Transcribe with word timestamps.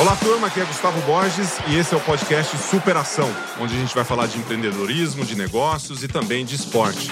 Olá, 0.00 0.16
turma, 0.16 0.48
aqui 0.48 0.58
é 0.58 0.64
Gustavo 0.64 1.00
Borges 1.02 1.58
e 1.68 1.76
esse 1.76 1.94
é 1.94 1.96
o 1.96 2.00
podcast 2.00 2.56
Superação, 2.56 3.28
onde 3.60 3.76
a 3.76 3.78
gente 3.78 3.94
vai 3.94 4.04
falar 4.04 4.26
de 4.26 4.36
empreendedorismo, 4.38 5.24
de 5.24 5.36
negócios 5.36 6.02
e 6.02 6.08
também 6.08 6.44
de 6.44 6.56
esporte. 6.56 7.10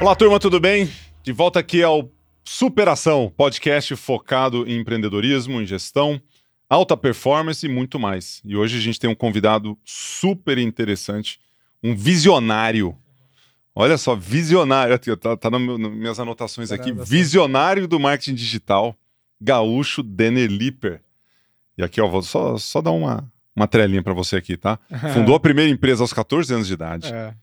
Olá, 0.00 0.16
turma, 0.16 0.40
tudo 0.40 0.58
bem? 0.58 0.90
De 1.22 1.30
volta 1.30 1.60
aqui 1.60 1.80
ao 1.80 2.10
Superação, 2.42 3.32
podcast 3.36 3.94
focado 3.94 4.68
em 4.68 4.80
empreendedorismo, 4.80 5.62
em 5.62 5.66
gestão, 5.66 6.20
alta 6.68 6.96
performance 6.96 7.64
e 7.64 7.68
muito 7.68 8.00
mais. 8.00 8.42
E 8.44 8.56
hoje 8.56 8.78
a 8.78 8.80
gente 8.80 8.98
tem 8.98 9.08
um 9.08 9.14
convidado 9.14 9.78
super 9.84 10.58
interessante, 10.58 11.38
um 11.84 11.94
visionário. 11.94 12.96
Olha 13.74 13.98
só, 13.98 14.16
visionário, 14.16 14.98
tá, 15.16 15.36
tá 15.36 15.50
nas 15.50 15.60
minhas 15.60 16.18
anotações 16.18 16.72
aqui, 16.72 16.92
visionário 16.92 17.86
do 17.86 18.00
marketing 18.00 18.34
digital, 18.34 18.96
gaúcho 19.38 20.02
Denner 20.02 20.48
Lipper. 20.48 21.02
E 21.76 21.82
aqui, 21.82 22.00
ó, 22.00 22.08
vou 22.08 22.22
só, 22.22 22.56
só 22.56 22.80
dar 22.80 22.92
uma, 22.92 23.30
uma 23.54 23.66
trelinha 23.66 24.02
para 24.02 24.14
você 24.14 24.36
aqui, 24.36 24.56
tá? 24.56 24.78
Fundou 25.12 25.34
a 25.34 25.40
primeira 25.40 25.70
empresa 25.70 26.02
aos 26.02 26.12
14 26.12 26.54
anos 26.54 26.68
de 26.68 26.72
idade. 26.72 27.12
É. 27.12 27.34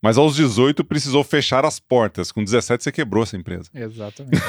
Mas 0.00 0.16
aos 0.16 0.36
18 0.36 0.84
precisou 0.84 1.24
fechar 1.24 1.64
as 1.64 1.80
portas. 1.80 2.30
Com 2.30 2.44
17 2.44 2.84
você 2.84 2.92
quebrou 2.92 3.24
essa 3.24 3.36
empresa. 3.36 3.68
Exatamente. 3.74 4.40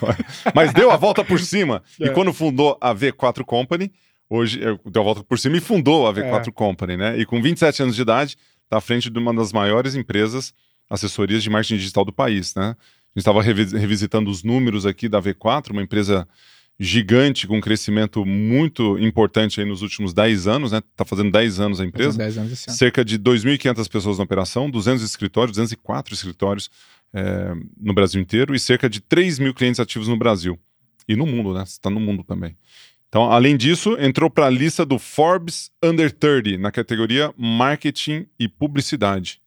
Mas 0.54 0.72
deu 0.74 0.90
a 0.90 0.96
volta 0.96 1.24
por 1.24 1.40
cima. 1.40 1.82
É. 2.00 2.06
E 2.06 2.10
quando 2.10 2.32
fundou 2.32 2.76
a 2.80 2.94
V4 2.94 3.44
Company, 3.44 3.90
hoje 4.28 4.62
eh, 4.62 4.78
deu 4.84 5.02
a 5.02 5.04
volta 5.04 5.24
por 5.24 5.38
cima 5.38 5.56
e 5.56 5.60
fundou 5.60 6.06
a 6.06 6.12
V4 6.12 6.48
é. 6.48 6.52
Company, 6.52 6.96
né? 6.96 7.18
E 7.18 7.24
com 7.24 7.40
27 7.40 7.82
anos 7.82 7.96
de 7.96 8.02
idade, 8.02 8.36
está 8.68 8.76
à 8.76 8.80
frente 8.80 9.08
de 9.08 9.18
uma 9.18 9.34
das 9.34 9.52
maiores 9.52 9.94
empresas 9.94 10.52
assessorias 10.90 11.42
de 11.42 11.50
marketing 11.50 11.76
digital 11.76 12.04
do 12.04 12.12
país, 12.12 12.54
né? 12.54 12.76
A 13.16 13.18
gente 13.18 13.18
estava 13.18 13.42
revisitando 13.42 14.30
os 14.30 14.44
números 14.44 14.86
aqui 14.86 15.08
da 15.08 15.20
V4, 15.20 15.70
uma 15.70 15.82
empresa 15.82 16.28
gigante, 16.78 17.46
com 17.46 17.56
um 17.56 17.60
crescimento 17.60 18.24
muito 18.24 18.98
importante 18.98 19.60
aí 19.60 19.66
nos 19.66 19.82
últimos 19.82 20.12
10 20.12 20.46
anos, 20.46 20.72
né? 20.72 20.80
Tá 20.94 21.04
fazendo 21.04 21.32
10 21.32 21.58
anos 21.58 21.80
a 21.80 21.84
empresa. 21.84 22.16
10 22.16 22.38
anos 22.38 22.52
esse 22.52 22.70
ano. 22.70 22.78
Cerca 22.78 23.04
de 23.04 23.18
2.500 23.18 23.90
pessoas 23.90 24.18
na 24.18 24.24
operação, 24.24 24.70
200 24.70 25.02
escritórios, 25.02 25.56
204 25.56 26.14
escritórios 26.14 26.70
é, 27.12 27.52
no 27.76 27.92
Brasil 27.92 28.20
inteiro 28.20 28.54
e 28.54 28.60
cerca 28.60 28.88
de 28.88 29.00
3 29.00 29.38
mil 29.38 29.54
clientes 29.54 29.80
ativos 29.80 30.06
no 30.06 30.16
Brasil. 30.16 30.58
E 31.08 31.16
no 31.16 31.26
mundo, 31.26 31.54
né? 31.54 31.62
Está 31.62 31.90
no 31.90 31.98
mundo 31.98 32.22
também. 32.22 32.56
Então, 33.08 33.30
além 33.30 33.56
disso, 33.56 33.96
entrou 33.98 34.28
para 34.28 34.46
a 34.46 34.50
lista 34.50 34.84
do 34.84 34.98
Forbes 34.98 35.70
Under 35.82 36.12
30 36.12 36.58
na 36.58 36.70
categoria 36.70 37.32
Marketing 37.36 38.26
e 38.38 38.46
Publicidade. 38.46 39.40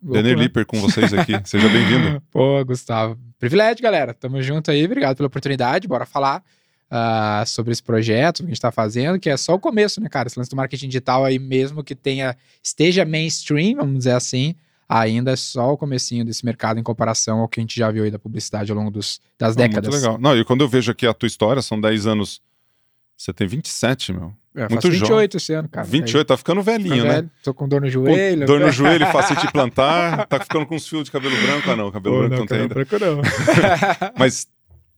Daniel 0.00 0.36
né? 0.36 0.42
Lipper 0.44 0.66
com 0.66 0.78
vocês 0.78 1.12
aqui. 1.14 1.32
Seja 1.44 1.68
bem-vindo. 1.68 2.22
Pô, 2.30 2.62
Gustavo. 2.64 3.18
Privilégio, 3.38 3.82
galera. 3.82 4.12
Tamo 4.12 4.42
junto 4.42 4.70
aí. 4.70 4.84
Obrigado 4.84 5.16
pela 5.16 5.26
oportunidade. 5.26 5.88
Bora 5.88 6.04
falar 6.04 6.42
uh, 6.90 7.46
sobre 7.46 7.72
esse 7.72 7.82
projeto 7.82 8.38
que 8.38 8.44
a 8.44 8.48
gente 8.48 8.54
está 8.54 8.70
fazendo, 8.70 9.18
que 9.18 9.30
é 9.30 9.36
só 9.36 9.54
o 9.54 9.58
começo, 9.58 10.00
né, 10.00 10.08
cara? 10.08 10.28
Esse 10.28 10.38
lance 10.38 10.50
do 10.50 10.56
marketing 10.56 10.88
digital 10.88 11.24
aí, 11.24 11.38
mesmo 11.38 11.82
que 11.82 11.94
tenha, 11.94 12.36
esteja 12.62 13.04
mainstream, 13.04 13.76
vamos 13.76 13.98
dizer 13.98 14.12
assim, 14.12 14.54
ainda 14.88 15.32
é 15.32 15.36
só 15.36 15.72
o 15.72 15.76
comecinho 15.76 16.24
desse 16.24 16.44
mercado 16.44 16.78
em 16.78 16.82
comparação 16.82 17.40
ao 17.40 17.48
que 17.48 17.60
a 17.60 17.62
gente 17.62 17.78
já 17.78 17.90
viu 17.90 18.04
aí 18.04 18.10
da 18.10 18.18
publicidade 18.18 18.70
ao 18.70 18.76
longo 18.76 18.90
dos, 18.90 19.20
das 19.38 19.56
décadas. 19.56 19.88
Muito 19.88 20.02
legal. 20.02 20.18
Não, 20.18 20.36
e 20.38 20.44
quando 20.44 20.60
eu 20.60 20.68
vejo 20.68 20.92
aqui 20.92 21.06
a 21.06 21.14
tua 21.14 21.26
história, 21.26 21.62
são 21.62 21.80
10 21.80 22.06
anos. 22.06 22.40
Você 23.16 23.32
tem 23.32 23.46
27, 23.46 24.12
meu. 24.12 24.34
É, 24.54 24.68
muito 24.68 24.88
28 24.88 25.06
jovem. 25.06 25.28
esse 25.34 25.52
ano, 25.52 25.68
cara. 25.68 25.86
28, 25.86 26.16
aí. 26.18 26.24
tá 26.24 26.36
ficando 26.36 26.62
velhinho, 26.62 27.04
né? 27.04 27.28
Tô 27.42 27.52
com 27.52 27.68
dor 27.68 27.80
no 27.80 27.88
joelho. 27.90 28.40
Com 28.40 28.46
dor 28.46 28.60
no 28.60 28.70
joelho, 28.70 29.06
facete 29.12 29.50
plantar. 29.50 30.26
Tá 30.26 30.40
ficando 30.40 30.66
com 30.66 30.74
uns 30.76 30.88
fios 30.88 31.04
de 31.04 31.10
cabelo 31.10 31.36
branco. 31.42 31.70
Ah, 31.70 31.76
não, 31.76 31.90
cabelo 31.90 32.14
Pô, 32.16 32.20
branco 32.20 32.34
não, 32.34 32.40
não 32.40 32.46
tem 32.46 32.60
ainda. 32.60 32.74
Branco 32.74 32.98
não. 32.98 33.22
Mas 34.18 34.46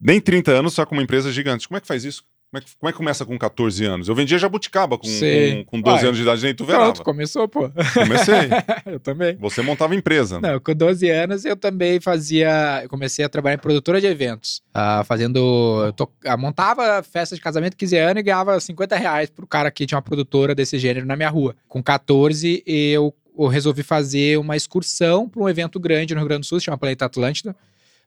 nem 0.00 0.20
30 0.20 0.52
anos, 0.52 0.74
só 0.74 0.84
com 0.86 0.94
uma 0.94 1.02
empresa 1.02 1.32
gigante. 1.32 1.66
Como 1.68 1.76
é 1.76 1.80
que 1.80 1.86
faz 1.86 2.04
isso? 2.04 2.24
Como 2.50 2.62
é, 2.62 2.64
que, 2.64 2.76
como 2.78 2.88
é 2.88 2.92
que 2.92 2.96
começa 2.96 3.26
com 3.26 3.38
14 3.38 3.84
anos? 3.84 4.08
Eu 4.08 4.14
vendia 4.14 4.38
jabuticaba 4.38 4.96
com, 4.96 5.06
com, 5.06 5.64
com 5.66 5.80
12 5.82 5.96
Uai, 5.96 6.04
anos 6.06 6.16
de 6.16 6.22
idade, 6.22 6.42
nem 6.42 6.54
tu 6.54 6.64
verava. 6.64 6.84
Pronto, 6.86 7.02
começou, 7.02 7.46
pô. 7.46 7.70
Comecei. 7.92 8.48
eu 8.86 8.98
também. 8.98 9.36
Você 9.36 9.60
montava 9.60 9.94
empresa. 9.94 10.40
Né? 10.40 10.52
Não, 10.52 10.60
com 10.60 10.74
12 10.74 11.10
anos 11.10 11.44
eu 11.44 11.54
também 11.54 12.00
fazia... 12.00 12.80
Eu 12.82 12.88
comecei 12.88 13.22
a 13.22 13.28
trabalhar 13.28 13.56
em 13.56 13.58
produtora 13.58 14.00
de 14.00 14.06
eventos. 14.06 14.62
Uh, 14.74 15.04
fazendo... 15.04 15.84
Eu 15.84 15.92
to, 15.92 16.04
uh, 16.04 16.38
montava 16.38 17.02
festa 17.02 17.34
de 17.34 17.42
casamento 17.42 17.76
15 17.76 17.98
anos 17.98 18.20
e 18.20 18.24
ganhava 18.24 18.58
50 18.58 18.96
reais 18.96 19.28
pro 19.28 19.46
cara 19.46 19.70
que 19.70 19.84
tinha 19.84 19.96
uma 19.96 20.02
produtora 20.02 20.54
desse 20.54 20.78
gênero 20.78 21.04
na 21.04 21.16
minha 21.16 21.28
rua. 21.28 21.54
Com 21.68 21.82
14, 21.82 22.62
eu, 22.66 23.14
eu 23.38 23.46
resolvi 23.46 23.82
fazer 23.82 24.38
uma 24.38 24.56
excursão 24.56 25.28
para 25.28 25.42
um 25.42 25.50
evento 25.50 25.78
grande 25.78 26.14
no 26.14 26.20
Rio 26.20 26.28
Grande 26.28 26.40
do 26.40 26.46
Sul, 26.46 26.58
se 26.58 26.64
chama 26.64 26.78
Planeta 26.78 27.04
Atlântida, 27.04 27.54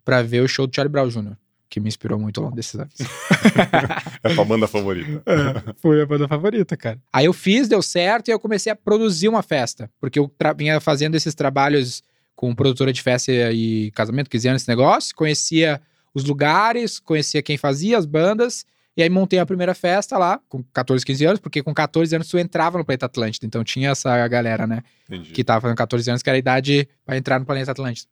para 0.04 0.24
ver 0.24 0.42
o 0.42 0.48
show 0.48 0.66
do 0.66 0.76
Charlie 0.76 0.92
Brown 0.92 1.10
Jr 1.10 1.38
que 1.72 1.80
me 1.80 1.88
inspirou 1.88 2.20
muito 2.20 2.38
ao 2.38 2.44
longo 2.44 2.56
desses 2.56 2.76
anos. 2.76 2.94
é 4.22 4.36
tua 4.36 4.44
banda 4.44 4.68
favorita. 4.68 5.24
É, 5.26 5.74
foi 5.78 6.02
a 6.02 6.06
banda 6.06 6.28
favorita, 6.28 6.76
cara. 6.76 7.00
Aí 7.14 7.26
eu 7.26 7.32
fiz, 7.32 7.70
deu 7.70 7.82
certo, 7.82 8.28
e 8.28 8.32
eu 8.32 8.40
comecei 8.40 8.70
a 8.70 8.76
produzir 8.76 9.30
uma 9.30 9.42
festa. 9.42 9.90
Porque 9.98 10.20
eu 10.20 10.30
vinha 10.58 10.82
fazendo 10.82 11.16
esses 11.16 11.34
trabalhos 11.34 12.04
com 12.36 12.54
produtora 12.54 12.92
de 12.92 13.02
festa 13.02 13.32
e 13.54 13.90
casamento, 13.92 14.30
15 14.30 14.48
anos 14.50 14.62
esse 14.64 14.70
negócio, 14.70 15.16
conhecia 15.16 15.82
os 16.14 16.26
lugares, 16.26 17.00
conhecia 17.00 17.42
quem 17.42 17.58
fazia, 17.58 17.98
as 17.98 18.06
bandas, 18.06 18.66
e 18.98 19.02
aí 19.02 19.10
montei 19.10 19.40
a 19.40 19.46
primeira 19.46 19.74
festa 19.74 20.18
lá, 20.18 20.42
com 20.50 20.62
14, 20.74 21.06
15 21.06 21.26
anos, 21.26 21.40
porque 21.40 21.64
com 21.64 21.74
14 21.74 22.14
anos 22.14 22.28
tu 22.28 22.38
entrava 22.38 22.78
no 22.78 22.84
Planeta 22.84 23.06
Atlântico, 23.06 23.46
então 23.46 23.64
tinha 23.64 23.92
essa 23.92 24.28
galera, 24.28 24.68
né? 24.68 24.82
Entendi. 25.08 25.32
Que 25.32 25.42
tava 25.42 25.62
fazendo 25.62 25.78
14 25.78 26.10
anos, 26.10 26.22
que 26.22 26.30
era 26.30 26.36
a 26.36 26.40
idade 26.40 26.90
para 27.06 27.16
entrar 27.16 27.40
no 27.40 27.46
Planeta 27.46 27.72
Atlântico 27.72 28.12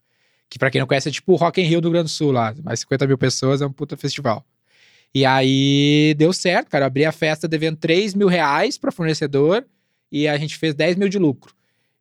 que 0.49 0.57
para 0.57 0.71
quem 0.71 0.79
não 0.79 0.87
conhece 0.87 1.09
é 1.09 1.11
tipo 1.11 1.33
o 1.33 1.35
Rock 1.35 1.61
in 1.61 1.65
Rio 1.65 1.79
do 1.79 1.85
Rio 1.85 1.93
Grande 1.93 2.05
do 2.05 2.09
Sul 2.09 2.31
lá, 2.31 2.55
mais 2.63 2.79
50 2.81 3.07
mil 3.07 3.17
pessoas, 3.17 3.61
é 3.61 3.65
um 3.65 3.71
puta 3.71 3.95
festival. 3.95 4.45
E 5.13 5.25
aí 5.25 6.13
deu 6.17 6.31
certo, 6.33 6.69
cara, 6.69 6.85
eu 6.85 6.87
abri 6.87 7.05
a 7.05 7.11
festa 7.11 7.47
devendo 7.47 7.77
3 7.77 8.13
mil 8.13 8.27
reais 8.27 8.77
para 8.77 8.91
fornecedor 8.91 9.65
e 10.11 10.27
a 10.27 10.37
gente 10.37 10.57
fez 10.57 10.73
10 10.73 10.95
mil 10.95 11.09
de 11.09 11.19
lucro. 11.19 11.53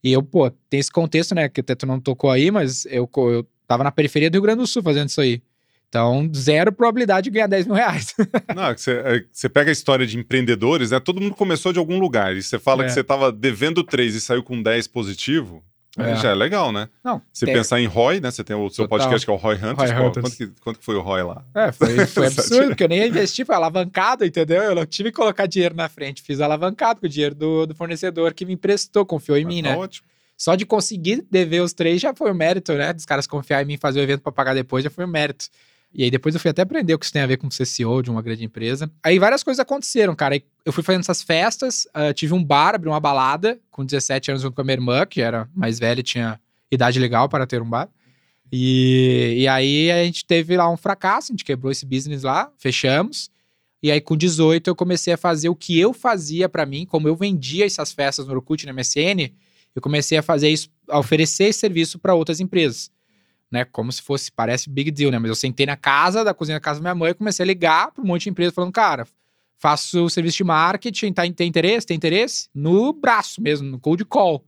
E 0.02 0.12
eu, 0.12 0.22
pô, 0.22 0.50
tem 0.70 0.78
esse 0.80 0.90
contexto, 0.90 1.34
né, 1.34 1.48
que 1.48 1.60
até 1.60 1.74
tu 1.74 1.86
não 1.86 2.00
tocou 2.00 2.30
aí, 2.30 2.50
mas 2.50 2.86
eu, 2.86 3.08
eu 3.16 3.46
tava 3.66 3.84
na 3.84 3.90
periferia 3.90 4.30
do 4.30 4.34
Rio 4.34 4.42
Grande 4.42 4.60
do 4.60 4.66
Sul 4.66 4.82
fazendo 4.82 5.08
isso 5.08 5.20
aí. 5.20 5.42
Então, 5.88 6.30
zero 6.34 6.70
probabilidade 6.70 7.24
de 7.24 7.30
ganhar 7.30 7.46
10 7.46 7.66
mil 7.66 7.74
reais. 7.74 8.14
Não, 8.54 8.76
você, 8.76 8.92
é, 8.92 9.24
você 9.32 9.48
pega 9.48 9.70
a 9.70 9.72
história 9.72 10.06
de 10.06 10.18
empreendedores, 10.18 10.90
né? 10.90 11.00
Todo 11.00 11.20
mundo 11.20 11.34
começou 11.34 11.72
de 11.72 11.78
algum 11.78 11.98
lugar. 11.98 12.36
E 12.36 12.42
você 12.42 12.58
fala 12.58 12.82
é. 12.82 12.86
que 12.86 12.92
você 12.92 13.00
estava 13.00 13.32
devendo 13.32 13.82
3 13.82 14.14
e 14.14 14.20
saiu 14.20 14.42
com 14.42 14.62
10 14.62 14.86
positivo. 14.88 15.64
É. 15.98 16.16
Já 16.16 16.30
é 16.30 16.34
legal, 16.34 16.70
né? 16.72 16.88
Não, 17.02 17.20
Se 17.32 17.44
tem... 17.44 17.54
pensar 17.54 17.80
em 17.80 17.86
ROI, 17.86 18.20
né? 18.20 18.30
Você 18.30 18.44
tem 18.44 18.54
o 18.54 18.70
seu 18.70 18.86
Total. 18.86 18.98
podcast 18.98 19.26
que 19.26 19.30
é 19.30 19.34
o 19.34 19.36
ROI 19.36 19.56
Hunters. 19.56 19.90
Roy 19.90 20.06
Hunters. 20.06 20.24
Quanto, 20.24 20.36
que, 20.36 20.60
quanto 20.60 20.78
que 20.78 20.84
foi 20.84 20.94
o 20.94 21.00
ROI 21.00 21.22
lá? 21.22 21.44
É, 21.54 21.72
foi, 21.72 22.04
foi 22.06 22.26
absurdo, 22.26 22.68
porque 22.68 22.84
eu 22.84 22.88
nem 22.88 23.08
investi, 23.08 23.44
foi 23.44 23.54
alavancado, 23.54 24.24
entendeu? 24.24 24.62
Eu 24.62 24.74
não 24.74 24.86
tive 24.86 25.10
que 25.10 25.16
colocar 25.16 25.46
dinheiro 25.46 25.74
na 25.74 25.88
frente, 25.88 26.22
fiz 26.22 26.40
alavancado 26.40 27.00
com 27.00 27.06
o 27.06 27.08
dinheiro 27.08 27.34
do, 27.34 27.66
do 27.66 27.74
fornecedor 27.74 28.32
que 28.32 28.44
me 28.44 28.54
emprestou, 28.54 29.04
confiou 29.04 29.36
em 29.36 29.44
ah, 29.44 29.48
mim, 29.48 29.62
tá 29.62 29.70
né? 29.70 29.76
Ótimo. 29.76 30.06
Só 30.36 30.54
de 30.54 30.64
conseguir 30.64 31.26
dever 31.28 31.62
os 31.62 31.72
três 31.72 32.00
já 32.00 32.14
foi 32.14 32.30
um 32.30 32.34
mérito, 32.34 32.72
né? 32.74 32.92
Dos 32.92 33.04
caras 33.04 33.26
confiar 33.26 33.60
em 33.62 33.66
mim 33.66 33.76
fazer 33.76 33.98
o 33.98 34.02
evento 34.02 34.22
para 34.22 34.30
pagar 34.30 34.54
depois 34.54 34.84
já 34.84 34.90
foi 34.90 35.04
um 35.04 35.08
mérito. 35.08 35.46
E 35.92 36.04
aí 36.04 36.10
depois 36.10 36.34
eu 36.34 36.40
fui 36.40 36.50
até 36.50 36.62
aprender 36.62 36.94
o 36.94 36.98
que 36.98 37.06
isso 37.06 37.12
tem 37.12 37.22
a 37.22 37.26
ver 37.26 37.38
com 37.38 37.50
ser 37.50 37.64
CEO 37.64 38.02
de 38.02 38.10
uma 38.10 38.20
grande 38.20 38.44
empresa. 38.44 38.90
Aí 39.02 39.18
várias 39.18 39.42
coisas 39.42 39.58
aconteceram, 39.58 40.14
cara. 40.14 40.40
Eu 40.64 40.72
fui 40.72 40.82
fazendo 40.82 41.00
essas 41.00 41.22
festas, 41.22 41.86
uh, 41.96 42.12
tive 42.12 42.34
um 42.34 42.44
bar, 42.44 42.74
abri 42.74 42.88
uma 42.88 43.00
balada 43.00 43.58
com 43.70 43.84
17 43.84 44.30
anos 44.30 44.42
junto 44.42 44.54
com 44.54 44.60
a 44.60 44.64
minha 44.64 44.74
irmã, 44.74 45.06
que 45.06 45.20
era 45.20 45.48
mais 45.54 45.78
velha 45.78 46.00
e 46.00 46.02
tinha 46.02 46.38
idade 46.70 46.98
legal 46.98 47.28
para 47.28 47.46
ter 47.46 47.62
um 47.62 47.68
bar. 47.68 47.88
E, 48.52 49.34
e 49.38 49.48
aí 49.48 49.90
a 49.90 50.04
gente 50.04 50.24
teve 50.24 50.56
lá 50.56 50.70
um 50.70 50.76
fracasso, 50.76 51.32
a 51.32 51.34
gente 51.34 51.44
quebrou 51.44 51.70
esse 51.70 51.86
business 51.86 52.22
lá, 52.22 52.50
fechamos. 52.58 53.30
E 53.82 53.90
aí 53.90 54.00
com 54.00 54.16
18 54.16 54.68
eu 54.68 54.74
comecei 54.74 55.12
a 55.12 55.16
fazer 55.16 55.48
o 55.48 55.54
que 55.54 55.78
eu 55.78 55.92
fazia 55.92 56.48
para 56.48 56.66
mim, 56.66 56.84
como 56.84 57.08
eu 57.08 57.14
vendia 57.14 57.64
essas 57.64 57.92
festas 57.92 58.26
no 58.26 58.34
Orkut, 58.34 58.66
na 58.66 58.72
MSN, 58.72 59.32
eu 59.74 59.80
comecei 59.80 60.18
a 60.18 60.22
fazer 60.22 60.48
isso, 60.48 60.68
a 60.88 60.98
oferecer 60.98 61.44
esse 61.44 61.60
serviço 61.60 61.98
para 61.98 62.14
outras 62.14 62.40
empresas. 62.40 62.90
Né, 63.50 63.64
como 63.64 63.90
se 63.90 64.02
fosse, 64.02 64.30
parece 64.30 64.68
big 64.68 64.90
deal, 64.90 65.10
né? 65.10 65.18
Mas 65.18 65.30
eu 65.30 65.34
sentei 65.34 65.64
na 65.64 65.76
casa, 65.76 66.22
da 66.22 66.34
cozinha 66.34 66.56
da 66.56 66.60
casa 66.60 66.80
da 66.80 66.82
minha 66.82 66.94
mãe, 66.94 67.10
e 67.10 67.14
comecei 67.14 67.42
a 67.42 67.46
ligar 67.46 67.90
para 67.92 68.04
um 68.04 68.06
monte 68.06 68.24
de 68.24 68.30
empresa 68.30 68.52
falando, 68.52 68.72
cara, 68.72 69.06
faço 69.58 70.04
o 70.04 70.10
serviço 70.10 70.36
de 70.38 70.44
marketing, 70.44 71.12
tá, 71.12 71.22
tem 71.30 71.48
interesse? 71.48 71.86
Tem 71.86 71.96
interesse? 71.96 72.48
No 72.54 72.92
braço 72.92 73.42
mesmo, 73.42 73.68
no 73.68 73.80
cold 73.80 74.04
call. 74.04 74.44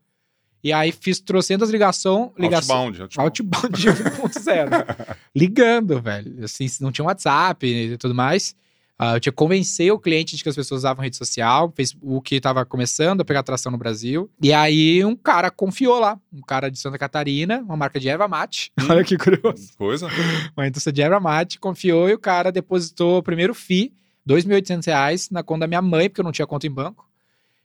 E 0.63 0.73
aí 0.73 0.93
fiz 0.93 1.19
trocentas 1.21 1.71
ligação, 1.71 2.33
ligação. 2.39 2.77
Outbound, 2.77 3.03
outbound. 3.03 3.41
Outbound 3.89 3.89
1.0. 3.89 5.17
ligando, 5.35 6.01
velho. 6.01 6.45
Assim, 6.45 6.67
não 6.81 6.93
tinha 6.93 7.05
WhatsApp 7.05 7.67
e 7.67 7.97
tudo 7.97 8.15
mais. 8.15 8.55
Uh, 9.01 9.17
eu 9.17 9.21
tinha 9.21 9.33
que 9.33 9.37
convencer 9.37 9.91
o 9.91 9.99
cliente 9.99 10.37
de 10.37 10.43
que 10.43 10.49
as 10.51 10.55
pessoas 10.55 10.81
usavam 10.81 11.03
rede 11.03 11.17
social, 11.17 11.73
Facebook 11.75 12.37
estava 12.37 12.67
começando 12.67 13.23
a 13.23 13.25
pegar 13.25 13.41
atração 13.41 13.73
no 13.73 13.79
Brasil. 13.79 14.31
E 14.43 14.53
aí 14.53 15.03
um 15.03 15.17
cara 15.17 15.51
confiou 15.51 15.99
lá, 15.99 16.21
um 16.31 16.43
cara 16.43 16.71
de 16.71 16.79
Santa 16.79 16.99
Catarina, 16.99 17.61
uma 17.61 17.79
marca 17.79 17.99
de 17.99 18.11
erva 18.11 18.29
mate. 18.29 18.71
Hum, 18.79 18.89
Olha 18.93 19.03
que 19.03 19.17
curioso. 19.17 19.73
Coisa. 19.79 20.07
Uma 20.55 20.67
indústria 20.69 20.93
de 20.93 21.01
erva 21.01 21.19
mate, 21.19 21.59
confiou 21.59 22.11
e 22.11 22.13
o 22.13 22.19
cara 22.19 22.53
depositou 22.53 23.17
o 23.17 23.23
primeiro 23.23 23.55
FII, 23.55 23.91
R$ 24.29 24.35
2.800 24.35 25.29
na 25.31 25.43
conta 25.43 25.61
da 25.61 25.67
minha 25.67 25.81
mãe, 25.81 26.11
porque 26.11 26.21
eu 26.21 26.25
não 26.25 26.33
tinha 26.33 26.47
conta 26.47 26.67
em 26.67 26.71
banco. 26.71 27.09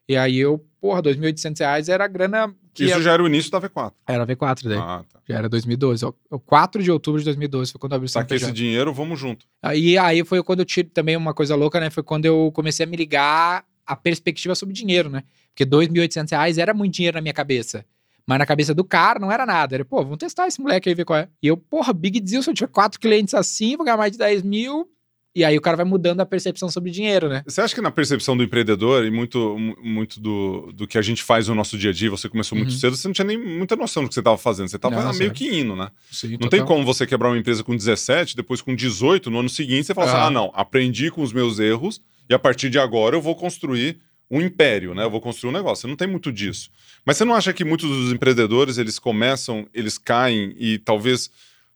E 0.08 0.16
aí 0.16 0.38
eu, 0.38 0.64
porra, 0.80 1.02
R$ 1.02 1.14
2.800 1.14 1.90
era 1.90 2.06
a 2.06 2.08
grana 2.08 2.56
que 2.76 2.84
Isso 2.84 2.94
ia- 2.98 3.02
já 3.02 3.14
era 3.14 3.24
o 3.24 3.28
início 3.28 3.50
da 3.50 3.60
V4. 3.60 3.94
era 4.06 4.26
V4 4.28 4.68
daí. 4.70 4.78
Ah, 4.78 5.04
tá. 5.12 5.20
Já 5.28 5.38
era 5.38 5.50
2012. 5.50 6.06
O 6.06 6.14
o 6.30 6.40
4 6.40 6.84
de 6.84 6.92
outubro 6.92 7.20
de 7.20 7.26
2012 7.26 7.72
foi 7.72 7.80
quando 7.80 7.94
eu 7.94 7.96
abri 7.96 8.06
o 8.06 8.10
Saquei 8.10 8.36
esse 8.36 8.46
CNPJ. 8.46 8.64
dinheiro, 8.66 8.94
vamos 8.94 9.20
junto. 9.20 9.46
Aí, 9.64 9.98
aí 9.98 10.24
foi 10.24 10.44
quando 10.44 10.60
eu 10.60 10.66
tive 10.66 10.90
também 10.90 11.16
uma 11.18 11.34
coisa 11.34 11.56
louca, 11.56 11.80
né? 11.80 11.90
Foi 11.90 12.04
quando 12.04 12.26
eu 12.26 12.52
comecei 12.54 12.86
a 12.86 12.88
me 12.90 12.96
ligar 12.98 13.66
a 13.88 13.96
perspectiva 13.96 14.54
sobre 14.54 14.74
dinheiro, 14.76 15.10
né? 15.10 15.24
Porque 15.50 15.66
2.800 15.66 16.32
reais 16.32 16.58
era 16.58 16.74
muito 16.74 16.94
dinheiro 16.94 17.16
na 17.16 17.22
minha 17.22 17.34
cabeça. 17.34 17.86
Mas 18.28 18.40
na 18.40 18.46
cabeça 18.46 18.74
do 18.74 18.84
cara 18.84 19.20
não 19.20 19.32
era 19.32 19.46
nada. 19.46 19.76
Era, 19.76 19.86
pô, 19.86 19.98
vamos 20.04 20.18
testar 20.18 20.48
esse 20.48 20.60
moleque 20.60 20.90
aí, 20.90 20.96
ver 20.96 21.06
qual 21.06 21.20
é. 21.20 21.30
E 21.42 21.48
eu, 21.48 21.56
porra, 21.56 21.94
big 21.94 22.20
deal, 22.20 22.42
se 22.44 22.50
eu 22.50 22.54
tiver 22.54 22.68
quatro 22.70 23.00
clientes 23.00 23.34
assim, 23.36 23.78
vou 23.78 23.86
ganhar 23.86 23.98
mais 23.98 24.12
de 24.12 24.18
10 24.18 24.42
mil. 24.42 24.90
E 25.36 25.44
aí 25.44 25.58
o 25.58 25.62
cara 25.62 25.76
vai 25.76 25.86
mudando 25.86 26.22
a 26.22 26.26
percepção 26.26 26.70
sobre 26.70 26.90
dinheiro, 26.92 27.28
né? 27.28 27.44
Você 27.46 27.60
acha 27.60 27.76
que 27.76 27.82
na 27.82 27.92
percepção 27.92 28.38
do 28.38 28.44
empreendedor 28.44 29.06
e 29.06 29.12
muito, 29.12 29.58
mu- 29.60 29.78
muito 29.84 30.20
do, 30.22 30.72
do 30.72 30.88
que 30.88 30.98
a 30.98 31.02
gente 31.02 31.22
faz 31.22 31.50
no 31.50 31.56
nosso 31.56 31.78
dia 31.78 31.90
a 31.90 31.94
dia, 31.94 32.10
você 32.10 32.30
começou 32.30 32.58
muito 32.58 32.72
Uhum. 32.72 32.78
cedo, 32.78 32.96
você 32.96 33.06
não 33.08 33.14
tinha 33.14 33.26
nem 33.26 33.38
muita 33.38 33.76
noção 33.76 34.04
do 34.04 34.08
que 34.08 34.14
você 34.16 34.22
estava 34.22 34.38
fazendo. 34.38 34.70
Você 34.70 34.78
estava 34.78 35.12
meio 35.12 35.34
que 35.34 35.46
indo, 35.60 35.76
né? 35.76 35.90
Sim, 36.10 36.38
Não 36.40 36.48
tem 36.48 36.64
como 36.64 36.86
você 36.86 37.06
quebrar 37.06 37.30
uma 37.30 37.38
empresa 37.38 37.64
com 37.66 37.76
17, 37.76 38.34
depois 38.36 38.62
com 38.62 38.74
18, 38.74 39.30
no 39.30 39.40
ano 39.40 39.50
seguinte 39.50 39.88
você 39.88 39.94
fala 39.94 40.08
assim: 40.08 40.16
Aham. 40.18 40.28
ah, 40.28 40.32
não, 40.32 40.52
aprendi 40.56 41.12
com 41.12 41.22
os 41.22 41.34
meus 41.34 41.60
erros 41.60 42.00
e 42.30 42.34
a 42.34 42.40
partir 42.40 42.70
de 42.70 42.80
agora 42.80 43.16
eu 43.18 43.22
vou 43.22 43.36
construir 43.36 44.00
um 44.32 44.40
império, 44.42 44.96
né? 44.96 45.04
Eu 45.04 45.12
vou 45.12 45.20
construir 45.20 45.50
um 45.50 45.54
negócio. 45.54 45.82
Você 45.82 45.88
não 45.88 45.96
tem 45.98 46.08
muito 46.08 46.32
disso. 46.32 46.70
Mas 47.06 47.18
você 47.18 47.26
não 47.26 47.36
acha 47.36 47.52
que 47.52 47.64
muitos 47.66 47.90
dos 47.90 48.12
empreendedores, 48.14 48.78
eles 48.78 48.98
começam, 48.98 49.68
eles 49.74 49.98
caem 49.98 50.56
e 50.58 50.80
talvez 50.80 51.30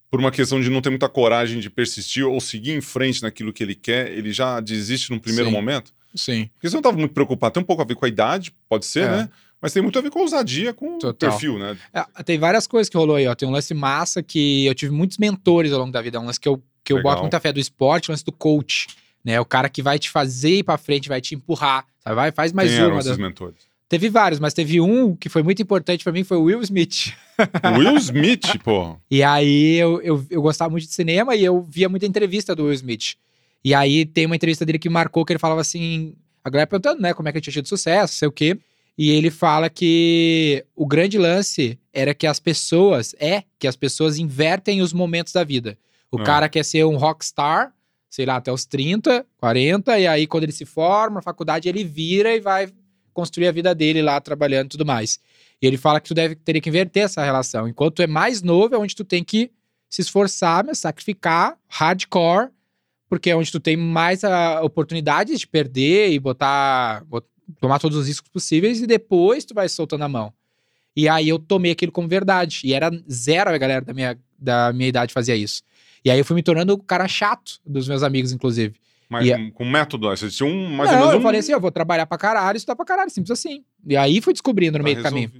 por 0.09 0.19
uma 0.19 0.31
questão 0.31 0.59
de 0.59 0.69
não 0.69 0.81
ter 0.81 0.89
muita 0.89 1.07
coragem 1.09 1.59
de 1.59 1.69
persistir 1.69 2.25
ou 2.25 2.39
seguir 2.41 2.71
em 2.71 2.81
frente 2.81 3.21
naquilo 3.21 3.53
que 3.53 3.63
ele 3.63 3.75
quer, 3.75 4.11
ele 4.11 4.31
já 4.31 4.59
desiste 4.59 5.11
num 5.11 5.19
primeiro 5.19 5.49
Sim. 5.49 5.55
momento? 5.55 5.93
Sim. 6.15 6.49
Porque 6.55 6.67
você 6.69 6.75
não 6.75 6.79
estava 6.79 6.97
muito 6.97 7.13
preocupado. 7.13 7.53
Tem 7.53 7.61
um 7.61 7.65
pouco 7.65 7.81
a 7.81 7.85
ver 7.85 7.95
com 7.95 8.05
a 8.05 8.09
idade, 8.09 8.51
pode 8.67 8.85
ser, 8.85 9.03
É. 9.03 9.07
né? 9.11 9.29
Mas 9.61 9.73
tem 9.73 9.83
muito 9.83 9.99
a 9.99 10.01
ver 10.01 10.09
com 10.09 10.19
a 10.19 10.21
ousadia, 10.21 10.73
com 10.73 10.97
o 10.97 11.13
perfil, 11.13 11.59
né? 11.59 11.77
É, 11.93 12.23
tem 12.23 12.39
várias 12.39 12.65
coisas 12.65 12.89
que 12.89 12.95
rolou 12.97 13.17
aí, 13.17 13.27
ó. 13.27 13.35
Tem 13.35 13.47
um 13.47 13.51
lance 13.51 13.73
massa 13.73 14.23
que 14.23 14.65
eu 14.65 14.73
tive 14.73 14.91
muitos 14.93 15.17
mentores 15.17 15.71
ao 15.73 15.79
longo 15.79 15.91
da 15.91 16.01
vida. 16.01 16.17
É 16.17 16.21
um 16.21 16.25
lance 16.25 16.39
que 16.39 16.47
eu, 16.47 16.63
que 16.83 16.93
eu 16.93 17.03
boto 17.03 17.21
muita 17.21 17.39
fé 17.41 17.51
do 17.51 17.59
esporte, 17.59 18.09
o 18.09 18.13
lance 18.13 18.23
do 18.23 18.31
coach. 18.31 18.87
Né? 19.23 19.37
O 19.39 19.43
cara 19.45 19.67
que 19.67 19.81
vai 19.83 19.99
te 19.99 20.09
fazer 20.09 20.59
ir 20.59 20.63
pra 20.63 20.77
frente, 20.77 21.09
vai 21.09 21.19
te 21.19 21.35
empurrar. 21.35 21.85
Sabe? 22.01 22.15
Vai, 22.15 22.31
faz 22.31 22.53
mais 22.53 22.69
Quem 22.71 22.79
eram 22.79 22.91
uma. 22.91 22.99
esses 22.99 23.09
das- 23.09 23.17
mentores? 23.17 23.68
Teve 23.89 24.07
vários, 24.07 24.39
mas 24.39 24.53
teve 24.53 24.79
um 24.79 25.15
que 25.15 25.27
foi 25.29 25.41
muito 25.41 25.61
importante 25.63 26.03
pra 26.03 26.13
mim, 26.13 26.23
foi 26.23 26.37
o 26.37 26.43
Will 26.43 26.61
Smith. 26.61 27.11
Will 27.77 27.97
Smith, 27.97 28.59
pô. 28.63 28.95
E 29.09 29.23
aí 29.23 29.77
eu, 29.77 29.99
eu, 30.03 30.23
eu 30.29 30.41
gostava 30.43 30.69
muito 30.69 30.85
de 30.87 30.93
cinema 30.93 31.35
e 31.35 31.43
eu 31.43 31.63
via 31.63 31.89
muita 31.89 32.05
entrevista 32.05 32.55
do 32.55 32.65
Will 32.65 32.73
Smith. 32.73 33.15
E 33.65 33.73
aí 33.73 34.05
tem 34.05 34.27
uma 34.27 34.35
entrevista 34.35 34.63
dele 34.63 34.77
que 34.77 34.89
marcou 34.89 35.25
que 35.25 35.33
ele 35.33 35.39
falava 35.39 35.59
assim, 35.59 36.13
a 36.43 36.49
galera 36.51 36.67
perguntando, 36.67 37.01
né, 37.01 37.13
como 37.15 37.27
é 37.27 37.31
que 37.31 37.39
ele 37.39 37.43
tinha 37.43 37.53
tido 37.53 37.67
sucesso, 37.67 38.13
sei 38.13 38.27
o 38.27 38.31
quê. 38.31 38.59
E 38.95 39.09
ele 39.09 39.31
fala 39.31 39.69
que 39.69 40.63
o 40.75 40.85
grande 40.85 41.17
lance 41.17 41.79
era 41.91 42.13
que 42.13 42.27
as 42.27 42.39
pessoas, 42.39 43.15
é 43.19 43.43
que 43.57 43.67
as 43.67 43.75
pessoas 43.75 44.19
invertem 44.19 44.81
os 44.81 44.93
momentos 44.93 45.33
da 45.33 45.43
vida. 45.43 45.77
O 46.11 46.19
Ah. 46.19 46.23
cara 46.23 46.49
quer 46.49 46.63
ser 46.63 46.83
um 46.85 46.97
rockstar, 46.97 47.73
sei 48.09 48.25
lá, 48.25 48.35
até 48.35 48.51
os 48.51 48.65
30, 48.65 49.25
40, 49.37 49.97
e 49.99 50.05
aí 50.05 50.27
quando 50.27 50.43
ele 50.43 50.51
se 50.51 50.65
forma 50.65 51.15
na 51.15 51.21
faculdade, 51.21 51.67
ele 51.69 51.83
vira 51.83 52.35
e 52.35 52.39
vai 52.39 52.67
construir 53.13 53.47
a 53.47 53.51
vida 53.51 53.73
dele 53.75 54.01
lá 54.01 54.19
trabalhando 54.19 54.67
e 54.67 54.69
tudo 54.69 54.85
mais. 54.85 55.19
E 55.61 55.67
ele 55.67 55.77
fala 55.77 55.99
que 55.99 56.07
tu 56.07 56.13
deve 56.13 56.35
teria 56.35 56.61
que 56.61 56.69
inverter 56.69 57.03
essa 57.03 57.23
relação. 57.23 57.67
Enquanto 57.67 57.95
tu 57.95 58.01
é 58.01 58.07
mais 58.07 58.41
novo, 58.41 58.75
é 58.75 58.77
onde 58.77 58.95
tu 58.95 59.03
tem 59.03 59.23
que 59.23 59.51
se 59.89 60.01
esforçar, 60.01 60.63
mas 60.65 60.77
sacrificar 60.79 61.57
hardcore, 61.67 62.49
porque 63.09 63.29
é 63.29 63.35
onde 63.35 63.51
tu 63.51 63.59
tem 63.59 63.75
mais 63.75 64.23
a 64.23 64.61
oportunidades 64.61 65.39
de 65.39 65.47
perder 65.47 66.11
e 66.11 66.19
botar, 66.19 67.03
bot- 67.05 67.27
tomar 67.59 67.79
todos 67.79 67.97
os 67.97 68.07
riscos 68.07 68.29
possíveis 68.29 68.81
e 68.81 68.87
depois 68.87 69.43
tu 69.45 69.53
vai 69.53 69.67
soltando 69.67 70.03
a 70.03 70.09
mão. 70.09 70.31
E 70.95 71.07
aí 71.09 71.29
eu 71.29 71.39
tomei 71.39 71.71
aquilo 71.71 71.91
como 71.91 72.07
verdade. 72.07 72.61
E 72.63 72.73
era 72.73 72.91
zero 73.11 73.49
a 73.49 73.57
galera 73.57 73.83
da 73.83 73.93
minha, 73.93 74.17
da 74.37 74.71
minha 74.73 74.89
idade 74.89 75.13
fazia 75.13 75.35
isso. 75.35 75.63
E 76.03 76.11
aí 76.11 76.19
eu 76.19 76.25
fui 76.25 76.35
me 76.35 76.43
tornando 76.43 76.73
o 76.73 76.77
cara 76.77 77.07
chato 77.07 77.59
dos 77.65 77.87
meus 77.87 78.03
amigos, 78.03 78.31
inclusive. 78.31 78.75
Mas 79.09 79.27
E 79.27 79.33
com, 79.35 79.51
com 79.51 79.65
método, 79.65 80.07
você 80.09 80.29
tinha 80.29 80.47
um 80.47 80.67
mais 80.69 80.89
Não, 80.91 80.97
ou 80.97 80.99
menos 81.01 81.13
eu 81.15 81.19
um... 81.19 81.23
falei 81.23 81.39
assim, 81.39 81.51
eu 81.51 81.59
vou 81.59 81.71
trabalhar 81.71 82.05
pra 82.05 82.17
caralho, 82.17 82.55
estudar 82.57 82.75
pra 82.75 82.85
caralho, 82.85 83.09
simples 83.09 83.31
assim. 83.31 83.63
E 83.87 83.97
aí 83.97 84.21
fui 84.21 84.33
descobrindo 84.33 84.77
no 84.77 84.83
tá 84.83 84.83
meio 84.83 84.97
do 84.97 85.03
caminho. 85.03 85.31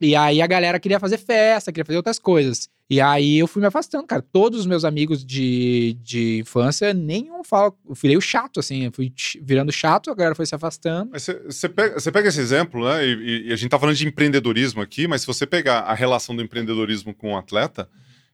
E 0.00 0.14
aí 0.16 0.40
a 0.40 0.46
galera 0.46 0.78
queria 0.78 1.00
fazer 1.00 1.18
festa, 1.18 1.72
queria 1.72 1.84
fazer 1.84 1.96
outras 1.96 2.18
coisas. 2.20 2.68
E 2.88 3.00
aí 3.02 3.36
eu 3.38 3.46
fui 3.46 3.60
me 3.60 3.66
afastando, 3.66 4.06
cara. 4.06 4.22
Todos 4.22 4.60
os 4.60 4.66
meus 4.66 4.84
amigos 4.84 5.22
de, 5.26 5.94
de 6.02 6.38
infância, 6.38 6.94
nenhum 6.94 7.42
fala. 7.44 7.74
Eu 7.86 7.94
virei 7.94 8.16
o 8.16 8.20
chato, 8.20 8.60
assim. 8.60 8.84
Eu 8.84 8.92
fui 8.92 9.12
virando 9.42 9.70
chato, 9.72 10.10
a 10.10 10.14
galera 10.14 10.34
foi 10.36 10.46
se 10.46 10.54
afastando. 10.54 11.10
Mas 11.12 11.26
você- 11.48 11.68
pega, 11.68 12.00
pega 12.12 12.28
esse 12.28 12.40
exemplo, 12.40 12.84
né? 12.84 13.04
E, 13.04 13.12
e- 13.12 13.48
e 13.48 13.52
a 13.52 13.56
gente 13.56 13.68
tá 13.70 13.78
falando 13.78 13.96
de 13.96 14.06
empreendedorismo 14.06 14.80
aqui, 14.80 15.06
mas 15.08 15.20
se 15.22 15.26
você 15.26 15.44
pegar 15.46 15.80
a 15.80 15.92
relação 15.94 16.34
do 16.34 16.40
empreendedorismo 16.42 17.12
com 17.12 17.32
o 17.34 17.36
atleta, 17.36 17.88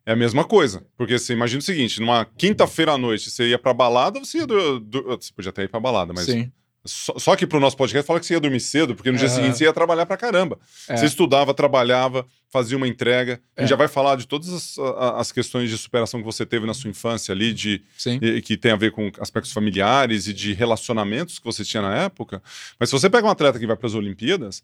é 0.07 0.13
a 0.13 0.17
mesma 0.17 0.45
coisa. 0.45 0.85
Porque 0.97 1.19
você 1.19 1.33
imagina 1.33 1.61
o 1.61 1.63
seguinte: 1.63 2.01
numa 2.01 2.25
quinta-feira 2.25 2.93
à 2.93 2.99
noite, 2.99 3.31
você 3.31 3.49
ia 3.49 3.59
pra 3.59 3.73
balada, 3.75 4.19
você 4.21 4.39
ia. 4.39 4.47
Do, 4.47 4.81
do- 4.81 5.03
você 5.21 5.33
podia 5.33 5.51
até 5.51 5.63
ir 5.65 5.69
pra 5.69 5.81
balada, 5.81 6.13
mas. 6.15 6.27
Sim. 6.27 6.51
Só, 6.87 7.15
só 7.19 7.35
que 7.35 7.47
pro 7.47 7.59
nosso 7.59 7.79
podcast 7.79 8.07
fala 8.07 8.21
que 8.21 8.27
você 8.27 8.35
ia 8.35 8.41
dormir 8.41 8.61
cedo, 8.61 8.95
porque 8.95 9.11
no 9.11 9.17
dia 9.17 9.27
seguinte 9.31 9.57
você 9.57 9.65
ia 9.65 9.73
trabalhar 9.73 10.05
pra 10.05 10.19
caramba. 10.19 10.59
É. 10.87 10.95
Você 10.95 11.07
estudava, 11.07 11.55
trabalhava, 11.55 12.27
fazia 12.53 12.77
uma 12.77 12.87
entrega. 12.87 13.41
A 13.57 13.63
gente 13.63 13.69
É. 13.69 13.71
já 13.71 13.77
vai 13.77 13.89
falar 13.89 14.17
de 14.17 14.27
todas 14.29 14.51
as, 14.53 14.79
as 15.17 15.33
questões 15.33 15.71
de 15.71 15.79
superação 15.79 16.21
que 16.21 16.27
você 16.27 16.45
teve 16.45 16.67
na 16.67 16.75
sua 16.75 16.91
infância 16.91 17.33
ali, 17.33 17.55
de 17.55 17.81
e- 18.21 18.43
que 18.43 18.59
tem 18.59 18.73
a 18.73 18.77
ver 18.77 18.93
com 18.93 19.11
aspectos 19.19 19.51
familiares 19.51 20.27
e 20.27 20.35
de 20.35 20.53
relacionamentos 20.53 21.39
que 21.39 21.45
você 21.47 21.65
tinha 21.65 21.83
na 21.83 21.97
época. 22.03 22.43
Mas 22.79 22.91
se 22.91 22.93
você 22.93 23.09
pega 23.09 23.27
um 23.27 23.31
atleta 23.31 23.59
que 23.59 23.67
vai 23.67 23.77
para 23.77 23.87
as 23.87 23.95
Olimpíadas, 23.95 24.63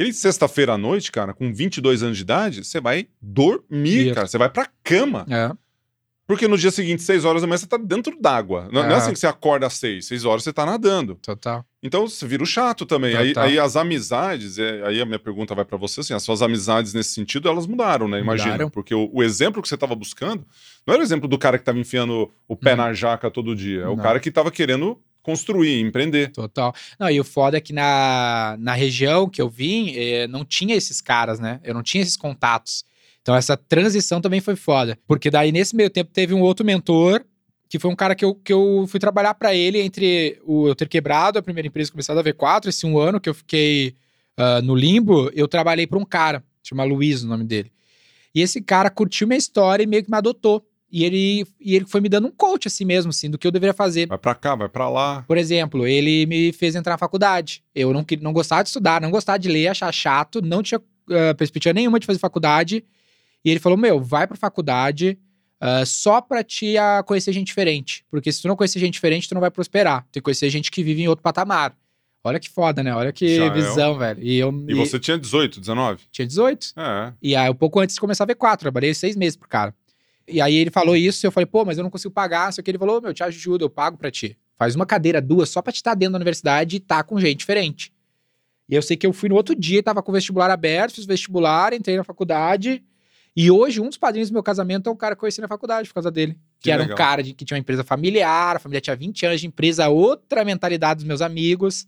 ele 0.00 0.12
sexta-feira 0.12 0.74
à 0.74 0.78
noite, 0.78 1.10
cara, 1.12 1.32
com 1.34 1.52
22 1.52 2.02
anos 2.02 2.16
de 2.16 2.22
idade, 2.22 2.64
você 2.64 2.80
vai 2.80 3.08
dormir, 3.20 4.06
Isso. 4.06 4.14
cara, 4.14 4.26
você 4.26 4.38
vai 4.38 4.48
pra 4.48 4.68
cama. 4.82 5.26
É. 5.30 5.50
Porque 6.26 6.46
no 6.46 6.58
dia 6.58 6.70
seguinte, 6.70 7.02
6 7.02 7.24
horas 7.24 7.40
da 7.40 7.48
manhã, 7.48 7.56
você 7.56 7.66
tá 7.66 7.78
dentro 7.78 8.14
d'água. 8.20 8.68
Não, 8.70 8.82
não 8.82 8.90
é 8.90 8.94
assim 8.96 9.14
que 9.14 9.18
você 9.18 9.26
acorda 9.26 9.66
às 9.66 9.72
6, 9.74 10.04
6 10.04 10.26
horas 10.26 10.44
você 10.44 10.52
tá 10.52 10.66
nadando. 10.66 11.14
Total. 11.22 11.64
Então 11.82 12.06
você 12.06 12.26
vira 12.26 12.42
o 12.42 12.46
chato 12.46 12.84
também. 12.84 13.16
Aí, 13.16 13.32
aí 13.34 13.58
as 13.58 13.76
amizades, 13.76 14.58
é, 14.58 14.82
aí 14.86 15.00
a 15.00 15.06
minha 15.06 15.18
pergunta 15.18 15.54
vai 15.54 15.64
para 15.64 15.78
você 15.78 16.00
assim: 16.00 16.12
as 16.12 16.22
suas 16.22 16.42
amizades 16.42 16.92
nesse 16.92 17.14
sentido, 17.14 17.48
elas 17.48 17.66
mudaram, 17.66 18.06
né? 18.06 18.20
Imagina. 18.20 18.50
Mudaram. 18.52 18.68
Porque 18.70 18.94
o, 18.94 19.08
o 19.10 19.22
exemplo 19.22 19.62
que 19.62 19.68
você 19.68 19.74
estava 19.74 19.94
buscando 19.94 20.44
não 20.86 20.92
era 20.92 21.02
o 21.02 21.06
exemplo 21.06 21.26
do 21.28 21.38
cara 21.38 21.56
que 21.56 21.62
estava 21.62 21.78
enfiando 21.78 22.30
o 22.46 22.54
pé 22.54 22.74
Hum. 22.74 22.76
na 22.76 22.92
jaca 22.92 23.30
todo 23.30 23.56
dia. 23.56 23.84
É 23.84 23.88
o 23.88 23.96
Não. 23.96 24.02
cara 24.02 24.20
que 24.20 24.28
estava 24.28 24.50
querendo 24.50 25.00
construir, 25.28 25.80
empreender. 25.80 26.32
Total. 26.32 26.74
Não, 26.98 27.10
e 27.10 27.20
o 27.20 27.24
foda 27.24 27.58
é 27.58 27.60
que 27.60 27.74
na, 27.74 28.56
na 28.58 28.72
região 28.72 29.28
que 29.28 29.42
eu 29.42 29.48
vim, 29.50 29.92
eh, 29.94 30.26
não 30.26 30.42
tinha 30.42 30.74
esses 30.74 31.02
caras, 31.02 31.38
né? 31.38 31.60
Eu 31.62 31.74
não 31.74 31.82
tinha 31.82 32.02
esses 32.02 32.16
contatos. 32.16 32.82
Então 33.20 33.36
essa 33.36 33.54
transição 33.54 34.22
também 34.22 34.40
foi 34.40 34.56
foda. 34.56 34.98
Porque 35.06 35.30
daí, 35.30 35.52
nesse 35.52 35.76
meio 35.76 35.90
tempo, 35.90 36.10
teve 36.10 36.32
um 36.32 36.40
outro 36.40 36.64
mentor, 36.64 37.22
que 37.68 37.78
foi 37.78 37.90
um 37.90 37.94
cara 37.94 38.14
que 38.14 38.24
eu, 38.24 38.34
que 38.34 38.50
eu 38.50 38.86
fui 38.88 38.98
trabalhar 38.98 39.34
pra 39.34 39.54
ele 39.54 39.78
entre 39.78 40.40
o, 40.46 40.66
eu 40.66 40.74
ter 40.74 40.88
quebrado 40.88 41.38
a 41.38 41.42
primeira 41.42 41.68
empresa 41.68 41.90
começado 41.90 42.18
a 42.18 42.24
V4, 42.24 42.68
esse 42.68 42.86
um 42.86 42.98
ano 42.98 43.20
que 43.20 43.28
eu 43.28 43.34
fiquei 43.34 43.94
ah, 44.34 44.62
no 44.62 44.74
limbo, 44.74 45.30
eu 45.34 45.46
trabalhei 45.46 45.86
pra 45.86 45.98
um 45.98 46.04
cara, 46.06 46.42
chama 46.62 46.84
Luiz 46.84 47.22
o 47.22 47.28
nome 47.28 47.44
dele. 47.44 47.70
E 48.34 48.40
esse 48.40 48.62
cara 48.62 48.88
curtiu 48.88 49.26
minha 49.26 49.36
história 49.36 49.82
e 49.82 49.86
meio 49.86 50.02
que 50.02 50.10
me 50.10 50.16
adotou. 50.16 50.64
E 50.90 51.04
ele, 51.04 51.46
e 51.60 51.76
ele 51.76 51.84
foi 51.84 52.00
me 52.00 52.08
dando 52.08 52.28
um 52.28 52.30
coach 52.30 52.66
assim 52.66 52.84
mesmo, 52.84 53.10
assim, 53.10 53.30
do 53.30 53.36
que 53.36 53.46
eu 53.46 53.50
deveria 53.50 53.74
fazer. 53.74 54.06
Vai 54.06 54.16
pra 54.16 54.34
cá, 54.34 54.54
vai 54.54 54.68
pra 54.68 54.88
lá. 54.88 55.22
Por 55.28 55.36
exemplo, 55.36 55.86
ele 55.86 56.24
me 56.26 56.52
fez 56.52 56.74
entrar 56.74 56.94
na 56.94 56.98
faculdade. 56.98 57.62
Eu 57.74 57.92
não, 57.92 58.04
não 58.22 58.32
gostava 58.32 58.62
de 58.62 58.70
estudar, 58.70 59.00
não 59.00 59.10
gostava 59.10 59.38
de 59.38 59.48
ler, 59.48 59.68
achar 59.68 59.92
chato, 59.92 60.40
não 60.40 60.62
tinha 60.62 60.80
ah, 61.10 61.34
perspectiva 61.34 61.74
nenhuma 61.74 62.00
de 62.00 62.06
fazer 62.06 62.18
faculdade. 62.18 62.84
E 63.44 63.50
ele 63.50 63.60
falou: 63.60 63.76
Meu, 63.76 64.00
vai 64.00 64.26
pra 64.26 64.36
faculdade 64.36 65.18
ah, 65.60 65.84
só 65.84 66.20
pra 66.20 66.42
te 66.42 66.76
ah, 66.78 67.02
conhecer 67.04 67.32
gente 67.32 67.46
diferente. 67.46 68.04
Porque 68.10 68.30
se 68.32 68.40
tu 68.42 68.48
não 68.48 68.56
conhecer 68.56 68.78
gente 68.78 68.94
diferente, 68.94 69.28
tu 69.28 69.34
não 69.34 69.40
vai 69.40 69.50
prosperar. 69.50 70.02
Tu 70.04 70.12
tem 70.12 70.20
que 70.20 70.24
conhecer 70.24 70.48
gente 70.50 70.70
que 70.70 70.82
vive 70.82 71.02
em 71.02 71.08
outro 71.08 71.22
patamar. 71.22 71.76
Olha 72.22 72.40
que 72.40 72.48
foda, 72.50 72.82
né? 72.82 72.94
Olha 72.94 73.12
que 73.12 73.36
Já 73.36 73.44
é 73.44 73.50
visão, 73.50 73.96
velho. 73.96 74.22
E 74.22 74.38
eu 74.38 74.52
E 74.68 74.74
você 74.74 74.98
tinha 74.98 75.16
18, 75.16 75.60
19? 75.60 76.02
tinha 76.10 76.26
18. 76.26 76.72
É. 76.76 77.12
E 77.22 77.34
aí, 77.36 77.48
um 77.48 77.54
pouco 77.54 77.78
antes 77.80 77.94
de 77.94 78.00
começar 78.00 78.24
a 78.24 78.26
V4, 78.26 78.58
trabalhei 78.58 78.92
seis 78.92 79.16
meses 79.16 79.36
pro 79.36 79.48
cara. 79.48 79.74
E 80.28 80.40
aí 80.40 80.54
ele 80.54 80.70
falou 80.70 80.94
isso, 80.96 81.24
e 81.24 81.26
eu 81.26 81.32
falei, 81.32 81.46
pô, 81.46 81.64
mas 81.64 81.78
eu 81.78 81.82
não 81.84 81.90
consigo 81.90 82.12
pagar. 82.12 82.52
Só 82.52 82.60
que 82.62 82.70
ele 82.70 82.78
falou, 82.78 83.00
meu, 83.00 83.14
te 83.14 83.22
ajuda, 83.22 83.64
eu 83.64 83.70
pago 83.70 83.96
pra 83.96 84.10
ti. 84.10 84.36
Faz 84.56 84.74
uma 84.74 84.84
cadeira, 84.84 85.20
duas, 85.20 85.48
só 85.48 85.62
pra 85.62 85.72
te 85.72 85.76
estar 85.76 85.94
dentro 85.94 86.12
da 86.12 86.18
universidade 86.18 86.76
e 86.76 86.80
tá 86.80 87.02
com 87.02 87.18
gente 87.20 87.38
diferente. 87.38 87.92
E 88.68 88.74
eu 88.74 88.82
sei 88.82 88.96
que 88.96 89.06
eu 89.06 89.12
fui 89.12 89.28
no 89.28 89.34
outro 89.36 89.54
dia, 89.54 89.82
tava 89.82 90.02
com 90.02 90.10
o 90.10 90.14
vestibular 90.14 90.50
aberto, 90.50 90.96
fiz 90.96 91.06
vestibular, 91.06 91.72
entrei 91.72 91.96
na 91.96 92.04
faculdade. 92.04 92.82
E 93.34 93.50
hoje, 93.50 93.80
um 93.80 93.88
dos 93.88 93.96
padrinhos 93.96 94.28
do 94.30 94.32
meu 94.34 94.42
casamento 94.42 94.88
é 94.90 94.92
um 94.92 94.96
cara 94.96 95.14
que 95.14 95.18
eu 95.18 95.20
conheci 95.20 95.40
na 95.40 95.46
faculdade 95.48 95.88
por 95.88 95.94
causa 95.94 96.10
dele. 96.10 96.32
Que, 96.58 96.64
Que 96.64 96.70
era 96.72 96.82
legal. 96.82 96.94
um 96.94 96.98
cara 96.98 97.22
de- 97.22 97.32
que 97.34 97.44
tinha 97.44 97.54
uma 97.56 97.60
empresa 97.60 97.84
familiar, 97.84 98.56
a 98.56 98.58
família 98.58 98.80
tinha 98.80 98.96
20 98.96 99.24
anos 99.24 99.40
de 99.40 99.46
empresa, 99.46 99.88
outra 99.88 100.44
mentalidade 100.44 100.98
dos 100.98 101.06
meus 101.06 101.22
amigos. 101.22 101.86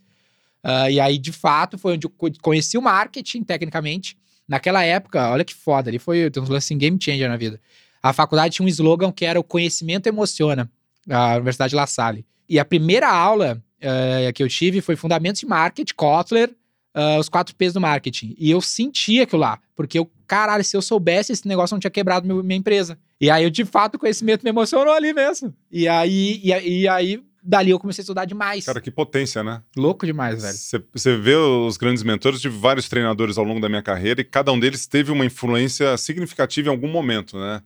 Ah, 0.62 0.88
e 0.90 1.00
aí, 1.00 1.18
de 1.18 1.32
fato, 1.32 1.76
foi 1.76 1.94
onde 1.94 2.06
eu 2.06 2.10
co- 2.10 2.30
conheci 2.40 2.78
o 2.78 2.82
marketing, 2.82 3.42
tecnicamente. 3.42 4.16
Naquela 4.46 4.84
época, 4.84 5.28
olha 5.30 5.44
que 5.44 5.54
foda, 5.54 5.90
ali 5.90 5.98
foi 5.98 6.30
tem 6.30 6.42
uns 6.42 6.48
lances 6.48 6.66
assim, 6.66 6.78
game 6.78 6.98
changer 7.00 7.28
na 7.28 7.36
vida. 7.36 7.60
A 8.02 8.12
faculdade 8.12 8.54
tinha 8.54 8.64
um 8.64 8.68
slogan 8.68 9.12
que 9.12 9.24
era 9.24 9.38
o 9.38 9.44
conhecimento 9.44 10.06
emociona, 10.06 10.70
a 11.08 11.34
Universidade 11.34 11.74
La 11.74 11.86
Salle. 11.86 12.24
E 12.48 12.58
a 12.58 12.64
primeira 12.64 13.08
aula 13.08 13.62
eh, 13.80 14.32
que 14.34 14.42
eu 14.42 14.48
tive 14.48 14.80
foi 14.80 14.96
Fundamentos 14.96 15.40
de 15.40 15.46
Marketing, 15.46 15.94
Kotler, 15.94 16.50
ah, 16.94 17.18
os 17.18 17.28
quatro 17.28 17.54
P's 17.54 17.72
do 17.72 17.80
marketing. 17.80 18.34
E 18.38 18.50
eu 18.50 18.60
sentia 18.60 19.22
aquilo 19.22 19.40
lá. 19.42 19.58
Porque 19.76 19.98
eu, 19.98 20.10
caralho, 20.26 20.64
se 20.64 20.76
eu 20.76 20.82
soubesse, 20.82 21.32
esse 21.32 21.46
negócio 21.46 21.74
não 21.74 21.80
tinha 21.80 21.90
quebrado 21.90 22.26
meu- 22.26 22.42
minha 22.42 22.58
empresa. 22.58 22.98
E 23.20 23.30
aí, 23.30 23.44
eu, 23.44 23.50
de 23.50 23.64
fato, 23.64 23.94
o 23.94 23.98
conhecimento 23.98 24.42
me 24.42 24.50
emocionou 24.50 24.92
ali 24.92 25.12
mesmo. 25.12 25.54
E 25.70 25.86
aí, 25.86 26.40
e, 26.42 26.80
e 26.80 26.88
aí, 26.88 27.22
dali 27.42 27.70
eu 27.70 27.78
comecei 27.78 28.02
a 28.02 28.04
estudar 28.04 28.24
demais. 28.24 28.64
Cara, 28.66 28.80
que 28.80 28.90
potência, 28.90 29.42
né? 29.44 29.62
Louco 29.76 30.04
demais, 30.04 30.42
velho. 30.42 30.54
Você 30.92 31.16
vê 31.16 31.36
os 31.36 31.76
grandes 31.76 32.02
mentores, 32.02 32.40
tive 32.40 32.58
vários 32.58 32.88
treinadores 32.88 33.38
ao 33.38 33.44
longo 33.44 33.60
da 33.60 33.68
minha 33.68 33.82
carreira 33.82 34.20
e 34.20 34.24
cada 34.24 34.50
um 34.52 34.58
deles 34.58 34.86
teve 34.86 35.12
uma 35.12 35.24
influência 35.24 35.96
significativa 35.96 36.68
em 36.68 36.70
algum 36.72 36.88
momento, 36.88 37.38
né? 37.38 37.62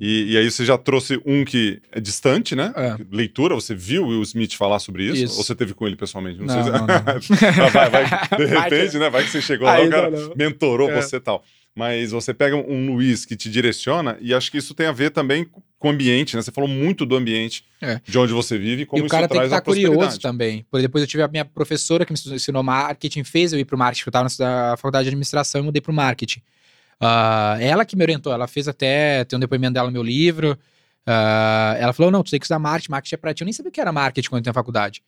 E, 0.00 0.32
e 0.32 0.38
aí 0.38 0.50
você 0.50 0.64
já 0.64 0.78
trouxe 0.78 1.20
um 1.26 1.44
que 1.44 1.80
é 1.92 2.00
distante, 2.00 2.56
né? 2.56 2.72
É. 2.74 2.96
Leitura, 3.10 3.54
você 3.54 3.74
viu 3.74 4.04
o 4.04 4.08
Will 4.08 4.22
Smith 4.22 4.54
falar 4.54 4.78
sobre 4.78 5.04
isso? 5.04 5.24
Isso. 5.24 5.36
Ou 5.38 5.44
você 5.44 5.54
teve 5.54 5.74
com 5.74 5.86
ele 5.86 5.96
pessoalmente? 5.96 6.40
Não, 6.40 6.48
sei 6.48 6.62
se- 6.62 6.70
não, 6.70 6.86
não. 6.86 6.86
vai, 7.70 7.90
vai, 7.90 8.04
de 8.38 8.44
repente, 8.46 8.98
né? 8.98 9.10
Vai 9.10 9.22
que 9.24 9.30
você 9.30 9.42
chegou 9.42 9.66
lá, 9.66 9.74
Aí 9.74 9.86
o 9.86 9.90
cara 9.90 10.10
não, 10.10 10.28
não. 10.28 10.34
mentorou 10.36 10.90
É. 10.90 11.00
você 11.00 11.16
e 11.16 11.20
tal. 11.20 11.44
Mas 11.74 12.10
você 12.10 12.34
pega 12.34 12.54
um 12.56 12.86
Luiz 12.92 13.24
que 13.24 13.34
te 13.36 13.50
direciona 13.50 14.18
e 14.20 14.34
acho 14.34 14.50
que 14.50 14.58
isso 14.58 14.74
tem 14.74 14.86
a 14.86 14.92
ver 14.92 15.10
também 15.10 15.46
com 15.78 15.88
o 15.88 15.90
ambiente, 15.90 16.36
né? 16.36 16.42
Você 16.42 16.52
falou 16.52 16.68
muito 16.68 17.04
do 17.06 17.16
ambiente 17.16 17.64
É. 17.80 18.00
de 18.06 18.18
onde 18.18 18.32
você 18.32 18.58
vive 18.58 18.82
e 18.82 18.86
como 18.86 19.00
e 19.00 19.02
o 19.02 19.06
isso 19.06 19.10
cara 19.10 19.26
tem 19.28 19.38
que 19.38 19.42
a 19.42 19.46
estar 19.46 19.60
curioso 19.62 20.18
também. 20.20 20.66
Por 20.70 20.80
depois 20.82 21.02
eu 21.02 21.08
tive 21.08 21.22
a 21.22 21.28
minha 21.28 21.44
professora 21.44 22.04
que 22.06 22.12
me 22.12 22.18
ensinou 22.34 22.62
marketing, 22.62 23.24
fez 23.24 23.52
eu 23.52 23.58
ir 23.58 23.64
pro 23.64 23.76
marketing. 23.78 24.04
Eu 24.06 24.10
estava 24.10 24.28
na 24.70 24.76
faculdade 24.76 25.04
de 25.04 25.08
administração 25.08 25.60
e 25.60 25.64
mudei 25.64 25.80
pro 25.80 25.92
marketing. 25.92 26.40
Ah, 27.04 27.56
ela 27.60 27.84
que 27.84 27.96
me 27.96 28.02
orientou, 28.04 28.32
ela 28.32 28.46
fez 28.46 28.68
até, 28.68 29.24
tem 29.24 29.36
um 29.36 29.40
depoimento 29.40 29.74
dela 29.74 29.88
no 29.88 29.92
meu 29.92 30.02
livro. 30.02 30.56
Ah, 31.04 31.74
ela 31.78 31.92
falou: 31.92 32.12
não, 32.12 32.22
tu 32.22 32.30
tem 32.30 32.38
que 32.38 32.46
estudar 32.46 32.60
marketing, 32.60 32.92
marketing 32.92 33.14
é 33.16 33.18
pra 33.18 33.34
ti. 33.34 33.42
Eu 33.42 33.44
nem 33.46 33.52
sabia 33.52 33.70
o 33.70 33.72
que 33.72 33.80
era 33.80 33.90
marketing 33.92 34.28
quando 34.28 34.38
eu 34.38 34.42
tinha 34.44 34.52
faculdade. 34.54 35.02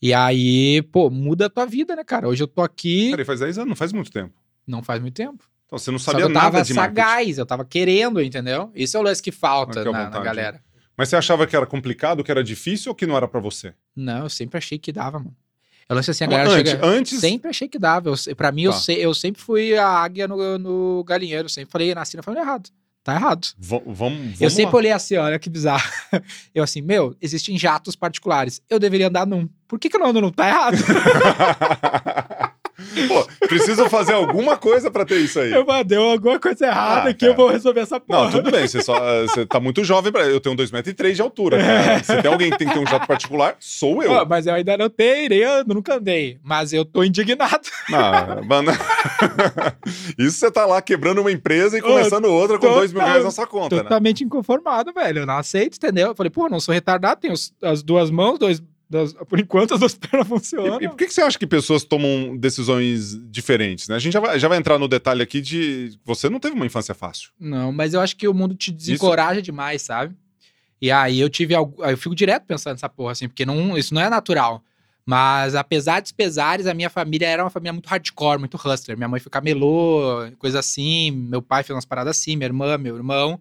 E 0.00 0.14
aí, 0.14 0.80
pô, 0.92 1.10
muda 1.10 1.46
a 1.46 1.50
tua 1.50 1.66
vida, 1.66 1.94
né, 1.96 2.04
cara? 2.04 2.28
Hoje 2.28 2.42
eu 2.42 2.46
tô 2.46 2.62
aqui, 2.62 3.10
Cara, 3.10 3.22
e 3.22 3.24
faz 3.24 3.40
10 3.40 3.58
anos, 3.58 3.68
não 3.68 3.76
faz 3.76 3.92
muito 3.92 4.10
tempo. 4.10 4.32
não 4.66 4.82
faz 4.82 5.00
muito 5.00 5.14
tempo. 5.14 5.44
Então 5.66 5.78
você 5.78 5.90
não 5.90 5.98
sabia 5.98 6.24
eu 6.24 6.32
tava 6.32 6.52
nada 6.52 6.62
de 6.64 6.72
marketing. 6.72 7.00
sagaz, 7.00 7.38
eu 7.38 7.46
tava 7.46 7.64
querendo, 7.64 8.22
entendeu? 8.22 8.70
Esse 8.74 8.96
é 8.96 9.00
o 9.00 9.02
lance 9.02 9.22
que 9.22 9.30
falta 9.30 9.82
à 9.82 9.84
na, 9.84 10.10
na 10.10 10.20
galera. 10.20 10.62
Mas 10.96 11.08
você 11.08 11.16
achava 11.16 11.46
que 11.46 11.54
era 11.56 11.66
complicado, 11.66 12.22
que 12.24 12.30
era 12.30 12.42
difícil 12.42 12.90
ou 12.90 12.94
que 12.94 13.06
não 13.06 13.16
era 13.16 13.28
pra 13.28 13.40
você? 13.40 13.74
Não, 13.94 14.24
eu 14.24 14.28
sempre 14.28 14.58
achei 14.58 14.78
que 14.78 14.92
dava, 14.92 15.18
mano. 15.18 15.36
Eu 15.90 15.96
lance 15.96 16.10
assim, 16.10 16.24
a 16.24 16.26
galera 16.28 16.50
antes, 16.50 16.70
chega... 16.72 16.86
antes 16.86 17.20
Sempre 17.20 17.50
achei 17.50 17.68
que 17.68 17.78
dava. 17.78 18.10
Eu, 18.10 18.36
pra 18.36 18.52
mim, 18.52 18.62
eu, 18.62 18.72
Tá. 18.72 18.78
se- 18.78 18.98
eu 18.98 19.12
sempre 19.12 19.42
fui 19.42 19.76
a 19.76 19.86
águia 19.88 20.28
no, 20.28 20.56
no 20.58 21.04
galinheiro. 21.04 21.48
Sempre 21.48 21.72
falei, 21.72 21.94
nasci 21.94 22.16
na 22.16 22.22
família 22.22 22.42
errado. 22.44 22.70
Tá 23.02 23.14
errado. 23.14 23.48
vamos, 23.58 23.96
vamos 23.98 24.40
eu 24.40 24.50
sempre 24.50 24.72
lá. 24.72 24.76
olhei 24.78 24.92
assim, 24.92 25.16
olha 25.16 25.38
que 25.38 25.48
bizarro. 25.48 25.82
Eu 26.54 26.62
assim, 26.62 26.82
meu, 26.82 27.16
existem 27.20 27.58
jatos 27.58 27.96
particulares. 27.96 28.60
Eu 28.68 28.78
deveria 28.78 29.08
andar 29.08 29.26
num. 29.26 29.48
Por 29.66 29.78
que, 29.80 29.88
que 29.88 29.96
eu 29.96 30.00
não 30.00 30.08
ando 30.08 30.20
num? 30.20 30.30
Tá 30.30 30.46
errado. 30.48 30.76
Pô, 33.08 33.26
preciso 33.46 33.88
fazer 33.88 34.12
alguma 34.14 34.56
coisa 34.56 34.90
pra 34.90 35.04
ter 35.04 35.18
isso 35.20 35.38
aí. 35.40 35.52
eu 35.52 35.64
mandei 35.64 35.98
alguma 35.98 36.38
coisa 36.38 36.66
errada 36.66 37.10
Ah, 37.10 37.14
que 37.14 37.24
eu 37.24 37.30
cara. 37.30 37.42
vou 37.42 37.50
resolver 37.50 37.80
essa 37.80 38.00
porra. 38.00 38.24
Não, 38.24 38.30
tudo 38.30 38.50
bem, 38.50 38.66
você, 38.66 38.82
só, 38.82 38.98
você 39.22 39.44
tá 39.46 39.60
muito 39.60 39.82
jovem 39.84 40.10
pra. 40.12 40.22
Eu 40.24 40.40
tenho 40.40 40.56
2,3m 40.56 41.12
de 41.14 41.22
altura, 41.22 41.58
cara. 41.58 42.02
Se 42.04 42.22
tem 42.22 42.30
alguém 42.32 42.50
que 42.50 42.58
tem 42.58 42.68
que 42.68 42.74
ter 42.74 42.80
um 42.80 42.86
jato 42.86 43.06
particular, 43.06 43.56
sou 43.58 44.02
eu. 44.02 44.10
Pô, 44.10 44.26
mas 44.26 44.46
eu 44.46 44.54
ainda 44.54 44.76
não 44.76 44.88
tenho, 44.90 45.48
ando, 45.50 45.74
nunca 45.74 45.94
andei. 45.96 46.38
Mas 46.42 46.72
eu 46.72 46.84
tô 46.84 47.02
indignado. 47.04 47.60
Não, 47.88 48.44
mano. 48.44 48.72
Isso 50.18 50.38
você 50.38 50.50
tá 50.50 50.66
lá 50.66 50.80
quebrando 50.82 51.20
uma 51.20 51.32
empresa 51.32 51.78
e 51.78 51.82
começando 51.82 52.26
outra 52.26 52.56
com 52.56 52.62
total- 52.62 52.78
dois 52.78 52.92
mil 52.92 53.02
reais 53.02 53.24
na 53.24 53.30
sua 53.30 53.46
conta, 53.46 53.76
né? 53.76 53.82
Totalmente 53.82 54.24
inconformado, 54.24 54.92
velho. 54.92 55.20
Eu 55.20 55.26
não 55.26 55.36
aceito, 55.38 55.76
entendeu? 55.76 56.08
Eu 56.08 56.14
falei, 56.14 56.30
pô, 56.30 56.48
não 56.48 56.60
sou 56.60 56.72
retardado, 56.74 57.20
tenho 57.20 57.34
as 57.62 57.82
duas 57.82 58.10
mãos, 58.10 58.38
dois. 58.38 58.62
Das- 58.90 59.12
por 59.12 59.38
enquanto 59.38 59.72
as 59.74 59.80
duas 59.80 59.94
pernas 59.96 60.26
funcionam. 60.26 60.80
E, 60.80 60.84
e 60.84 60.88
por 60.88 60.96
que, 60.96 61.06
que 61.06 61.14
você 61.14 61.22
acha 61.22 61.38
que 61.38 61.46
pessoas 61.46 61.84
tomam 61.84 62.36
decisões 62.36 63.16
diferentes? 63.30 63.86
Né? 63.88 63.94
A 63.94 63.98
gente 64.00 64.12
já 64.12 64.20
vai, 64.20 64.38
já 64.38 64.48
vai 64.48 64.58
entrar 64.58 64.78
no 64.78 64.88
detalhe 64.88 65.22
aqui 65.22 65.40
de. 65.40 65.96
Você 66.04 66.28
não 66.28 66.40
teve 66.40 66.54
uma 66.56 66.66
infância 66.66 66.94
fácil. 66.94 67.30
Não, 67.38 67.70
mas 67.72 67.94
eu 67.94 68.00
acho 68.00 68.16
que 68.16 68.26
o 68.26 68.34
mundo 68.34 68.54
te 68.54 68.72
desencoraja 68.72 69.40
demais, 69.40 69.82
sabe? 69.82 70.14
E 70.82 70.90
aí 70.90 71.20
eu 71.20 71.28
tive 71.30 71.54
algo. 71.54 71.82
Eu 71.84 71.96
fico 71.96 72.14
direto 72.14 72.44
pensando 72.46 72.72
nessa 72.74 72.88
porra, 72.88 73.12
assim, 73.12 73.28
porque 73.28 73.46
não, 73.46 73.78
isso 73.78 73.94
não 73.94 74.02
é 74.02 74.10
natural. 74.10 74.62
Mas 75.06 75.54
apesar 75.54 76.00
dos 76.00 76.12
pesares, 76.12 76.66
a 76.66 76.74
minha 76.74 76.90
família 76.90 77.26
era 77.26 77.42
uma 77.42 77.50
família 77.50 77.72
muito 77.72 77.86
hardcore, 77.88 78.38
muito 78.38 78.56
hustler. 78.56 78.96
Minha 78.96 79.08
mãe 79.08 79.18
foi 79.20 79.30
camelô, 79.30 80.26
coisa 80.38 80.58
assim. 80.60 81.10
Meu 81.10 81.40
pai 81.42 81.62
fez 81.62 81.74
umas 81.74 81.84
paradas 81.84 82.16
assim, 82.16 82.36
minha 82.36 82.46
irmã, 82.46 82.76
meu 82.78 82.96
irmão. 82.96 83.40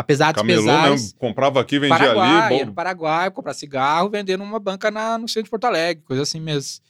Apesar 0.00 0.32
dos 0.32 0.40
Camelô 0.42 0.62
pesares. 0.62 0.90
mesmo, 1.02 1.18
comprava 1.18 1.60
aqui, 1.60 1.76
vendia 1.78 1.98
Paraguai, 1.98 2.28
ali. 2.42 2.54
ia 2.54 2.60
bom, 2.60 2.66
no 2.66 2.72
Paraguai, 2.74 3.30
comprar 3.32 3.52
cigarro, 3.54 4.08
vendendo 4.08 4.44
numa 4.44 4.60
banca 4.60 4.90
na, 4.92 5.18
no 5.18 5.26
centro 5.26 5.44
de 5.44 5.50
Porto 5.50 5.64
Alegre, 5.64 6.04
coisa 6.06 6.22
assim 6.22 6.38
mesmo. 6.40 6.80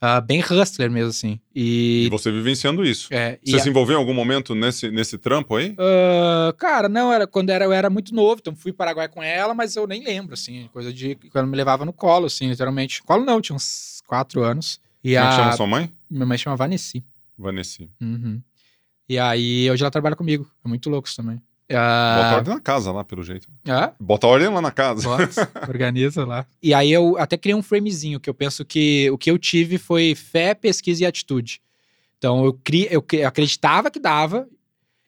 Ah, 0.00 0.20
bem 0.20 0.40
hustler 0.40 0.90
mesmo, 0.90 1.10
assim. 1.10 1.40
E 1.54 2.06
E. 2.06 2.08
você 2.10 2.30
vivenciando 2.30 2.84
isso. 2.84 3.08
é, 3.12 3.38
Você 3.44 3.56
a- 3.56 3.60
se 3.60 3.68
envolveu 3.68 3.96
em 3.96 3.98
algum 4.00 4.14
momento 4.14 4.54
nesse, 4.54 4.90
nesse 4.90 5.16
trampo 5.18 5.56
aí? 5.56 5.74
Ah, 5.78 6.52
cara, 6.58 6.88
não, 6.88 7.12
era 7.12 7.26
quando 7.26 7.50
era, 7.50 7.64
eu 7.64 7.72
era 7.72 7.88
muito 7.90 8.14
novo, 8.14 8.38
então 8.40 8.54
fui 8.54 8.72
para 8.72 8.86
Paraguai 8.86 9.08
com 9.08 9.22
ela, 9.22 9.54
mas 9.54 9.74
eu 9.76 9.86
nem 9.86 10.02
lembro, 10.04 10.34
assim, 10.34 10.68
coisa 10.72 10.92
de 10.92 11.16
quando 11.32 11.46
me 11.48 11.56
levava 11.56 11.84
no 11.84 11.92
colo, 11.92 12.26
assim, 12.26 12.48
literalmente. 12.48 13.02
Colo 13.02 13.24
não, 13.24 13.40
tinha 13.40 13.54
uns 13.56 14.00
quatro 14.06 14.42
anos. 14.42 14.80
E 15.04 15.14
Como 15.14 15.24
é 15.24 15.26
a 15.26 15.30
que 15.30 15.36
chama 15.36 15.52
sua 15.56 15.66
mãe? 15.66 15.92
minha 16.10 16.26
mãe 16.26 16.38
chama 16.38 16.54
Vanessa. 16.56 17.02
Vanessa. 17.36 17.82
Uhum. 18.00 18.40
E 19.08 19.18
aí 19.18 19.68
hoje 19.70 19.82
ela 19.82 19.90
trabalha 19.90 20.14
comigo. 20.16 20.48
É 20.64 20.68
muito 20.68 20.88
louco 20.90 21.06
isso 21.08 21.16
também. 21.16 21.40
Bota 21.72 22.28
Ah, 22.28 22.34
ordem 22.36 22.54
na 22.54 22.60
casa 22.60 22.92
lá, 22.92 23.02
pelo 23.04 23.22
jeito. 23.22 23.48
ah, 23.68 23.92
Bota 23.98 24.26
ordem 24.26 24.48
lá 24.48 24.60
na 24.60 24.70
casa. 24.70 25.02
Bota, 25.02 25.50
organiza 25.68 26.24
lá. 26.24 26.46
E 26.62 26.72
aí 26.74 26.92
eu 26.92 27.16
até 27.18 27.36
criei 27.36 27.54
um 27.54 27.62
framezinho 27.62 28.20
que 28.20 28.28
eu 28.30 28.34
penso 28.34 28.64
que 28.64 29.10
o 29.10 29.18
que 29.18 29.30
eu 29.30 29.38
tive 29.38 29.78
foi 29.78 30.14
fé, 30.14 30.54
pesquisa 30.54 31.02
e 31.02 31.06
atitude. 31.06 31.60
Então 32.18 32.44
eu, 32.44 32.52
cri, 32.52 32.86
eu, 32.90 33.04
eu 33.12 33.26
acreditava 33.28 33.90
que 33.90 33.98
dava, 33.98 34.46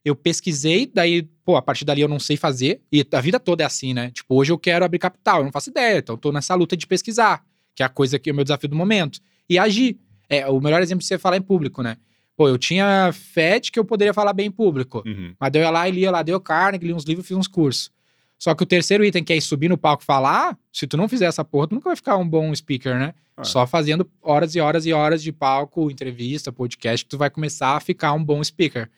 eu 0.04 0.16
pesquisei, 0.16 0.90
daí, 0.92 1.22
pô, 1.44 1.56
a 1.56 1.62
partir 1.62 1.84
dali 1.84 2.00
eu 2.00 2.08
não 2.08 2.18
sei 2.18 2.36
fazer. 2.36 2.80
E 2.92 3.06
a 3.12 3.20
vida 3.20 3.38
toda 3.38 3.62
é 3.62 3.66
assim, 3.66 3.94
né? 3.94 4.10
Tipo, 4.10 4.34
hoje 4.34 4.52
eu 4.52 4.58
quero 4.58 4.84
abrir 4.84 4.98
capital, 4.98 5.38
eu 5.38 5.44
não 5.44 5.52
faço 5.52 5.70
ideia. 5.70 5.98
Então 5.98 6.14
eu 6.14 6.18
tô 6.18 6.32
nessa 6.32 6.54
luta 6.54 6.76
de 6.76 6.86
pesquisar, 6.86 7.44
que 7.74 7.82
é 7.82 7.86
a 7.86 7.88
coisa 7.88 8.18
que 8.18 8.28
é 8.30 8.32
o 8.32 8.36
meu 8.36 8.44
desafio 8.44 8.68
do 8.68 8.76
momento. 8.76 9.20
E 9.48 9.58
agir. 9.58 9.98
É, 10.28 10.46
o 10.48 10.58
melhor 10.58 10.80
exemplo 10.80 11.00
de 11.02 11.06
você 11.06 11.18
falar 11.18 11.36
em 11.36 11.42
público, 11.42 11.82
né? 11.82 11.98
Pô, 12.36 12.48
eu 12.48 12.58
tinha 12.58 13.10
fé 13.12 13.60
de 13.60 13.70
que 13.70 13.78
eu 13.78 13.84
poderia 13.84 14.12
falar 14.12 14.32
bem 14.32 14.46
em 14.46 14.50
público. 14.50 15.02
Uhum. 15.06 15.34
Mas 15.38 15.52
eu 15.54 15.62
ia 15.62 15.70
lá 15.70 15.88
e 15.88 15.92
lia 15.92 16.10
lá, 16.10 16.22
deu 16.22 16.40
Carnegie, 16.40 16.86
li 16.86 16.92
uns 16.92 17.04
livros, 17.04 17.26
fiz 17.26 17.36
uns 17.36 17.48
cursos. 17.48 17.90
Só 18.38 18.54
que 18.54 18.62
o 18.62 18.66
terceiro 18.66 19.04
item, 19.04 19.22
que 19.22 19.32
é 19.32 19.36
ir 19.36 19.40
subir 19.40 19.68
no 19.68 19.78
palco 19.78 20.02
e 20.02 20.06
falar, 20.06 20.58
se 20.72 20.86
tu 20.86 20.96
não 20.96 21.08
fizer 21.08 21.26
essa 21.26 21.44
porra, 21.44 21.68
tu 21.68 21.74
nunca 21.74 21.88
vai 21.88 21.96
ficar 21.96 22.16
um 22.16 22.28
bom 22.28 22.54
speaker, 22.54 22.98
né? 22.98 23.14
É. 23.36 23.44
Só 23.44 23.66
fazendo 23.66 24.08
horas 24.22 24.54
e 24.54 24.60
horas 24.60 24.86
e 24.86 24.92
horas 24.92 25.22
de 25.22 25.32
palco, 25.32 25.90
entrevista, 25.90 26.52
podcast, 26.52 27.04
que 27.04 27.10
tu 27.10 27.16
vai 27.16 27.30
começar 27.30 27.76
a 27.76 27.80
ficar 27.80 28.12
um 28.12 28.22
bom 28.22 28.42
speaker. 28.42 28.90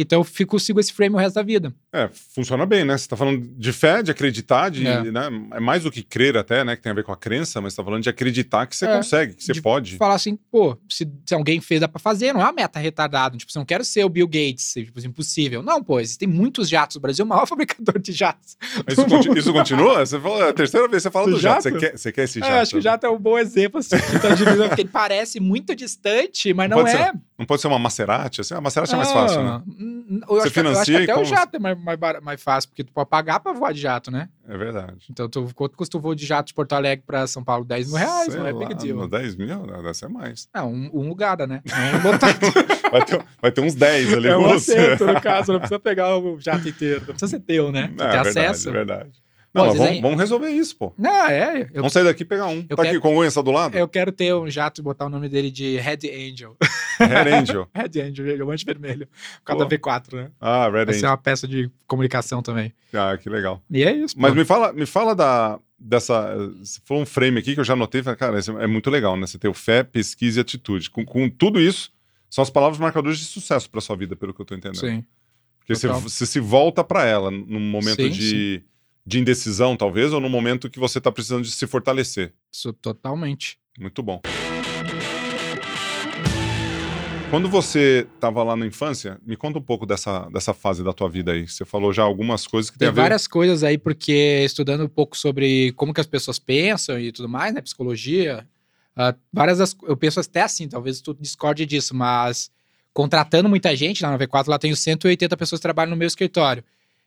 Então 0.00 0.20
eu 0.20 0.24
fico, 0.24 0.58
sigo 0.60 0.78
esse 0.78 0.92
frame 0.92 1.14
o 1.16 1.18
resto 1.18 1.34
da 1.34 1.42
vida. 1.42 1.74
É, 1.92 2.08
funciona 2.34 2.64
bem, 2.64 2.84
né? 2.84 2.96
Você 2.96 3.08
tá 3.08 3.16
falando 3.16 3.40
de 3.56 3.72
fé, 3.72 4.00
de 4.02 4.10
acreditar, 4.12 4.70
de, 4.70 4.86
É. 4.86 5.02
né? 5.10 5.28
é 5.52 5.58
mais 5.60 5.82
do 5.82 5.90
que 5.90 6.02
crer 6.04 6.36
até, 6.36 6.62
né? 6.62 6.76
Que 6.76 6.82
tem 6.82 6.92
a 6.92 6.94
ver 6.94 7.02
com 7.02 7.10
a 7.12 7.16
crença, 7.16 7.60
mas 7.60 7.72
você 7.72 7.78
tá 7.78 7.84
falando 7.84 8.02
de 8.04 8.08
acreditar 8.08 8.66
que 8.66 8.76
você 8.76 8.86
É. 8.86 8.96
consegue, 8.96 9.34
que 9.34 9.42
você 9.44 9.52
De 9.52 9.60
pode. 9.60 9.96
Falar 9.96 10.14
assim, 10.14 10.38
pô, 10.50 10.78
se, 10.88 11.06
se 11.26 11.34
alguém 11.34 11.60
fez, 11.60 11.80
dá 11.80 11.88
pra 11.88 11.98
fazer, 11.98 12.32
não 12.32 12.40
é 12.40 12.44
uma 12.44 12.52
meta 12.52 12.78
retardada. 12.78 13.36
Tipo, 13.36 13.50
você 13.50 13.58
não 13.58 13.66
quero 13.66 13.84
ser 13.84 14.04
o 14.04 14.08
Bill 14.08 14.26
Gates, 14.28 14.72
tipo, 14.74 15.00
impossível. 15.04 15.62
Não, 15.62 15.82
pô, 15.82 15.98
existem 15.98 16.28
muitos 16.28 16.68
jatos. 16.68 16.96
O 16.96 17.00
Brasil 17.00 17.24
é 17.24 17.26
o 17.26 17.28
maior 17.28 17.46
fabricador 17.48 17.98
de 17.98 18.12
jatos. 18.12 18.56
Isso, 18.88 19.04
conti- 19.06 19.38
isso 19.38 19.52
continua? 19.52 20.06
Você 20.06 20.20
fala, 20.20 20.44
é 20.46 20.50
a 20.50 20.52
terceira 20.52 20.86
vez 20.86 21.02
que 21.02 21.08
você 21.08 21.12
fala 21.12 21.26
Do 21.26 21.32
do 21.32 21.40
jato. 21.40 21.64
jato? 21.64 21.74
Você 21.74 21.78
quer, 21.90 21.98
você 21.98 22.12
quer 22.12 22.22
esse 22.24 22.38
É, 22.38 22.42
jato? 22.42 22.54
acho 22.54 22.70
que 22.72 22.78
o 22.78 22.82
jato 22.82 23.06
é 23.06 23.10
um 23.10 23.18
bom 23.18 23.36
exemplo, 23.38 23.80
assim, 23.80 23.96
tá 24.22 24.34
dividindo, 24.34 24.68
porque 24.68 24.82
ele 24.82 24.90
parece 24.90 25.40
muito 25.40 25.74
distante, 25.74 26.54
mas 26.54 26.70
não 26.70 26.78
Pode 26.78 26.94
é. 26.94 27.12
Não 27.38 27.46
pode 27.46 27.60
ser 27.62 27.68
uma 27.68 27.78
Maserati? 27.78 28.40
Assim? 28.40 28.54
A 28.54 28.60
Maserati 28.60 28.92
é 28.92 28.96
mais 28.96 29.12
fácil, 29.12 29.42
né? 29.44 29.62
Eu, 29.88 30.18
Você 30.18 30.18
acho 30.18 30.26
que, 30.26 30.32
eu 30.32 30.38
acho 30.40 30.50
financia 30.50 31.02
até 31.02 31.12
o 31.12 31.16
como- 31.16 31.26
jato 31.26 31.56
é 31.56 31.58
mais, 31.58 31.78
mais, 31.78 31.98
mais 32.22 32.42
fácil, 32.42 32.70
porque 32.70 32.84
tu 32.84 32.92
pode 32.92 33.08
pagar 33.08 33.40
pra 33.40 33.52
voar 33.52 33.72
de 33.72 33.80
jato, 33.80 34.10
né? 34.10 34.28
É 34.48 34.56
verdade. 34.56 35.06
Então, 35.10 35.28
tu, 35.28 35.50
quanto 35.54 35.76
custa 35.76 35.96
o 35.96 36.00
voo 36.00 36.14
de 36.14 36.24
jato 36.26 36.48
de 36.48 36.54
Porto 36.54 36.72
Alegre 36.74 37.04
pra 37.06 37.26
São 37.26 37.42
Paulo? 37.44 37.64
10 37.64 37.88
mil 37.88 37.96
reais, 37.96 38.32
Sei 38.32 38.40
não 38.40 38.46
é 38.46 38.52
lá, 38.52 38.58
big 38.58 38.74
deal. 38.74 38.96
no 38.98 39.08
10 39.08 39.36
mil? 39.36 39.66
Deve 39.66 39.94
ser 39.94 40.08
mais. 40.08 40.48
Não, 40.54 40.72
um, 40.72 40.90
um 40.94 41.08
lugar, 41.08 41.36
né? 41.46 41.62
Não 42.02 42.10
um. 42.12 42.90
Vai 42.90 43.04
ter, 43.04 43.24
vai 43.42 43.52
ter 43.52 43.60
uns 43.60 43.74
10 43.74 44.14
ali 44.14 44.28
é 44.28 44.36
um 44.36 44.42
você. 44.42 44.76
assento, 44.76 45.06
no 45.06 45.20
caso, 45.20 45.52
não 45.52 45.58
precisa 45.60 45.78
pegar 45.78 46.16
o 46.18 46.38
jato 46.40 46.68
inteiro. 46.68 47.00
Não 47.00 47.06
precisa 47.14 47.28
ser 47.28 47.40
teu, 47.40 47.70
né? 47.70 47.88
Tu 47.96 48.02
É, 48.02 48.06
verdade, 48.06 48.28
acesso. 48.28 48.68
é 48.68 48.72
verdade. 48.72 49.10
Pô, 49.52 49.60
Não, 49.60 49.66
mas 49.66 49.72
vezes 49.72 49.78
vamos, 49.78 49.96
aí- 49.96 50.00
vamos 50.02 50.18
resolver 50.20 50.50
isso, 50.50 50.76
pô. 50.76 50.92
Não, 50.98 51.26
é. 51.26 51.62
Eu, 51.62 51.76
Vamos 51.76 51.92
sair 51.92 52.04
daqui 52.04 52.22
e 52.22 52.26
pegar 52.26 52.46
um. 52.46 52.64
eu 52.68 52.76
tá 52.76 52.82
quero- 52.82 52.88
aqui, 52.88 53.00
com 53.00 53.16
o 53.16 53.24
está 53.24 53.40
do 53.42 53.50
lado? 53.50 53.76
eu 53.76 53.88
quero 53.88 54.12
ter 54.12 54.34
um 54.34 54.48
jato 54.50 54.80
e 54.80 54.84
botar 54.84 55.06
o 55.06 55.08
nome 55.08 55.28
dele 55.28 55.50
de 55.50 55.78
Red 55.78 56.00
Angel. 56.04 56.56
Red 56.98 57.32
Angel. 57.32 57.68
Red 57.74 58.00
Angel, 58.02 58.36
diamante 58.36 58.64
vermelho. 58.64 59.06
Por 59.06 59.44
causa 59.44 59.64
Pô. 59.64 59.70
da 59.70 59.76
V4, 59.76 60.14
né? 60.16 60.30
Ah, 60.40 60.68
Red 60.68 60.84
Vai 60.84 60.94
ser 60.94 60.98
Angel. 61.00 61.10
uma 61.10 61.16
peça 61.16 61.46
de 61.48 61.70
comunicação 61.86 62.42
também. 62.42 62.72
Ah, 62.92 63.16
que 63.16 63.30
legal. 63.30 63.62
E 63.70 63.84
é 63.84 63.92
isso. 63.92 64.14
Mas 64.18 64.32
pô. 64.32 64.36
me 64.36 64.44
fala, 64.44 64.72
me 64.72 64.84
fala 64.84 65.14
da, 65.14 65.58
dessa. 65.78 66.36
Se 66.64 66.80
for 66.84 66.96
um 67.00 67.06
frame 67.06 67.38
aqui 67.38 67.54
que 67.54 67.60
eu 67.60 67.64
já 67.64 67.76
falei, 67.76 68.02
cara, 68.16 68.40
é 68.60 68.66
muito 68.66 68.90
legal, 68.90 69.16
né? 69.16 69.26
Você 69.26 69.38
ter 69.38 69.48
o 69.48 69.54
fé, 69.54 69.82
pesquisa 69.82 70.40
e 70.40 70.42
atitude. 70.42 70.90
Com, 70.90 71.04
com 71.04 71.28
tudo 71.30 71.60
isso, 71.60 71.90
são 72.28 72.42
as 72.42 72.50
palavras 72.50 72.78
marcadoras 72.80 73.18
de 73.18 73.24
sucesso 73.24 73.70
para 73.70 73.80
sua 73.80 73.96
vida, 73.96 74.16
pelo 74.16 74.34
que 74.34 74.40
eu 74.40 74.44
tô 74.46 74.54
entendendo. 74.54 74.80
Sim. 74.80 75.04
Porque 75.60 75.74
você, 75.74 75.86
você 75.88 76.26
se 76.26 76.40
volta 76.40 76.82
para 76.82 77.04
ela 77.04 77.30
num 77.30 77.60
momento 77.60 78.02
Sim, 78.02 78.08
de, 78.10 78.62
de 79.08 79.18
indecisão, 79.18 79.74
talvez, 79.74 80.12
ou 80.12 80.20
num 80.20 80.28
momento 80.28 80.68
que 80.68 80.78
você 80.78 81.00
tá 81.00 81.10
precisando 81.10 81.42
de 81.42 81.50
se 81.50 81.66
fortalecer. 81.66 82.34
Isso 82.52 82.74
totalmente. 82.74 83.58
Muito 83.80 84.02
bom. 84.02 84.20
Quando 87.30 87.48
você 87.48 88.06
estava 88.14 88.42
lá 88.42 88.54
na 88.56 88.66
infância, 88.66 89.18
me 89.24 89.36
conta 89.36 89.58
um 89.58 89.62
pouco 89.62 89.86
dessa, 89.86 90.28
dessa 90.30 90.52
fase 90.52 90.82
da 90.84 90.92
tua 90.92 91.08
vida 91.08 91.32
aí. 91.32 91.46
Você 91.48 91.64
falou 91.64 91.92
já 91.92 92.02
algumas 92.02 92.46
coisas 92.46 92.70
que 92.70 92.78
tem, 92.78 92.86
Tem 92.86 92.88
a 92.88 92.92
ver. 92.92 93.00
várias 93.02 93.26
coisas 93.26 93.62
aí, 93.62 93.78
porque 93.78 94.42
estudando 94.44 94.84
um 94.84 94.88
pouco 94.88 95.16
sobre 95.16 95.72
como 95.72 95.92
que 95.94 96.00
as 96.00 96.06
pessoas 96.06 96.38
pensam 96.38 96.98
e 96.98 97.10
tudo 97.10 97.28
mais, 97.28 97.54
né? 97.54 97.60
Psicologia. 97.62 98.46
ah, 98.96 99.14
várias 99.32 99.58
das, 99.58 99.76
eu 99.86 99.96
penso 99.96 100.20
até 100.20 100.42
assim, 100.42 100.68
talvez 100.68 101.00
tu 101.02 101.14
discorde 101.18 101.64
disso, 101.66 101.94
mas 101.94 102.50
contratando 102.94 103.48
muita 103.48 103.74
gente 103.76 104.02
lá 104.02 104.10
na 104.10 104.18
V4, 104.18 104.48
lá 104.48 104.58
tenho 104.58 104.74
180 104.76 105.36
pessoas 105.36 105.58
que 105.60 105.62
trabalham 105.62 105.90
no 105.90 105.96
meu 105.96 106.08
escritório. 106.08 106.64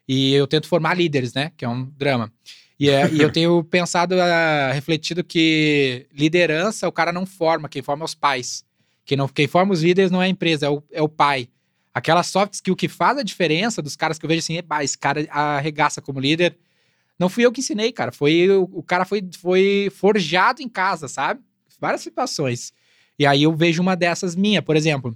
E 0.08 0.34
eu 0.34 0.48
tento 0.48 0.68
formar 0.68 0.96
líderes, 0.96 1.34
né? 1.34 1.52
Que 1.56 1.66
é 1.66 1.70
um 1.70 1.86
drama. 1.98 2.32
E, 2.80 2.90
é- 2.90 3.10
e 3.12 3.22
eu 3.22 3.32
tenho 3.34 3.64
pensado, 3.64 4.20
ah, 4.20 4.72
refletido 4.74 5.24
que 5.24 6.08
liderança 6.14 6.88
o 6.88 6.92
cara 6.92 7.12
não 7.12 7.26
forma, 7.26 7.70
quem 7.70 7.82
forma 7.82 8.04
é 8.04 8.06
os 8.06 8.16
pais. 8.16 8.66
Quem, 9.06 9.18
não, 9.18 9.28
quem 9.28 9.48
forma 9.48 9.74
os 9.74 9.84
líderes 9.84 10.12
não 10.12 10.22
é 10.22 10.26
a 10.26 10.30
empresa, 10.30 10.66
é 10.66 10.70
o, 10.70 10.84
é 10.92 11.02
o 11.02 11.10
pai. 11.10 11.50
Aquela 11.94 12.24
soft 12.24 12.54
skill 12.54 12.76
que 12.76 12.88
faz 12.88 13.18
a 13.18 13.24
diferença 13.24 13.82
dos 13.82 13.96
caras 13.96 14.18
que 14.18 14.26
eu 14.26 14.30
vejo 14.30 14.40
assim, 14.40 14.58
"Eba, 14.58 14.84
esse 14.84 14.98
cara 14.98 15.28
arregaça 15.30 16.02
como 16.02 16.20
líder. 16.20 16.58
Não 17.20 17.28
fui 17.30 17.46
eu 17.46 17.52
que 17.52 17.60
ensinei, 17.60 17.92
cara. 17.92 18.12
Foi 18.12 18.50
o, 18.50 18.64
o 18.72 18.82
cara 18.84 19.06
foi, 19.06 19.22
foi 19.40 19.92
forjado 19.94 20.62
em 20.62 20.70
casa, 20.70 21.08
sabe? 21.08 21.42
Várias 21.80 22.02
situações. 22.02 22.74
E 23.20 23.26
aí 23.26 23.44
eu 23.44 23.54
vejo 23.56 23.82
uma 23.82 23.96
dessas 23.96 24.36
minha, 24.36 24.62
por 24.62 24.76
exemplo. 24.76 25.16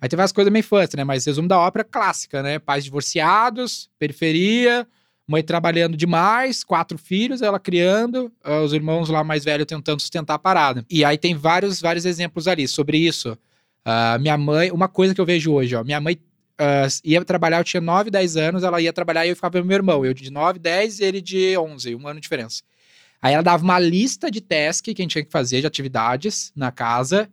Aí 0.00 0.08
tem 0.08 0.16
várias 0.16 0.32
coisas 0.32 0.52
meio 0.52 0.60
infância, 0.60 0.96
né? 0.96 1.04
Mas 1.04 1.24
resumo 1.24 1.48
da 1.48 1.58
ópera 1.58 1.84
clássica, 1.84 2.42
né? 2.42 2.58
Pais 2.58 2.84
divorciados, 2.84 3.88
periferia, 3.98 4.86
mãe 5.26 5.42
trabalhando 5.42 5.96
demais, 5.96 6.62
quatro 6.62 6.96
filhos, 6.96 7.42
ela 7.42 7.58
criando, 7.58 8.30
ah, 8.44 8.60
os 8.60 8.72
irmãos 8.72 9.08
lá 9.08 9.24
mais 9.24 9.44
velhos 9.44 9.66
tentando 9.66 10.00
sustentar 10.00 10.34
a 10.34 10.38
parada. 10.38 10.84
E 10.88 11.04
aí 11.04 11.18
tem 11.18 11.34
vários, 11.34 11.80
vários 11.80 12.04
exemplos 12.04 12.46
ali 12.46 12.68
sobre 12.68 12.98
isso. 12.98 13.36
Ah, 13.84 14.18
minha 14.20 14.36
mãe, 14.38 14.70
uma 14.70 14.88
coisa 14.88 15.14
que 15.14 15.20
eu 15.20 15.26
vejo 15.26 15.52
hoje, 15.52 15.74
ó, 15.74 15.82
minha 15.82 16.00
mãe 16.00 16.18
ah, 16.58 16.86
ia 17.04 17.24
trabalhar, 17.24 17.58
eu 17.58 17.64
tinha 17.64 17.80
9, 17.80 18.10
10 18.10 18.36
anos, 18.36 18.62
ela 18.62 18.80
ia 18.80 18.92
trabalhar 18.92 19.26
e 19.26 19.30
eu 19.30 19.36
ficava 19.36 19.60
com 19.60 19.66
meu 19.66 19.76
irmão, 19.76 20.04
eu 20.04 20.14
de 20.14 20.30
9, 20.30 20.58
10 20.58 21.00
e 21.00 21.04
ele 21.04 21.20
de 21.20 21.56
11, 21.58 21.94
um 21.96 22.06
ano 22.06 22.20
de 22.20 22.22
diferença. 22.22 22.62
Aí 23.20 23.34
ela 23.34 23.42
dava 23.42 23.64
uma 23.64 23.78
lista 23.78 24.30
de 24.30 24.40
task 24.40 24.84
que 24.84 24.90
a 24.90 25.02
gente 25.02 25.12
tinha 25.12 25.24
que 25.24 25.30
fazer, 25.30 25.60
de 25.60 25.66
atividades 25.66 26.52
na 26.54 26.70
casa, 26.70 27.28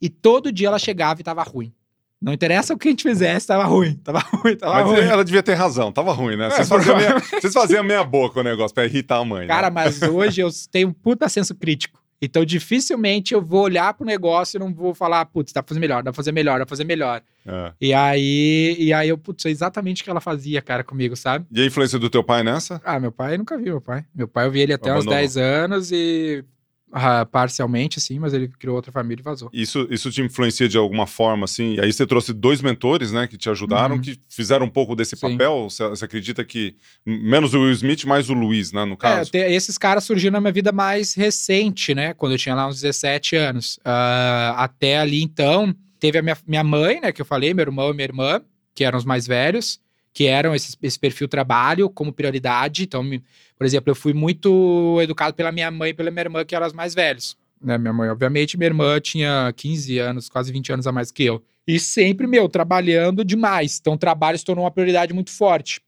e 0.00 0.08
todo 0.08 0.52
dia 0.52 0.68
ela 0.68 0.78
chegava 0.78 1.20
e 1.20 1.24
tava 1.24 1.42
ruim. 1.42 1.72
Não 2.22 2.32
interessa 2.32 2.72
o 2.72 2.78
que 2.78 2.88
a 2.88 2.90
gente 2.90 3.02
fizesse, 3.02 3.46
tava 3.46 3.64
ruim, 3.64 3.94
tava 3.94 4.20
ruim, 4.32 4.56
tava 4.56 4.74
Mas 4.74 4.86
ruim. 4.86 5.08
ela 5.08 5.24
devia 5.24 5.42
ter 5.42 5.54
razão, 5.54 5.90
tava 5.90 6.12
ruim, 6.12 6.36
né? 6.36 6.46
É, 6.46 6.50
Vocês 6.50 6.68
faziam, 6.68 6.96
meia, 6.96 7.18
vocês 7.18 7.52
faziam 7.52 7.82
meia 7.84 8.04
boca 8.04 8.40
o 8.40 8.42
negócio 8.42 8.74
pra 8.74 8.84
irritar 8.84 9.18
a 9.18 9.24
mãe. 9.24 9.46
Cara, 9.48 9.68
né? 9.68 9.74
mas 9.74 10.00
hoje 10.02 10.40
eu 10.40 10.48
tenho 10.70 10.88
um 10.88 10.92
puta 10.92 11.28
senso 11.28 11.54
crítico. 11.54 12.00
Então, 12.24 12.44
dificilmente 12.44 13.34
eu 13.34 13.42
vou 13.42 13.62
olhar 13.62 13.92
pro 13.94 14.06
negócio 14.06 14.56
e 14.56 14.60
não 14.60 14.72
vou 14.72 14.94
falar, 14.94 15.24
putz, 15.26 15.52
dá 15.52 15.60
pra 15.60 15.70
fazer 15.70 15.80
melhor, 15.80 16.04
dá 16.04 16.12
pra 16.12 16.16
fazer 16.16 16.30
melhor, 16.30 16.60
dá 16.60 16.64
pra 16.64 16.70
fazer 16.70 16.84
melhor. 16.84 17.20
É. 17.44 17.72
E 17.80 17.92
aí, 17.92 18.76
e 18.78 18.92
aí 18.92 19.08
eu, 19.08 19.18
putz, 19.18 19.44
é 19.44 19.50
exatamente 19.50 20.02
o 20.02 20.04
que 20.04 20.10
ela 20.10 20.20
fazia, 20.20 20.62
cara, 20.62 20.84
comigo, 20.84 21.16
sabe? 21.16 21.46
E 21.50 21.60
a 21.60 21.66
influência 21.66 21.98
do 21.98 22.08
teu 22.08 22.22
pai 22.22 22.44
nessa? 22.44 22.80
Ah, 22.84 23.00
meu 23.00 23.10
pai 23.10 23.36
nunca 23.36 23.58
vi 23.58 23.64
meu 23.64 23.80
pai. 23.80 24.04
Meu 24.14 24.28
pai 24.28 24.46
eu 24.46 24.52
vi 24.52 24.60
ele 24.60 24.72
até 24.72 24.90
uns 24.92 24.98
Abandonou. 24.98 25.14
10 25.18 25.36
anos 25.36 25.90
e 25.90 26.44
ah, 26.92 27.24
parcialmente, 27.24 28.00
sim, 28.00 28.18
mas 28.18 28.34
ele 28.34 28.48
criou 28.48 28.76
outra 28.76 28.92
família 28.92 29.22
e 29.22 29.24
vazou. 29.24 29.48
Isso, 29.52 29.88
isso 29.90 30.10
te 30.10 30.20
influencia 30.20 30.68
de 30.68 30.76
alguma 30.76 31.06
forma, 31.06 31.44
assim? 31.46 31.74
E 31.76 31.80
aí 31.80 31.92
você 31.92 32.06
trouxe 32.06 32.32
dois 32.32 32.60
mentores, 32.60 33.10
né, 33.12 33.26
que 33.26 33.38
te 33.38 33.48
ajudaram, 33.48 33.96
Uhum. 33.96 34.00
que 34.02 34.18
fizeram 34.28 34.66
um 34.66 34.68
pouco 34.70 34.94
desse 34.94 35.16
Sim. 35.16 35.30
papel. 35.32 35.68
Você, 35.70 35.88
você 35.88 36.04
acredita 36.04 36.44
que 36.44 36.76
menos 37.06 37.54
o 37.54 37.60
Will 37.60 37.72
Smith, 37.72 38.04
mais 38.04 38.28
o 38.28 38.34
Luiz, 38.34 38.72
né, 38.72 38.84
no 38.84 38.92
É, 38.92 38.96
caso? 38.96 39.30
te- 39.30 39.38
esses 39.38 39.78
caras 39.78 40.04
surgiram 40.04 40.32
na 40.34 40.40
minha 40.40 40.52
vida 40.52 40.70
mais 40.70 41.14
recente, 41.14 41.94
né? 41.94 42.12
Quando 42.14 42.32
eu 42.32 42.38
tinha 42.38 42.54
lá 42.54 42.68
uns 42.68 42.80
17 42.80 43.36
anos. 43.36 43.80
Ah, 43.84 44.54
até 44.58 44.98
ali, 44.98 45.22
então, 45.22 45.74
teve 45.98 46.18
a 46.18 46.22
minha, 46.22 46.36
minha 46.46 46.64
mãe, 46.64 47.00
né? 47.00 47.10
Que 47.12 47.22
eu 47.22 47.26
falei, 47.26 47.54
meu 47.54 47.62
irmão 47.62 47.90
e 47.90 47.94
minha 47.94 48.04
irmã, 48.06 48.40
que 48.74 48.84
eram 48.84 48.98
os 48.98 49.04
mais 49.04 49.26
velhos, 49.26 49.80
que 50.12 50.26
eram 50.26 50.54
esse, 50.54 50.76
esse 50.82 50.98
perfil 50.98 51.26
trabalho 51.28 51.88
como 51.88 52.12
prioridade. 52.12 52.84
Então, 52.84 53.02
me- 53.02 53.22
por 53.56 53.64
exemplo, 53.64 53.90
eu 53.90 53.94
fui 53.94 54.12
muito 54.12 54.98
educado 55.00 55.34
pela 55.34 55.52
minha 55.52 55.70
mãe 55.70 55.90
e 55.90 55.94
pela 55.94 56.10
minha 56.10 56.22
irmã, 56.22 56.44
que 56.44 56.54
eram 56.54 56.66
as 56.66 56.72
mais 56.72 56.94
velhos. 56.94 57.36
Né? 57.60 57.78
Minha 57.78 57.92
mãe, 57.92 58.10
obviamente, 58.10 58.56
minha 58.58 58.66
irmã 58.68 59.00
tinha 59.00 59.52
15 59.56 59.98
anos, 59.98 60.28
quase 60.28 60.52
20 60.52 60.72
anos 60.72 60.86
a 60.86 60.92
mais 60.92 61.10
que 61.10 61.24
eu. 61.24 61.42
E 61.66 61.78
sempre, 61.78 62.26
meu, 62.26 62.48
trabalhando 62.48 63.24
demais. 63.24 63.78
Então, 63.80 63.94
o 63.94 63.98
trabalho 63.98 64.36
se 64.36 64.44
tornou 64.44 64.64
uma 64.64 64.70
prioridade 64.70 65.14
muito 65.14 65.30
forte 65.30 65.80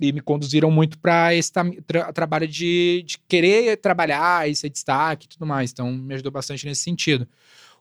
e 0.00 0.12
me 0.12 0.20
conduziram 0.20 0.70
muito 0.70 0.98
para 0.98 1.34
esse 1.34 1.50
tra- 1.86 2.12
trabalho 2.12 2.46
de, 2.46 3.02
de 3.04 3.18
querer 3.26 3.76
trabalhar 3.78 4.48
e 4.48 4.54
ser 4.54 4.68
destaque 4.70 5.26
e 5.26 5.28
tudo 5.28 5.44
mais. 5.44 5.72
Então, 5.72 5.90
me 5.90 6.14
ajudou 6.14 6.30
bastante 6.30 6.64
nesse 6.64 6.82
sentido. 6.82 7.26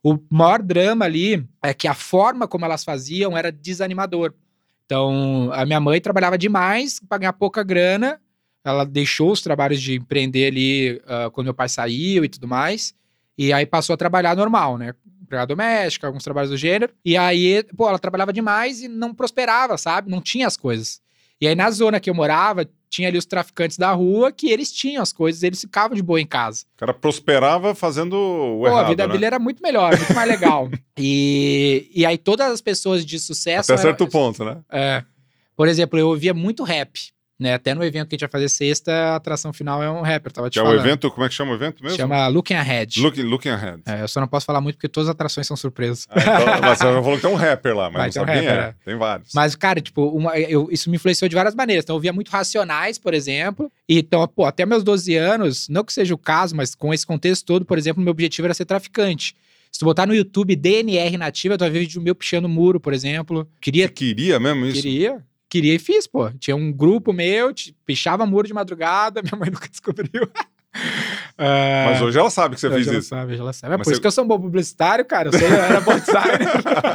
O 0.02 0.18
maior 0.30 0.62
drama 0.62 1.06
ali 1.06 1.46
é 1.62 1.74
que 1.74 1.88
a 1.88 1.94
forma 1.94 2.48
como 2.48 2.66
elas 2.66 2.84
faziam 2.84 3.38
era 3.38 3.52
desanimador. 3.52 4.34
Então, 4.86 5.50
a 5.54 5.66
minha 5.66 5.80
mãe 5.80 6.00
trabalhava 6.00 6.38
demais 6.38 7.00
para 7.00 7.18
ganhar 7.18 7.34
pouca 7.34 7.64
grana. 7.64 8.20
Ela 8.64 8.86
deixou 8.86 9.32
os 9.32 9.42
trabalhos 9.42 9.82
de 9.82 9.96
empreender 9.96 10.48
ali 10.48 11.02
ah, 11.08 11.30
quando 11.32 11.46
meu 11.46 11.54
pai 11.54 11.70
saiu 11.70 12.24
e 12.24 12.30
tudo 12.30 12.48
mais. 12.48 12.94
E 13.38 13.52
aí 13.52 13.66
passou 13.66 13.94
a 13.94 13.98
trabalhar 13.98 14.36
normal, 14.36 14.78
né? 14.78 14.94
Empregada 15.22 15.48
doméstica, 15.48 16.08
alguns 16.08 16.24
trabalhos 16.24 16.52
do 16.52 16.58
gênero. 16.58 16.94
E 17.04 17.18
aí, 17.18 17.64
pô, 17.76 17.90
ela 17.90 18.00
trabalhava 18.00 18.32
demais 18.32 18.82
e 18.82 18.88
não 18.88 19.14
prosperava, 19.14 19.78
sabe? 19.78 20.10
Não 20.10 20.22
tinha 20.22 20.48
as 20.48 20.56
coisas. 20.56 21.02
E 21.40 21.48
aí, 21.48 21.56
na 21.56 21.70
zona 21.72 22.00
que 22.00 22.10
eu 22.10 22.14
morava, 22.16 22.68
tinha 22.90 23.10
ali 23.10 23.18
os 23.18 23.26
traficantes 23.26 23.78
da 23.78 23.92
rua 23.92 24.32
que 24.32 24.50
eles 24.50 24.72
tinham 24.72 25.04
as 25.04 25.12
coisas, 25.12 25.44
eles 25.44 25.60
ficavam 25.60 25.96
de 25.96 26.02
boa 26.02 26.22
em 26.22 26.26
casa. 26.26 26.64
O 26.76 26.78
cara 26.80 26.94
prosperava 26.94 27.76
fazendo 27.76 28.14
o 28.14 28.60
Pô, 28.62 28.68
errado, 28.68 28.86
a 28.86 28.90
vida 28.90 29.06
né? 29.08 29.14
dele 29.14 29.26
era 29.26 29.38
muito 29.40 29.62
melhor, 29.62 29.98
muito 29.98 30.14
mais 30.14 30.30
legal. 30.30 30.70
e, 30.98 31.90
e 31.94 32.06
aí, 32.06 32.18
todas 32.18 32.52
as 32.52 32.62
pessoas 32.62 33.06
de 33.06 33.20
sucesso. 33.20 33.72
Até 33.72 33.82
eram- 33.82 33.90
certo 33.98 34.08
ponto, 34.08 34.44
né? 34.46 34.58
é. 34.72 35.04
Por 35.58 35.68
exemplo, 35.70 35.98
eu 35.98 36.10
ouvia 36.10 36.34
muito 36.34 36.64
rap. 36.64 37.14
Né? 37.38 37.54
Até 37.54 37.74
no 37.76 37.84
evento 37.84 38.08
que 38.08 38.16
a 38.16 38.18
gente 38.18 38.22
vai 38.22 38.30
fazer 38.30 38.48
sexta, 38.48 38.94
a 38.94 39.16
atração 39.18 39.52
final 39.52 39.84
é 39.84 39.92
um 39.92 40.02
rapper, 40.02 40.32
tava 40.32 40.50
te 40.50 40.54
Que 40.54 40.60
é 40.60 40.62
o 40.62 40.66
falando. 40.68 40.80
evento, 40.86 41.12
como 41.12 41.26
é 41.26 41.28
que 41.28 41.36
chama 41.36 41.52
o 41.52 41.56
evento 41.56 41.84
mesmo? 41.84 41.98
Chama 41.98 42.28
Looking 42.30 42.54
Ahead. 42.54 43.02
Looking, 43.02 43.24
looking 43.24 43.50
Ahead. 43.50 43.82
É, 43.86 44.02
eu 44.04 44.08
só 44.08 44.22
não 44.22 44.28
posso 44.28 44.46
falar 44.46 44.62
muito 44.62 44.76
porque 44.76 44.88
todas 44.88 45.10
as 45.10 45.12
atrações 45.14 45.46
são 45.46 45.58
surpresas. 45.58 46.08
Ah, 46.10 46.18
então, 46.22 46.62
mas 46.62 46.78
você 46.80 46.86
falou 46.86 47.16
que 47.18 47.22
tem 47.22 47.30
um 47.32 47.36
rapper 47.36 47.76
lá, 47.76 47.90
mas 47.90 47.94
Vai 47.94 48.04
não 48.04 48.10
um 48.10 48.12
sabe 48.14 48.40
quem 48.40 48.48
rapper, 48.50 48.64
é. 48.64 48.76
Tem 48.86 48.96
vários. 48.98 49.30
Mas, 49.36 49.54
cara, 49.54 49.82
tipo, 49.82 50.08
uma- 50.08 50.40
eu- 50.40 50.70
isso 50.72 50.90
me 50.90 50.96
influenciou 50.96 51.28
de 51.28 51.36
várias 51.36 51.54
maneiras. 51.54 51.84
Então, 51.84 51.98
eu 51.98 52.00
via 52.00 52.14
muito 52.14 52.30
Racionais, 52.30 52.98
por 52.98 53.14
exemplo. 53.14 53.70
Então, 53.90 54.26
pô, 54.30 54.46
até 54.46 54.66
meus 54.66 54.82
12 54.84 55.14
anos, 55.16 55.68
não 55.68 55.84
que 55.84 55.92
seja 55.92 56.14
o 56.14 56.18
caso, 56.18 56.56
mas 56.56 56.74
com 56.74 56.94
esse 56.94 57.06
contexto 57.06 57.46
todo, 57.46 57.66
por 57.66 57.78
exemplo, 57.78 58.02
meu 58.02 58.12
objetivo 58.12 58.48
era 58.48 58.54
ser 58.54 58.64
traficante. 58.66 59.36
Se 59.70 59.80
tu 59.80 59.84
botar 59.86 60.06
no 60.06 60.16
YouTube 60.16 60.56
DNR 60.56 61.18
nativa, 61.18 61.58
tu 61.58 61.62
vai 61.62 61.70
ver 61.70 61.80
vídeo 61.80 62.02
meu 62.02 62.16
pichando 62.16 62.48
muro, 62.48 62.80
por 62.80 62.94
exemplo. 62.94 63.46
Queria 63.60 63.88
Você 63.88 63.94
queria 63.94 64.40
mesmo 64.40 64.66
isso? 64.68 64.82
Queria. 64.82 65.22
Queria 65.56 65.76
e 65.76 65.80
fiz, 65.80 66.06
pô. 66.06 66.30
Tinha 66.32 66.54
um 66.54 66.70
grupo 66.70 67.14
meu, 67.14 67.54
pichava 67.86 68.26
muro 68.26 68.46
de 68.46 68.54
madrugada, 68.54 69.22
minha 69.24 69.40
mãe 69.40 69.50
nunca 69.50 69.70
descobriu. 69.70 70.30
Ah, 71.38 71.86
Mas 71.92 72.02
hoje 72.02 72.20
ela 72.20 72.30
sabe 72.30 72.56
que 72.56 72.60
você 72.62 72.70
fez 72.70 72.86
isso. 72.88 73.08
Sabe, 73.08 73.32
hoje 73.32 73.40
ela 73.42 73.54
sabe. 73.54 73.74
É 73.74 73.78
Mas 73.78 73.86
por 73.86 73.90
você- 73.90 73.92
isso 73.94 74.02
que 74.02 74.08
eu 74.08 74.12
sou 74.12 74.26
um 74.26 74.28
bom 74.28 74.38
publicitário, 74.38 75.06
cara. 75.06 75.30
Eu, 75.30 75.34
sei, 75.40 75.48
eu 75.48 75.54
era 75.54 75.80
bom 75.80 75.98
designer. 75.98 76.50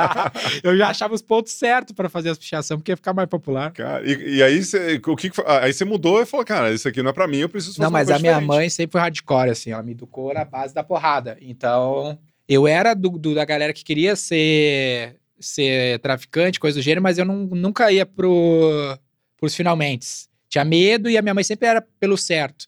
eu 0.62 0.77
já 0.77 0.88
achava 0.88 1.14
os 1.14 1.23
pontos 1.23 1.55
certos 1.55 1.94
pra 1.94 2.11
fazer 2.11 2.29
as 2.29 2.37
pichações, 2.37 2.79
porque 2.79 2.92
ia 2.92 2.96
ficar 2.96 3.14
mais 3.14 3.29
popular. 3.31 3.73
Cara, 3.73 4.07
e, 4.07 4.37
e 4.37 4.42
aí 4.42 4.62
você, 4.62 5.01
o 5.07 5.16
que 5.16 5.31
aí 5.46 5.73
você 5.73 5.87
mudou 5.87 6.20
e 6.20 6.27
falou, 6.27 6.44
cara, 6.44 6.70
isso 6.73 6.87
aqui 6.87 7.03
não 7.03 7.09
é 7.09 7.12
pra 7.14 7.27
mim, 7.27 7.38
eu 7.38 7.49
preciso 7.49 7.77
fazer 7.77 7.85
Não, 7.87 7.90
mas 7.90 8.11
a 8.11 8.18
minha 8.18 8.33
diferente. 8.33 8.49
mãe 8.49 8.68
sempre 8.68 8.92
foi 8.92 9.01
hardcore, 9.01 9.49
assim. 9.49 9.70
Ela 9.73 9.83
me 9.83 9.92
educou 9.92 10.35
na 10.35 10.44
base 10.44 10.75
da 10.75 10.85
porrada. 10.85 11.38
Então, 11.40 12.18
eu 12.46 12.66
era 12.68 12.92
do, 12.92 13.09
do- 13.11 13.35
da 13.35 13.46
galera 13.46 13.73
que 13.73 13.83
queria 13.85 14.14
ser, 14.14 15.16
ser 15.40 15.98
traficante, 16.00 16.61
coisa 16.61 16.79
do 16.79 16.83
gênero, 16.83 17.03
mas 17.03 17.18
eu 17.18 17.24
não, 17.24 17.38
nunca 17.46 17.90
ia 17.90 18.05
pro, 18.07 18.96
pros 19.38 19.55
finalmente. 19.55 20.07
Tinha 20.48 20.64
medo 20.64 21.09
e 21.09 21.16
a 21.16 21.22
minha 21.22 21.35
mãe 21.35 21.44
sempre 21.44 21.68
era 21.68 21.81
pelo 21.98 22.16
certo. 22.16 22.66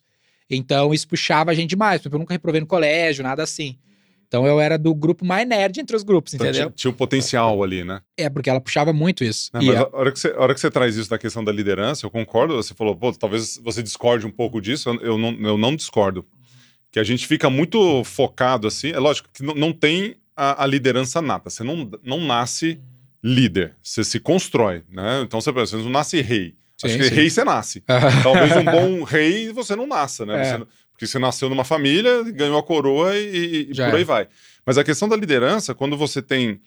Então, 0.49 0.93
isso 0.93 1.07
puxava 1.07 1.51
a 1.51 1.53
gente 1.53 1.69
demais. 1.69 2.01
Por 2.01 2.05
exemplo, 2.07 2.17
Eu 2.17 2.19
nunca 2.21 2.33
reprovei 2.33 2.61
no 2.61 2.67
colégio, 2.67 3.23
nada 3.23 3.43
assim. 3.43 3.77
Então, 4.27 4.47
eu 4.47 4.59
era 4.59 4.77
do 4.79 4.95
grupo 4.95 5.23
mais 5.23 5.47
nerd 5.47 5.79
entre 5.79 5.95
os 5.95 6.01
grupos, 6.01 6.33
Então, 6.33 6.47
entendeu? 6.47 6.67
tinha, 6.69 6.75
tinha 6.75 6.91
o 6.91 6.93
potencial 6.95 7.61
ali, 7.61 7.83
né? 7.83 8.01
É, 8.17 8.29
porque 8.29 8.49
ela 8.49 8.59
puxava 8.59 8.91
muito 8.91 9.23
isso. 9.23 9.51
E 9.61 9.65
mas 9.65 9.75
é- 9.75 9.77
a 9.77 9.89
hora, 9.93 10.11
que 10.11 10.19
você, 10.19 10.27
a 10.29 10.39
hora 10.41 10.53
que 10.55 10.59
você 10.59 10.71
traz 10.71 10.95
isso 10.95 11.09
da 11.09 11.19
questão 11.19 11.43
da 11.43 11.51
liderança, 11.51 12.05
eu 12.05 12.09
concordo. 12.09 12.55
Você 12.55 12.73
falou, 12.73 12.95
pô, 12.95 13.13
talvez 13.13 13.59
você 13.63 13.83
discorde 13.83 14.25
um 14.25 14.31
pouco 14.31 14.59
disso. 14.59 14.89
eu- 14.89 14.99
Eu 15.01 15.17
não, 15.19 15.31
eu 15.33 15.57
não 15.57 15.75
discordo. 15.75 16.25
Que 16.91 16.99
a 16.99 17.03
gente 17.03 17.27
fica 17.27 17.47
muito 17.49 18.03
focado 18.03 18.67
assim. 18.67 18.89
É 18.91 18.99
lógico 18.99 19.29
que 19.33 19.43
não, 19.43 19.53
não 19.53 19.71
tem 19.73 20.15
a, 20.35 20.63
a 20.63 20.67
liderança 20.67 21.21
nata. 21.21 21.49
Você 21.49 21.63
não, 21.63 21.89
não 22.03 22.19
nasce 22.19 22.79
líder. 23.23 23.75
Você 23.81 24.03
se 24.03 24.19
constrói, 24.19 24.83
né? 24.89 25.21
Então 25.21 25.39
você, 25.39 25.51
você 25.51 25.75
não 25.77 25.89
nasce 25.89 26.21
rei. 26.21 26.55
Acho 26.83 26.93
Sim, 26.93 26.99
que 26.99 27.09
sim. 27.09 27.15
rei 27.15 27.29
você 27.29 27.43
nasce. 27.43 27.83
Talvez 28.23 28.55
um 28.57 28.65
bom 28.65 29.03
rei 29.03 29.51
você 29.53 29.75
não 29.75 29.87
nasça, 29.87 30.25
né? 30.25 30.41
É. 30.41 30.57
Você 30.57 30.65
porque 30.93 31.07
você 31.07 31.19
nasceu 31.19 31.49
numa 31.49 31.63
família, 31.63 32.23
ganhou 32.31 32.57
a 32.57 32.63
coroa 32.63 33.17
e, 33.17 33.67
e 33.71 33.75
por 33.75 33.95
aí 33.95 34.01
é. 34.01 34.05
vai. 34.05 34.27
Mas 34.65 34.77
a 34.77 34.83
questão 34.83 35.09
da 35.09 35.15
liderança, 35.15 35.73
quando 35.73 35.97
você 35.97 36.21
tem 36.21 36.61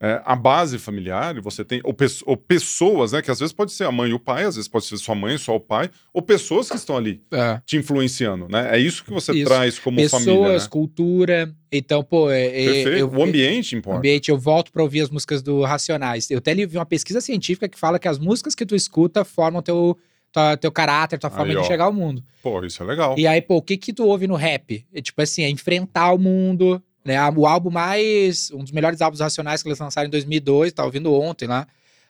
é, 0.00 0.22
a 0.24 0.36
base 0.36 0.78
familiar, 0.78 1.40
você 1.40 1.64
tem, 1.64 1.80
ou, 1.82 1.94
ou 2.26 2.36
pessoas, 2.36 3.12
né, 3.12 3.20
que 3.22 3.30
às 3.30 3.38
vezes 3.40 3.52
pode 3.52 3.72
ser 3.72 3.84
a 3.84 3.90
mãe 3.92 4.10
e 4.10 4.14
o 4.14 4.18
pai, 4.20 4.44
às 4.44 4.54
vezes 4.56 4.68
pode 4.68 4.84
ser 4.86 4.96
sua 4.96 5.14
mãe, 5.14 5.36
só 5.38 5.56
o 5.56 5.60
pai, 5.60 5.90
ou 6.12 6.22
pessoas 6.22 6.68
que 6.70 6.76
estão 6.76 6.96
ali 6.96 7.20
É. 7.32 7.60
te 7.66 7.76
influenciando, 7.76 8.46
né? 8.48 8.68
É 8.76 8.78
isso 8.78 9.04
que 9.04 9.10
você 9.12 9.32
Isso. 9.32 9.44
traz 9.48 9.78
como 9.78 9.96
Pessoas, 9.96 10.24
família, 10.24 10.52
né? 10.58 10.66
cultura. 10.70 11.54
Então, 11.72 12.02
pô, 12.04 12.30
é, 12.30 12.46
é- 12.46 12.64
Perfeito. 12.64 12.88
eu, 12.98 13.10
o 13.10 13.22
ambiente 13.22 13.74
o 13.74 13.78
importa. 13.78 13.98
ambiente, 13.98 14.30
eu 14.30 14.38
volto 14.38 14.70
pra 14.72 14.82
ouvir 14.82 15.00
as 15.00 15.10
músicas 15.10 15.42
do 15.42 15.62
Racionais. 15.62 16.30
Eu 16.30 16.38
até 16.38 16.54
li 16.54 16.64
vi 16.64 16.78
uma 16.78 16.86
pesquisa 16.86 17.20
científica 17.20 17.68
que 17.68 17.78
fala 17.78 17.98
que 17.98 18.08
as 18.08 18.18
músicas 18.18 18.54
que 18.54 18.64
tu 18.64 18.74
escuta 18.76 19.24
formam 19.24 19.60
teu, 19.62 19.98
tua- 20.32 20.56
teu 20.56 20.70
caráter, 20.70 21.18
tua 21.18 21.28
forma 21.30 21.46
Aí, 21.46 21.54
de 21.56 21.60
enxergar 21.60 21.84
ao 21.86 21.92
mundo. 21.92 22.22
Pô, 22.42 22.64
isso 22.64 22.82
é 22.82 22.86
legal. 22.86 23.14
E 23.18 23.26
aí, 23.26 23.42
pô, 23.42 23.56
o 23.56 23.62
que 23.62 23.76
que 23.76 23.92
tu 23.92 24.06
ouve 24.06 24.26
no 24.28 24.36
rap? 24.36 24.86
É 24.94 25.00
tipo 25.02 25.20
assim, 25.20 25.42
é 25.42 25.50
enfrentar 25.50 26.12
o 26.12 26.18
mundo, 26.18 26.80
né? 27.08 27.30
O 27.30 27.46
álbum 27.46 27.70
mais... 27.70 28.50
Um 28.52 28.62
dos 28.62 28.70
melhores 28.70 29.00
álbuns 29.00 29.20
racionais 29.20 29.62
que 29.62 29.68
eles 29.68 29.78
lançaram 29.78 30.06
em 30.06 30.10
2002, 30.10 30.72
tá 30.72 30.84
ouvindo 30.84 31.12
ontem 31.12 31.48
lá. 31.48 31.66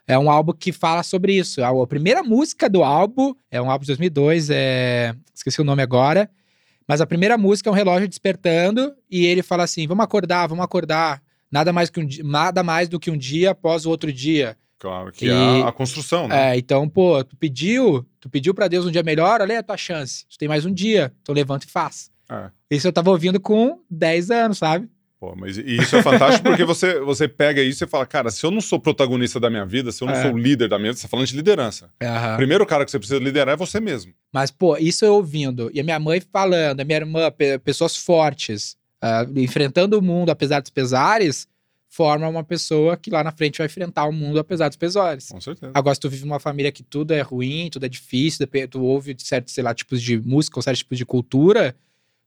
É 0.06 0.18
um 0.18 0.30
álbum 0.30 0.52
que 0.52 0.72
fala 0.72 1.02
sobre 1.02 1.34
isso. 1.34 1.62
A, 1.62 1.86
primeira 1.86 2.22
música 2.22 2.68
do 2.68 2.82
álbum, 2.82 3.34
é 3.50 3.60
um 3.60 3.70
álbum 3.70 3.82
de 3.82 3.88
2002, 3.88 4.50
é... 4.50 5.14
Esqueci 5.34 5.60
o 5.60 5.64
nome 5.64 5.82
agora. 5.82 6.30
Mas 6.86 7.00
a 7.00 7.06
primeira 7.06 7.36
música 7.36 7.68
é 7.68 7.72
um 7.72 7.76
relógio 7.76 8.08
despertando 8.08 8.94
e 9.10 9.26
ele 9.26 9.42
fala 9.42 9.64
assim, 9.64 9.86
vamos 9.86 10.02
acordar, 10.02 10.46
vamos 10.46 10.64
acordar. 10.64 11.22
Nada 11.50 11.72
mais, 11.72 11.90
que 11.90 12.00
um, 12.00 12.08
nada 12.24 12.62
mais 12.62 12.88
do 12.88 12.98
que 12.98 13.10
um 13.10 13.16
dia 13.16 13.50
após 13.50 13.86
o 13.86 13.90
outro 13.90 14.12
dia. 14.12 14.56
Claro, 14.78 15.10
que 15.12 15.26
E- 15.26 15.28
é 15.28 15.62
a, 15.62 15.72
construção, 15.72 16.28
né? 16.28 16.54
É, 16.54 16.58
então, 16.58 16.88
pô, 16.88 17.22
tu 17.24 17.36
pediu, 17.36 18.06
tu 18.20 18.30
pediu 18.30 18.54
pra 18.54 18.68
Deus 18.68 18.86
um 18.86 18.90
dia 18.90 19.02
melhor, 19.02 19.40
olha 19.40 19.52
aí 19.52 19.58
a 19.58 19.62
tua 19.62 19.76
chance. 19.76 20.24
Tu 20.28 20.38
tem 20.38 20.48
mais 20.48 20.64
um 20.64 20.72
dia, 20.72 21.12
então 21.20 21.34
levanta 21.34 21.66
e 21.66 21.70
faz. 21.70 22.10
É. 22.30 22.50
Isso 22.70 22.86
eu 22.86 22.92
tava 22.92 23.10
ouvindo 23.10 23.40
com 23.40 23.80
10 23.90 24.30
anos, 24.30 24.58
sabe? 24.58 24.88
Pô, 25.20 25.34
mas 25.34 25.56
isso 25.56 25.96
é 25.96 26.02
fantástico 26.02 26.44
porque 26.48 26.64
você, 26.64 27.00
você 27.00 27.26
pega 27.26 27.60
isso 27.60 27.82
e 27.82 27.86
fala, 27.88 28.06
cara, 28.06 28.30
se 28.30 28.44
eu 28.46 28.52
não 28.52 28.60
sou 28.60 28.78
protagonista 28.78 29.40
da 29.40 29.50
minha 29.50 29.66
vida, 29.66 29.90
se 29.90 30.00
eu 30.02 30.06
não 30.06 30.14
É. 30.14 30.22
sou 30.22 30.32
o 30.32 30.38
líder 30.38 30.68
da 30.68 30.78
minha 30.78 30.92
vida, 30.92 31.00
você 31.00 31.06
tá 31.06 31.08
falando 31.08 31.26
de 31.26 31.34
liderança. 31.34 31.90
O 32.34 32.36
primeiro 32.36 32.64
cara 32.64 32.84
que 32.84 32.90
você 32.92 32.98
precisa 33.00 33.18
liderar 33.18 33.54
é 33.54 33.56
você 33.56 33.80
mesmo. 33.80 34.12
Mas, 34.32 34.52
pô, 34.52 34.76
isso 34.76 35.04
eu 35.04 35.14
ouvindo, 35.14 35.70
e 35.74 35.80
a 35.80 35.82
minha 35.82 35.98
mãe 35.98 36.20
falando, 36.20 36.78
a 36.80 36.84
minha 36.84 36.98
irmã, 36.98 37.30
pe- 37.32 37.58
pessoas 37.58 37.96
fortes, 37.96 38.76
ah, 39.02 39.26
enfrentando 39.34 39.98
o 39.98 40.02
mundo 40.02 40.30
apesar 40.30 40.60
dos 40.60 40.70
pesares, 40.70 41.48
forma 41.88 42.28
uma 42.28 42.44
pessoa 42.44 42.96
que 42.96 43.10
lá 43.10 43.24
na 43.24 43.32
frente 43.32 43.58
vai 43.58 43.66
enfrentar 43.66 44.04
o 44.04 44.12
mundo 44.12 44.38
apesar 44.38 44.68
dos 44.68 44.76
pesares. 44.76 45.30
Com 45.30 45.40
certeza. 45.40 45.72
Agora, 45.74 45.94
se 45.96 46.00
tu 46.00 46.08
vive 46.08 46.24
numa 46.26 46.38
família 46.38 46.70
que 46.70 46.84
tudo 46.84 47.12
é 47.12 47.22
ruim, 47.22 47.70
tudo 47.72 47.86
é 47.86 47.88
difícil, 47.88 48.46
tu 48.70 48.82
ouve 48.84 49.16
certos, 49.18 49.52
sei 49.52 49.64
lá, 49.64 49.74
tipos 49.74 50.00
de 50.00 50.20
música 50.20 50.58
ou 50.58 50.62
certos 50.62 50.78
tipos 50.80 50.96
de 50.98 51.04
cultura, 51.06 51.74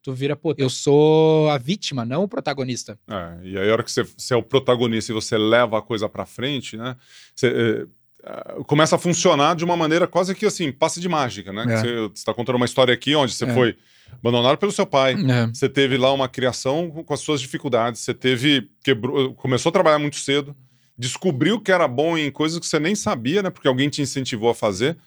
tu 0.02 0.14
vira, 0.14 0.36
pô, 0.36 0.54
eu 0.58 0.70
sou 0.70 1.50
a 1.50 1.58
vítima, 1.58 2.04
não 2.06 2.24
o 2.24 2.28
protagonista. 2.28 2.98
É, 3.08 3.38
e 3.44 3.58
aí, 3.58 3.70
a 3.70 3.74
hora 3.74 3.84
que 3.84 3.92
você, 3.92 4.04
você 4.04 4.34
é 4.34 4.38
o 4.38 4.44
protagonista 4.44 5.12
e 5.12 5.16
você 5.16 5.38
leva 5.38 5.78
a 5.78 5.82
coisa 5.82 6.10
pra 6.10 6.26
frente, 6.26 6.76
né? 6.78 6.96
Você, 7.36 7.48
é, 7.48 7.86
ah, 8.24 8.56
começa 8.68 8.96
a 8.96 9.00
funcionar 9.00 9.56
de 9.56 9.64
uma 9.64 9.76
maneira 9.76 10.08
quase 10.08 10.36
que 10.36 10.46
assim, 10.46 10.72
passe 10.72 11.00
de 11.00 11.10
mágica, 11.10 11.52
né? 11.52 11.66
É. 11.68 11.78
Você 11.78 12.12
está 12.16 12.34
contando 12.34 12.56
uma 12.56 12.66
história 12.66 12.94
aqui 12.94 13.16
onde 13.16 13.34
você 13.34 13.46
É. 13.46 13.54
foi 13.54 13.76
abandonado 14.12 14.58
pelo 14.58 14.72
seu 14.72 14.86
pai. 14.86 15.14
É. 15.14 15.48
Você 15.48 15.68
teve 15.70 15.98
lá 15.98 16.12
uma 16.14 16.28
criação 16.28 16.90
com, 16.92 17.04
com 17.04 17.14
as 17.14 17.20
suas 17.20 17.42
dificuldades. 17.42 18.02
Você 18.02 18.14
teve. 18.14 18.70
Quebrou, 18.84 19.34
começou 19.36 19.70
a 19.70 19.74
trabalhar 19.74 20.00
muito 20.00 20.18
cedo. 20.18 20.56
Descobriu 20.98 21.60
que 21.60 21.72
era 21.72 21.88
bom 21.88 22.16
em 22.18 22.30
coisas 22.30 22.60
que 22.60 22.66
você 22.68 22.80
nem 22.80 22.94
sabia, 22.94 23.42
né? 23.42 23.50
Porque 23.50 23.68
alguém 23.68 23.90
te 23.90 24.02
incentivou 24.02 24.50
a 24.50 24.56
fazer. 24.56 24.98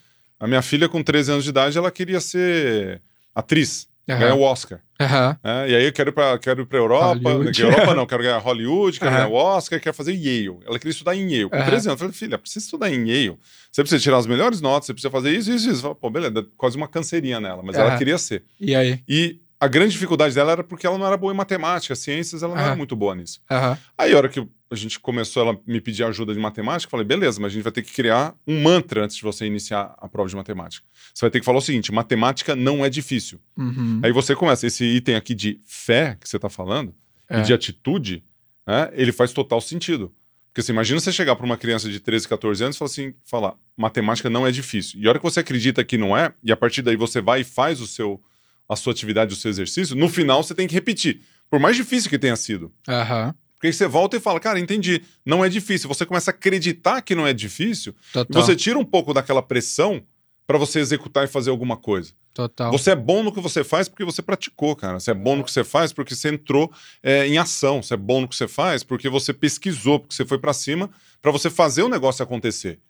A 0.41 0.49
minha 0.49 0.63
filha, 0.63 0.89
com 0.89 1.03
13 1.03 1.31
anos 1.33 1.45
de 1.45 1.51
idade, 1.51 1.79
ela 1.79 1.91
queria 1.93 2.21
ser 2.21 3.01
atriz. 3.33 3.87
Aham. 4.09 4.21
Ganhar 4.21 4.35
o 4.35 4.40
Oscar. 4.43 4.81
Aham. 5.01 5.37
É, 5.43 5.71
e 5.71 5.77
aí 5.77 5.85
eu 5.87 5.93
quero 5.93 6.11
ir 6.11 6.12
pra, 6.12 6.38
quero 6.38 6.62
ir 6.62 6.67
pra 6.67 6.79
Europa. 6.79 7.07
Hollywood. 7.31 7.62
Europa 7.62 7.95
não, 7.95 8.07
quero 8.07 8.23
ganhar 8.23 8.38
Hollywood, 8.38 8.99
quero 8.99 9.11
Aham. 9.11 9.19
ganhar 9.29 9.31
o 9.31 9.35
Oscar, 9.35 9.81
quero 9.81 9.95
fazer 9.95 10.12
Yale. 10.12 10.59
Ela 10.67 10.79
queria 10.79 10.90
estudar 10.93 11.17
em 11.17 11.23
Yale. 11.33 11.49
Com 11.49 11.57
Aham. 11.57 11.64
13 11.67 11.88
anos. 11.88 12.01
Eu 12.01 12.07
falei, 12.07 12.12
filha, 12.12 12.38
precisa 12.38 12.64
estudar 12.64 12.90
em 12.90 13.09
Yale. 13.09 13.38
Você 13.73 13.83
precisa 13.83 14.01
tirar 14.03 14.19
as 14.19 14.27
melhores 14.27 14.61
notas, 14.61 14.87
você 14.87 14.93
precisa 14.93 15.11
fazer 15.11 15.31
isso, 15.33 15.51
isso, 15.51 15.71
isso. 15.71 15.81
Falei, 15.83 15.97
Pô, 16.01 16.11
beleza, 16.11 16.47
quase 16.57 16.77
uma 16.77 16.87
cancerinha 16.87 17.40
nela, 17.40 17.62
mas 17.62 17.77
ela 17.77 17.97
queria 17.97 18.19
ser. 18.19 18.45
E 18.61 18.75
aí? 18.75 19.01
E 19.09 19.40
a 19.61 19.69
grande 19.69 19.93
dificuldade 19.93 20.35
dela 20.35 20.53
era 20.53 20.64
porque 20.64 20.87
ela 20.87 20.99
não 20.99 21.07
era 21.07 21.17
boa 21.17 21.33
em 21.33 21.37
matemática, 21.37 21.95
ciências, 21.95 22.43
ela 22.43 22.55
não 22.55 22.61
era 22.61 22.71
Aham. 22.71 22.77
muito 22.77 22.95
boa 22.97 23.14
nisso. 23.14 23.40
Aham. 23.51 23.79
Aí, 23.97 24.12
a 24.12 24.17
hora 24.17 24.29
que 24.29 24.40
a 24.71 24.75
gente 24.75 24.99
começou, 25.01 25.43
ela 25.49 25.59
me 25.67 25.81
pedir 25.81 26.05
ajuda 26.05 26.35
de 26.35 26.40
matemática, 26.40 26.87
eu 26.88 26.90
falei, 26.90 27.07
beleza, 27.07 27.40
mas 27.40 27.53
a 27.53 27.55
gente 27.55 27.62
vai 27.62 27.73
ter 27.73 27.83
que 27.83 27.93
criar 27.93 28.35
um 28.47 28.61
mantra 28.62 29.05
antes 29.05 29.17
de 29.17 29.23
você 29.23 29.47
iniciar 29.47 29.95
a 29.99 30.09
prova 30.09 30.29
de 30.29 30.37
matemática. 30.37 30.85
Você 31.14 31.21
vai 31.25 31.31
ter 31.31 31.38
que 31.40 31.47
falar 31.47 31.59
o 31.59 31.62
seguinte: 31.62 31.93
matemática 31.93 32.55
não 32.57 32.85
é 32.85 32.90
difícil. 32.90 33.40
Uhum. 33.57 34.01
Aí 34.03 34.11
você 34.12 34.35
começa, 34.35 34.67
esse 34.67 34.85
item 34.85 35.14
aqui 35.14 35.35
de 35.35 35.61
fé 35.64 36.17
que 36.21 36.29
você 36.29 36.37
está 36.37 36.51
falando, 36.51 36.95
É. 37.31 37.38
e 37.38 37.43
de 37.43 37.53
atitude, 37.55 38.23
né, 38.67 38.90
ele 38.93 39.12
faz 39.12 39.33
total 39.33 39.61
sentido. 39.61 40.12
Porque 40.49 40.62
você 40.62 40.71
imagina 40.73 41.01
você 41.01 41.11
chegar 41.11 41.35
para 41.35 41.45
uma 41.47 41.57
criança 41.57 41.88
de 41.90 41.99
13, 41.99 42.29
14 42.29 42.62
anos 42.62 42.77
e 42.77 42.79
falar 42.79 42.87
assim, 42.90 43.14
falar, 43.25 43.55
matemática 43.77 44.31
não 44.31 44.47
é 44.47 44.53
difícil. 44.53 45.01
E 45.01 45.07
a 45.07 45.11
hora 45.11 45.19
que 45.19 45.25
você 45.25 45.40
acredita 45.40 45.83
que 45.85 45.99
não 45.99 46.17
é, 46.17 46.33
e 46.45 46.53
a 46.53 46.57
partir 46.57 46.81
daí 46.83 46.95
você 46.97 47.21
vai 47.21 47.40
e 47.40 47.45
faz 47.45 47.81
o 47.81 47.87
seu, 47.88 48.23
a 48.68 48.77
sua 48.77 48.92
atividade, 48.92 49.35
o 49.35 49.37
seu 49.37 49.50
exercício, 49.50 49.96
no 49.96 50.09
final 50.09 50.42
você 50.42 50.55
tem 50.55 50.66
que 50.66 50.74
repetir. 50.74 51.20
Por 51.50 51.61
mais 51.61 51.77
difícil 51.77 52.11
que 52.11 52.18
tenha 52.18 52.37
sido. 52.37 52.72
Aham. 52.88 53.35
Porque 53.55 53.68
aí 53.68 53.72
você 53.72 53.87
volta 53.87 54.16
e 54.16 54.20
fala, 54.20 54.38
cara, 54.40 54.61
entendi, 54.61 55.03
não 55.24 55.44
é 55.44 55.48
difícil. 55.48 55.88
Você 55.88 56.05
começa 56.05 56.31
a 56.31 56.35
acreditar 56.35 57.00
que 57.00 57.14
não 57.14 57.27
é 57.27 57.33
difícil, 57.33 57.94
e 58.11 58.12
Total. 58.12 58.42
você 58.42 58.55
tira 58.55 58.79
um 58.79 58.85
pouco 58.85 59.14
daquela 59.14 59.42
pressão 59.42 60.03
para 60.46 60.59
você 60.59 60.81
executar 60.81 61.24
e 61.24 61.29
fazer 61.29 61.50
alguma 61.50 61.77
coisa. 61.77 62.12
Total. 62.35 62.70
Você 62.72 62.90
é 62.90 62.96
bom 62.96 63.22
no 63.22 63.33
que 63.33 63.40
você 63.40 63.62
faz 63.62 63.88
porque 63.88 64.05
você 64.05 64.20
praticou, 64.20 64.74
cara. 64.74 64.98
Você 64.98 65.12
é 65.12 65.14
bom 65.14 65.37
no 65.37 65.44
que 65.44 65.53
você 65.53 65.62
faz 65.62 65.92
porque 65.92 66.16
você 66.16 66.31
entrou 66.31 66.70
é, 67.00 67.29
em 67.29 67.38
ação. 67.38 67.81
Você 67.81 67.94
é 67.94 67.96
bom 67.96 68.20
no 68.20 68.29
que 68.29 68.35
você 68.35 68.48
faz 68.48 68.83
porque 68.83 69.09
você 69.09 69.33
pesquisou, 69.33 70.00
porque 70.00 70.14
você 70.14 70.27
foi 70.27 70.38
pra 70.38 70.53
cima 70.53 70.90
para 71.22 71.31
você 71.31 71.48
fazer 71.48 71.85
o 71.85 71.88
negócio 71.88 72.24
acontecer. 72.24 72.81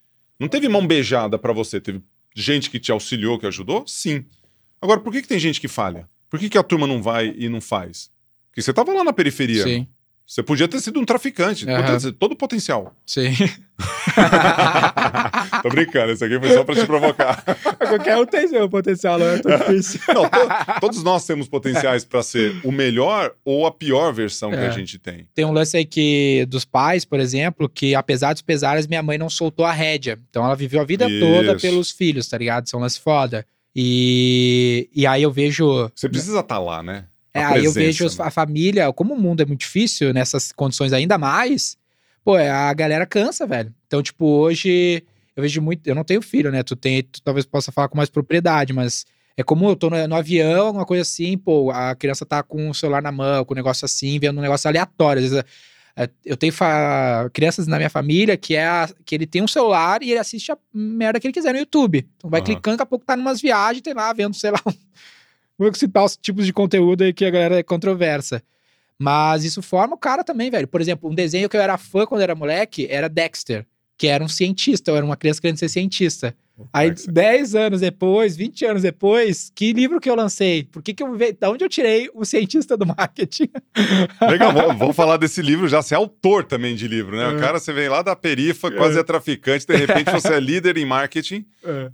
Não 0.41 0.49
teve 0.49 0.67
mão 0.67 0.87
beijada 0.87 1.39
pra 1.39 1.53
você. 1.53 1.79
Teve 1.79 2.03
gente 2.35 2.71
que 2.71 2.81
te 2.81 2.91
auxiliou, 2.91 3.39
que 3.39 3.47
ajudou? 3.47 3.85
Sim. 3.87 4.25
Agora, 4.85 5.01
por 5.01 5.11
que, 5.11 5.23
que 5.23 5.29
tem 5.29 5.39
gente 5.39 5.63
que 5.63 5.67
falha? 5.67 6.07
Por 6.29 6.39
que, 6.39 6.51
que 6.51 6.59
a 6.59 6.63
turma 6.63 6.87
não 6.87 7.01
vai 7.03 7.35
e 7.39 7.49
não 7.49 7.59
faz? 7.59 8.11
Porque 8.51 8.61
você 8.61 8.71
tava 8.71 8.93
lá 8.93 9.03
na 9.03 9.15
periferia. 9.15 9.63
Sim. 9.65 9.89
Você 10.27 10.43
podia 10.43 10.69
ter 10.69 10.79
sido 10.81 11.01
um 11.01 11.05
traficante. 11.07 11.65
Ter 11.65 12.13
todo 12.13 12.33
o 12.33 12.37
potencial. 12.37 12.95
Sim. 13.07 13.33
Tô 15.63 15.69
brincando, 15.71 16.13
isso 16.13 16.23
aqui 16.25 16.39
foi 16.39 16.51
só 16.53 16.65
pra 16.65 16.75
te 16.75 16.85
provocar. 16.87 17.43
Qualquer 17.79 18.17
um 18.19 18.27
tem 18.27 18.47
seu 18.47 18.69
potencial, 18.69 19.19
não 19.19 19.27
é 19.27 19.39
tão 19.39 19.57
difícil. 19.59 20.01
Não, 20.15 20.29
to- 20.29 20.81
todos 20.81 21.03
nós 21.03 21.27
temos 21.27 21.49
potenciais 21.49 22.05
pra 22.05 22.23
ser 22.23 22.55
o 22.63 22.71
melhor 22.71 23.35
ou 23.45 23.67
a 23.67 23.73
pior 23.73 24.13
versão 24.13 24.51
que 24.51 24.57
É. 24.57 24.67
a 24.67 24.71
gente 24.71 24.99
tem. 24.99 25.27
Tem 25.35 25.45
um 25.47 25.53
lance 25.53 25.77
aí 25.79 25.85
que, 25.87 26.47
dos 26.49 26.65
pais, 26.67 27.05
por 27.07 27.19
exemplo, 27.21 27.69
que 27.69 27.95
apesar 27.95 28.33
dos 28.35 28.43
pesares, 28.43 28.87
minha 28.87 29.03
mãe 29.03 29.17
não 29.19 29.31
soltou 29.31 29.65
a 29.65 29.73
rédea. 29.73 30.19
Então 30.31 30.45
ela 30.45 30.55
viveu 30.57 30.81
a 30.81 30.85
vida 30.85 31.07
Isso. 31.09 31.21
toda 31.25 31.57
pelos 31.59 31.91
filhos, 31.91 32.29
tá 32.29 32.37
ligado? 32.39 32.67
Isso 32.67 32.77
é 32.77 32.79
um 32.79 32.83
lance 32.83 33.01
foda. 33.01 33.47
E, 33.77 34.89
e 34.95 35.07
aí 35.07 35.23
eu 35.23 35.31
vejo. 35.33 35.91
Você 35.95 36.09
precisa 36.09 36.41
estar 36.41 36.59
lá, 36.59 36.83
né? 36.83 37.07
A 37.35 37.41
É, 37.41 37.45
aí 37.45 37.65
eu 37.65 37.73
presença, 37.73 38.05
vejo 38.05 38.19
né? 38.19 38.29
a 38.29 38.31
família, 38.31 38.93
como 38.93 39.15
o 39.15 39.21
mundo 39.21 39.43
é 39.43 39.47
muito 39.47 39.61
difícil 39.61 40.13
nessas 40.13 40.53
condições 40.53 40.93
ainda 40.93 41.19
mais, 41.19 41.77
pô, 42.25 42.39
é, 42.39 42.49
a 42.49 42.73
galera 42.73 43.05
cansa, 43.07 43.47
velho. 43.47 43.75
Então, 43.87 44.01
tipo, 44.03 44.25
hoje 44.25 45.03
eu 45.37 45.43
vejo 45.43 45.61
muito. 45.61 45.87
Eu 45.87 45.95
não 45.97 46.05
tenho 46.05 46.23
filho, 46.23 46.53
né? 46.53 46.63
Tu 46.63 46.77
tem, 46.77 47.03
tu 47.03 47.21
talvez 47.23 47.45
possa 47.45 47.73
falar 47.73 47.89
com 47.89 47.97
mais 47.97 48.09
propriedade, 48.09 48.73
mas 48.73 49.05
é 49.37 49.43
como 49.43 49.69
eu 49.69 49.75
tô 49.75 49.91
no, 49.91 50.07
no 50.07 50.15
avião, 50.15 50.71
uma 50.71 50.85
coisa 50.87 51.03
assim, 51.03 51.37
pô, 51.37 51.73
a 51.73 51.97
criança 51.97 52.25
tá 52.25 52.41
com 52.43 52.71
o 52.71 52.75
celular 52.75 53.03
na 53.03 53.11
mão, 53.11 53.45
com 53.45 53.53
um 53.53 53.57
negócio 53.57 53.85
assim, 53.85 54.17
vendo 54.21 54.39
um 54.39 54.43
negócio 54.43 54.69
aleatório. 54.69 55.21
Às 55.25 55.31
vezes, 55.31 55.45
é, 55.45 55.47
eu 56.25 56.37
tenho 56.37 56.53
fa- 56.53 57.31
crianças 57.33 57.67
na 57.67 57.77
minha 57.77 57.89
família 57.91 58.37
que 58.37 58.55
é 58.57 58.67
a- 58.67 58.89
que 59.05 59.15
ele 59.15 59.27
tem 59.27 59.43
um 59.43 59.47
celular 59.49 60.03
e 60.03 60.11
ele 60.11 60.19
assiste 60.19 60.51
a 60.51 60.59
merda 60.73 61.21
que 61.21 61.27
ele 61.27 61.35
quiser 61.35 61.53
no 61.53 61.59
YouTube. 61.61 62.07
Então 62.17 62.29
vai 62.29 62.41
Aham. 62.41 62.47
clicando, 62.47 62.77
daqui 62.77 62.83
a 62.83 62.87
pouco 62.87 63.05
tá 63.05 63.17
numas 63.17 63.41
viagens, 63.41 63.83
tem 63.83 63.95
lá 63.95 64.13
vendo, 64.13 64.35
sei 64.35 64.51
lá, 64.51 64.61
Vou 65.57 65.73
citar 65.73 66.05
os 66.05 66.17
tipos 66.17 66.45
de 66.47 66.53
conteúdo 66.53 67.03
aí 67.05 67.13
que 67.13 67.25
a 67.25 67.31
galera 67.31 67.59
é 67.59 67.63
controversa. 67.63 68.43
Mas 68.99 69.45
isso 69.45 69.63
forma 69.63 69.95
o 69.95 69.99
cara 69.99 70.25
também, 70.25 70.51
velho. 70.51 70.67
Por 70.67 70.81
exemplo, 70.81 71.09
um 71.09 71.15
desenho 71.15 71.49
que 71.49 71.57
eu 71.57 71.61
era 71.61 71.79
fã 71.79 72.05
quando 72.07 72.23
era 72.23 72.35
moleque 72.35 72.87
era 72.91 73.09
Dexter, 73.09 73.65
que 73.97 74.09
era 74.09 74.23
um 74.23 74.29
cientista, 74.29 74.91
eu 74.91 74.97
era 74.97 75.05
uma 75.07 75.17
criança 75.17 75.41
querendo 75.41 75.59
ser 75.59 75.69
cientista. 75.69 76.35
Aí, 76.73 76.91
Dexter. 76.91 77.13
10 77.13 77.55
anos 77.57 77.81
depois, 77.81 78.37
20 78.37 78.65
anos 78.65 78.83
depois, 78.83 79.51
que 79.55 79.73
livro 79.73 80.01
que 80.01 80.09
eu 80.09 80.15
lancei? 80.15 80.63
Por 80.65 80.83
que 80.83 80.95
que 80.95 81.03
eu. 81.03 81.17
Da 81.39 81.51
onde 81.51 81.65
eu 81.65 81.69
tirei 81.69 82.09
o 82.15 82.25
cientista 82.25 82.77
do 82.77 82.87
marketing? 82.87 83.49
Legal, 84.31 84.53
vamos, 84.53 84.95
falar 84.95 85.17
desse 85.17 85.43
livro 85.43 85.69
já. 85.69 85.83
Você 85.83 85.95
é 85.95 85.97
autor 85.97 86.45
também 86.45 86.77
de 86.77 86.87
livro, 86.87 87.17
né? 87.17 87.29
O 87.29 87.37
É. 87.37 87.41
cara, 87.41 87.59
você 87.59 87.73
vem 87.73 87.89
lá 87.89 88.03
da 88.03 88.15
perifa, 88.15 88.71
quase 88.71 88.99
é 88.99 89.03
traficante, 89.03 89.67
de 89.67 89.75
repente 89.77 90.11
você 90.13 90.35
é 90.35 90.41
líder 90.41 90.77
em 90.77 90.85
marketing 90.87 91.45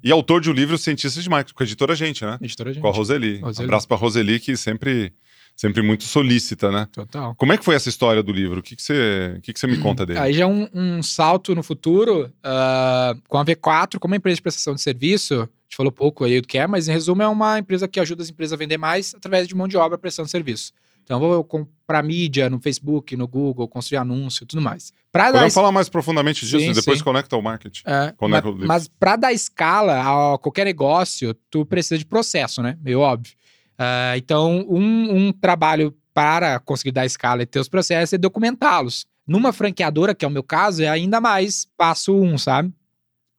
e 0.02 0.10
autor 0.12 0.40
de 0.40 0.50
um 0.50 0.52
livro 0.52 0.76
Cientistas 0.76 1.22
de 1.22 1.30
Marketing, 1.30 1.54
com 1.54 1.62
a 1.62 1.66
editora 1.66 1.94
Gente, 1.94 2.24
né? 2.24 2.38
Editora 2.42 2.72
gente. 2.72 2.82
Com 2.82 2.88
a 2.88 2.92
Roseli. 2.92 3.38
Roseli. 3.38 3.64
Abraço 3.64 3.88
pra 3.88 3.96
Roseli, 3.96 4.38
que 4.40 4.56
sempre, 4.56 5.12
sempre 5.60 5.82
muito 5.82 6.04
solícita, 6.04 6.70
né? 6.72 6.88
Total. 6.90 7.34
Como 7.34 7.52
é 7.52 7.58
que 7.58 7.64
foi 7.64 7.74
essa 7.74 7.90
história 7.90 8.22
do 8.22 8.32
livro? 8.32 8.60
O 8.60 8.62
que, 8.62 8.74
que, 8.74 8.82
você, 8.82 9.34
o 9.36 9.40
que, 9.42 9.52
que 9.52 9.60
você 9.60 9.66
me 9.66 9.76
conta 9.76 10.06
dele? 10.06 10.18
Aí 10.18 10.32
já 10.32 10.44
é 10.44 10.46
um, 10.46 10.66
um 10.72 11.02
salto 11.02 11.54
no 11.54 11.62
futuro 11.62 12.32
ah, 12.42 13.14
com 13.28 13.36
a 13.36 13.44
V4, 13.44 13.98
como 13.98 14.14
empresa 14.14 14.36
de 14.36 14.42
prestação 14.42 14.74
de 14.74 14.80
serviço. 14.80 15.34
A 15.34 15.38
gente 15.40 15.76
falou 15.76 15.92
pouco 15.92 16.24
aí 16.24 16.40
do 16.40 16.48
que 16.48 16.56
é, 16.56 16.66
mas 16.66 16.88
em 16.88 16.92
resumo 16.92 17.20
é 17.22 17.28
uma 17.28 17.58
empresa 17.58 17.86
que 17.86 18.00
ajuda 18.00 18.22
as 18.22 18.30
empresas 18.30 18.54
a 18.54 18.56
vender 18.56 18.78
mais 18.78 19.14
através 19.14 19.46
de 19.46 19.54
mão 19.54 19.68
de 19.68 19.76
obra 19.76 19.98
prestando 19.98 20.30
serviço. 20.30 20.72
Então, 21.04 21.22
eu 21.22 21.28
vou 21.28 21.44
comprar 21.44 22.02
mídia 22.02 22.48
no 22.48 22.58
Facebook, 22.58 23.14
no 23.16 23.26
Google, 23.28 23.66
construir 23.68 23.98
anúncio, 23.98 24.46
tudo 24.46 24.62
mais. 24.62 24.92
Pra 25.12 25.26
Podemos 25.26 25.48
es- 25.48 25.54
falar 25.54 25.72
mais 25.72 25.88
profundamente 25.88 26.46
disso 26.46 26.60
Sim, 26.60 26.70
e 26.70 26.72
depois 26.72 26.98
sim. 26.98 27.04
conecta 27.04 27.34
ao 27.36 27.42
marketing. 27.42 27.82
É, 27.84 28.14
Conecta 28.16 28.50
mas, 28.50 28.62
o 28.62 28.66
mas 28.66 28.88
para 28.88 29.16
dar 29.16 29.32
escala 29.32 30.00
a 30.34 30.38
qualquer 30.38 30.64
negócio, 30.64 31.34
tu 31.50 31.66
precisa 31.66 31.98
de 31.98 32.06
processo, 32.06 32.62
né? 32.62 32.78
Meio 32.80 33.00
óbvio. 33.00 33.32
Ah, 33.82 34.12
então, 34.18 34.66
um, 34.68 35.28
um 35.28 35.32
trabalho 35.32 35.96
para 36.12 36.60
conseguir 36.60 36.92
dar 36.92 37.06
escala 37.06 37.42
e 37.42 37.46
ter 37.46 37.58
os 37.58 37.68
processos 37.68 38.12
é 38.12 38.18
documentá-los. 38.18 39.06
Numa 39.26 39.54
franqueadora, 39.54 40.14
que 40.14 40.22
é 40.22 40.28
o 40.28 40.30
meu 40.30 40.42
caso, 40.42 40.82
é 40.82 40.88
ainda 40.88 41.18
mais 41.18 41.66
passo 41.78 42.14
um, 42.14 42.36
sabe? 42.36 42.70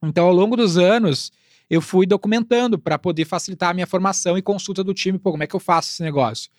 Então, 0.02 0.26
ao 0.26 0.32
longo 0.32 0.56
dos 0.56 0.76
anos, 0.76 1.30
eu 1.70 1.80
fui 1.80 2.06
documentando 2.06 2.76
para 2.76 2.98
poder 2.98 3.24
facilitar 3.24 3.70
a 3.70 3.74
minha 3.74 3.86
formação 3.86 4.36
e 4.36 4.42
consulta 4.42 4.82
do 4.82 4.92
time, 4.92 5.16
pô, 5.16 5.30
como 5.30 5.44
é 5.44 5.46
que 5.46 5.54
eu 5.54 5.60
faço 5.60 5.92
esse 5.92 6.02
negócio? 6.02 6.50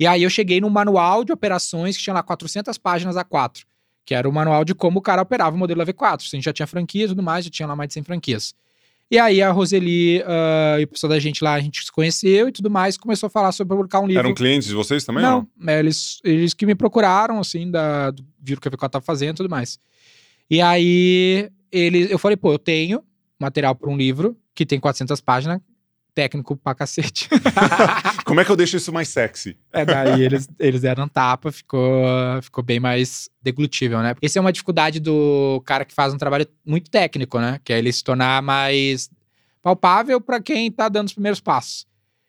E 0.00 0.06
aí 0.06 0.22
eu 0.22 0.30
cheguei 0.30 0.58
num 0.58 0.70
manual 0.70 1.22
de 1.22 1.30
operações 1.30 1.94
que 1.94 2.02
tinha 2.02 2.14
lá 2.14 2.22
400 2.22 2.78
páginas 2.78 3.16
A4, 3.16 3.64
que 4.06 4.14
era 4.14 4.26
o 4.26 4.32
manual 4.32 4.64
de 4.64 4.74
como 4.74 5.00
o 5.00 5.02
cara 5.02 5.20
operava 5.20 5.54
o 5.54 5.58
modelo 5.58 5.84
AV4. 5.84 6.22
A 6.22 6.36
gente 6.36 6.44
já 6.44 6.54
tinha 6.54 6.66
franquia 6.66 7.04
e 7.04 7.08
tudo 7.08 7.22
mais, 7.22 7.44
já 7.44 7.50
tinha 7.50 7.68
lá 7.68 7.76
mais 7.76 7.88
de 7.88 7.94
100 7.94 8.02
franquias. 8.02 8.54
E 9.10 9.18
aí 9.18 9.40
a 9.40 9.52
Roseli 9.52 10.20
ah, 10.26 10.76
e 10.80 10.84
o 10.84 10.88
pessoal 10.88 11.10
da 11.10 11.18
gente 11.18 11.42
lá, 11.42 11.54
a 11.54 11.60
gente 11.60 11.84
se 11.84 11.92
conheceu 11.92 12.48
e 12.48 12.52
tudo 12.52 12.68
mais, 12.68 12.96
começou 12.96 13.28
a 13.28 13.30
falar 13.30 13.52
sobre 13.52 13.76
publicar 13.76 14.00
um 14.00 14.06
livro. 14.06 14.20
Eram 14.20 14.34
clientes 14.34 14.68
de 14.68 14.74
vocês 14.74 15.04
também? 15.04 15.22
Não, 15.22 15.46
é, 15.66 15.78
eles, 15.78 16.18
eles 16.24 16.52
que 16.52 16.66
me 16.66 16.74
procuraram, 16.74 17.38
assim, 17.38 17.70
da, 17.70 18.12
viram 18.40 18.58
o 18.58 18.60
que 18.60 18.68
a 18.68 18.70
V4 18.70 18.90
tava 18.90 19.04
fazendo 19.04 19.34
e 19.34 19.36
tudo 19.36 19.50
mais. 19.50 19.78
E 20.50 20.60
aí, 20.60 21.48
ele, 21.70 22.12
eu 22.12 22.18
falei, 22.18 22.36
pô, 22.36 22.52
eu 22.52 22.58
tenho 22.58 23.02
material 23.38 23.74
para 23.74 23.90
um 23.90 23.96
livro 23.96 24.36
que 24.54 24.66
tem 24.66 24.80
400 24.80 25.20
páginas, 25.20 25.60
técnico 26.16 26.56
pra 26.56 26.74
cacete. 26.74 27.28
Como 28.24 28.40
é 28.40 28.44
que 28.44 28.50
eu 28.50 28.56
deixo 28.56 28.78
isso 28.78 28.90
mais 28.90 29.10
sexy? 29.10 29.54
é, 29.70 29.84
daí 29.84 30.22
eles, 30.22 30.48
eles 30.58 30.80
deram 30.80 31.06
tapa, 31.06 31.52
ficou, 31.52 32.02
ficou 32.40 32.64
bem 32.64 32.80
mais 32.80 33.28
deglutível, 33.42 34.00
né? 34.00 34.14
Essa 34.22 34.38
é 34.38 34.40
uma 34.40 34.50
dificuldade 34.50 34.98
do 34.98 35.62
cara 35.66 35.84
que 35.84 35.92
faz 35.92 36.14
um 36.14 36.18
trabalho 36.18 36.46
muito 36.64 36.90
técnico, 36.90 37.38
né? 37.38 37.60
Que 37.62 37.74
é 37.74 37.78
ele 37.78 37.92
se 37.92 38.02
tornar 38.02 38.40
mais 38.42 39.10
palpável 39.60 40.18
para 40.18 40.40
quem 40.40 40.72
tá 40.72 40.88
dando 40.88 41.08
os 41.08 41.12
primeiros 41.12 41.38
passos. 41.38 41.86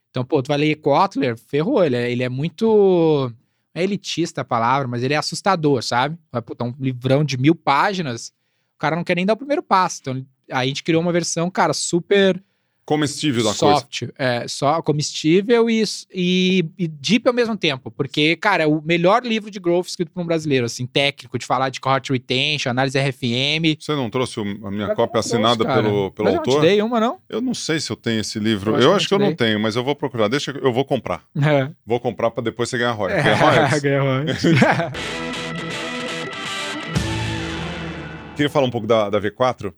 Então, 0.10 0.26
pô, 0.26 0.44
tu 0.44 0.50
vai 0.50 0.58
ler 0.58 0.76
Kotler, 0.76 1.38
ferrou, 1.38 1.82
ele 1.84 1.96
é, 1.96 2.12
ele 2.12 2.24
é 2.24 2.30
muito. 2.30 3.32
É 3.74 3.84
elitista 3.84 4.42
a 4.42 4.46
palavra, 4.46 4.88
mas 4.88 5.02
ele 5.02 5.14
é 5.14 5.18
assustador, 5.18 5.82
sabe? 5.82 6.18
Vai, 6.30 6.42
puta, 6.42 6.66
um 6.66 6.74
livrão 6.78 7.24
de 7.24 7.38
mil 7.38 7.56
páginas, 7.56 8.34
o 8.76 8.80
cara 8.80 8.98
não 8.98 9.04
quer 9.04 9.16
nem 9.16 9.26
dar 9.26 9.34
o 9.34 9.38
primeiro 9.38 9.64
passo. 9.64 10.00
Então, 10.02 10.26
aí 10.52 10.66
a 10.66 10.66
gente 10.66 10.84
criou 10.84 11.02
uma 11.02 11.14
versão, 11.14 11.50
cara, 11.50 11.74
super 11.74 12.44
Comestível 12.88 13.44
da 13.44 13.54
coisa. 13.54 13.82
soft, 13.82 14.04
é, 14.18 14.48
só 14.48 14.82
comestível 14.82 15.70
e, 15.70 15.84
e, 16.10 16.64
e 16.80 16.88
deep 16.88 17.28
ao 17.28 17.34
mesmo 17.34 17.58
tempo. 17.58 17.92
Porque, 17.92 18.38
cara, 18.38 18.64
é 18.64 18.66
o 18.66 18.82
melhor 18.82 19.26
livro 19.26 19.52
de 19.52 19.60
growth 19.60 19.88
escrito 19.88 20.10
por 20.10 20.22
um 20.22 20.26
brasileiro, 20.26 20.66
assim, 20.66 20.88
técnico, 20.88 21.38
de 21.38 21.46
falar 21.46 21.68
de 21.68 21.82
cohort 21.82 22.10
retention, 22.10 22.70
análise 22.70 22.98
RFM. 22.98 23.76
Você 23.78 23.92
não 23.92 24.10
trouxe 24.10 24.40
a 24.40 24.72
minha 24.72 24.88
eu 24.88 24.96
cópia 24.96 25.22
trouxe, 25.22 25.36
assinada 25.36 25.66
pelo, 25.66 26.12
pelo 26.12 26.28
Mas 26.28 26.34
eu 26.34 26.38
não 26.38 26.44
te 26.44 26.50
autor? 26.50 26.62
dei 26.62 26.82
uma, 26.82 26.98
não? 27.02 27.20
Eu 27.28 27.42
não 27.42 27.54
sei 27.54 27.82
se 27.82 27.92
eu 27.92 27.98
tenho 27.98 28.22
esse 28.22 28.40
livro. 28.40 28.78
Eu 28.78 28.84
Eu 28.84 28.96
acho 28.96 29.06
que 29.06 29.14
eu 29.14 29.20
não 29.20 29.34
te 29.34 29.36
tenho, 29.36 29.60
mas 29.60 29.76
eu 29.76 29.84
vou 29.84 29.94
procurar. 29.94 30.30
Deixa 30.30 30.52
eu 30.52 30.72
vou 30.72 30.86
comprar. 30.86 31.24
É. 31.48 31.70
Vou 31.86 32.00
comprar 32.00 32.32
pra 32.32 32.42
depois 32.42 32.70
você 32.70 32.78
ganhar 32.78 32.94
royalties. 32.94 33.26
Ganhar 33.26 33.38
royalties? 33.38 33.82
Ganhou 33.84 34.06
royalties. 34.06 34.44
Queria 38.38 38.50
falar 38.50 38.68
um 38.68 38.70
pouco 38.70 38.88
da, 38.88 39.10
da 39.10 39.20
V4 39.20 39.74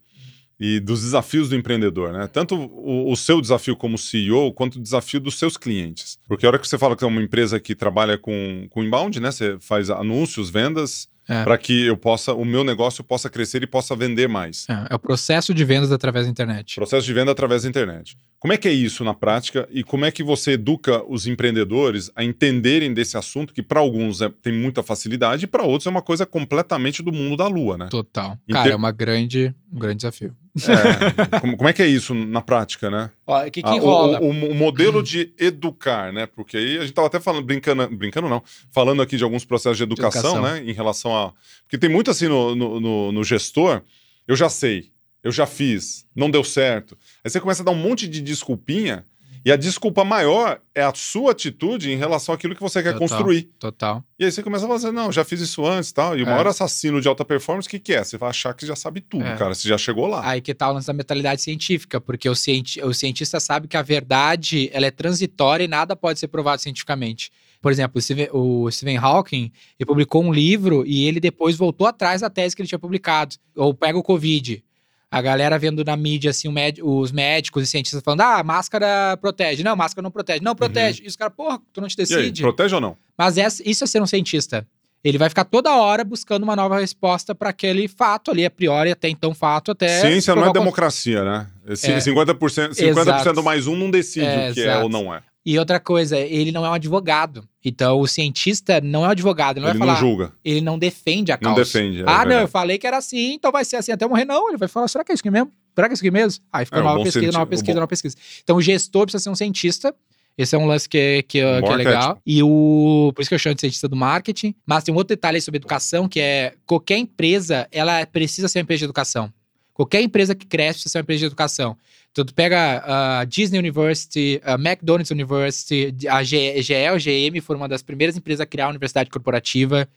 e 0.60 0.80
dos 0.80 1.02
desafios 1.02 1.48
do 1.50 1.56
empreendedor, 1.56 2.12
né? 2.12 2.28
Tanto 2.28 2.56
o, 2.56 3.12
o 3.12 3.16
seu 3.16 3.40
desafio 3.40 3.76
como 3.76 3.98
CEO, 3.98 4.52
quanto 4.54 4.76
o 4.76 4.82
desafio 4.82 5.20
dos 5.20 5.40
seus 5.40 5.56
clientes. 5.56 6.18
Porque 6.28 6.46
a 6.46 6.50
hora 6.50 6.60
que 6.60 6.68
você 6.68 6.78
fala 6.78 6.96
que 6.96 7.04
é 7.04 7.08
uma 7.08 7.22
empresa 7.22 7.60
que 7.60 7.74
trabalha 7.74 8.18
com, 8.18 8.68
com 8.70 8.84
inbound, 8.84 9.20
né? 9.20 9.32
Você 9.32 9.58
faz 9.60 9.90
anúncios, 9.90 10.50
vendas, 10.50 11.08
É. 11.30 11.44
para 11.44 11.58
que 11.60 11.86
eu 11.86 11.96
possa, 11.96 12.34
o 12.34 12.44
meu 12.44 12.64
negócio 12.64 13.04
possa 13.04 13.30
crescer 13.30 13.62
e 13.64 13.68
possa 13.68 13.96
vender 13.96 14.28
mais. 14.28 14.66
É, 14.68 14.88
é 14.92 14.96
o 14.96 15.00
processo 15.00 15.54
de 15.54 15.64
vendas 15.64 15.92
através 15.92 16.26
da 16.26 16.32
internet. 16.32 16.76
Processo 16.76 17.06
de 17.06 17.14
venda 17.14 17.32
através 17.32 17.62
da 17.64 17.70
internet. 17.70 18.18
Como 18.40 18.52
é 18.54 18.58
que 18.58 18.68
é 18.68 18.72
isso 18.74 19.04
na 19.04 19.14
prática 19.14 19.68
e 19.72 19.84
como 19.84 20.06
é 20.06 20.12
que 20.12 20.24
você 20.24 20.52
educa 20.54 21.04
os 21.08 21.28
empreendedores 21.28 22.10
a 22.16 22.24
entenderem 22.24 22.94
desse 22.94 23.18
assunto 23.18 23.54
que 23.54 23.62
para 23.62 23.80
alguns 23.80 24.22
é- 24.22 24.30
tem 24.42 24.54
muita 24.54 24.82
facilidade 24.82 25.44
e 25.44 25.48
para 25.48 25.64
outros 25.64 25.88
é 25.88 25.90
uma 25.90 26.02
coisa 26.02 26.26
completamente 26.26 27.04
do 27.04 27.12
mundo 27.12 27.38
da 27.38 27.48
lua, 27.48 27.78
né? 27.78 27.88
Total. 27.92 28.38
Cara, 28.50 28.70
é 28.72 28.76
uma 28.76 28.92
grande, 28.92 29.54
um 29.72 29.78
grande 29.80 29.98
desafio. 29.98 30.34
É, 30.58 31.40
como, 31.40 31.58
como 31.58 31.70
é 31.70 31.74
que 31.74 31.82
é 31.82 31.88
isso 31.88 32.14
na 32.14 32.42
prática, 32.42 32.90
né? 32.90 33.10
Ó, 33.26 33.40
o 33.46 33.52
que, 33.52 33.62
que 33.62 33.68
Ah, 33.70 33.74
o- 33.74 33.78
enrola? 33.78 34.20
o, 34.22 34.30
o 34.30 34.56
modelo 34.56 35.02
de 35.04 35.32
educar, 35.38 36.12
né? 36.12 36.26
Porque 36.26 36.58
aí 36.58 36.78
a 36.78 36.82
gente 36.82 36.94
tava 36.94 37.08
até 37.08 37.20
falando, 37.20 37.46
brincando, 37.46 37.88
brincando 37.90 38.28
não, 38.28 38.44
falando 38.72 39.02
aqui 39.02 39.16
de 39.18 39.24
alguns 39.24 39.46
processos 39.46 39.78
de 39.78 39.84
educação, 39.84 40.38
educação. 40.38 40.42
né? 40.64 40.70
Em 40.70 40.74
relação 40.74 41.16
a. 41.16 41.34
Porque 41.64 41.78
tem 41.78 41.90
muito 41.90 42.10
assim 42.12 42.28
no, 42.28 42.56
no, 42.56 42.80
no- 42.80 43.12
no 43.12 43.24
gestor, 43.24 43.82
eu 44.28 44.36
já 44.36 44.50
sei, 44.50 44.92
eu 45.24 45.32
já 45.32 45.46
fiz, 45.46 46.06
não 46.16 46.30
deu 46.32 46.44
certo. 46.44 46.98
Aí 47.24 47.30
você 47.30 47.40
começa 47.40 47.62
a 47.62 47.66
dar 47.66 47.72
um 47.72 47.76
monte 47.76 48.08
de 48.08 48.22
desculpinha, 48.22 49.06
e 49.46 49.52
a 49.52 49.56
desculpa 49.56 50.04
maior 50.04 50.60
é 50.76 50.84
a 50.84 50.94
sua 50.94 51.32
atitude 51.32 51.92
em 51.92 51.96
relação 51.98 52.34
àquilo 52.36 52.56
que 52.56 52.62
você 52.62 52.82
quer 52.84 52.94
Total. 52.94 53.08
construir. 53.08 53.44
Total. 53.60 54.04
E 54.20 54.26
aí 54.26 54.32
você 54.32 54.42
começa 54.44 54.66
a 54.66 54.68
falar 54.68 54.78
assim, 54.80 54.92
não, 54.92 55.12
já 55.12 55.24
fiz 55.26 55.40
isso 55.42 55.66
antes 55.66 55.90
e 55.90 55.94
tal. 55.94 56.18
E 56.18 56.22
o 56.24 56.28
É. 56.28 56.30
maior 56.30 56.48
assassino 56.48 57.00
de 57.02 57.08
alta 57.08 57.24
performance, 57.26 57.68
o 57.68 57.72
que, 57.72 57.80
que 57.80 57.94
é? 57.94 58.04
Você 58.04 58.18
vai 58.18 58.30
achar 58.30 58.54
que 58.54 58.66
já 58.66 58.76
sabe 58.76 59.02
tudo, 59.02 59.26
É. 59.26 59.36
cara. 59.38 59.54
Você 59.54 59.68
já 59.68 59.78
chegou 59.78 60.08
lá. 60.08 60.28
Aí 60.28 60.42
que 60.42 60.54
tá 60.54 60.70
o 60.70 60.74
lance 60.74 60.88
da 60.88 60.94
mentalidade 60.94 61.42
científica, 61.42 62.00
porque 62.02 62.28
o, 62.30 62.36
cienti 62.36 62.82
o 62.82 62.94
cientista 62.94 63.40
sabe 63.40 63.68
que 63.68 63.78
a 63.78 63.82
verdade 63.82 64.70
ela 64.74 64.86
é 64.86 64.92
transitória 64.92 65.64
e 65.64 65.68
nada 65.68 65.96
pode 65.96 66.20
ser 66.20 66.28
provado 66.28 66.62
cientificamente. 66.62 67.32
Por 67.62 67.72
exemplo, 67.72 67.98
o 67.98 68.02
Stephen, 68.02 68.30
o 68.32 68.72
Stephen 68.72 68.98
Hawking 68.98 69.52
ele 69.78 69.86
publicou 69.86 70.24
um 70.24 70.32
livro 70.32 70.86
e 70.88 71.06
ele 71.06 71.20
depois 71.20 71.58
voltou 71.58 71.86
atrás 71.88 72.22
da 72.22 72.30
tese 72.30 72.56
que 72.56 72.62
ele 72.62 72.70
tinha 72.70 72.80
publicado. 72.80 73.36
Ou 73.56 73.74
pega 73.74 73.98
o 73.98 74.04
Covid. 74.04 74.64
A 75.12 75.22
galera 75.22 75.58
vendo 75.58 75.84
na 75.84 75.98
mídia, 75.98 76.30
assim, 76.30 76.48
o 76.48 76.52
médi- 76.52 76.84
os 76.84 77.12
médicos 77.12 77.64
e 77.64 77.68
cientistas 77.68 78.02
falando: 78.04 78.22
ah, 78.22 78.44
máscara 78.44 79.18
protege. 79.20 79.64
Não, 79.64 79.76
máscara 79.76 80.04
não 80.04 80.12
protege. 80.12 80.40
Não, 80.44 80.56
protege. 80.56 81.02
E 81.04 81.08
os 81.08 81.16
caras, 81.16 81.34
porra, 81.36 81.60
tu 81.74 81.82
não 81.82 81.88
te 81.88 81.98
Uhum. 82.00 82.06
E 82.10 82.14
aí, 82.14 82.20
decide. 82.22 82.42
protege 82.44 82.76
ou 82.76 82.82
não? 82.82 82.96
Mas 83.18 83.38
essa- 83.38 83.64
isso 83.66 83.84
é 83.84 83.88
ser 83.88 84.02
um 84.02 84.06
cientista. 84.06 84.68
Ele 85.04 85.18
vai 85.18 85.30
ficar 85.30 85.46
toda 85.46 85.74
hora 85.78 86.04
buscando 86.04 86.44
uma 86.44 86.56
nova 86.56 86.78
resposta 86.80 87.34
para 87.34 87.50
aquele 87.50 87.88
fato 87.88 88.30
ali, 88.32 88.46
a 88.46 88.52
priori, 88.52 88.92
até 88.92 89.08
então 89.10 89.34
fato, 89.34 89.72
até. 89.72 90.02
Ciência 90.02 90.36
não 90.36 90.46
é 90.46 90.52
democracia, 90.54 91.24
né? 91.24 91.48
É. 91.66 91.74
50%, 91.74 92.74
50 92.74 93.02
Exato. 93.02 93.42
mais 93.44 93.66
um 93.66 93.76
não 93.78 93.90
decide 93.90 94.26
É, 94.26 94.52
o 94.52 94.54
que 94.54 94.60
é 94.60 94.64
exato. 94.66 94.84
ou 94.84 94.90
não 94.90 95.12
é. 95.14 95.24
E 95.46 95.58
outra 95.58 95.80
coisa, 95.80 96.18
ele 96.20 96.52
não 96.52 96.64
é 96.66 96.70
um 96.70 96.74
advogado. 96.74 97.48
Então, 97.64 98.00
o 98.00 98.08
cientista 98.08 98.80
não 98.82 99.04
é 99.04 99.08
um 99.10 99.12
advogado. 99.12 99.58
Ele 99.58 99.66
não 99.66 99.72
Ele 99.72 99.80
vai 99.80 99.88
não 99.88 99.94
falar. 99.96 100.08
julga, 100.08 100.34
ele 100.46 100.62
não 100.62 100.80
defende 100.80 101.32
a 101.32 101.36
não 101.42 101.56
causa. 101.56 101.64
defende. 101.64 102.02
é 102.02 102.06
ah, 102.08 102.24
não, 102.26 102.40
eu 102.40 102.48
falei 102.48 102.78
que 102.78 102.88
era 102.88 102.98
assim, 102.98 103.34
então 103.34 103.52
vai 103.52 103.66
ser 103.66 103.76
assim 103.76 103.92
até 103.92 104.06
eu 104.06 104.10
morrer. 104.10 104.26
Não, 104.26 104.48
ele 104.50 104.58
vai 104.58 104.68
falar, 104.70 104.88
será 104.88 105.04
que 105.04 105.12
é 105.12 105.16
isso 105.16 105.22
aqui 105.22 105.30
mesmo? 105.32 105.52
Será 105.76 105.88
que 105.88 105.94
é 105.94 105.96
isso 105.96 106.04
aqui 106.04 106.12
mesmo? 106.12 106.42
Aí 106.54 106.66
fica 106.66 106.78
É, 106.78 106.82
um 106.82 106.84
nova 106.84 106.98
bom 106.98 107.04
pesquisa, 107.04 107.22
cienti- 107.26 107.34
nova 107.38 107.46
um 107.46 107.50
pesquisa, 107.50 107.74
bom- 107.74 107.80
nova 107.80 107.88
pesquisa. 107.88 108.16
Então, 108.44 108.56
o 108.58 108.62
gestor 108.62 109.04
precisa 109.06 109.24
ser 109.24 109.30
um 109.30 109.36
cientista. 109.36 109.94
Esse 110.38 110.56
é 110.56 110.58
um 110.58 110.66
lance 110.66 110.88
que, 110.88 111.24
que, 111.28 111.44
Um 111.44 111.62
que 111.64 111.68
é 111.70 111.76
legal. 111.76 112.18
E 112.26 112.42
o. 112.42 113.12
Por 113.14 113.22
isso 113.22 113.28
que 113.30 113.36
eu 113.36 113.40
chamo 113.40 113.56
de 113.56 113.60
cientista 113.62 113.90
do 113.90 113.96
marketing. 113.98 114.56
Mas 114.66 114.86
tem 114.86 114.94
um 114.94 114.98
outro 114.98 115.14
detalhe 115.14 115.36
aí 115.36 115.42
sobre 115.42 115.58
educação, 115.58 116.08
que 116.08 116.18
é 116.22 116.54
qualquer 116.66 116.98
empresa, 116.98 117.68
ela 117.74 118.06
precisa 118.06 118.48
ser 118.48 118.60
uma 118.60 118.64
empresa 118.64 118.80
de 118.80 118.86
educação. 118.86 119.30
Qualquer 119.80 120.02
empresa 120.02 120.36
que 120.36 120.46
cresce 120.46 120.80
precisa 120.80 120.92
ser 120.92 120.98
uma 120.98 121.04
empresa 121.04 121.20
de 121.20 121.26
educação. 121.28 121.78
Então, 122.12 122.26
tu 122.26 122.34
pega 122.34 122.84
a 122.86 123.24
Disney 123.24 123.60
University, 123.60 124.42
a 124.44 124.56
McDonald's 124.56 125.10
University, 125.10 125.96
a 126.10 126.22
GE 126.22 126.62
GM 126.62 127.40
foram 127.40 127.62
uma 127.62 127.68
das 127.70 127.82
primeiras 127.82 128.18
empresas 128.18 128.42
a 128.42 128.46
criar 128.46 128.66
a 128.66 128.70
universidade 128.72 129.10
corporativa. 129.10 129.88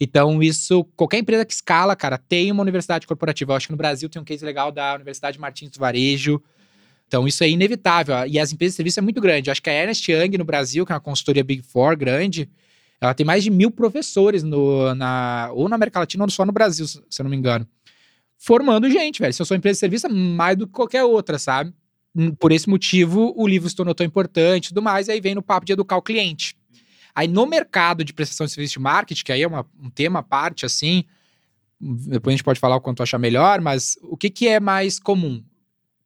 Então, 0.00 0.40
isso, 0.40 0.84
qualquer 0.94 1.18
empresa 1.18 1.44
que 1.44 1.52
escala, 1.52 1.96
cara, 1.96 2.16
tem 2.16 2.52
uma 2.52 2.62
universidade 2.62 3.08
corporativa. 3.08 3.50
Eu 3.50 3.56
acho 3.56 3.66
que 3.66 3.72
no 3.72 3.76
Brasil 3.76 4.08
tem 4.08 4.22
um 4.22 4.24
case 4.24 4.44
legal 4.44 4.70
da 4.70 4.94
Universidade 4.94 5.36
Martins 5.36 5.70
do 5.70 5.80
Varejo. 5.80 6.40
Então, 7.08 7.26
isso 7.26 7.42
é 7.42 7.50
inevitável. 7.50 8.14
E 8.28 8.38
as 8.38 8.52
empresas 8.52 8.74
de 8.74 8.76
serviço 8.76 9.00
é 9.00 9.02
muito 9.02 9.20
grande. 9.20 9.50
Eu 9.50 9.52
acho 9.52 9.60
que 9.60 9.68
a 9.68 9.72
Ernest 9.72 10.08
Young 10.12 10.38
no 10.38 10.44
Brasil, 10.44 10.86
que 10.86 10.92
é 10.92 10.94
uma 10.94 11.00
consultoria 11.00 11.42
Big 11.42 11.64
Four 11.64 11.96
grande, 11.96 12.48
ela 13.00 13.12
tem 13.12 13.26
mais 13.26 13.42
de 13.42 13.50
mil 13.50 13.72
professores 13.72 14.44
no, 14.44 14.94
na, 14.94 15.50
ou 15.54 15.68
na 15.68 15.74
América 15.74 15.98
Latina 15.98 16.22
ou 16.22 16.30
só 16.30 16.46
no 16.46 16.52
Brasil, 16.52 16.86
se 16.86 17.00
eu 17.18 17.24
não 17.24 17.30
me 17.30 17.36
engano. 17.36 17.66
Formando 18.38 18.90
gente, 18.90 19.20
velho. 19.20 19.32
Se 19.32 19.40
eu 19.40 19.46
sou 19.46 19.56
empresa 19.56 19.76
de 19.76 19.80
serviço, 19.80 20.06
é 20.06 20.10
mais 20.10 20.56
do 20.56 20.66
que 20.66 20.72
qualquer 20.72 21.04
outra, 21.04 21.38
sabe? 21.38 21.72
Hum, 22.14 22.34
Por 22.34 22.52
esse 22.52 22.68
motivo, 22.68 23.32
o 23.36 23.46
livro 23.46 23.68
se 23.68 23.74
tornou 23.76 23.94
tão 23.94 24.06
importante 24.06 24.66
e 24.66 24.68
tudo 24.68 24.82
mais. 24.82 25.08
E 25.08 25.12
aí 25.12 25.20
vem 25.20 25.34
no 25.34 25.42
papo 25.42 25.66
de 25.66 25.72
educar 25.72 25.96
o 25.96 26.02
cliente. 26.02 26.56
Aí 27.14 27.28
no 27.28 27.46
mercado 27.46 28.04
de 28.04 28.12
prestação 28.12 28.44
de 28.46 28.52
serviço 28.52 28.74
de 28.74 28.80
marketing, 28.80 29.24
que 29.24 29.32
aí 29.32 29.42
é 29.42 29.46
uma- 29.46 29.66
um 29.80 29.88
tema 29.88 30.18
à 30.18 30.22
parte, 30.22 30.66
assim, 30.66 31.04
depois 31.80 32.32
a 32.32 32.36
gente 32.36 32.44
pode 32.44 32.58
falar 32.60 32.76
o 32.76 32.80
quanto 32.80 33.02
achar 33.02 33.18
melhor, 33.18 33.60
mas 33.60 33.96
o 34.02 34.16
que, 34.16 34.28
que 34.30 34.48
é 34.48 34.58
mais 34.58 34.98
comum? 34.98 35.42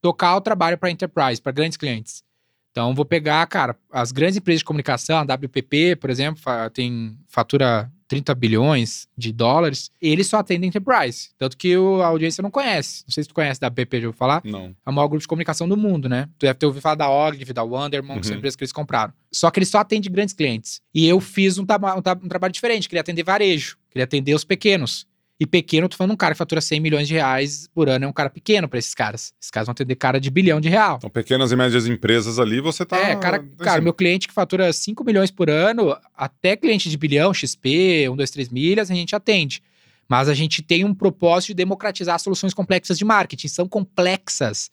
Tocar 0.01 0.37
o 0.37 0.41
trabalho 0.41 0.77
para 0.79 0.91
enterprise, 0.91 1.41
para 1.41 1.53
grandes 1.53 1.77
clientes. 1.77 2.23
Então, 2.71 2.95
vou 2.95 3.05
pegar, 3.05 3.45
cara, 3.47 3.77
as 3.91 4.13
grandes 4.13 4.37
empresas 4.37 4.61
de 4.61 4.65
comunicação, 4.65 5.19
a 5.19 5.23
WPP, 5.25 5.97
por 5.97 6.11
exemplo, 6.11 6.41
tem 6.73 7.19
fatura 7.27 7.91
30 8.09 8.35
bilhões 8.35 9.07
de 9.17 9.31
dólares, 9.33 9.91
eles 10.01 10.27
só 10.27 10.39
atendem 10.39 10.69
enterprise. 10.69 11.29
Tanto 11.39 11.57
que 11.57 11.77
o- 11.77 12.01
a 12.03 12.07
audiência 12.07 12.41
não 12.43 12.51
conhece. 12.51 13.05
Não 13.07 13.13
sei 13.13 13.23
se 13.23 13.29
tu 13.29 13.35
conhece 13.35 13.61
da 13.61 13.69
BP, 13.69 14.01
já 14.01 14.07
ouviu 14.09 14.19
falar? 14.19 14.41
Não. 14.45 14.75
É 14.85 14.91
o 14.91 14.93
maior 14.93 15.09
grupo 15.09 15.21
de 15.21 15.29
comunicação 15.29 15.69
do 15.69 15.77
mundo, 15.77 16.09
né? 16.09 16.27
Tu 16.39 16.47
deve 16.47 16.59
ter 16.59 16.67
ouvido 16.67 16.81
falar 16.83 16.95
da 16.95 17.11
Ogilvy, 17.11 17.53
da 17.53 17.63
Wonderman, 17.63 18.19
que 18.19 18.27
são 18.27 18.33
Uhum. 18.33 18.39
empresas 18.39 18.57
que 18.57 18.65
eles 18.65 18.73
compraram. 18.73 19.13
Só 19.31 19.51
que 19.51 19.59
eles 19.59 19.69
só 19.69 19.79
atendem 19.79 20.11
grandes 20.11 20.35
clientes. 20.35 20.81
E 20.95 21.07
eu 21.07 21.21
fiz 21.21 21.59
um, 21.59 21.63
um 21.63 22.25
um 22.25 22.29
trabalho 22.29 22.53
diferente, 22.53 22.89
queria 22.89 23.03
atender 23.03 23.23
varejo, 23.23 23.77
queria 23.91 24.05
atender 24.05 24.35
os 24.35 24.43
pequenos. 24.45 25.07
E 25.41 25.47
pequeno, 25.47 25.85
eu 25.85 25.89
tô 25.89 25.97
falando 25.97 26.13
um 26.13 26.17
cara 26.17 26.35
que 26.35 26.39
fatura 26.39 26.61
100 26.61 26.81
milhões 26.81 27.07
de 27.07 27.15
reais 27.15 27.69
por 27.73 27.89
ano, 27.89 28.05
é 28.05 28.09
um 28.09 28.13
cara 28.13 28.29
pequeno 28.29 28.69
pra 28.69 28.79
esses 28.79 28.93
caras. 28.93 29.33
Esses 29.41 29.53
caras 29.53 29.67
vão 29.67 29.73
atender 29.73 29.95
cara 29.95 30.21
de 30.21 30.31
bilhão 30.31 30.61
de 30.61 30.69
real. 30.69 30.97
Então, 30.97 31.09
pequenas 31.09 31.53
e 31.53 31.57
médias 31.57 31.87
empresas 31.87 32.41
ali, 32.41 32.61
você 32.61 32.85
tá. 32.85 32.99
É, 32.99 33.15
cara, 33.15 33.45
cara, 33.59 33.81
meu 33.81 33.95
cliente 33.95 34.27
que 34.27 34.35
fatura 34.35 34.73
5 34.73 35.05
milhões 35.05 35.31
por 35.31 35.49
ano, 35.49 35.97
até 36.17 36.57
cliente 36.57 36.91
de 36.91 36.97
bilhão, 36.97 37.33
XP, 37.33 38.09
1, 38.09 38.17
2, 38.17 38.31
3 38.31 38.49
milhas, 38.49 38.91
a 38.91 38.95
gente 38.95 39.15
atende. 39.15 39.63
Mas 40.09 40.29
a 40.29 40.35
gente 40.35 40.61
tem 40.61 40.85
um 40.85 40.95
propósito 40.95 41.49
de 41.49 41.55
democratizar 41.55 42.19
soluções 42.19 42.53
complexas 42.53 42.99
de 42.99 43.05
marketing. 43.05 43.47
São 43.47 43.69
complexas. 43.69 44.71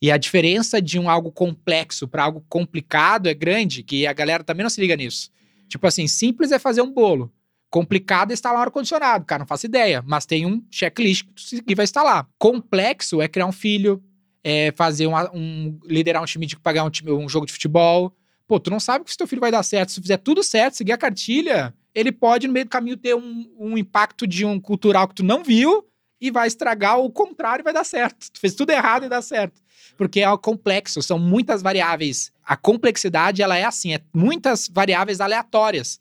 E 0.00 0.10
a 0.10 0.16
diferença 0.16 0.80
de 0.80 0.98
um 0.98 1.10
algo 1.10 1.30
complexo 1.30 2.08
para 2.08 2.22
algo 2.24 2.42
complicado 2.48 3.28
é 3.28 3.34
grande, 3.34 3.82
que 3.82 4.06
a 4.06 4.14
galera 4.14 4.42
também 4.42 4.62
não 4.62 4.70
se 4.70 4.80
liga 4.80 4.96
nisso. 4.96 5.30
Tipo 5.68 5.86
assim, 5.86 6.06
simples 6.06 6.52
é 6.52 6.58
fazer 6.58 6.80
um 6.80 6.90
bolo. 6.90 7.30
Complicado 7.70 8.32
é 8.32 8.34
instalar 8.34 8.58
um 8.58 8.62
ar-condicionado. 8.62 9.24
Cara, 9.24 9.40
não 9.40 9.46
faço 9.46 9.64
ideia. 9.66 10.02
Mas 10.06 10.26
tem 10.26 10.44
um 10.44 10.62
checklist 10.70 11.24
que 11.48 11.62
tu 11.62 11.76
vai 11.76 11.84
instalar. 11.84 12.28
Complexo 12.38 13.22
é 13.22 13.28
criar 13.28 13.46
um 13.46 13.52
filho, 13.52 14.02
é 14.42 14.72
fazer 14.76 15.06
um, 15.06 15.14
um- 15.32 15.78
liderar 15.84 16.20
um 16.22 16.26
time 16.26 16.46
de 16.46 16.56
pagar 16.58 16.84
um, 16.84 16.90
time- 16.90 17.12
um 17.12 17.28
jogo 17.28 17.46
de 17.46 17.52
futebol. 17.52 18.14
Pô, 18.46 18.58
tu 18.58 18.70
não 18.70 18.80
sabe 18.80 19.04
que 19.04 19.12
se 19.12 19.16
teu 19.16 19.26
filho 19.28 19.40
vai 19.40 19.52
dar 19.52 19.62
certo. 19.62 19.92
Se 19.92 20.00
fizer 20.00 20.16
tudo 20.16 20.42
certo, 20.42 20.74
seguir 20.74 20.92
a 20.92 20.98
cartilha, 20.98 21.72
ele 21.94 22.10
pode, 22.10 22.48
no 22.48 22.52
meio 22.52 22.64
do 22.66 22.70
caminho, 22.70 22.96
ter 22.96 23.14
um, 23.14 23.48
um 23.58 23.78
impacto 23.78 24.26
de 24.26 24.44
um 24.44 24.58
cultural 24.60 25.06
que 25.06 25.14
tu 25.14 25.22
não 25.22 25.44
viu 25.44 25.84
e 26.20 26.30
vai 26.30 26.48
estragar 26.48 26.98
o 26.98 27.10
contrário 27.10 27.62
vai 27.64 27.72
dar 27.72 27.84
certo. 27.84 28.30
Tu 28.32 28.40
fez 28.40 28.54
tudo 28.54 28.70
errado 28.70 29.06
e 29.06 29.08
dá 29.08 29.22
certo. 29.22 29.62
Porque 29.96 30.20
é 30.20 30.36
complexo, 30.38 31.00
são 31.02 31.18
muitas 31.18 31.62
variáveis. 31.62 32.32
A 32.44 32.56
complexidade, 32.56 33.42
ela 33.42 33.56
é 33.56 33.64
assim, 33.64 33.94
é 33.94 34.00
muitas 34.12 34.68
variáveis 34.68 35.20
aleatórias. 35.20 36.00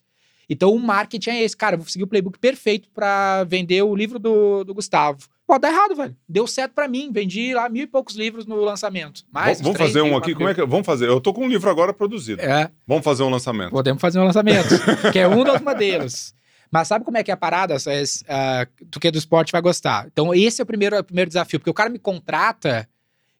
Então, 0.49 0.73
o 0.73 0.79
marketing 0.79 1.29
é 1.29 1.43
esse. 1.43 1.55
Cara, 1.55 1.75
eu 1.75 1.79
vou 1.79 1.87
seguir 1.87 2.03
o 2.03 2.07
playbook 2.07 2.39
perfeito 2.39 2.89
pra 2.93 3.43
vender 3.43 3.81
o 3.83 3.95
livro 3.95 4.17
do, 4.17 4.63
do 4.63 4.73
Gustavo. 4.73 5.19
Pode 5.45 5.61
dar 5.61 5.71
errado, 5.71 5.95
velho. 5.95 6.15
Deu 6.27 6.45
certo 6.45 6.73
pra 6.73 6.87
mim. 6.87 7.11
Vendi 7.11 7.53
lá 7.53 7.67
mil 7.69 7.83
e 7.83 7.87
poucos 7.87 8.15
livros 8.15 8.45
no 8.45 8.55
lançamento. 8.57 9.23
Mais, 9.31 9.59
vamos 9.61 9.77
fazer 9.77 10.01
um 10.01 10.15
aqui. 10.15 10.35
Como 10.35 10.47
é 10.47 10.53
que. 10.53 10.63
Vamos 10.65 10.85
fazer. 10.85 11.07
Eu 11.07 11.19
tô 11.19 11.33
com 11.33 11.45
um 11.45 11.47
livro 11.47 11.69
agora 11.69 11.93
produzido. 11.93 12.41
É, 12.41 12.69
Vamos 12.85 13.03
fazer 13.03 13.23
um 13.23 13.29
lançamento. 13.29 13.71
podemos 13.71 13.99
fazer 13.99 14.19
um 14.19 14.25
lançamento. 14.25 14.69
que 15.11 15.19
é 15.19 15.27
um 15.27 15.43
dos 15.43 15.61
modelos. 15.61 16.35
Mas 16.71 16.87
sabe 16.87 17.03
como 17.03 17.17
é 17.17 17.23
que 17.23 17.31
é 17.31 17.33
a 17.33 17.37
parada? 17.37 17.75
Ah, 18.27 18.67
tu 18.91 18.99
que 18.99 19.07
é 19.07 19.11
do 19.11 19.17
esporte 19.17 19.51
vai 19.51 19.61
gostar. 19.61 20.07
Então, 20.11 20.33
esse 20.33 20.61
é 20.61 20.63
o 20.63 20.67
primeiro, 20.67 20.99
o 20.99 21.03
primeiro 21.03 21.29
desafio. 21.29 21.59
Porque 21.59 21.71
o 21.71 21.73
cara 21.73 21.89
me 21.89 21.97
contrata 21.97 22.87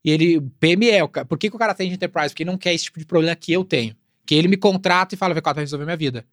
e 0.04 0.10
ele... 0.10 0.42
PME, 0.60 1.08
por 1.28 1.38
que, 1.38 1.50
que 1.50 1.56
o 1.56 1.60
cara 1.60 1.76
tem 1.76 1.90
de 1.90 1.96
enterprise? 1.96 2.30
Porque 2.30 2.42
ele 2.42 2.50
não 2.50 2.58
quer 2.58 2.74
esse 2.74 2.86
tipo 2.86 2.98
de 2.98 3.06
problema 3.06 3.36
que 3.36 3.54
eu 3.54 3.64
tenho. 3.64 3.96
Que 4.26 4.34
ele 4.34 4.48
me 4.48 4.58
contrata 4.58 5.14
e 5.14 5.18
fala, 5.18 5.36
V4 5.36 5.54
vai 5.56 5.64
resolver 5.64 5.86
minha 5.86 5.98
vida. 5.98 6.26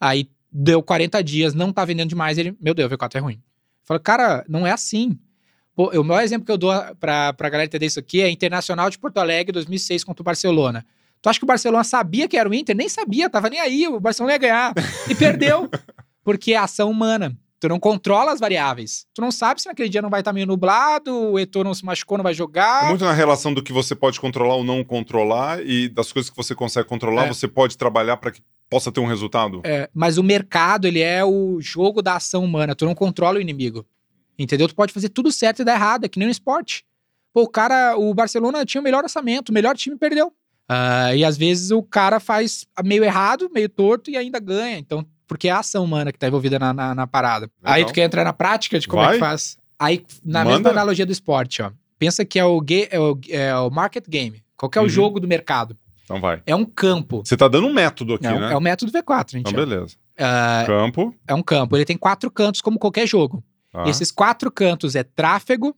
Aí 0.00 0.28
deu 0.52 0.82
40 0.82 1.22
dias, 1.22 1.54
não 1.54 1.72
tá 1.72 1.84
vendendo 1.84 2.08
demais. 2.08 2.38
Ele, 2.38 2.56
meu 2.60 2.74
Deus, 2.74 2.90
V4 2.90 3.16
é 3.16 3.18
ruim. 3.18 3.42
Falo, 3.84 4.00
cara, 4.00 4.44
não 4.48 4.66
é 4.66 4.70
assim. 4.70 5.18
Pô, 5.74 5.90
o 5.98 6.04
maior 6.04 6.22
exemplo 6.22 6.44
que 6.44 6.52
eu 6.52 6.58
dou 6.58 6.72
pra, 6.98 7.32
pra 7.32 7.48
galera 7.48 7.66
entender 7.66 7.86
isso 7.86 7.98
aqui 8.00 8.20
é 8.20 8.28
Internacional 8.30 8.90
de 8.90 8.98
Porto 8.98 9.18
Alegre 9.18 9.52
2006 9.52 10.04
contra 10.04 10.22
o 10.22 10.24
Barcelona. 10.24 10.84
Tu 11.22 11.28
acha 11.28 11.38
que 11.38 11.44
o 11.44 11.48
Barcelona 11.48 11.84
sabia 11.84 12.28
que 12.28 12.36
era 12.36 12.48
o 12.48 12.54
Inter? 12.54 12.76
Nem 12.76 12.88
sabia, 12.88 13.28
tava 13.30 13.48
nem 13.50 13.60
aí. 13.60 13.86
O 13.88 13.98
Barcelona 14.00 14.34
ia 14.34 14.38
ganhar. 14.38 14.72
E 15.08 15.14
perdeu. 15.14 15.68
Porque 16.22 16.52
é 16.52 16.56
ação 16.56 16.90
humana. 16.90 17.36
Tu 17.60 17.68
não 17.68 17.80
controla 17.80 18.32
as 18.32 18.38
variáveis. 18.38 19.04
Tu 19.12 19.20
não 19.20 19.32
sabe 19.32 19.60
se 19.60 19.66
naquele 19.66 19.88
dia 19.88 20.00
não 20.02 20.10
vai 20.10 20.20
estar 20.20 20.32
meio 20.32 20.46
nublado, 20.46 21.12
o 21.12 21.38
Etor 21.40 21.64
não 21.64 21.74
se 21.74 21.84
machucou, 21.84 22.16
não 22.18 22.22
vai 22.22 22.32
É 22.32 22.36
jogar. 22.36 22.88
muito 22.88 23.04
na 23.04 23.12
relação 23.12 23.52
do 23.52 23.60
que 23.62 23.72
você 23.72 23.96
pode 23.96 24.20
controlar 24.20 24.54
ou 24.54 24.62
não 24.62 24.84
controlar 24.84 25.60
e 25.66 25.88
das 25.88 26.12
coisas 26.12 26.30
que 26.30 26.36
você 26.36 26.54
consegue 26.54 26.88
controlar, 26.88 27.24
É. 27.24 27.28
você 27.28 27.48
pode 27.48 27.76
trabalhar 27.76 28.16
para 28.18 28.30
que 28.30 28.40
possa 28.70 28.90
ter 28.92 29.00
um 29.00 29.06
resultado. 29.06 29.60
É, 29.64 29.88
mas 29.94 30.18
o 30.18 30.22
mercado, 30.22 30.86
ele 30.86 31.00
é 31.00 31.24
o 31.24 31.60
jogo 31.60 32.02
da 32.02 32.16
ação 32.16 32.44
humana. 32.44 32.74
Tu 32.74 32.84
não 32.84 32.94
controla 32.94 33.38
o 33.38 33.40
inimigo. 33.40 33.84
Entendeu? 34.38 34.68
Tu 34.68 34.74
pode 34.74 34.92
fazer 34.92 35.08
tudo 35.08 35.32
certo 35.32 35.62
e 35.62 35.64
dar 35.64 35.74
errado, 35.74 36.04
é 36.04 36.08
que 36.08 36.18
nem 36.18 36.26
no 36.28 36.32
esporte. 36.32 36.84
Pô, 37.32 37.42
o 37.42 37.48
cara, 37.48 37.96
o 37.96 38.12
Barcelona 38.14 38.64
tinha 38.64 38.80
o 38.80 38.84
melhor 38.84 39.02
orçamento, 39.02 39.50
o 39.50 39.52
melhor 39.52 39.76
time 39.76 39.96
perdeu. 39.96 40.32
Ah, 40.68 41.14
e 41.14 41.24
às 41.24 41.36
vezes 41.36 41.70
o 41.70 41.82
cara 41.82 42.20
faz 42.20 42.66
meio 42.84 43.02
errado, 43.02 43.50
meio 43.52 43.68
torto 43.68 44.10
e 44.10 44.16
ainda 44.16 44.38
ganha. 44.38 44.78
Então, 44.78 45.04
porque 45.26 45.48
é 45.48 45.50
a 45.50 45.58
ação 45.58 45.84
humana 45.84 46.12
que 46.12 46.18
tá 46.18 46.28
envolvida 46.28 46.58
na, 46.58 46.72
na, 46.72 46.94
na 46.94 47.06
parada. 47.06 47.50
Aí 47.62 47.84
tu 47.84 47.92
quer 47.92 48.04
entrar 48.04 48.22
na 48.24 48.32
prática 48.32 48.78
de 48.78 48.86
como 48.86 49.02
é 49.02 49.06
Vai. 49.06 49.14
que 49.14 49.20
faz? 49.20 49.56
Aí, 49.78 50.04
na 50.24 50.40
Manda. 50.44 50.54
mesma 50.56 50.70
analogia 50.70 51.06
do 51.06 51.12
esporte, 51.12 51.62
ó. 51.62 51.70
Pensa 51.98 52.24
que 52.24 52.38
é 52.38 52.44
o, 52.44 52.62
é 52.90 52.98
o, 53.00 53.18
é 53.28 53.56
o 53.56 53.70
market 53.70 54.04
game. 54.08 54.42
Qual 54.56 54.70
que 54.70 54.78
é 54.78 54.80
o 54.80 54.84
Uhum. 54.84 54.88
jogo 54.90 55.18
do 55.20 55.26
mercado? 55.28 55.76
Então 56.08 56.20
vai. 56.20 56.42
É 56.46 56.54
um 56.56 56.64
campo. 56.64 57.22
Você 57.24 57.36
tá 57.36 57.46
dando 57.48 57.66
um 57.66 57.72
método 57.72 58.14
aqui, 58.14 58.26
É, 58.26 58.38
né? 58.38 58.52
é 58.52 58.56
o 58.56 58.60
método 58.60 58.90
V4, 58.90 59.32
gente. 59.32 59.40
Então, 59.50 59.52
beleza. 59.52 59.94
Ah, 60.18 60.64
Campo. 60.66 61.14
é 61.26 61.34
um 61.34 61.42
campo. 61.42 61.76
Ele 61.76 61.84
tem 61.84 61.96
quatro 61.98 62.30
cantos, 62.30 62.60
como 62.62 62.78
qualquer 62.78 63.06
jogo. 63.06 63.44
tá. 63.70 63.86
Esses 63.88 64.10
quatro 64.10 64.50
cantos 64.50 64.96
é 64.96 65.02
tráfego, 65.04 65.76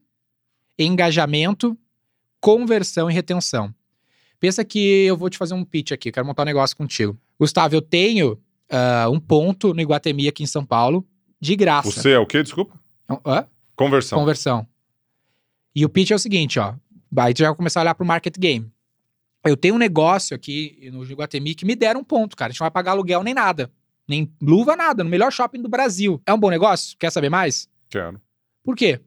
engajamento, 0.78 1.76
conversão 2.40 3.10
e 3.10 3.14
retenção. 3.14 3.74
Pensa 4.38 4.64
que 4.64 4.78
eu 5.04 5.16
vou 5.16 5.28
te 5.28 5.36
fazer 5.36 5.54
um 5.54 5.64
pitch 5.64 5.92
aqui, 5.92 6.10
quero 6.10 6.26
montar 6.26 6.42
um 6.42 6.46
negócio 6.46 6.76
contigo. 6.76 7.18
Gustavo, 7.38 7.74
eu 7.74 7.82
tenho 7.82 8.38
ah, 8.70 9.08
um 9.10 9.20
ponto 9.20 9.74
no 9.74 9.80
Iguatemi 9.80 10.28
aqui 10.28 10.42
em 10.42 10.46
São 10.46 10.64
Paulo, 10.64 11.06
de 11.40 11.56
graça. 11.56 11.90
Você 11.90 12.12
é 12.12 12.18
o 12.18 12.26
quê? 12.26 12.42
Desculpa? 12.42 12.78
Hã? 13.26 13.46
Conversão. 13.76 14.18
Conversão. 14.18 14.66
E 15.74 15.84
o 15.84 15.88
pitch 15.88 16.10
é 16.12 16.14
o 16.14 16.18
seguinte, 16.18 16.58
ó. 16.58 16.74
Aí 17.16 17.34
tu 17.34 17.38
já 17.40 17.48
vai 17.48 17.56
começar 17.56 17.80
a 17.80 17.82
olhar 17.82 17.94
pro 17.94 18.06
market 18.06 18.36
game. 18.38 18.70
Eu 19.44 19.56
tenho 19.56 19.74
um 19.74 19.78
negócio 19.78 20.34
aqui 20.36 20.90
no 20.92 21.02
Iguatemi 21.04 21.54
que 21.54 21.64
me 21.64 21.74
deram 21.74 22.00
um 22.00 22.04
ponto, 22.04 22.36
cara. 22.36 22.50
A 22.50 22.52
gente 22.52 22.60
não 22.60 22.64
vai 22.66 22.70
pagar 22.70 22.92
aluguel 22.92 23.22
nem 23.22 23.32
nada. 23.34 23.70
Nem 24.06 24.30
luva, 24.42 24.76
nada. 24.76 25.02
No 25.02 25.08
melhor 25.10 25.32
shopping 25.32 25.62
do 25.62 25.68
Brasil. 25.68 26.20
É 26.26 26.32
um 26.34 26.38
bom 26.38 26.50
negócio? 26.50 26.96
Quer 26.98 27.10
saber 27.10 27.30
mais? 27.30 27.68
Quero. 27.88 28.20
Por 28.62 28.76
quê? 28.76 29.00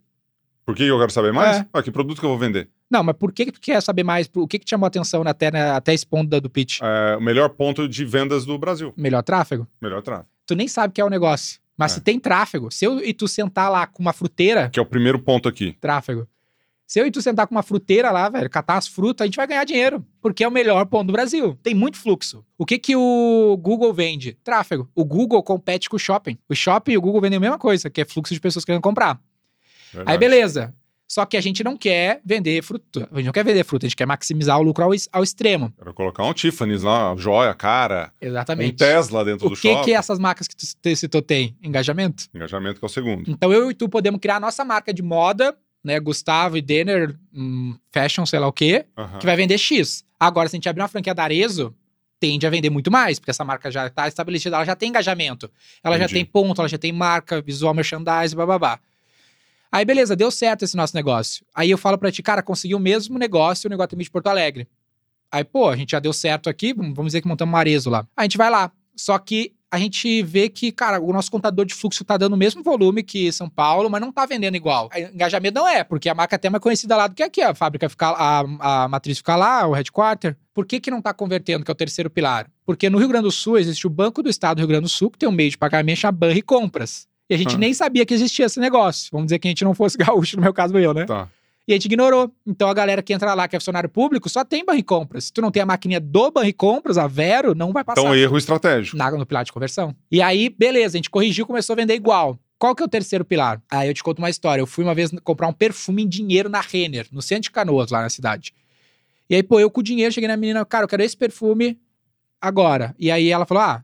Por 0.66 0.76
que 0.76 0.84
eu 0.84 0.98
quero 0.98 1.12
saber 1.12 1.32
mais? 1.34 1.58
É. 1.58 1.68
Ah, 1.74 1.84
que 1.84 1.92
produto 1.92 2.20
que 2.20 2.26
eu 2.26 2.30
vou 2.30 2.40
vender? 2.40 2.70
Não, 2.90 3.04
mas 3.04 3.16
por 3.18 3.32
que, 3.34 3.46
que 3.46 3.52
tu 3.52 3.60
quer 3.60 3.82
saber 3.82 4.04
mais? 4.04 4.30
O 4.36 4.48
que, 4.48 4.58
que 4.60 4.66
te 4.66 4.70
chamou 4.70 4.86
a 4.86 4.88
atenção 4.88 5.22
até, 5.26 5.52
na- 5.52 5.76
até 5.76 5.94
esse 5.94 6.06
ponto 6.06 6.30
da- 6.30 6.40
do 6.40 6.50
pitch? 6.50 6.80
É, 6.82 7.16
o 7.18 7.22
melhor 7.22 7.50
ponto 7.50 7.88
de 7.88 8.06
vendas 8.06 8.46
do 8.46 8.58
Brasil. 8.58 8.94
Melhor 8.96 9.22
tráfego? 9.24 9.68
Melhor 9.82 10.02
tráfego. 10.02 10.30
Tu 10.46 10.56
nem 10.56 10.68
sabe 10.68 10.92
o 10.92 10.94
que 10.94 11.02
é 11.02 11.06
o 11.06 11.10
negócio. 11.10 11.60
Mas 11.78 11.92
É. 11.92 11.96
se 11.96 12.02
tem 12.02 12.20
tráfego, 12.20 12.72
se 12.72 12.86
eu 12.86 13.00
e 13.04 13.14
tu 13.14 13.28
sentar 13.28 13.70
lá 13.72 13.86
com 13.88 14.02
uma 14.02 14.14
fruteira, 14.14 14.70
Que 14.70 14.80
é 14.80 14.82
o 14.82 14.86
primeiro 14.86 15.20
ponto 15.20 15.50
aqui. 15.50 15.76
tráfego. 15.82 16.28
Se 16.94 17.00
eu 17.00 17.08
e 17.08 17.12
tu 17.12 17.24
sentar 17.24 17.48
com 17.48 17.56
uma 17.56 17.64
fruteira 17.64 18.12
lá, 18.12 18.30
velho, 18.30 18.48
catar 18.48 18.78
as 18.78 18.88
frutas, 18.88 19.26
a 19.26 19.26
gente 19.26 19.36
vai 19.36 19.48
ganhar 19.48 19.64
dinheiro. 19.64 20.06
Porque 20.22 20.44
é 20.44 20.48
o 20.48 20.52
melhor 20.52 20.86
ponto 20.86 21.08
do 21.08 21.12
Brasil. 21.12 21.58
Tem 21.64 21.74
muito 21.74 21.98
fluxo. 21.98 22.46
O 22.56 22.68
que 22.68 22.78
que 22.78 22.96
o 22.96 23.58
Google 23.60 23.92
vende? 23.92 24.38
Tráfego. 24.44 24.88
O 24.94 25.04
Google 25.04 25.42
compete 25.42 25.90
com 25.90 25.96
o 25.96 26.00
shopping. 26.00 26.38
O 26.48 26.54
shopping 26.54 26.92
e 26.92 26.98
o 27.00 27.02
Google 27.02 27.20
vendem 27.20 27.38
a 27.38 27.40
mesma 27.40 27.58
coisa, 27.58 27.90
que 27.90 28.00
é 28.00 28.06
fluxo 28.06 28.32
de 28.32 28.40
pessoas 28.40 28.64
querendo 28.64 28.84
comprar. 28.84 29.20
Verdade. 29.92 30.12
Aí 30.12 30.20
beleza. 30.20 30.72
Só 31.08 31.26
que 31.26 31.36
a 31.36 31.42
gente 31.42 31.64
não 31.64 31.76
quer 31.76 32.22
vender 32.24 32.62
fruta. 32.62 33.10
A 33.12 33.16
gente 33.16 33.26
não 33.26 33.34
quer 33.34 33.44
vender 33.44 33.64
fruta, 33.64 33.88
a 33.88 33.90
gente 33.90 33.96
quer 33.96 34.06
maximizar 34.06 34.60
o 34.60 34.62
lucro 34.62 34.84
ao, 34.84 34.92
ao 35.14 35.24
extremo. 35.24 35.74
Quero 35.76 35.96
colocar 35.96 36.24
um 36.24 36.32
Tiffany's 36.32 36.84
lá, 36.84 37.16
joia, 37.18 37.56
cara. 37.56 38.14
Exatamente. 38.22 38.74
Um 38.74 38.76
Tesla 38.76 39.26
dentro 39.26 39.48
o 39.48 39.50
do 39.50 39.56
que, 39.56 39.68
shopping. 39.68 39.84
que 39.84 39.94
essas 39.96 40.20
marcas 40.20 40.48
que 40.48 40.56
tu 40.56 40.96
citou 40.96 41.24
têm? 41.24 41.58
Engajamento? 41.60 42.26
Engajamento 42.36 42.78
que 42.78 42.86
é 42.86 42.88
o 42.88 42.90
segundo. 42.90 43.24
Então 43.28 43.52
eu 43.52 43.72
e 43.72 43.74
tu 43.74 43.90
podemos 43.90 44.20
criar 44.20 44.36
a 44.36 44.40
nossa 44.40 44.64
marca 44.64 44.94
de 44.94 45.02
moda, 45.02 45.58
né? 45.84 46.00
Gustavo 46.00 46.58
e 46.58 46.62
Denner, 46.62 47.16
hum, 47.34 47.76
fashion, 47.92 48.26
sei 48.26 48.40
lá 48.40 48.48
o 48.48 48.54
quê, 48.54 48.86
que 49.20 49.26
vai 49.26 49.36
vender 49.36 49.58
X. 49.58 50.06
Agora, 50.20 50.48
se 50.48 50.56
a 50.56 50.58
gente 50.58 50.70
abrir 50.70 50.82
uma 50.82 50.88
franquia 50.88 51.14
da 51.14 51.24
Arezo, 51.24 51.76
tende 52.20 52.48
a 52.48 52.50
vender 52.50 52.70
muito 52.70 52.90
mais, 52.90 53.20
porque 53.20 53.32
essa 53.32 53.44
marca 53.44 53.70
já 53.70 53.88
está 53.88 54.08
estabelecida, 54.08 54.56
ela 54.56 54.66
já 54.66 54.76
tem 54.76 54.90
engajamento. 54.90 55.52
Ela 55.84 55.98
já 55.98 56.06
Entendi. 56.06 56.22
tem 56.22 56.26
ponto, 56.26 56.62
ela 56.62 56.70
já 56.70 56.78
tem 56.78 56.94
marca, 56.94 57.42
visual 57.42 57.74
merchandising, 57.74 58.36
bababá. 58.36 58.80
Aí, 59.70 59.84
beleza, 59.84 60.16
deu 60.16 60.32
certo 60.32 60.64
esse 60.64 60.78
nosso 60.78 60.96
negócio. 60.96 61.46
Aí 61.54 61.70
eu 61.72 61.78
falo 61.78 61.98
pra 61.98 62.12
ti, 62.12 62.24
cara, 62.24 62.42
consegui 62.42 62.76
o 62.76 62.80
mesmo 62.80 63.18
negócio 63.18 63.68
no 63.68 63.76
Iguatemi 63.76 64.04
de 64.04 64.12
Porto 64.12 64.28
Alegre. 64.28 64.68
Aí, 65.32 65.44
pô, 65.44 65.68
a 65.68 65.76
gente 65.76 65.92
já 65.92 66.00
deu 66.00 66.14
certo 66.14 66.50
aqui, 66.50 66.74
vamos 66.74 67.08
dizer 67.08 67.22
que 67.22 67.28
montamos 67.28 67.54
um 67.54 67.58
Arezo 67.58 67.90
lá. 67.90 68.08
A 68.16 68.22
gente 68.22 68.38
vai 68.38 68.50
lá. 68.50 68.72
Só 68.96 69.18
que 69.18 69.54
a 69.74 69.80
gente 69.80 70.22
vê 70.22 70.48
que, 70.50 70.72
cara, 70.72 71.02
o 71.02 71.12
nosso 71.12 71.32
contador 71.32 71.66
de 71.66 71.74
fluxo 71.74 72.06
tá 72.06 72.16
dando 72.16 72.34
o 72.34 72.38
mesmo 72.38 72.62
volume 72.62 73.02
que 73.02 73.32
São 73.32 73.50
Paulo, 73.50 73.90
mas 73.90 74.00
não 74.00 74.12
tá 74.12 74.24
vendendo 74.24 74.56
igual. 74.56 74.88
Engajamento 75.14 75.56
não 75.60 75.68
é, 75.68 75.84
porque 75.84 76.08
a 76.08 76.14
marca 76.14 76.36
até 76.36 76.48
é 76.48 76.52
mais 76.52 76.62
conhecida 76.62 76.96
lá 76.96 77.08
do 77.08 77.16
que 77.16 77.24
aqui. 77.24 77.42
A 77.42 77.56
fábrica 77.56 77.90
fica 77.90 78.10
a, 78.10 78.84
a 78.84 78.88
matriz 78.88 79.18
fica 79.18 79.36
lá, 79.36 79.66
o 79.68 79.74
headquarter. 79.74 80.38
Por 80.54 80.68
que 80.68 80.80
que 80.80 80.92
não 80.92 81.02
tá 81.02 81.12
convertendo, 81.12 81.66
que 81.66 81.72
é 81.72 81.74
o 81.74 81.76
terceiro 81.76 82.08
pilar? 82.10 82.48
Porque 82.66 82.88
no 82.90 83.00
Rio 83.00 83.08
Grande 83.08 83.24
do 83.26 83.32
Sul 83.32 83.58
existe 83.58 83.88
o 83.88 83.90
Banco 83.90 84.22
do 84.22 84.30
Estado 84.30 84.58
do 84.58 84.60
Rio 84.60 84.68
Grande 84.68 84.84
do 84.84 84.90
Sul, 84.90 85.10
que 85.10 85.18
tem 85.18 85.28
um 85.28 85.32
meio 85.32 85.50
de 85.50 85.58
pagamento 85.58 85.98
chamado 85.98 86.18
Banri 86.18 86.44
Compras. 86.44 87.08
E 87.28 87.34
a 87.34 87.38
gente 87.38 87.56
Ah. 87.56 87.58
nem 87.58 87.74
sabia 87.74 88.06
que 88.06 88.14
existia 88.14 88.46
esse 88.46 88.60
negócio. 88.60 89.10
Vamos 89.12 89.26
dizer 89.28 89.40
que 89.40 89.48
a 89.48 89.52
gente 89.52 89.64
não 89.64 89.74
fosse 89.74 89.98
gaúcho, 89.98 90.36
no 90.36 90.44
meu 90.44 90.54
caso 90.54 90.78
eu, 90.78 90.94
né? 90.94 91.06
Tá. 91.06 91.28
E 91.68 91.74
a 91.74 91.76
gente 91.76 91.86
ignorou. 91.86 92.32
Então 92.46 92.68
a 92.68 92.74
galera 92.74 93.02
que 93.02 93.14
entra 93.14 93.34
lá, 93.34 93.48
que 93.48 93.56
é 93.56 93.60
funcionário 93.60 93.90
público, 93.90 94.30
só 94.30 94.44
tem 94.44 94.66
barra 94.66 94.78
e 94.78 94.84
compras. 94.84 95.26
Se 95.26 95.34
tu 95.34 95.42
não 95.42 95.52
tem 95.52 95.62
a 95.62 95.66
maquininha 95.66 96.00
do 96.00 96.32
barra 96.32 96.48
e 96.48 96.54
compras, 96.54 96.98
a 96.98 97.08
Vero, 97.08 97.56
não 97.56 97.72
vai 97.72 97.84
passar. 97.84 98.02
Então, 98.02 98.16
erro 98.16 98.38
estratégico. 98.38 98.98
Na, 98.98 99.10
no 99.12 99.26
pilar 99.26 99.46
de 99.46 99.52
conversão. 99.52 99.96
E 100.12 100.22
aí, 100.22 100.50
beleza, 100.50 100.96
a 100.96 100.98
gente 100.98 101.10
corrigiu, 101.10 101.46
começou 101.46 101.74
a 101.74 101.78
vender 101.78 101.96
igual. 101.96 102.38
Qual 102.58 102.76
que 102.76 102.82
é 102.82 102.86
o 102.86 102.90
terceiro 102.90 103.26
pilar? 103.26 103.62
Aí 103.70 103.90
eu 103.90 103.94
te 103.94 104.02
conto 104.02 104.20
uma 104.20 104.30
história. 104.30 104.62
Eu 104.62 104.68
fui 104.68 104.84
uma 104.84 104.96
vez 104.96 105.12
comprar 105.24 105.48
um 105.48 105.54
perfume 105.54 106.04
em 106.04 106.08
dinheiro 106.08 106.48
na 106.48 106.62
Renner, 106.62 107.08
no 107.12 107.22
centro 107.22 107.44
de 107.44 107.52
Canoas, 107.52 107.92
lá 107.92 108.02
na 108.02 108.10
cidade. 108.10 108.54
E 109.30 109.36
aí, 109.36 109.44
pô, 109.44 109.60
eu 109.60 109.70
com 109.70 109.82
o 109.82 109.84
dinheiro, 109.84 110.14
cheguei 110.14 110.28
na 110.28 110.38
menina, 110.38 110.64
cara, 110.66 110.86
eu 110.86 110.88
quero 110.88 111.04
esse 111.04 111.18
perfume 111.18 111.80
agora. 112.40 112.96
E 113.00 113.10
aí 113.10 113.30
ela 113.30 113.46
falou, 113.46 113.64
ah, 113.64 113.84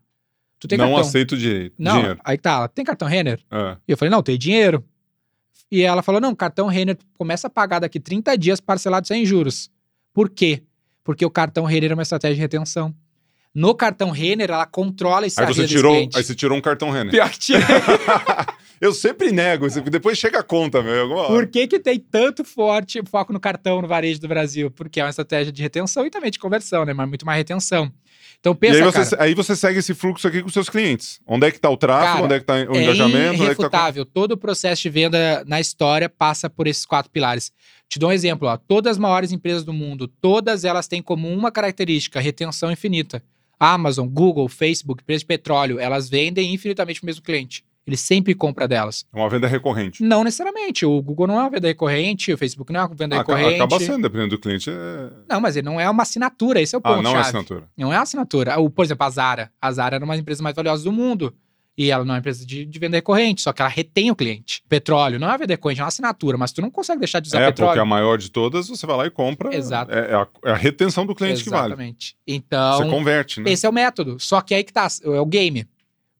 tu 0.59 0.67
tem 0.67 0.77
não 0.77 0.87
cartão. 0.87 1.01
aceito 1.01 1.37
direito. 1.37 1.75
Não, 1.77 1.97
dinheiro. 1.97 2.19
aí 2.23 2.37
tá, 2.37 2.51
ela 2.51 2.67
tem 2.67 2.85
cartão 2.85 3.07
Renner? 3.07 3.39
É. 3.51 3.77
E 3.87 3.91
eu 3.91 3.97
falei, 3.97 4.11
não, 4.11 4.21
tem 4.21 4.37
dinheiro. 4.37 4.83
E 5.71 5.81
ela 5.81 6.01
falou, 6.01 6.19
não, 6.19 6.33
cartão 6.33 6.67
Renner 6.67 6.97
começa 7.17 7.47
a 7.47 7.49
pagar 7.49 7.79
daqui 7.79 7.99
30 7.99 8.37
dias 8.37 8.59
parcelado 8.59 9.07
sem 9.07 9.25
juros. 9.25 9.69
Por 10.13 10.29
quê? 10.29 10.63
Porque 11.03 11.25
o 11.25 11.29
cartão 11.29 11.65
Renner 11.65 11.91
é 11.91 11.93
uma 11.93 12.03
estratégia 12.03 12.35
de 12.35 12.41
retenção. 12.41 12.93
No 13.53 13.73
cartão 13.73 14.11
Renner, 14.11 14.49
ela 14.51 14.65
controla 14.65 15.25
esse 15.25 15.39
Aí 15.41 15.47
você, 15.47 15.67
tirou, 15.67 15.95
aí 15.95 16.23
você 16.23 16.35
tirou 16.35 16.57
um 16.57 16.61
cartão 16.61 16.91
Renner. 16.91 17.11
Pior 17.11 17.29
que 17.29 17.39
tirei. 17.39 17.65
Eu 18.81 18.93
sempre 18.93 19.31
nego, 19.31 19.67
depois 19.89 20.17
chega 20.17 20.39
a 20.39 20.43
conta, 20.43 20.81
meu. 20.81 21.09
Por 21.27 21.47
que, 21.47 21.67
que 21.67 21.79
tem 21.79 21.99
tanto 21.99 22.45
forte 22.45 23.01
foco 23.09 23.33
no 23.33 23.39
cartão 23.39 23.81
no 23.81 23.87
varejo 23.87 24.21
do 24.21 24.27
Brasil? 24.27 24.71
Porque 24.71 24.99
é 24.99 25.03
uma 25.03 25.09
estratégia 25.09 25.51
de 25.51 25.61
retenção 25.61 26.05
e 26.05 26.09
também 26.09 26.31
de 26.31 26.39
conversão, 26.39 26.85
né? 26.85 26.93
Mas 26.93 27.07
muito 27.07 27.25
mais 27.25 27.37
retenção. 27.37 27.91
Então 28.39 28.53
E 28.53 28.55
pensa, 28.55 28.77
aí 28.77 28.83
você, 28.83 29.09
cara, 29.09 29.23
aí 29.23 29.35
você 29.35 29.55
segue 29.55 29.79
esse 29.79 29.93
fluxo 29.93 30.27
aqui 30.27 30.41
com 30.41 30.49
seus 30.49 30.69
clientes. 30.69 31.19
Onde 31.27 31.47
é 31.47 31.51
que 31.51 31.59
tá 31.59 31.69
o 31.69 31.75
tráfego, 31.75 32.13
Cara, 32.13 32.23
onde 32.23 32.33
é 32.35 32.39
que 32.39 32.45
tá 32.45 32.53
o 32.53 32.75
é 32.77 32.83
engajamento, 32.83 33.29
onde 33.33 33.35
é 33.35 33.37
tá... 33.37 33.43
irrefutável. 33.43 34.05
Todo 34.05 34.31
o 34.31 34.37
processo 34.37 34.81
de 34.81 34.89
venda 34.89 35.43
na 35.45 35.59
história 35.59 36.07
passa 36.07 36.49
por 36.49 36.65
esses 36.65 36.85
quatro 36.85 37.11
pilares. 37.11 37.51
Te 37.89 37.99
dou 37.99 38.09
um 38.09 38.13
exemplo, 38.13 38.47
ó. 38.47 38.55
Todas 38.55 38.91
as 38.91 38.97
maiores 38.97 39.31
empresas 39.33 39.65
do 39.65 39.73
mundo, 39.73 40.07
todas 40.07 40.63
elas 40.63 40.87
têm 40.87 41.01
como 41.01 41.27
uma 41.27 41.51
característica, 41.51 42.19
retenção 42.19 42.71
infinita. 42.71 43.21
Amazon, 43.59 44.07
Google, 44.07 44.47
Facebook, 44.47 45.03
empresas 45.03 45.23
de 45.23 45.27
petróleo, 45.27 45.79
elas 45.79 46.07
vendem 46.07 46.53
infinitamente 46.53 47.03
o 47.03 47.05
mesmo 47.05 47.21
cliente. 47.21 47.65
Ele 47.89 47.97
sempre 47.97 48.35
compra 48.35 48.67
delas. 48.67 49.03
É 49.13 49.17
uma 49.19 49.27
venda 49.29 49.47
recorrente. 49.47 50.03
Não 50.03 50.23
necessariamente. 50.23 50.85
O 50.85 51.01
Google 51.01 51.25
não 51.27 51.35
é 51.39 51.41
uma 51.41 51.49
venda 51.49 51.67
recorrente, 51.67 52.31
o 52.31 52.37
Facebook 52.37 52.71
não 52.71 52.81
é 52.81 52.83
uma 52.85 52.95
venda 52.95 53.15
Ah, 53.15 53.19
recorrente. 53.19 53.55
Acaba 53.55 53.79
sendo, 53.79 54.03
dependendo 54.03 54.29
do 54.37 54.39
cliente. 54.39 54.69
É... 54.69 55.09
Não, 55.27 55.41
mas 55.41 55.55
ele 55.55 55.65
não 55.65 55.79
é 55.79 55.89
uma 55.89 56.03
assinatura, 56.03 56.61
esse 56.61 56.75
é 56.75 56.77
o 56.77 56.81
ponto 56.81 56.99
Ah, 56.99 57.01
não 57.01 57.11
é 57.11 57.13
chave. 57.15 57.25
assinatura. 57.27 57.63
Não 57.75 57.91
é 57.91 57.97
assinatura. 57.97 58.59
O, 58.59 58.69
por 58.69 58.85
exemplo, 58.85 59.05
a 59.05 59.09
Zara. 59.09 59.51
A 59.59 59.71
Zara 59.71 59.95
era 59.95 60.05
uma 60.05 60.13
das 60.13 60.21
empresas 60.21 60.41
mais 60.41 60.55
valiosas 60.55 60.83
do 60.83 60.91
mundo. 60.91 61.33
E 61.77 61.89
ela 61.91 62.03
não 62.03 62.13
é 62.13 62.15
uma 62.15 62.19
empresa 62.19 62.45
de, 62.45 62.65
de 62.65 62.77
venda 62.79 62.97
recorrente, 62.97 63.41
só 63.41 63.53
que 63.53 63.61
ela 63.61 63.69
retém 63.69 64.11
o 64.11 64.15
cliente. 64.15 64.61
Petróleo 64.67 65.17
não 65.17 65.27
é 65.29 65.31
uma 65.31 65.37
venda 65.37 65.53
recorrente, 65.53 65.79
é 65.79 65.83
uma 65.83 65.87
assinatura, 65.87 66.37
mas 66.37 66.51
tu 66.51 66.61
não 66.61 66.69
consegue 66.69 66.99
deixar 66.99 67.21
de 67.21 67.29
usar 67.29 67.39
É, 67.41 67.45
petróleo. 67.45 67.69
porque 67.69 67.79
a 67.79 67.85
maior 67.85 68.17
de 68.17 68.29
todas, 68.29 68.67
você 68.67 68.85
vai 68.85 68.97
lá 68.97 69.05
e 69.05 69.09
compra. 69.09 69.55
Exato. 69.55 69.89
É, 69.93 70.11
é 70.11 70.13
a, 70.13 70.27
é 70.43 70.51
a 70.51 70.55
retenção 70.55 71.05
do 71.05 71.15
cliente 71.15 71.41
que 71.41 71.49
vale. 71.49 71.67
Exatamente. 71.67 72.17
Então, 72.27 72.79
Você 72.79 72.89
converte, 72.89 73.39
né? 73.39 73.49
esse 73.49 73.65
é 73.65 73.69
o 73.69 73.71
método. 73.71 74.17
Só 74.19 74.41
que 74.41 74.53
aí 74.53 74.63
que 74.63 74.73
tá, 74.73 74.87
é 75.03 75.21
o 75.21 75.25
game. 75.25 75.65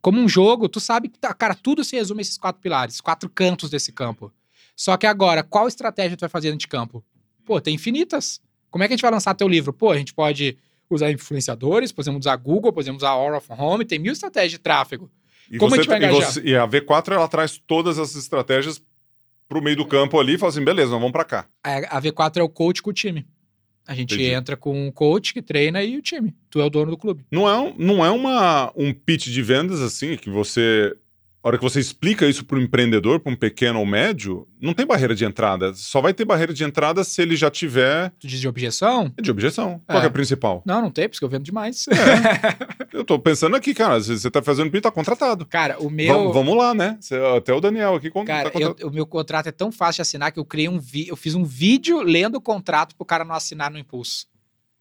Como 0.01 0.19
um 0.19 0.27
jogo, 0.29 0.69
tu 0.69 0.79
sabe 0.79 1.09
que, 1.09 1.19
tá, 1.19 1.33
cara, 1.33 1.53
tudo 1.55 1.83
se 1.83 1.95
resume 1.95 2.19
a 2.19 2.23
esses 2.23 2.37
quatro 2.37 2.61
pilares, 2.61 3.01
quatro 3.01 3.29
cantos 3.29 3.69
desse 3.69 3.91
campo. 3.91 4.31
Só 4.75 4.95
que 4.95 5.05
agora, 5.05 5.43
qual 5.43 5.67
estratégia 5.67 6.15
tu 6.15 6.21
vai 6.21 6.29
fazer 6.29 6.47
dentro 6.49 6.61
de 6.61 6.67
campo? 6.67 7.03
Pô, 7.45 7.59
tem 7.59 7.75
infinitas. 7.75 8.39
Como 8.71 8.83
é 8.83 8.87
que 8.87 8.93
a 8.93 8.95
gente 8.95 9.01
vai 9.01 9.11
lançar 9.11 9.33
teu 9.33 9.47
livro? 9.47 9.73
Pô, 9.73 9.91
a 9.91 9.97
gente 9.97 10.13
pode 10.13 10.57
usar 10.89 11.11
influenciadores, 11.11 11.91
podemos 11.91 12.21
usar 12.21 12.35
Google, 12.37 12.71
podemos 12.71 13.01
usar 13.03 13.09
All 13.09 13.35
of 13.35 13.47
Home, 13.51 13.83
tem 13.85 13.99
mil 13.99 14.13
estratégias 14.13 14.51
de 14.53 14.59
tráfego. 14.59 15.11
E, 15.51 15.57
Como 15.57 15.73
a 15.73 15.77
você, 15.77 15.83
gente 15.83 15.89
vai 15.89 16.03
e, 16.03 16.11
você- 16.11 16.41
e 16.45 16.55
a 16.55 16.65
V4 16.67 17.13
ela 17.13 17.27
traz 17.27 17.57
todas 17.57 17.97
essas 17.97 18.15
estratégias 18.15 18.81
pro 19.47 19.61
meio 19.61 19.75
do 19.75 19.85
campo 19.85 20.19
ali 20.19 20.35
e 20.35 20.37
fala 20.37 20.51
assim: 20.51 20.63
beleza, 20.63 20.91
nós 20.91 20.99
vamos 20.99 21.11
pra 21.11 21.25
cá. 21.25 21.47
A 21.63 21.97
a 21.97 22.01
V4 22.01 22.37
é 22.37 22.43
o 22.43 22.49
coach 22.49 22.81
com 22.81 22.91
o 22.91 22.93
time. 22.93 23.27
A 23.89 23.95
gente 23.95 24.13
Entendi. 24.13 24.29
entra 24.29 24.55
com 24.55 24.87
um 24.87 24.91
coach 24.91 25.33
que 25.33 25.41
treina 25.41 25.81
e 25.83 25.97
o 25.97 26.01
time. 26.01 26.31
Tu 26.51 26.61
é 26.61 26.63
o 26.63 26.69
dono 26.69 26.91
do 26.91 26.97
clube. 26.97 27.25
Não 27.31 27.49
é, 27.49 27.57
um- 27.59 27.73
não 27.75 28.05
é 28.05 28.11
uma, 28.11 28.71
um 28.75 28.93
pitch 28.93 29.29
de 29.29 29.41
vendas 29.41 29.81
assim, 29.81 30.15
que 30.15 30.29
você. 30.29 30.95
A 31.41 31.47
hora 31.47 31.57
que 31.57 31.63
você 31.63 31.79
explica 31.79 32.27
isso 32.27 32.43
para 32.43 32.57
um 32.57 32.61
empreendedor, 32.61 33.19
para 33.21 33.31
um 33.31 33.35
pequeno 33.35 33.79
ou 33.79 33.85
médio, 33.85 34.45
não 34.61 34.73
tem 34.73 34.85
barreira 34.85 35.15
de 35.15 35.23
entrada. 35.23 35.73
Só 35.73 36.01
vai 36.01 36.13
ter 36.13 36.25
barreira 36.25 36.53
de 36.53 36.65
entrada 36.65 37.01
se 37.05 37.21
ele 37.21 37.37
já 37.37 37.49
tiver 37.49 38.09
Tu 38.19 38.27
diz 38.27 38.41
de 38.41 38.47
objeção? 38.47 39.13
de 39.21 39.31
objeção. 39.31 39.81
Qual 39.87 39.97
É. 39.97 40.01
que 40.01 40.05
é 40.07 40.09
a 40.09 40.11
principal? 40.11 40.61
Não, 40.65 40.81
não 40.81 40.91
tem, 40.91 41.07
porque 41.07 41.23
eu 41.23 41.29
vendo 41.29 41.43
demais. 41.45 41.85
Eu 42.91 43.05
tô 43.05 43.17
pensando 43.17 43.55
aqui, 43.55 43.73
cara, 43.73 44.01
se 44.01 44.19
você 44.19 44.29
tá 44.29 44.41
fazendo 44.41 44.69
pitch, 44.69 44.83
tá 44.83 44.91
contratado. 44.91 45.45
Cara, 45.45 45.77
o 45.79 45.89
meu. 45.89 46.13
Vamos, 46.13 46.33
vamos 46.33 46.57
lá, 46.57 46.73
né? 46.73 46.97
Até 47.37 47.53
o 47.53 47.61
Daniel 47.61 47.95
aqui 47.95 48.09
con- 48.09 48.25
Cara, 48.25 48.49
tá 48.49 48.59
eu- 48.59 48.75
o 48.83 48.91
meu 48.91 49.05
contrato 49.05 49.47
é 49.47 49.51
tão 49.51 49.71
fácil 49.71 49.99
de 49.99 50.01
assinar 50.01 50.31
que 50.33 50.39
eu 50.39 50.43
criei 50.45 50.67
um 50.67 50.79
vi 50.79 51.07
eu 51.07 51.15
fiz 51.15 51.35
um 51.35 51.45
vídeo 51.45 52.01
lendo 52.01 52.35
o 52.35 52.41
contrato 52.41 52.95
pro 52.95 53.05
cara 53.05 53.23
não 53.23 53.35
assinar 53.35 53.71
no 53.71 53.77
impulso. 53.77 54.27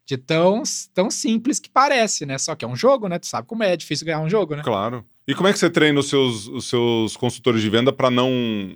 De 0.07 0.17
tão, 0.17 0.63
tão 0.95 1.11
simples 1.11 1.61
que 1.61 1.69
parece, 1.71 2.25
né? 2.27 2.39
Só 2.39 2.57
que 2.57 2.65
é 2.65 2.69
um 2.69 2.75
jogo, 2.75 3.07
né? 3.09 3.19
Tu 3.19 3.27
sabe 3.27 3.47
como 3.47 3.63
é, 3.63 3.75
é 3.75 3.77
difícil 3.77 4.07
ganhar 4.07 4.21
um 4.21 4.29
jogo, 4.29 4.57
né? 4.57 4.63
Claro. 4.65 5.05
E 5.29 5.35
como 5.35 5.47
é 5.47 5.53
que 5.53 5.59
você 5.59 5.69
treina 5.69 6.01
os 6.01 6.09
seus, 6.09 6.49
os 6.49 6.67
seus 6.71 7.15
consultores 7.15 7.61
de 7.61 7.69
venda 7.69 7.93
para 7.93 8.11
não 8.11 8.75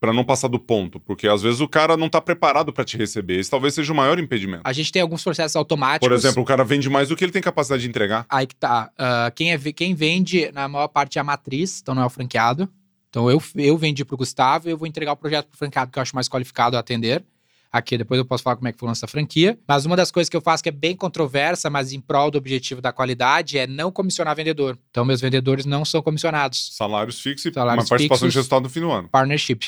para 0.00 0.12
não 0.12 0.24
passar 0.24 0.48
do 0.48 0.58
ponto? 0.58 0.98
Porque 0.98 1.28
às 1.28 1.42
vezes 1.42 1.60
o 1.60 1.68
cara 1.68 1.96
não 1.96 2.08
tá 2.08 2.20
preparado 2.20 2.72
para 2.72 2.84
te 2.84 2.96
receber. 2.96 3.38
Esse 3.38 3.48
talvez 3.48 3.72
seja 3.72 3.92
o 3.92 3.96
maior 3.96 4.18
impedimento. 4.18 4.62
A 4.64 4.72
gente 4.72 4.90
tem 4.90 5.00
alguns 5.00 5.22
processos 5.22 5.54
automáticos. 5.54 6.08
Por 6.08 6.12
exemplo, 6.12 6.42
o 6.42 6.44
cara 6.44 6.64
vende 6.64 6.90
mais 6.90 7.08
do 7.08 7.14
que 7.14 7.24
ele 7.24 7.30
tem 7.30 7.40
capacidade 7.40 7.84
de 7.84 7.88
entregar. 7.88 8.26
Aí 8.28 8.48
que 8.48 8.56
tá. 8.56 8.90
ah, 8.98 9.30
quem, 9.32 9.52
é, 9.52 9.58
quem 9.72 9.94
vende, 9.94 10.50
na 10.50 10.66
maior 10.66 10.88
parte, 10.88 11.18
é 11.18 11.20
a 11.20 11.24
matriz, 11.24 11.78
então 11.80 11.94
não 11.94 12.02
é 12.02 12.06
o 12.06 12.10
franqueado. 12.10 12.68
Então 13.08 13.30
eu, 13.30 13.40
eu 13.54 13.78
vendi 13.78 14.04
pro 14.04 14.16
Gustavo 14.16 14.68
e 14.68 14.72
eu 14.72 14.76
vou 14.76 14.88
entregar 14.88 15.12
o 15.12 15.16
projeto 15.16 15.46
pro 15.46 15.56
franqueado, 15.56 15.92
que 15.92 16.00
eu 16.00 16.02
acho 16.02 16.16
mais 16.16 16.28
qualificado 16.28 16.76
a 16.76 16.80
atender. 16.80 17.24
Aqui 17.72 17.96
depois 17.96 18.18
eu 18.18 18.24
posso 18.26 18.42
falar 18.42 18.56
como 18.56 18.68
é 18.68 18.72
que 18.72 18.78
foi 18.78 18.86
o 18.86 18.90
lance 18.90 19.00
da 19.00 19.08
franquia. 19.08 19.58
Mas 19.66 19.86
uma 19.86 19.96
das 19.96 20.10
coisas 20.10 20.28
que 20.28 20.36
eu 20.36 20.42
faço 20.42 20.62
que 20.62 20.68
é 20.68 20.72
bem 20.72 20.94
controversa, 20.94 21.70
mas 21.70 21.92
em 21.92 22.00
prol 22.00 22.30
do 22.30 22.36
objetivo 22.36 22.82
da 22.82 22.92
qualidade, 22.92 23.56
é 23.56 23.66
não 23.66 23.90
comissionar 23.90 24.36
vendedor. 24.36 24.78
Então 24.90 25.04
meus 25.06 25.20
vendedores 25.22 25.64
não 25.64 25.82
são 25.84 26.02
comissionados. 26.02 26.76
Salários 26.76 27.18
fixos 27.20 27.46
e 27.50 27.54
Salários 27.54 27.84
uma 27.84 27.88
participação 27.88 28.26
fixos. 28.26 28.32
de 28.34 28.38
resultado 28.38 28.62
no 28.64 28.68
fim 28.68 28.80
do 28.80 28.90
ano. 28.90 29.08
Partnership. 29.08 29.60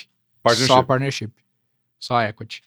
Partnership. 0.43 0.75
Só 0.75 0.83
partnership. 0.83 1.33
Só 1.99 2.21
equity. 2.21 2.63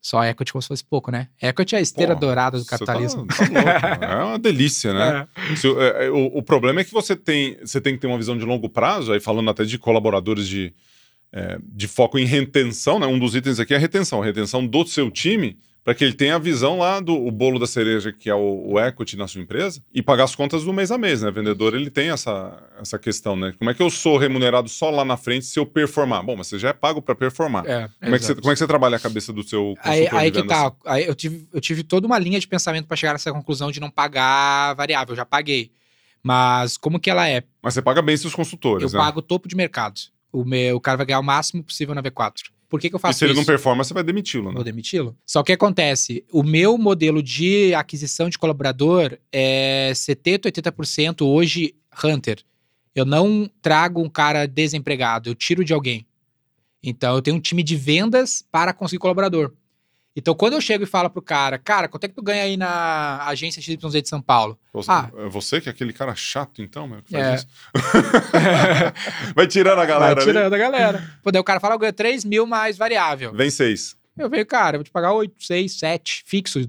Só 0.00 0.22
equity 0.24 0.52
como 0.52 0.62
se 0.62 0.68
fosse 0.68 0.84
pouco, 0.84 1.10
né? 1.10 1.28
Equity 1.42 1.74
é 1.74 1.78
a 1.78 1.80
esteira 1.80 2.14
Pô, 2.14 2.20
dourada 2.20 2.56
do 2.56 2.64
tá- 2.64 2.78
capitalismo. 2.78 3.26
tá 3.26 3.42
louco, 3.42 4.04
é 4.04 4.24
uma 4.24 4.38
delícia, 4.38 4.94
né? 4.94 5.26
É. 5.50 5.56
Se 5.56 5.66
o- 5.66 5.82
é, 5.82 6.08
o, 6.08 6.26
o 6.38 6.42
problema 6.44 6.80
é 6.80 6.84
que 6.84 6.92
você 6.92 7.16
tem, 7.16 7.58
você 7.60 7.80
tem 7.80 7.94
que 7.94 8.00
ter 8.00 8.06
uma 8.06 8.16
visão 8.16 8.38
de 8.38 8.44
longo 8.44 8.68
prazo, 8.68 9.12
aí 9.12 9.18
falando 9.18 9.50
até 9.50 9.64
de 9.64 9.76
colaboradores 9.78 10.46
de, 10.46 10.72
é, 11.32 11.58
de 11.62 11.88
foco 11.88 12.18
em 12.18 12.24
retenção, 12.24 12.98
né? 12.98 13.06
Um 13.06 13.18
dos 13.18 13.34
itens 13.34 13.60
aqui 13.60 13.74
é 13.74 13.76
a 13.76 13.80
retenção, 13.80 14.22
a 14.22 14.24
retenção 14.24 14.66
do 14.66 14.86
seu 14.86 15.10
time, 15.10 15.58
para 15.86 15.94
que 15.94 16.02
ele 16.02 16.14
tenha 16.14 16.34
a 16.34 16.38
visão 16.38 16.78
lá 16.78 16.98
do 16.98 17.14
o 17.14 17.30
bolo 17.30 17.60
da 17.60 17.66
cereja, 17.66 18.12
que 18.12 18.28
é 18.28 18.34
o, 18.34 18.72
o 18.72 18.80
equity 18.80 19.16
na 19.16 19.28
sua 19.28 19.40
empresa, 19.40 19.80
e 19.94 20.02
pagar 20.02 20.24
as 20.24 20.34
contas 20.34 20.64
do 20.64 20.72
mês 20.72 20.90
a 20.90 20.98
mês, 20.98 21.22
né? 21.22 21.28
O 21.28 21.32
vendedor, 21.32 21.74
ele 21.76 21.90
tem 21.90 22.10
essa, 22.10 22.60
essa 22.80 22.98
questão, 22.98 23.36
né? 23.36 23.54
Como 23.56 23.70
é 23.70 23.74
que 23.74 23.80
eu 23.80 23.88
sou 23.88 24.16
remunerado 24.16 24.68
só 24.68 24.90
lá 24.90 25.04
na 25.04 25.16
frente 25.16 25.46
se 25.46 25.60
eu 25.60 25.64
performar? 25.64 26.24
Bom, 26.24 26.34
mas 26.36 26.48
você 26.48 26.58
já 26.58 26.70
é 26.70 26.72
pago 26.72 27.00
para 27.00 27.14
performar. 27.14 27.64
É, 27.66 27.88
Como 28.02 28.16
é, 28.16 28.18
que 28.18 28.24
você, 28.24 28.34
como 28.34 28.50
é 28.50 28.54
que 28.54 28.58
você 28.58 28.66
trabalha 28.66 28.96
a 28.96 29.00
cabeça 29.00 29.32
do 29.32 29.44
seu 29.44 29.76
consultor 29.76 29.92
Aí, 29.92 30.08
aí 30.10 30.30
que 30.32 30.42
tá. 30.42 30.72
Aí 30.84 31.06
eu 31.06 31.14
tive, 31.14 31.46
eu 31.52 31.60
tive 31.60 31.84
toda 31.84 32.04
uma 32.04 32.18
linha 32.18 32.40
de 32.40 32.48
pensamento 32.48 32.88
para 32.88 32.96
chegar 32.96 33.12
nessa 33.12 33.32
conclusão 33.32 33.70
de 33.70 33.78
não 33.78 33.90
pagar 33.90 34.74
variável. 34.74 35.12
Eu 35.12 35.16
já 35.16 35.24
paguei. 35.24 35.70
Mas 36.20 36.76
como 36.76 36.98
que 36.98 37.08
ela 37.08 37.28
é? 37.28 37.44
Mas 37.62 37.74
você 37.74 37.80
paga 37.80 38.02
bem 38.02 38.16
seus 38.16 38.34
consultores, 38.34 38.92
Eu 38.92 38.98
né? 38.98 39.04
pago 39.04 39.20
o 39.20 39.22
topo 39.22 39.46
de 39.46 39.54
mercado. 39.54 40.00
O, 40.36 40.44
meu, 40.44 40.76
o 40.76 40.80
cara 40.80 40.96
vai 40.98 41.06
ganhar 41.06 41.20
o 41.20 41.24
máximo 41.24 41.62
possível 41.62 41.94
na 41.94 42.02
V4. 42.02 42.50
Por 42.68 42.80
que, 42.80 42.90
que 42.90 42.94
eu 42.94 42.98
E 42.98 43.00
faço 43.00 43.18
se 43.20 43.24
ele 43.24 43.32
isso? 43.32 43.40
não 43.40 43.46
performa, 43.46 43.82
você 43.82 43.94
vai 43.94 44.02
demiti-lo, 44.02 44.48
né? 44.48 44.54
Vou 44.54 44.64
demiti-lo. 44.64 45.16
Só 45.24 45.40
que 45.40 45.44
o 45.44 45.46
que 45.46 45.52
acontece? 45.52 46.24
O 46.30 46.42
meu 46.42 46.76
modelo 46.76 47.22
de 47.22 47.72
aquisição 47.74 48.28
de 48.28 48.36
colaborador 48.38 49.16
é 49.32 49.92
70%, 49.94 50.40
80% 50.50 51.22
hoje 51.26 51.74
Hunter. 52.04 52.42
Eu 52.94 53.04
não 53.06 53.48
trago 53.62 54.02
um 54.02 54.08
cara 54.10 54.46
desempregado, 54.46 55.30
eu 55.30 55.34
tiro 55.34 55.64
de 55.64 55.72
alguém. 55.72 56.06
Então 56.82 57.14
eu 57.14 57.22
tenho 57.22 57.36
um 57.36 57.40
time 57.40 57.62
de 57.62 57.76
vendas 57.76 58.44
para 58.50 58.72
conseguir 58.72 58.98
colaborador. 58.98 59.52
Então 60.18 60.34
quando 60.34 60.54
eu 60.54 60.60
chego 60.62 60.82
e 60.82 60.86
falo 60.86 61.10
pro 61.10 61.20
cara, 61.20 61.58
cara, 61.58 61.88
quanto 61.88 62.04
é 62.04 62.08
que 62.08 62.14
tu 62.14 62.22
ganha 62.22 62.42
aí 62.44 62.56
na 62.56 63.22
agência 63.26 63.60
XYZ 63.60 64.02
de 64.02 64.08
São 64.08 64.22
Paulo? 64.22 64.58
Você, 64.72 64.90
Ah. 64.90 65.10
é 65.18 65.28
você 65.28 65.60
que 65.60 65.68
é 65.68 65.72
aquele 65.72 65.92
cara 65.92 66.14
chato, 66.14 66.62
então, 66.62 66.88
meu, 66.88 67.02
que 67.02 67.10
faz 67.12 67.26
É. 67.26 67.34
isso? 67.34 67.46
Vai 69.34 69.46
tirando 69.46 69.78
a 69.80 69.86
galera 69.86 70.14
Vai 70.14 70.24
ali. 70.24 70.32
tirando 70.32 70.52
a 70.54 70.58
galera. 70.58 71.10
Pô, 71.22 71.30
daí 71.30 71.40
o 71.40 71.44
cara 71.44 71.60
fala, 71.60 71.74
eu 71.74 71.78
ganho 71.78 71.92
3 71.92 72.24
mil 72.24 72.46
mais 72.46 72.76
variável. 72.78 73.32
Vem 73.34 73.50
seis. 73.50 73.96
Eu 74.16 74.30
venho, 74.30 74.46
cara, 74.46 74.76
eu 74.76 74.78
vou 74.80 74.84
te 74.84 74.90
pagar 74.90 75.12
8, 75.12 75.34
6, 75.44 75.78
7, 75.78 76.22
fixo. 76.26 76.60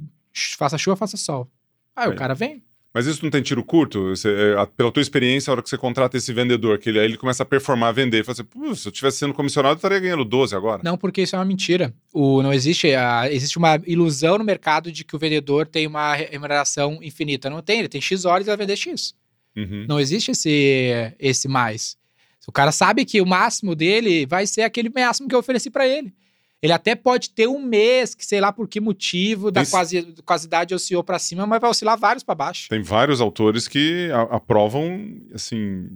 Faça 0.58 0.78
chuva, 0.78 0.98
faça 0.98 1.16
sol. 1.18 1.50
Aí 1.95 2.08
É. 2.08 2.10
o 2.10 2.16
cara 2.16 2.36
vem. 2.36 2.62
Mas 2.98 3.06
isso 3.06 3.24
não 3.24 3.30
tem 3.30 3.43
tiro 3.43 3.64
curto? 3.64 4.10
Você, 4.10 4.28
é, 4.28 4.60
a- 4.60 4.66
pela 4.66 4.91
tua 4.91 5.02
experiência, 5.02 5.52
a 5.52 5.54
hora 5.54 5.62
que 5.62 5.70
você 5.70 5.78
contrata 5.78 6.18
esse 6.18 6.34
vendedor, 6.34 6.80
que 6.80 6.89
ele, 6.89 6.98
aí 6.98 7.06
ele 7.06 7.16
começa 7.16 7.43
a 7.43 7.45
performar, 7.45 7.89
a 7.89 7.91
vender, 7.91 8.26
fala 8.26 8.34
assim, 8.34 8.43
"Pô, 8.43 8.74
se 8.74 8.88
eu 8.88 8.91
tivesse 8.91 9.18
sendo 9.20 9.36
comissionado, 9.36 9.74
eu 9.74 9.76
estaria 9.76 10.00
ganhando 10.00 10.26
12 10.26 10.56
agora. 10.56 10.82
Não, 10.84 10.98
porque 10.98 11.22
isso 11.22 11.36
é 11.36 11.39
uma 11.39 11.45
mentira. 11.45 11.93
O, 12.12 12.41
não 12.41 12.52
existe, 12.52 12.91
a, 12.95 13.32
existe 13.32 13.56
uma 13.60 13.80
ilusão 13.86 14.39
no 14.39 14.43
mercado 14.43 14.91
de 14.91 15.04
que 15.04 15.16
o 15.16 15.20
vendedor 15.20 15.68
tem 15.68 15.86
uma 15.86 16.16
remuneração 16.16 16.98
infinita. 17.04 17.52
Não 17.52 17.62
tem, 17.62 17.78
ele 17.80 17.88
tem 17.88 18.02
X 18.02 18.26
horas 18.26 18.48
e 18.48 18.50
vai 18.50 18.58
vender 18.58 18.76
X. 18.76 19.14
Uhum. 19.56 19.86
Não 19.88 20.00
existe 20.00 20.32
esse, 20.32 21.14
esse 21.20 21.48
mais. 21.48 21.95
O 22.48 22.52
cara 22.52 22.72
sabe 22.72 23.06
que 23.06 23.22
o 23.22 23.26
máximo 23.28 23.76
dele 23.76 24.26
vai 24.26 24.48
ser 24.48 24.62
aquele 24.62 24.89
máximo 24.89 25.28
que 25.30 25.36
eu 25.36 25.39
ofereci 25.39 25.70
pra 25.70 25.88
ele. 25.88 26.12
Ele 26.62 26.74
até 26.74 26.95
pode 26.95 27.30
ter 27.30 27.47
um 27.47 27.62
mês, 27.62 28.16
que 28.16 28.26
sei 28.26 28.41
lá 28.41 28.51
por 28.51 28.68
que 28.68 28.80
motivo, 28.80 29.51
da 29.51 29.62
Esse- 29.62 29.72
quasi, 29.72 30.01
quasidade 30.26 30.74
oscilou 30.74 31.03
pra 31.03 31.20
cima, 31.20 31.45
mas 31.45 31.62
vai 31.62 31.70
oscilar 31.70 31.97
vários 31.99 32.24
pra 32.24 32.34
baixo. 32.34 32.68
Tem 32.70 32.82
vários 32.82 33.22
autores 33.22 33.68
que 33.68 34.10
a- 34.12 34.36
aprovam, 34.38 35.18
assim, 35.36 35.88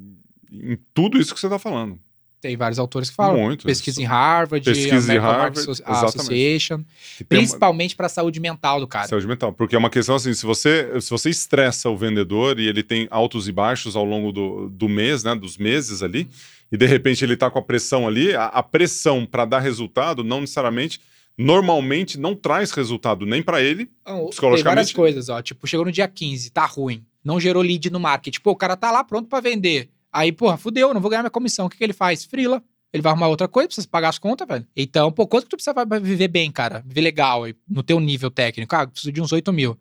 em 0.51 0.77
tudo 0.93 1.19
isso 1.19 1.33
que 1.33 1.39
você 1.39 1.47
está 1.47 1.57
falando. 1.57 1.99
Tem 2.39 2.57
vários 2.57 2.79
autores 2.79 3.09
que 3.09 3.15
falam. 3.15 3.39
Muito. 3.39 3.65
Pesquisa 3.67 4.01
em 4.01 4.05
Harvard, 4.05 4.65
Pesquisa 4.65 4.95
em 5.13 5.17
American 5.17 5.31
Harvard, 5.31 5.59
Market. 5.67 5.87
Association, 5.87 6.77
tem 6.77 6.85
uma- 7.21 7.27
principalmente 7.27 7.95
pra 7.95 8.09
saúde 8.09 8.39
mental 8.39 8.79
do 8.79 8.87
cara. 8.87 9.07
Saúde 9.07 9.27
mental. 9.27 9.53
Porque 9.53 9.75
é 9.75 9.77
uma 9.79 9.91
questão 9.91 10.15
assim, 10.15 10.33
se 10.33 10.43
você, 10.43 10.99
se 11.01 11.09
você 11.11 11.29
estressa 11.29 11.87
o 11.89 11.95
vendedor 11.97 12.59
e 12.59 12.67
ele 12.67 12.81
tem 12.81 13.07
altos 13.11 13.47
e 13.47 13.51
baixos 13.51 13.95
ao 13.95 14.03
longo 14.03 14.31
do, 14.31 14.69
do 14.69 14.89
mês, 14.89 15.23
né, 15.23 15.35
dos 15.35 15.55
meses 15.55 16.01
ali, 16.01 16.27
e 16.71 16.77
de 16.77 16.85
repente 16.85 17.23
ele 17.23 17.35
tá 17.35 17.49
com 17.51 17.59
a 17.59 17.61
pressão 17.61 18.07
ali, 18.07 18.33
a, 18.33 18.45
a 18.45 18.63
pressão 18.63 19.25
para 19.25 19.45
dar 19.45 19.59
resultado 19.59 20.23
não 20.23 20.41
necessariamente, 20.41 20.99
normalmente 21.37 22.19
não 22.19 22.35
traz 22.35 22.71
resultado 22.71 23.25
nem 23.25 23.41
para 23.41 23.61
ele, 23.61 23.89
Não, 24.05 24.19
Tem 24.21 24.29
Psicologicamente- 24.29 24.63
várias 24.75 24.93
coisas, 24.93 25.29
ó. 25.29 25.41
Tipo, 25.41 25.67
chegou 25.67 25.85
no 25.85 25.91
dia 25.91 26.07
15, 26.07 26.49
tá 26.51 26.65
ruim. 26.65 27.03
Não 27.23 27.39
gerou 27.39 27.61
lead 27.61 27.89
no 27.89 27.99
market. 27.99 28.39
Pô, 28.39 28.51
o 28.51 28.55
cara 28.55 28.75
tá 28.75 28.89
lá 28.91 29.03
pronto 29.03 29.27
pra 29.27 29.39
vender. 29.39 29.89
Aí, 30.11 30.31
porra, 30.31 30.57
fudeu, 30.57 30.93
não 30.93 31.01
vou 31.01 31.09
ganhar 31.09 31.21
minha 31.23 31.29
comissão. 31.29 31.65
O 31.65 31.69
que, 31.69 31.77
que 31.77 31.83
ele 31.83 31.93
faz? 31.93 32.25
Frila. 32.25 32.61
Ele 32.93 33.01
vai 33.01 33.11
arrumar 33.11 33.27
outra 33.29 33.47
coisa, 33.47 33.67
precisa 33.67 33.87
pagar 33.87 34.09
as 34.09 34.19
contas, 34.19 34.45
velho. 34.47 34.67
Então, 34.75 35.11
pô, 35.11 35.25
quanto 35.25 35.43
que 35.45 35.49
tu 35.51 35.55
precisa 35.55 35.73
pra 35.73 35.99
viver 35.99 36.27
bem, 36.27 36.51
cara? 36.51 36.83
Viver 36.85 36.99
legal, 37.01 37.43
no 37.69 37.81
teu 37.81 37.99
nível 38.01 38.29
técnico? 38.29 38.75
Ah, 38.75 38.85
preciso 38.85 39.11
de 39.13 39.21
uns 39.21 39.31
8 39.31 39.53
mil. 39.53 39.77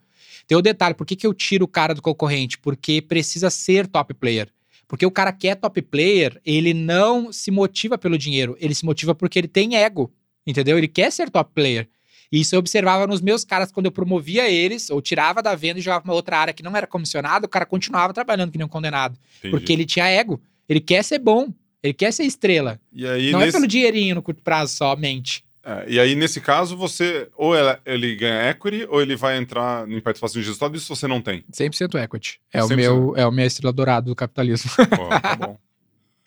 Tem 0.47 0.57
o 0.57 0.63
detalhe, 0.63 0.95
por 0.95 1.05
que, 1.05 1.17
que 1.17 1.27
eu 1.27 1.35
tiro 1.35 1.65
o 1.65 1.69
cara 1.69 1.93
do 1.95 2.01
concorrente? 2.03 2.57
Porque 2.59 3.03
precisa 3.03 3.51
ser 3.51 3.89
top 3.89 4.15
player. 4.15 4.49
Porque 4.91 5.07
o 5.07 5.11
cara 5.11 5.33
que 5.33 5.47
é 5.47 5.55
top 5.55 5.81
player, 5.83 6.41
ele 6.45 6.75
não 6.75 7.33
se 7.33 7.53
motiva 7.53 7.97
pelo 7.97 8.19
dinheiro, 8.19 8.57
ele 8.59 8.75
se 8.75 8.85
motiva 8.85 9.15
porque 9.15 9.39
ele 9.39 9.47
tem 9.47 9.77
ego, 9.77 10.13
entendeu? 10.45 10.77
Ele 10.77 10.89
quer 10.89 11.13
ser 11.13 11.31
top 11.31 11.53
player. 11.55 11.89
E 12.33 12.41
isso 12.41 12.57
eu 12.57 12.59
observava 12.59 13.07
nos 13.07 13.21
meus 13.21 13.45
caras 13.45 13.71
quando 13.71 13.87
eu 13.87 13.93
promovia 13.93 14.51
eles, 14.51 14.91
ou 14.91 15.01
tirava 15.01 15.41
da 15.41 15.55
venda 15.55 15.79
e 15.79 15.83
jogava 15.83 16.03
pra 16.03 16.11
uma 16.11 16.17
outra 16.17 16.39
área 16.39 16.53
que 16.53 16.61
não 16.61 16.77
era 16.77 16.89
comissionado, 16.89 17.47
o 17.47 17.49
cara 17.49 17.65
continuava 17.65 18.13
trabalhando 18.13 18.51
que 18.51 18.59
nem 18.59 18.65
um 18.65 18.69
condenado. 18.69 19.17
Porque 19.49 19.73
ele 19.73 19.87
tinha 19.87 20.09
ego. 20.09 20.43
Ele 20.69 20.81
quer 20.81 21.05
ser 21.05 21.21
bom. 21.21 21.55
Ele 21.81 21.95
quer 21.95 22.13
ser 22.13 22.25
estrela. 22.25 22.81
Aí, 22.93 23.31
não 23.31 23.41
é 23.41 23.47
nesse, 23.47 23.57
pelo 23.57 23.69
dinheirinho 23.69 24.17
no 24.17 24.23
curto 24.23 24.43
prazo 24.43 24.75
somente. 24.75 25.45
É, 25.65 25.85
e 25.89 26.01
aí, 26.01 26.15
nesse 26.15 26.41
caso, 26.41 26.77
você 26.77 27.29
ou 27.37 27.55
ela- 27.55 27.81
ele 27.85 28.15
ganha 28.17 28.51
equity 28.51 28.87
ou 28.89 29.01
ele 29.03 29.17
vai 29.17 29.37
entrar 29.37 29.89
em 29.89 30.01
participação 30.01 30.41
de 30.41 30.47
resultado, 30.47 30.77
isso 30.77 30.95
você 30.95 31.07
não 31.07 31.21
tem. 31.21 31.45
100% 31.53 31.99
equity. 31.99 32.41
É 32.53 32.63
o 32.63 32.69
100%. 32.69 32.77
meu, 32.77 33.15
é 33.17 33.27
o 33.27 33.31
minha 33.33 33.47
estrela 33.47 33.73
dourada 33.73 34.07
do 34.07 34.17
capitalismo. 34.17 34.71
Pô, 34.77 35.09
tá 35.21 35.37
bom. 35.37 35.59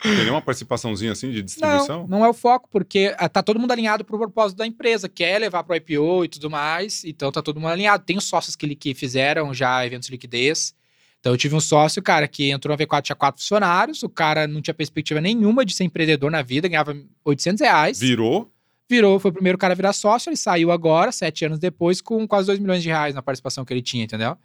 Tem 0.02 0.18
nenhuma 0.18 0.42
participaçãozinha 0.42 1.14
assim 1.14 1.32
de 1.32 1.42
distribuição? 1.42 2.02
Não, 2.02 2.20
não 2.20 2.26
é 2.26 2.30
o 2.30 2.34
foco, 2.34 2.68
porque 2.70 3.16
ah, 3.18 3.30
tá 3.30 3.42
todo 3.42 3.58
mundo 3.58 3.72
alinhado 3.72 4.04
pro 4.04 4.18
propósito 4.18 4.58
da 4.58 4.68
empresa, 4.68 5.08
quer 5.08 5.40
levar 5.40 5.64
pro 5.64 5.76
IPO 5.76 6.26
e 6.26 6.28
tudo 6.28 6.50
mais, 6.50 7.06
então 7.06 7.32
tá 7.32 7.42
todo 7.42 7.58
mundo 7.60 7.72
alinhado. 7.72 8.04
Tem 8.04 8.18
os 8.18 8.26
sócios 8.26 8.54
que, 8.56 8.76
que 8.76 8.94
fizeram 8.94 9.54
já 9.54 9.86
eventos 9.86 10.08
de 10.08 10.12
liquidez. 10.12 10.76
Então 11.22 11.32
eu 11.32 11.38
tive 11.38 11.56
um 11.56 11.62
sócio, 11.62 12.02
cara, 12.04 12.28
que 12.28 12.52
entrou 12.52 12.76
na 12.78 12.86
V4, 12.86 13.02
tinha 13.02 13.16
quatro 13.16 13.42
funcionários, 13.42 14.04
o 14.04 14.10
cara 14.10 14.46
não 14.46 14.62
tinha 14.62 14.74
perspectiva 14.74 15.22
nenhuma 15.22 15.64
de 15.64 15.74
ser 15.74 15.86
empreendedor 15.86 16.30
na 16.30 16.42
vida, 16.42 16.68
ganhava 16.68 16.94
800 17.24 17.62
reais. 17.62 17.98
Virou, 18.02 18.52
Virou, 18.94 19.20
foi 19.20 19.32
o 19.32 19.34
primeiro 19.34 19.58
cara 19.58 19.74
a 19.74 19.76
virar 19.76 19.92
sócio, 19.92 20.30
ele 20.30 20.38
saiu 20.38 20.72
agora, 20.72 21.12
sete 21.12 21.44
anos 21.46 21.58
depois, 21.58 22.00
com 22.00 22.28
quase 22.28 22.46
2 22.46 22.60
milhões 22.60 22.84
de 22.84 22.90
reais 22.90 23.16
na 23.16 23.24
participação 23.24 23.66
que 23.66 23.74
ele 23.74 23.82
tinha, 23.82 24.04
entendeu? 24.04 24.38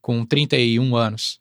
Com 0.00 0.24
31 0.24 0.94
anos. 0.94 1.40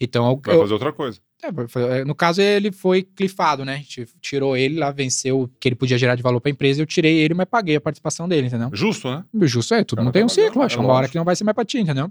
Então, 0.00 0.26
eu, 0.26 0.40
vai 0.42 0.58
fazer 0.58 0.72
outra 0.72 0.92
coisa. 0.94 1.18
é, 1.42 1.68
foi- 1.68 2.02
no 2.06 2.14
caso, 2.14 2.40
ele 2.40 2.72
foi 2.72 3.02
clifado, 3.02 3.66
né? 3.66 3.74
A 3.74 3.76
gente 3.76 4.06
tirou 4.18 4.56
ele 4.56 4.78
lá, 4.78 4.90
venceu 4.90 5.42
o 5.42 5.48
que 5.60 5.68
ele 5.68 5.74
podia 5.76 5.98
gerar 5.98 6.14
de 6.14 6.22
valor 6.22 6.40
pra 6.40 6.50
empresa, 6.50 6.80
eu 6.80 6.86
tirei 6.86 7.18
ele, 7.18 7.34
mas 7.34 7.46
paguei 7.46 7.76
a 7.76 7.80
participação 7.82 8.26
dele, 8.26 8.46
entendeu? 8.46 8.70
Justo, 8.72 9.10
né? 9.10 9.22
Justo 9.42 9.74
é, 9.74 9.84
tudo 9.84 10.02
não 10.02 10.10
tem 10.10 10.24
um 10.24 10.28
ciclo, 10.30 10.62
é 10.62 10.64
acho 10.64 10.80
uma 10.80 10.90
hora 10.90 11.06
que 11.06 11.16
não 11.18 11.24
vai 11.24 11.36
ser 11.36 11.44
mais 11.44 11.54
pra 11.54 11.66
ti, 11.66 11.78
entendeu? 11.80 12.10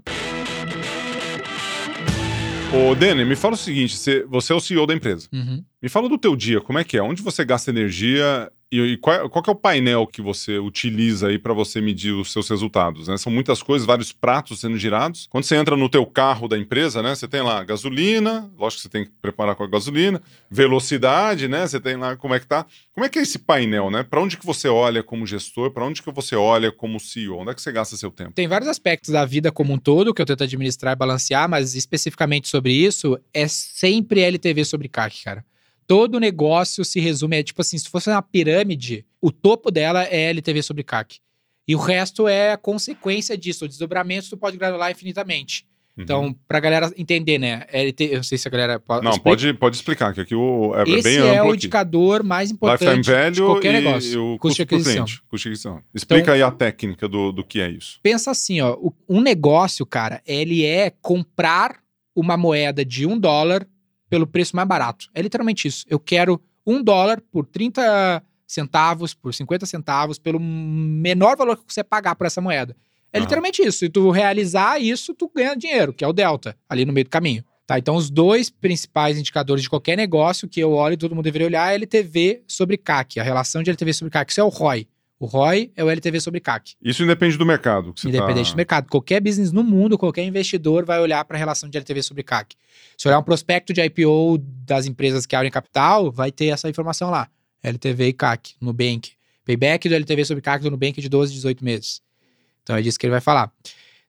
Ô, 2.72 2.94
Dene, 2.94 3.24
me 3.24 3.36
fala 3.36 3.54
o 3.54 3.56
seguinte: 3.56 3.96
você, 3.96 4.24
você 4.24 4.52
é 4.52 4.56
o 4.56 4.60
CEO 4.60 4.86
da 4.86 4.94
empresa. 4.94 5.28
Uhum. 5.32 5.64
Me 5.82 5.88
fala 5.88 6.08
do 6.08 6.18
teu 6.18 6.34
dia, 6.34 6.60
como 6.60 6.78
é 6.78 6.84
que 6.84 6.96
é? 6.96 7.02
Onde 7.02 7.22
você 7.22 7.44
gasta 7.44 7.70
energia 7.70 8.50
e, 8.80 8.92
e 8.92 8.96
qual, 8.96 9.28
qual 9.28 9.42
que 9.42 9.50
é 9.50 9.52
o 9.52 9.56
painel 9.56 10.06
que 10.06 10.20
você 10.20 10.58
utiliza 10.58 11.28
aí 11.28 11.38
para 11.38 11.52
você 11.52 11.80
medir 11.80 12.12
os 12.12 12.32
seus 12.32 12.48
resultados? 12.48 13.08
Né? 13.08 13.16
São 13.16 13.32
muitas 13.32 13.62
coisas, 13.62 13.86
vários 13.86 14.12
pratos 14.12 14.60
sendo 14.60 14.76
girados. 14.78 15.26
Quando 15.30 15.44
você 15.44 15.56
entra 15.56 15.76
no 15.76 15.88
teu 15.88 16.04
carro 16.06 16.48
da 16.48 16.58
empresa, 16.58 17.02
né? 17.02 17.14
Você 17.14 17.28
tem 17.28 17.42
lá 17.42 17.62
gasolina, 17.64 18.50
lógico 18.58 18.82
que 18.82 18.82
você 18.82 18.88
tem 18.88 19.04
que 19.04 19.12
preparar 19.20 19.54
com 19.54 19.64
a 19.64 19.66
gasolina, 19.66 20.20
velocidade, 20.50 21.48
né? 21.48 21.66
Você 21.66 21.80
tem 21.80 21.96
lá 21.96 22.16
como 22.16 22.34
é 22.34 22.40
que 22.40 22.46
tá. 22.46 22.66
Como 22.92 23.04
é 23.04 23.08
que 23.08 23.18
é 23.18 23.22
esse 23.22 23.38
painel, 23.38 23.90
né? 23.90 24.02
Para 24.02 24.20
onde 24.20 24.36
que 24.36 24.46
você 24.46 24.68
olha 24.68 25.02
como 25.02 25.26
gestor? 25.26 25.70
Para 25.70 25.84
onde 25.84 26.02
que 26.02 26.10
você 26.10 26.36
olha 26.36 26.70
como 26.70 26.98
CEO? 27.00 27.38
Onde 27.38 27.50
é 27.50 27.54
que 27.54 27.62
você 27.62 27.72
gasta 27.72 27.96
seu 27.96 28.10
tempo? 28.10 28.32
Tem 28.32 28.48
vários 28.48 28.68
aspectos 28.68 29.10
da 29.10 29.24
vida 29.24 29.50
como 29.52 29.72
um 29.72 29.78
todo 29.78 30.14
que 30.14 30.20
eu 30.20 30.26
tento 30.26 30.44
administrar 30.44 30.92
e 30.92 30.96
balancear, 30.96 31.48
mas 31.48 31.74
especificamente 31.74 32.48
sobre 32.48 32.72
isso, 32.72 33.18
é 33.32 33.46
sempre 33.48 34.20
LTV 34.20 34.64
sobre 34.64 34.88
CAC, 34.88 35.22
cara. 35.24 35.44
Todo 35.86 36.20
negócio 36.20 36.84
se 36.84 37.00
resume, 37.00 37.36
é 37.36 37.42
tipo 37.42 37.60
assim, 37.60 37.76
se 37.78 37.88
fosse 37.88 38.08
uma 38.10 38.22
pirâmide, 38.22 39.04
o 39.20 39.30
topo 39.30 39.70
dela 39.70 40.04
é 40.04 40.30
LTV 40.30 40.62
sobre 40.62 40.82
CAC. 40.82 41.18
E 41.66 41.74
o 41.74 41.78
resto 41.78 42.28
é 42.28 42.52
a 42.52 42.58
consequência 42.58 43.36
disso. 43.36 43.64
O 43.64 43.68
desdobramento 43.68 44.28
tu 44.28 44.36
pode 44.36 44.56
graduar 44.56 44.90
infinitamente. 44.90 45.66
Então, 45.96 46.34
pra 46.48 46.58
galera 46.58 46.92
entender, 46.96 47.38
né? 47.38 47.66
LT, 47.72 48.04
eu 48.06 48.16
não 48.16 48.22
sei 48.24 48.36
se 48.36 48.48
a 48.48 48.50
galera 48.50 48.80
pode. 48.80 49.04
Não, 49.04 49.12
explica. 49.12 49.30
pode, 49.30 49.54
pode 49.54 49.76
explicar, 49.76 50.12
que 50.12 50.20
aqui 50.20 50.34
o, 50.34 50.74
é 50.74 50.82
Esse 50.82 51.02
bem 51.02 51.18
é 51.18 51.40
o 51.40 51.46
aqui. 51.46 51.54
indicador 51.54 52.24
mais 52.24 52.50
importante 52.50 53.10
de 53.32 53.40
qualquer 53.40 53.74
negócio. 53.74 54.12
e 54.12 54.16
o 54.16 54.36
custo 54.38 54.56
de 54.56 54.62
aquisição. 54.62 54.92
cliente. 55.04 55.22
Custo 55.28 55.48
de 55.48 55.52
aquisição. 55.52 55.80
Explica 55.94 56.32
aí 56.32 56.42
a 56.42 56.50
técnica 56.50 57.06
do, 57.08 57.30
do 57.30 57.44
que 57.44 57.60
é 57.60 57.68
isso. 57.70 58.00
pensa 58.02 58.32
assim, 58.32 58.60
ó, 58.60 58.76
um 59.08 59.20
negócio, 59.20 59.86
cara, 59.86 60.20
ele 60.26 60.64
é 60.64 60.90
comprar 61.00 61.78
uma 62.14 62.36
moeda 62.36 62.84
de 62.84 63.06
um 63.06 63.16
dólar 63.16 63.64
pelo 64.08 64.26
preço 64.26 64.54
mais 64.54 64.68
barato. 64.68 65.08
É 65.14 65.22
literalmente 65.22 65.68
isso. 65.68 65.84
Eu 65.88 65.98
quero 65.98 66.40
um 66.66 66.82
dólar 66.82 67.20
por 67.32 67.46
30 67.46 68.22
centavos, 68.46 69.14
por 69.14 69.34
50 69.34 69.66
centavos, 69.66 70.18
pelo 70.18 70.38
menor 70.40 71.36
valor 71.36 71.56
que 71.56 71.72
você 71.72 71.82
pagar 71.82 72.14
por 72.14 72.26
essa 72.26 72.40
moeda. 72.40 72.76
É 73.12 73.18
literalmente 73.18 73.62
isso. 73.62 73.78
Se 73.78 73.88
tu 73.88 74.10
realizar 74.10 74.80
isso, 74.80 75.14
tu 75.14 75.30
ganha 75.34 75.54
dinheiro, 75.54 75.92
que 75.92 76.04
é 76.04 76.08
o 76.08 76.12
delta, 76.12 76.56
ali 76.68 76.84
no 76.84 76.92
meio 76.92 77.04
do 77.04 77.10
caminho. 77.10 77.44
Tá, 77.66 77.78
então 77.78 77.96
os 77.96 78.10
dois 78.10 78.50
principais 78.50 79.16
indicadores 79.18 79.62
de 79.62 79.70
qualquer 79.70 79.96
negócio 79.96 80.46
que 80.46 80.60
eu 80.60 80.72
olho 80.72 80.94
e 80.94 80.96
todo 80.98 81.14
mundo 81.14 81.24
deveria 81.24 81.46
olhar 81.46 81.72
é 81.72 81.76
LTV 81.76 82.42
sobre 82.46 82.76
CAC, 82.76 83.18
a 83.18 83.22
relação 83.22 83.62
de 83.62 83.70
LTV 83.70 83.92
sobre 83.94 84.10
CAC. 84.10 84.32
Isso 84.32 84.40
é 84.40 84.44
o 84.44 84.48
ROI. 84.48 84.86
O 85.24 85.26
ROI 85.26 85.72
é 85.74 85.82
o 85.82 85.88
LTV 85.88 86.20
sobre 86.20 86.38
CAC. 86.38 86.74
Isso 86.82 87.02
independe 87.02 87.38
do 87.38 87.46
mercado. 87.46 87.94
Que 87.94 88.02
você 88.02 88.08
Independente 88.08 88.48
tá... 88.48 88.52
do 88.52 88.56
mercado. 88.58 88.90
Qualquer 88.90 89.22
business 89.22 89.52
no 89.52 89.64
mundo, 89.64 89.96
qualquer 89.96 90.22
investidor 90.22 90.84
vai 90.84 91.00
olhar 91.00 91.24
para 91.24 91.38
a 91.38 91.38
relação 91.38 91.66
de 91.66 91.78
LTV 91.78 92.02
sobre 92.02 92.22
CAC. 92.22 92.54
Se 92.98 93.08
olhar 93.08 93.18
um 93.18 93.22
prospecto 93.22 93.72
de 93.72 93.80
IPO 93.80 94.36
das 94.66 94.84
empresas 94.84 95.24
que 95.24 95.34
abrem 95.34 95.50
capital, 95.50 96.12
vai 96.12 96.30
ter 96.30 96.48
essa 96.48 96.68
informação 96.68 97.08
lá. 97.08 97.26
LTV 97.62 98.08
e 98.08 98.12
CAC, 98.12 98.54
Nubank. 98.60 99.12
Payback 99.46 99.88
do 99.88 99.94
LTV 99.94 100.26
sobre 100.26 100.42
CAC 100.42 100.62
do 100.62 100.70
Nubank 100.70 101.00
de 101.00 101.08
12, 101.08 101.32
18 101.32 101.64
meses. 101.64 102.02
Então 102.62 102.76
é 102.76 102.82
disso 102.82 102.98
que 102.98 103.06
ele 103.06 103.12
vai 103.12 103.22
falar. 103.22 103.50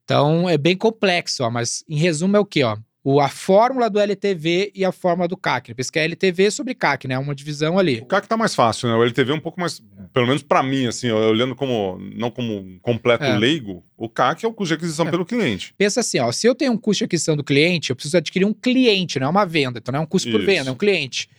Então 0.04 0.50
é 0.50 0.58
bem 0.58 0.76
complexo, 0.76 1.46
ó, 1.46 1.50
mas 1.50 1.82
em 1.88 1.96
resumo 1.96 2.36
é 2.36 2.42
o 2.42 2.46
quê? 2.46 2.66
Ó? 2.66 2.76
O, 3.08 3.20
a 3.20 3.30
fórmula 3.30 3.88
do 3.88 4.00
LTV 4.00 4.72
e 4.74 4.84
a 4.84 4.92
fórmula 4.92 5.28
do 5.28 5.38
CAC. 5.38 5.76
Por 5.76 5.80
isso 5.82 5.92
que 5.92 6.00
é 6.00 6.06
LTV 6.06 6.50
sobre 6.50 6.74
CAC, 6.74 7.08
né? 7.08 7.20
Uma 7.20 7.36
divisão 7.36 7.78
ali. 7.78 8.00
O 8.00 8.06
CAC 8.08 8.28
tá 8.28 8.36
mais 8.36 8.56
fácil, 8.56 8.90
né? 8.90 8.96
O 8.96 9.04
LTV 9.04 9.32
é 9.32 9.36
um 9.36 9.40
pouco 9.40 9.60
mais, 9.62 9.80
pelo 10.12 10.26
menos 10.26 10.42
pra 10.42 10.64
mim, 10.64 10.88
assim, 10.88 11.12
olhando 11.12 11.56
como, 11.56 12.00
não 12.16 12.32
como 12.32 12.58
um 12.58 12.80
completo 12.82 13.24
É. 13.24 13.38
leigo, 13.38 13.84
o 13.96 14.10
CAC 14.10 14.44
é 14.44 14.48
o 14.48 14.52
custo 14.52 14.70
de 14.70 14.78
aquisição 14.80 15.08
É. 15.08 15.12
pelo 15.12 15.24
cliente. 15.24 15.72
Pensa 15.78 16.00
assim, 16.00 16.20
ó, 16.20 16.32
se 16.32 16.48
eu 16.48 16.56
tenho 16.56 16.72
um 16.72 16.78
custo 16.78 17.02
de 17.02 17.06
aquisição 17.06 17.38
do 17.38 17.44
cliente, 17.44 17.92
eu 17.92 17.96
preciso 17.96 18.18
adquirir 18.18 18.44
um 18.46 18.54
cliente, 18.54 19.20
não 19.20 19.28
é 19.28 19.30
uma 19.30 19.46
venda. 19.46 19.78
Então 19.78 19.92
não 19.92 20.00
é 20.00 20.04
um 20.04 20.08
custo 20.08 20.32
por 20.32 20.40
Isso. 20.40 20.48
venda, 20.48 20.70
é 20.72 20.74
um 20.74 20.76
cliente. 20.76 21.30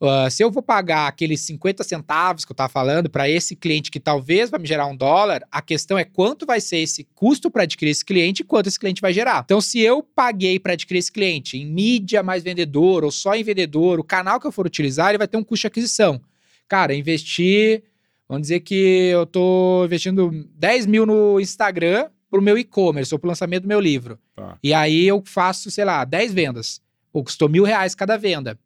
Ah, 0.00 0.28
se 0.28 0.42
eu 0.42 0.50
vou 0.50 0.62
pagar 0.62 1.06
aqueles 1.06 1.40
50 1.42 1.82
centavos 1.84 2.44
que 2.44 2.52
eu 2.52 2.54
estava 2.54 2.68
falando 2.68 3.08
para 3.08 3.28
esse 3.28 3.54
cliente 3.54 3.90
que 3.90 4.00
talvez 4.00 4.50
vai 4.50 4.60
me 4.60 4.66
gerar 4.66 4.86
um 4.86 4.96
dólar, 4.96 5.46
a 5.50 5.62
questão 5.62 5.96
é 5.96 6.04
quanto 6.04 6.44
vai 6.44 6.60
ser 6.60 6.78
esse 6.78 7.04
custo 7.14 7.50
para 7.50 7.62
adquirir 7.62 7.90
esse 7.90 8.04
cliente 8.04 8.42
e 8.42 8.44
quanto 8.44 8.66
esse 8.66 8.78
cliente 8.78 9.00
vai 9.00 9.12
gerar. 9.12 9.42
Então, 9.44 9.60
se 9.60 9.80
eu 9.80 10.02
paguei 10.02 10.58
para 10.58 10.74
adquirir 10.74 10.98
esse 10.98 11.12
cliente 11.12 11.56
em 11.56 11.66
mídia 11.66 12.22
mais 12.22 12.42
vendedor 12.42 13.04
ou 13.04 13.10
só 13.10 13.34
em 13.34 13.42
vendedor, 13.42 13.98
o 13.98 14.04
canal 14.04 14.40
que 14.40 14.46
eu 14.46 14.52
for 14.52 14.66
utilizar, 14.66 15.10
ele 15.10 15.18
vai 15.18 15.28
ter 15.28 15.36
um 15.36 15.44
custo 15.44 15.62
de 15.62 15.68
aquisição. 15.68 16.20
Cara, 16.68 16.94
investir, 16.94 17.82
vamos 18.28 18.42
dizer 18.42 18.60
que 18.60 19.10
eu 19.12 19.26
tô 19.26 19.84
investindo 19.84 20.30
10 20.56 20.86
mil 20.86 21.06
no 21.06 21.40
Instagram 21.40 22.08
pro 22.30 22.42
meu 22.42 22.58
e-commerce 22.58 23.14
ou 23.14 23.18
pro 23.18 23.28
lançamento 23.28 23.62
do 23.62 23.68
meu 23.68 23.80
livro. 23.80 24.18
Tá. 24.34 24.58
E 24.62 24.74
aí 24.74 25.06
eu 25.06 25.22
faço, 25.24 25.70
sei 25.70 25.84
lá, 25.84 26.04
10 26.04 26.34
vendas. 26.34 26.82
Ou 27.12 27.22
custou 27.22 27.48
mil 27.48 27.62
reais 27.62 27.94
cada 27.94 28.16
venda. 28.16 28.58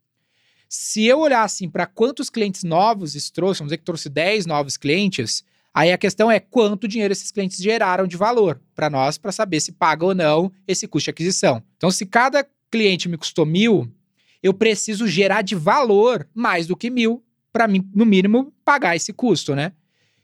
Se 0.69 1.05
eu 1.07 1.21
olhar 1.21 1.43
assim 1.43 1.69
para 1.69 1.87
quantos 1.87 2.29
clientes 2.29 2.63
novos 2.63 3.15
isso 3.15 3.33
trouxe, 3.33 3.61
vamos 3.61 3.71
dizer 3.71 3.79
que 3.79 3.85
trouxe 3.85 4.09
10 4.11 4.45
novos 4.45 4.77
clientes, 4.77 5.43
aí 5.73 5.91
a 5.91 5.97
questão 5.99 6.31
é 6.31 6.39
quanto 6.39 6.87
dinheiro 6.87 7.13
esses 7.13 7.33
clientes 7.33 7.57
geraram 7.57 8.07
de 8.07 8.19
valor 8.19 8.61
para 8.75 8.91
nós, 8.91 9.17
para 9.17 9.33
saber 9.33 9.61
se 9.61 9.73
paga 9.73 10.05
ou 10.05 10.15
não 10.15 10.53
esse 10.67 10.87
custo 10.87 11.05
de 11.07 11.11
aquisição. 11.11 11.63
Então, 11.79 11.91
se 11.91 12.05
cada 12.05 12.47
cliente 12.71 13.09
me 13.09 13.17
custou 13.17 13.47
mil, 13.47 13.91
eu 14.43 14.53
preciso 14.53 15.07
gerar 15.07 15.41
de 15.41 15.55
valor 15.55 16.29
mais 16.35 16.67
do 16.67 16.77
que 16.77 16.91
mil 16.91 17.25
para 17.51 17.67
mim, 17.67 17.89
no 17.95 18.05
mínimo, 18.05 18.53
pagar 18.63 18.95
esse 18.95 19.13
custo, 19.13 19.55
né? 19.55 19.73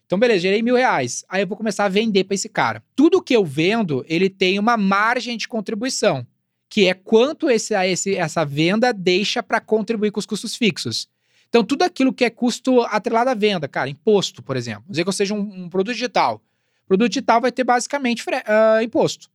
Então, 0.07 0.19
beleza, 0.19 0.41
gerei 0.41 0.61
mil 0.61 0.77
reais. 0.77 1.25
Aí 1.29 1.43
eu 1.43 1.47
vou 1.47 1.57
começar 1.57 1.87
a 1.87 1.89
vender 1.89 2.25
para 2.25 2.35
esse 2.35 2.49
cara. 2.49 2.85
Tudo 2.95 3.23
que 3.23 3.35
eu 3.35 3.45
vendo, 3.45 4.05
ele 4.07 4.29
tem 4.29 4.59
uma 4.59 4.77
margem 4.77 5.37
de 5.37 5.49
contribuição, 5.49 6.27
que 6.75 6.89
é 6.89 6.93
quanto 6.93 7.49
esse, 7.49 7.73
esse 7.73 8.17
essa 8.17 8.45
venda 8.45 8.93
deixa 8.93 9.45
para 9.45 9.61
contribuir 9.61 10.11
com 10.11 10.19
os 10.19 10.27
custos 10.27 10.57
fixos. 10.57 11.09
Então, 11.49 11.63
tudo 11.63 11.85
aquilo 11.85 12.13
que 12.13 12.25
é 12.25 12.31
custo 12.31 12.81
atrelado 12.81 13.31
à 13.31 13.35
venda, 13.35 13.69
cara, 13.69 13.89
imposto, 13.89 14.43
por 14.43 14.57
exemplo. 14.57 14.81
Vamos 14.81 14.95
dizer 14.95 15.05
que 15.05 15.09
eu 15.09 15.13
seja 15.13 15.35
um, 15.35 15.39
um 15.39 15.69
produto 15.69 15.95
digital. 15.95 16.43
O 16.83 16.89
produto 16.89 17.11
digital 17.11 17.41
vai 17.41 17.53
ter 17.53 17.63
basicamente 17.63 18.25
uh, 18.29 18.83
imposto. 18.83 19.31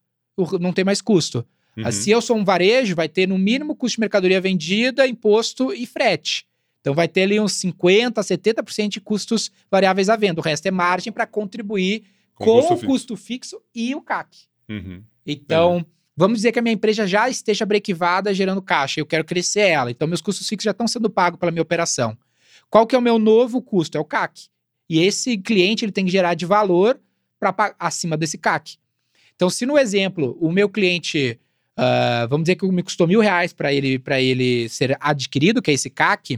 Não 0.59 0.73
tem 0.73 0.83
mais 0.83 1.01
custo. 1.01 1.45
Uhum. 1.77 1.89
Se 1.93 2.11
eu 2.11 2.21
sou 2.21 2.35
um 2.35 2.43
varejo, 2.43 2.93
vai 2.93 3.07
ter 3.07 3.25
no 3.25 3.37
mínimo 3.37 3.73
custo 3.73 3.95
de 3.95 4.01
mercadoria 4.01 4.41
vendida, 4.41 5.07
imposto 5.07 5.73
e 5.73 5.85
frete. 5.85 6.45
Então 6.81 6.93
vai 6.93 7.07
ter 7.07 7.21
ali 7.21 7.39
uns 7.39 7.53
50%, 7.53 8.15
70% 8.15 8.89
de 8.89 8.99
custos 8.99 9.49
variáveis 9.71 10.09
à 10.09 10.17
venda. 10.17 10.41
O 10.41 10.43
resto 10.43 10.65
é 10.65 10.71
margem 10.71 11.13
para 11.13 11.25
contribuir 11.25 12.03
com, 12.35 12.61
com 12.61 12.73
o 12.73 12.79
custo 12.81 13.15
fixo 13.15 13.61
e 13.73 13.95
o 13.95 14.01
CAC. 14.01 14.39
Uhum. 14.67 15.01
Então, 15.25 15.85
vamos 16.19 16.39
dizer 16.39 16.51
que 16.51 16.59
a 16.59 16.61
minha 16.61 16.73
empresa 16.73 17.07
já 17.07 17.29
esteja 17.29 17.65
brequivada 17.65 18.33
gerando 18.33 18.61
caixa. 18.61 18.99
Eu 18.99 19.05
quero 19.05 19.23
crescer 19.23 19.61
ela. 19.61 19.89
Então, 19.89 20.05
meus 20.05 20.19
custos 20.19 20.49
fixos 20.49 20.65
já 20.65 20.71
estão 20.71 20.85
sendo 20.85 21.09
pagos 21.09 21.39
pela 21.39 21.49
minha 21.49 21.61
operação. 21.61 22.17
Qual 22.69 22.85
que 22.85 22.93
é 22.93 22.99
o 22.99 23.01
meu 23.01 23.17
novo 23.17 23.61
custo? 23.61 23.97
É 23.97 24.01
o 24.01 24.03
CAC. 24.03 24.47
E 24.89 24.99
esse 24.99 25.37
cliente 25.37 25.85
ele 25.85 25.93
tem 25.93 26.03
que 26.03 26.11
gerar 26.11 26.33
de 26.33 26.45
valor 26.45 26.99
para 27.39 27.73
acima 27.79 28.17
desse 28.17 28.37
CAC. 28.37 28.75
Então, 29.33 29.49
se 29.49 29.65
no 29.65 29.79
exemplo 29.79 30.37
o 30.41 30.51
meu 30.51 30.67
cliente, 30.67 31.39
uh, 31.77 32.27
vamos 32.27 32.43
dizer 32.43 32.57
que 32.57 32.67
me 32.67 32.83
custou 32.83 33.07
mil 33.07 33.21
reais 33.21 33.53
para 33.53 33.71
ele, 33.71 34.03
ele 34.17 34.67
ser 34.67 34.97
adquirido, 34.99 35.61
que 35.61 35.71
é 35.71 35.73
esse 35.73 35.89
CAC, 35.89 36.37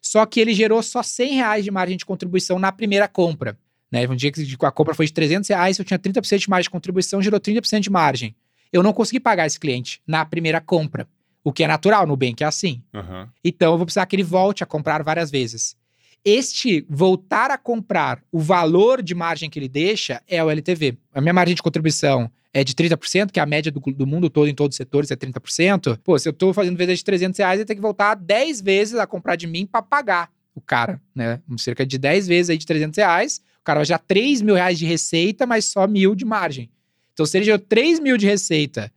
só 0.00 0.24
que 0.24 0.38
ele 0.38 0.54
gerou 0.54 0.80
só 0.84 1.02
100 1.02 1.34
reais 1.34 1.64
de 1.64 1.72
margem 1.72 1.96
de 1.96 2.06
contribuição 2.06 2.60
na 2.60 2.70
primeira 2.70 3.08
compra. 3.08 3.58
Né? 3.90 4.06
Um 4.08 4.14
dia 4.14 4.30
que 4.30 4.56
a 4.62 4.70
compra 4.70 4.94
foi 4.94 5.06
de 5.06 5.12
300 5.12 5.48
reais, 5.48 5.78
eu 5.80 5.84
tinha 5.84 5.98
30% 5.98 6.38
de 6.38 6.48
margem 6.48 6.66
de 6.66 6.70
contribuição, 6.70 7.20
gerou 7.20 7.40
30% 7.40 7.80
de 7.80 7.90
margem. 7.90 8.36
Eu 8.72 8.82
não 8.82 8.92
consegui 8.92 9.20
pagar 9.20 9.46
esse 9.46 9.58
cliente 9.58 10.00
na 10.06 10.24
primeira 10.24 10.60
compra, 10.60 11.08
o 11.46 11.52
que 11.52 11.62
é 11.62 11.68
natural, 11.68 12.02
no 12.02 12.08
Nubank 12.08 12.42
é 12.42 12.46
assim. 12.46 12.82
Uhum. 12.92 13.28
Então 13.44 13.72
eu 13.72 13.76
vou 13.78 13.86
precisar 13.86 14.04
que 14.06 14.16
ele 14.16 14.24
volte 14.24 14.64
a 14.64 14.66
comprar 14.66 15.02
várias 15.04 15.30
vezes. 15.30 15.76
Este 16.24 16.84
voltar 16.90 17.52
a 17.52 17.56
comprar 17.56 18.20
o 18.32 18.40
valor 18.40 19.00
de 19.00 19.14
margem 19.14 19.48
que 19.48 19.56
ele 19.56 19.68
deixa 19.68 20.20
é 20.26 20.42
o 20.42 20.50
LTV. 20.50 20.98
A 21.14 21.20
minha 21.20 21.32
margem 21.32 21.54
de 21.54 21.62
contribuição 21.62 22.28
é 22.52 22.64
de 22.64 22.74
30%, 22.74 23.30
que 23.30 23.38
é 23.38 23.42
a 23.44 23.46
média 23.46 23.70
do, 23.70 23.78
do 23.78 24.06
mundo 24.06 24.28
todo, 24.28 24.48
em 24.48 24.54
todos 24.54 24.74
os 24.74 24.76
setores, 24.76 25.10
é 25.12 25.14
30%. 25.14 25.98
Pô, 26.02 26.18
se 26.18 26.28
eu 26.28 26.32
tô 26.32 26.52
fazendo 26.52 26.76
venda 26.76 26.96
de 26.96 27.04
300 27.04 27.38
reais, 27.38 27.60
eu 27.60 27.66
tenho 27.66 27.76
que 27.76 27.82
voltar 27.82 28.14
10 28.14 28.60
vezes 28.62 28.94
a 28.96 29.06
comprar 29.06 29.36
de 29.36 29.46
mim 29.46 29.66
para 29.66 29.82
pagar 29.82 30.30
o 30.52 30.60
cara, 30.60 31.00
né? 31.14 31.38
Cerca 31.58 31.86
de 31.86 31.96
10 31.96 32.26
vezes 32.26 32.50
aí 32.50 32.58
de 32.58 32.66
300 32.66 32.96
reais. 32.96 33.42
O 33.60 33.64
cara 33.64 33.80
vai 33.80 33.86
já 33.86 33.98
3 33.98 34.42
mil 34.42 34.56
reais 34.56 34.78
de 34.78 34.86
receita, 34.86 35.46
mas 35.46 35.66
só 35.66 35.86
mil 35.86 36.14
de 36.16 36.24
margem. 36.24 36.70
Então, 37.16 37.24
se 37.24 37.38
ele 37.38 37.46
gerou 37.46 37.58
3 37.58 37.98
mil 37.98 38.18
de 38.18 38.26
receita, 38.26 38.92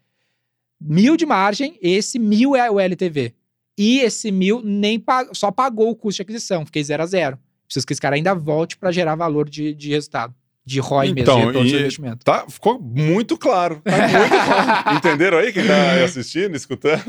mil 0.80 1.16
de 1.16 1.26
margem, 1.26 1.80
esse 1.82 2.20
mil 2.20 2.54
é 2.54 2.70
o 2.70 2.78
LTV. 2.78 3.34
E 3.78 4.02
esse 4.02 4.30
mil 4.30 4.62
nem 4.62 5.00
pag 5.00 5.30
só 5.32 5.50
pagou 5.52 5.90
o 5.90 5.96
custo 5.96 6.18
de 6.18 6.24
aquisição, 6.24 6.66
fiquei 6.66 6.84
zero 6.84 7.02
a 7.02 7.06
zero. 7.06 7.40
Preciso 7.66 7.88
que 7.88 7.94
esse 7.94 8.02
cara 8.02 8.18
ainda 8.18 8.36
volte 8.36 8.76
para 8.78 8.92
gerar 8.92 9.16
valor 9.16 9.48
de, 9.48 9.74
de 9.74 9.92
resultado 9.92 10.36
de 10.66 10.82
ROI 10.82 11.14
então, 11.16 11.46
mesmo, 11.46 11.64
de 11.64 11.76
investimento. 11.76 12.26
Tá, 12.26 12.46
ficou 12.50 12.78
muito 12.78 13.38
claro. 13.38 13.82
Tá 13.84 13.92
muito 13.98 14.30
claro. 14.30 14.98
Entenderam 14.98 15.38
aí 15.38 15.54
quem 15.54 15.66
tá 15.66 16.04
assistindo, 16.04 16.58
escutando? 16.58 17.06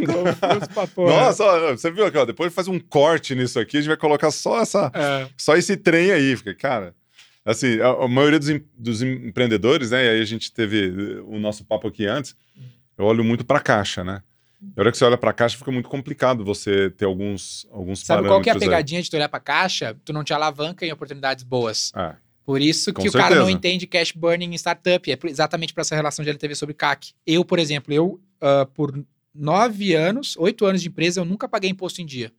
Nossa, 0.96 1.44
ó, 1.44 1.72
você 1.72 1.90
viu 1.90 2.06
aqui, 2.06 2.18
ó, 2.18 2.24
depois 2.24 2.54
faz 2.54 2.68
um 2.68 2.78
corte 2.78 3.34
nisso 3.34 3.58
aqui, 3.58 3.78
a 3.78 3.80
gente 3.80 3.88
vai 3.88 3.96
colocar 3.96 4.30
só 4.30 4.62
essa, 4.62 4.92
é. 4.94 5.26
só 5.36 5.56
esse 5.56 5.76
trem 5.76 6.12
aí, 6.12 6.36
fica, 6.36 6.54
cara. 6.54 6.94
Assim, 7.44 7.80
a, 7.80 8.04
a 8.04 8.08
maioria 8.08 8.38
dos, 8.38 8.60
dos, 8.76 9.02
empreendedores, 9.02 9.90
né? 9.90 10.04
E 10.04 10.08
aí 10.08 10.20
a 10.20 10.24
gente 10.24 10.52
teve 10.52 11.20
o 11.26 11.38
nosso 11.38 11.64
papo 11.64 11.88
aqui 11.88 12.06
antes. 12.06 12.36
Eu 12.96 13.06
olho 13.06 13.24
muito 13.24 13.44
para 13.44 13.60
caixa, 13.60 14.04
né? 14.04 14.22
Na 14.60 14.82
hora 14.82 14.92
que 14.92 14.98
você 14.98 15.04
olha 15.06 15.16
para 15.16 15.30
a 15.30 15.32
caixa, 15.32 15.56
fica 15.56 15.72
muito 15.72 15.88
complicado 15.88 16.44
você 16.44 16.90
ter 16.90 17.06
alguns, 17.06 17.66
alguns 17.70 18.00
Sabe 18.00 18.28
qual 18.28 18.42
que 18.42 18.50
é 18.50 18.52
a 18.52 18.58
pegadinha 18.58 18.98
aí. 18.98 19.02
de 19.02 19.08
tu 19.08 19.16
olhar 19.16 19.28
para 19.28 19.38
a 19.38 19.42
caixa? 19.42 19.96
Tu 20.04 20.12
não 20.12 20.22
te 20.22 20.34
alavanca 20.34 20.84
em 20.84 20.92
oportunidades 20.92 21.42
boas. 21.42 21.90
É. 21.96 22.14
Por 22.44 22.60
isso 22.60 22.92
que 22.92 23.08
o 23.08 23.12
cara 23.12 23.36
não 23.36 23.48
entende 23.48 23.86
cash 23.86 24.12
burning 24.12 24.52
em 24.52 24.54
startup. 24.56 25.10
É 25.10 25.18
exatamente 25.24 25.72
para 25.72 25.80
essa 25.80 25.94
relação 25.94 26.22
de 26.22 26.30
LTV 26.30 26.54
sobre 26.54 26.74
CAC. 26.74 27.12
Eu, 27.26 27.42
por 27.44 27.58
exemplo, 27.58 27.94
eu, 27.94 28.20
uh, 28.42 28.66
por 28.74 29.02
nove 29.34 29.94
anos, 29.94 30.36
oito 30.36 30.66
anos 30.66 30.82
de 30.82 30.88
empresa, 30.88 31.20
eu 31.20 31.24
nunca 31.24 31.48
paguei 31.48 31.70
imposto 31.70 32.02
em 32.02 32.06
dia. 32.06 32.32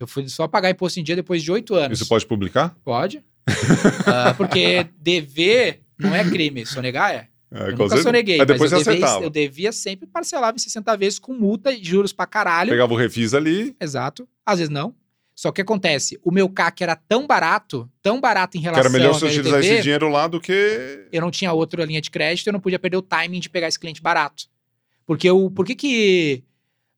Eu 0.00 0.06
fui 0.06 0.28
só 0.28 0.48
pagar 0.48 0.70
imposto 0.70 0.98
em 0.98 1.04
dia 1.04 1.14
depois 1.14 1.42
de 1.42 1.52
oito 1.52 1.74
anos. 1.74 2.00
Isso 2.00 2.08
pode 2.08 2.26
publicar? 2.26 2.74
Pode. 2.84 3.22
Uh, 3.48 4.34
porque 4.36 4.86
dever 4.98 5.80
não 5.98 6.14
é 6.14 6.28
crime, 6.28 6.64
sonegar 6.66 7.12
é. 7.12 7.28
É, 7.54 7.68
eu 7.68 7.76
nunca 7.76 7.98
soneguei, 7.98 8.38
mas, 8.38 8.58
mas 8.58 8.72
eu, 8.72 8.82
devia, 8.82 9.08
eu 9.20 9.30
devia 9.30 9.72
sempre 9.72 10.06
parcelar 10.06 10.54
em 10.54 10.58
60 10.58 10.96
vezes 10.96 11.18
com 11.18 11.34
multa 11.34 11.70
e 11.70 11.84
juros 11.84 12.10
pra 12.10 12.26
caralho. 12.26 12.70
Pegava 12.70 12.94
o 12.94 12.96
refis 12.96 13.34
ali. 13.34 13.76
Exato. 13.78 14.26
Às 14.44 14.58
vezes 14.58 14.72
não. 14.72 14.94
Só 15.34 15.50
que 15.50 15.60
acontece, 15.60 16.18
o 16.22 16.30
meu 16.30 16.48
CAC 16.48 16.82
era 16.82 16.94
tão 16.94 17.26
barato, 17.26 17.90
tão 18.02 18.20
barato 18.20 18.56
em 18.56 18.60
relação 18.60 18.84
era 18.84 18.90
melhor 18.90 19.18
eu 19.20 19.28
utilizar 19.28 19.60
esse 19.60 19.82
dinheiro 19.82 20.08
lá 20.08 20.28
do 20.28 20.40
que... 20.40 21.06
Eu 21.10 21.20
não 21.20 21.30
tinha 21.30 21.52
outra 21.52 21.84
linha 21.84 22.00
de 22.00 22.10
crédito, 22.10 22.46
eu 22.46 22.52
não 22.52 22.60
podia 22.60 22.78
perder 22.78 22.98
o 22.98 23.02
timing 23.02 23.40
de 23.40 23.50
pegar 23.50 23.68
esse 23.68 23.78
cliente 23.78 24.00
barato. 24.00 24.44
Porque 25.06 25.30
o, 25.30 25.50
por 25.50 25.66
que 25.66 25.74
que 25.74 26.44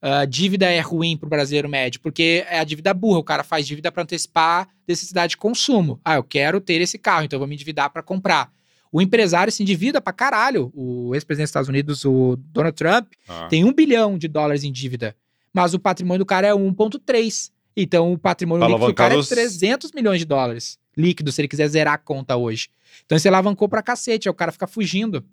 uh, 0.05 0.27
dívida 0.27 0.71
é 0.71 0.81
ruim 0.81 1.17
pro 1.17 1.29
brasileiro 1.29 1.69
médio? 1.69 2.01
Porque 2.01 2.45
é 2.49 2.59
a 2.59 2.65
dívida 2.65 2.93
burra, 2.93 3.19
o 3.19 3.25
cara 3.25 3.43
faz 3.43 3.67
dívida 3.67 3.91
para 3.91 4.03
antecipar 4.03 4.69
necessidade 4.87 5.31
de 5.31 5.37
consumo. 5.39 5.99
Ah, 6.05 6.17
eu 6.17 6.23
quero 6.23 6.61
ter 6.61 6.81
esse 6.81 6.99
carro, 6.99 7.25
então 7.25 7.37
eu 7.37 7.41
vou 7.41 7.49
me 7.49 7.55
endividar 7.55 7.91
para 7.91 8.03
comprar. 8.03 8.53
O 8.93 9.03
empresário 9.03 9.53
se 9.53 9.63
endivida 9.63 10.01
pra 10.01 10.13
caralho. 10.13 10.71
O 10.73 11.15
ex-presidente 11.15 11.47
dos 11.47 11.51
Estados 11.51 11.69
Unidos, 11.69 12.05
o 12.05 12.37
Donald 12.37 12.77
Trump, 12.77 13.13
ah. 13.29 13.49
tem 13.49 13.65
um 13.65 13.73
bilhão 13.73 14.17
de 14.17 14.29
dólares 14.29 14.63
em 14.63 14.71
dívida. 14.71 15.17
Mas 15.53 15.75
o 15.75 15.81
patrimônio 15.81 16.21
do 16.21 16.27
cara 16.27 16.47
é 16.47 16.53
1,3. 16.53 17.51
Então, 17.77 18.13
o 18.13 18.19
patrimônio 18.19 18.69
líquido 18.69 18.87
do 18.87 18.95
cara 18.95 19.19
é 19.19 19.23
300 19.23 19.91
milhões 19.91 20.21
de 20.21 20.25
dólares 20.25 20.79
líquido, 20.97 21.33
se 21.33 21.41
ele 21.41 21.49
quiser 21.49 21.67
zerar 21.69 21.95
a 21.95 21.99
conta 21.99 22.37
hoje. 22.37 22.69
Então, 23.05 23.19
você 23.19 23.29
alavancou 23.29 23.69
pra 23.69 23.83
cacete, 23.83 24.29
aí 24.29 24.31
o 24.31 24.35
cara 24.35 24.53
fica 24.53 24.67
fugindo. 24.67 25.25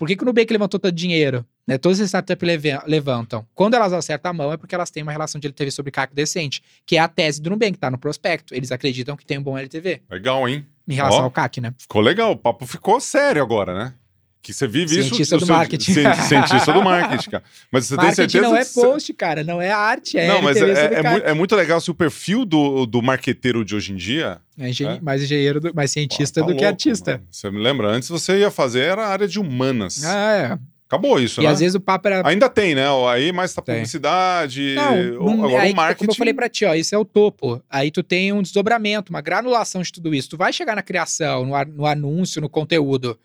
Por 0.00 0.08
que, 0.08 0.16
que 0.16 0.22
o 0.22 0.24
Nubank 0.24 0.50
levantou 0.50 0.80
todo 0.80 0.94
dinheiro? 0.94 1.44
Né? 1.66 1.76
Todas 1.76 2.00
as 2.00 2.06
startups 2.06 2.48
levantam. 2.86 3.46
Quando 3.54 3.74
elas 3.74 3.92
acertam 3.92 4.30
a 4.30 4.32
mão, 4.32 4.50
é 4.50 4.56
porque 4.56 4.74
elas 4.74 4.90
têm 4.90 5.02
uma 5.02 5.12
relação 5.12 5.38
de 5.38 5.46
LTV 5.46 5.70
sobre 5.70 5.92
CAC 5.92 6.14
decente, 6.14 6.62
que 6.86 6.96
é 6.96 7.00
a 7.00 7.06
tese 7.06 7.42
do 7.42 7.50
Nubank, 7.50 7.76
tá 7.76 7.90
no 7.90 7.98
prospecto. 7.98 8.54
Eles 8.54 8.72
acreditam 8.72 9.14
que 9.14 9.26
tem 9.26 9.36
um 9.36 9.42
bom 9.42 9.58
LTV. 9.58 10.00
Legal, 10.10 10.48
hein? 10.48 10.66
Em 10.88 10.94
relação 10.94 11.20
Ó, 11.20 11.24
ao 11.24 11.30
CAC, 11.30 11.60
né? 11.60 11.74
Ficou 11.76 12.00
legal. 12.00 12.32
O 12.32 12.36
papo 12.36 12.66
ficou 12.66 12.98
sério 12.98 13.42
agora, 13.42 13.74
né? 13.74 13.94
Que 14.42 14.54
você 14.54 14.66
vive 14.66 14.88
cientista 14.88 15.36
isso. 15.36 15.44
Do 15.44 15.52
marketing. 15.52 15.92
cientista 16.26 16.72
do 16.72 16.82
marketing, 16.82 17.30
cara. 17.30 17.44
Mas 17.70 17.86
você 17.86 17.94
marketing 17.94 18.16
tem 18.16 18.28
certeza. 18.28 18.48
não 18.48 18.56
é 18.56 18.64
post, 18.64 19.12
cara, 19.12 19.44
não 19.44 19.60
é 19.60 19.70
arte, 19.70 20.16
é. 20.16 20.26
Não, 20.26 20.40
mas 20.40 20.56
é, 20.56 20.70
é, 20.70 21.26
é, 21.26 21.30
é, 21.30 21.34
muito 21.34 21.54
legal 21.54 21.78
se 21.78 21.90
o 21.90 21.94
perfil 21.94 22.46
do, 22.46 22.86
do 22.86 23.02
marqueteiro 23.02 23.62
de 23.64 23.76
hoje 23.76 23.92
em 23.92 23.96
dia. 23.96 24.40
É 24.58 24.68
engen 24.68 24.88
é? 24.88 25.00
mais 25.00 25.22
engenheiro, 25.22 25.60
do, 25.60 25.74
mais 25.74 25.90
cientista 25.90 26.40
Pô, 26.40 26.46
tá 26.46 26.46
do 26.46 26.52
louco, 26.52 26.60
que 26.60 26.64
artista. 26.64 27.12
Mano. 27.12 27.26
Você 27.30 27.50
me 27.50 27.58
lembra? 27.58 27.88
Antes 27.88 28.08
você 28.08 28.38
ia 28.38 28.50
fazer 28.50 28.80
era 28.80 29.06
a 29.06 29.08
área 29.08 29.28
de 29.28 29.38
humanas. 29.38 30.02
Ah, 30.04 30.58
é. 30.58 30.70
Acabou 30.86 31.20
isso, 31.20 31.40
e 31.40 31.44
né? 31.44 31.50
às 31.50 31.60
vezes 31.60 31.76
o 31.76 31.80
papo 31.80 32.08
era. 32.08 32.26
Ainda 32.26 32.48
tem, 32.48 32.74
né? 32.74 32.86
Aí 33.12 33.30
mais 33.30 33.54
tá 33.54 33.62
publicidade. 33.62 34.74
Não, 34.74 35.36
não 35.36 35.44
agora 35.44 35.62
aí, 35.62 35.72
o 35.72 35.76
marketing. 35.76 35.98
Como 35.98 36.10
eu 36.10 36.16
falei 36.16 36.34
pra 36.34 36.48
ti, 36.48 36.64
ó, 36.64 36.74
isso 36.74 36.94
é 36.94 36.98
o 36.98 37.04
topo. 37.04 37.62
Aí 37.70 37.92
tu 37.92 38.02
tem 38.02 38.32
um 38.32 38.42
desdobramento, 38.42 39.10
uma 39.10 39.20
granulação 39.20 39.82
de 39.82 39.92
tudo 39.92 40.12
isso. 40.12 40.30
Tu 40.30 40.36
vai 40.36 40.52
chegar 40.52 40.74
na 40.74 40.82
criação, 40.82 41.46
no, 41.46 41.64
no 41.64 41.86
anúncio, 41.86 42.40
no 42.40 42.48
conteúdo. 42.48 43.16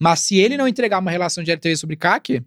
Mas 0.00 0.20
se 0.20 0.36
ele 0.36 0.56
não 0.56 0.68
entregar 0.68 0.98
uma 0.98 1.10
relação 1.10 1.42
de 1.42 1.50
LTV 1.50 1.76
sobre 1.76 1.96
CAC, 1.96 2.42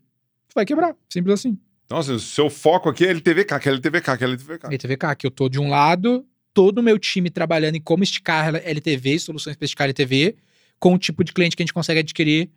vai 0.54 0.66
quebrar. 0.66 0.96
Simples 1.10 1.40
assim. 1.40 1.58
Nossa, 1.90 2.14
o 2.14 2.20
seu 2.20 2.50
foco 2.50 2.90
aqui 2.90 3.06
é 3.06 3.10
LTV 3.10 3.46
CAC, 3.46 3.70
LTV 3.70 4.02
CAC, 4.02 4.24
LTV 4.24 4.58
CAC. 4.58 4.74
LTV 4.74 4.98
CAC. 4.98 5.24
Eu 5.24 5.32
tô 5.32 5.48
de 5.48 5.60
um 5.60 5.70
lado, 5.70 6.26
todo 6.54 6.80
o 6.80 6.84
meu 6.84 7.00
time 7.00 7.30
trabalhando 7.30 7.76
em 7.76 7.82
como 7.82 8.04
esticar 8.04 8.54
LTV, 8.56 9.20
soluções 9.20 9.56
para 9.56 9.66
esticar 9.66 9.86
LTV, 9.86 10.36
com 10.80 10.94
o 10.94 10.98
tipo 10.98 11.24
de 11.24 11.32
cliente 11.32 11.56
que 11.56 11.64
a 11.64 11.66
gente 11.66 11.74
consegue 11.74 12.02
adquirir 12.02 12.50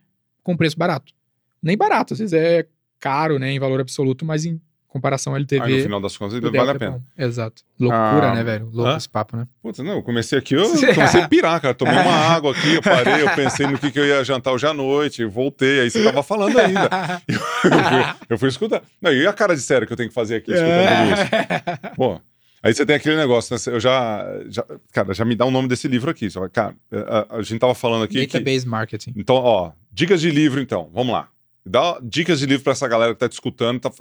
com 0.43 0.57
preço 0.57 0.77
barato. 0.77 1.13
Nem 1.61 1.77
barato, 1.77 2.13
às 2.13 2.19
vezes 2.19 2.33
é 2.33 2.67
caro, 2.99 3.39
né, 3.39 3.51
em 3.51 3.59
valor 3.59 3.79
absoluto, 3.79 4.25
mas 4.25 4.45
em 4.45 4.59
comparação 4.91 5.35
LTV. 5.35 5.63
Aí 5.63 5.77
no 5.77 5.83
final 5.83 6.01
das 6.01 6.17
contas 6.17 6.37
vale 6.39 6.69
a 6.71 6.75
pena. 6.75 7.01
Exato. 7.17 7.63
Loucura, 7.79 8.31
ah, 8.31 8.35
né, 8.35 8.43
velho? 8.43 8.69
Louco 8.73 8.91
hã? 8.91 8.97
esse 8.97 9.07
papo, 9.07 9.37
né? 9.37 9.47
Putz, 9.61 9.79
não, 9.79 9.93
eu 9.93 10.03
comecei 10.03 10.37
aqui, 10.37 10.53
eu 10.53 10.69
comecei 10.93 11.21
a 11.21 11.27
pirar, 11.29 11.61
cara. 11.61 11.73
Tomei 11.73 11.97
uma 11.97 12.13
água 12.13 12.51
aqui, 12.51 12.75
eu 12.75 12.81
parei, 12.81 13.21
eu 13.21 13.29
pensei 13.33 13.65
no 13.67 13.79
que, 13.79 13.89
que 13.89 13.97
eu 13.97 14.05
ia 14.05 14.23
jantar 14.23 14.51
hoje 14.51 14.67
à 14.67 14.73
noite, 14.73 15.23
voltei, 15.23 15.79
aí 15.79 15.89
você 15.89 16.03
tava 16.03 16.21
falando 16.21 16.59
ainda. 16.59 16.89
Eu, 17.25 17.39
eu, 17.71 17.83
fui, 17.83 18.15
eu 18.31 18.37
fui 18.37 18.49
escutar. 18.49 18.83
Não, 19.01 19.13
e 19.13 19.25
a 19.25 19.31
cara 19.31 19.55
de 19.55 19.61
sério 19.61 19.87
que 19.87 19.93
eu 19.93 19.97
tenho 19.97 20.09
que 20.09 20.15
fazer 20.15 20.35
aqui 20.35 20.51
escutando 20.51 20.71
é. 20.71 21.13
isso? 21.13 21.95
Pô, 21.95 22.19
Aí 22.63 22.75
você 22.75 22.85
tem 22.85 22.95
aquele 22.95 23.15
negócio, 23.15 23.55
né? 23.55 23.75
Eu 23.75 23.79
já, 23.79 24.23
já, 24.47 24.63
Cara, 24.91 25.15
já 25.15 25.25
me 25.25 25.35
dá 25.35 25.45
o 25.45 25.51
nome 25.51 25.67
desse 25.67 25.87
livro 25.87 26.11
aqui. 26.11 26.29
Só, 26.29 26.47
cara, 26.47 26.75
a, 26.93 27.37
a, 27.37 27.41
gente 27.41 27.59
tava 27.59 27.73
falando 27.73 28.03
aqui. 28.03 28.27
Database 28.27 28.65
que, 28.65 28.69
Marketing. 28.69 29.13
Então, 29.15 29.35
ó, 29.37 29.71
dicas 29.91 30.21
de 30.21 30.29
livro, 30.29 30.61
então. 30.61 30.87
Vamos 30.93 31.11
lá. 31.11 31.27
Dá 31.65 31.99
dicas 32.01 32.39
de 32.39 32.45
livro 32.45 32.63
para 32.63 32.73
essa 32.73 32.87
galera 32.87 33.13
que 33.13 33.19
tá 33.19 33.29
te 33.29 33.33
escutando, 33.33 33.79
tá, 33.79 33.91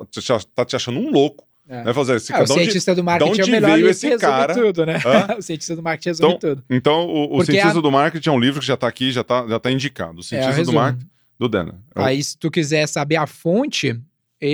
tá 0.55 0.65
te 0.65 0.77
achando 0.77 0.99
um 0.99 1.11
louco. 1.11 1.47
É. 1.69 1.85
Né? 1.85 1.95
Fazer, 1.95 2.17
esse, 2.17 2.33
é, 2.33 2.43
o 2.43 2.47
cientista 2.49 2.95
do 2.95 3.05
marketing 3.05 3.41
é 3.41 3.45
o 3.45 3.49
melhor 3.49 3.75
veio 3.75 3.89
esse 3.89 4.19
cara? 4.19 4.53
tudo, 4.53 4.85
né? 4.85 4.99
o 5.39 5.43
cientista 5.43 5.77
do 5.77 5.83
marketing 5.83 6.09
resume 6.09 6.35
então, 6.35 6.51
tudo. 6.51 6.65
Então, 6.69 7.07
o, 7.07 7.37
o 7.37 7.45
cientista 7.45 7.79
a... 7.79 7.83
do 7.83 7.93
marketing 7.93 8.29
é 8.29 8.33
um 8.33 8.41
livro 8.41 8.61
que 8.61 8.67
já 8.67 8.75
está 8.75 8.89
aqui, 8.89 9.13
já 9.13 9.21
está 9.21 9.47
já 9.47 9.61
tá 9.61 9.71
indicado. 9.71 10.17
O 10.17 10.21
é, 10.21 10.25
cientista 10.25 10.61
é, 10.63 10.65
do 10.65 10.73
marketing 10.73 11.09
do 11.39 11.49
Dana. 11.49 11.81
É 11.95 12.03
Aí, 12.03 12.23
se 12.23 12.37
tu 12.37 12.51
quiser 12.51 12.89
saber 12.89 13.17
a 13.17 13.27
fonte, 13.27 13.99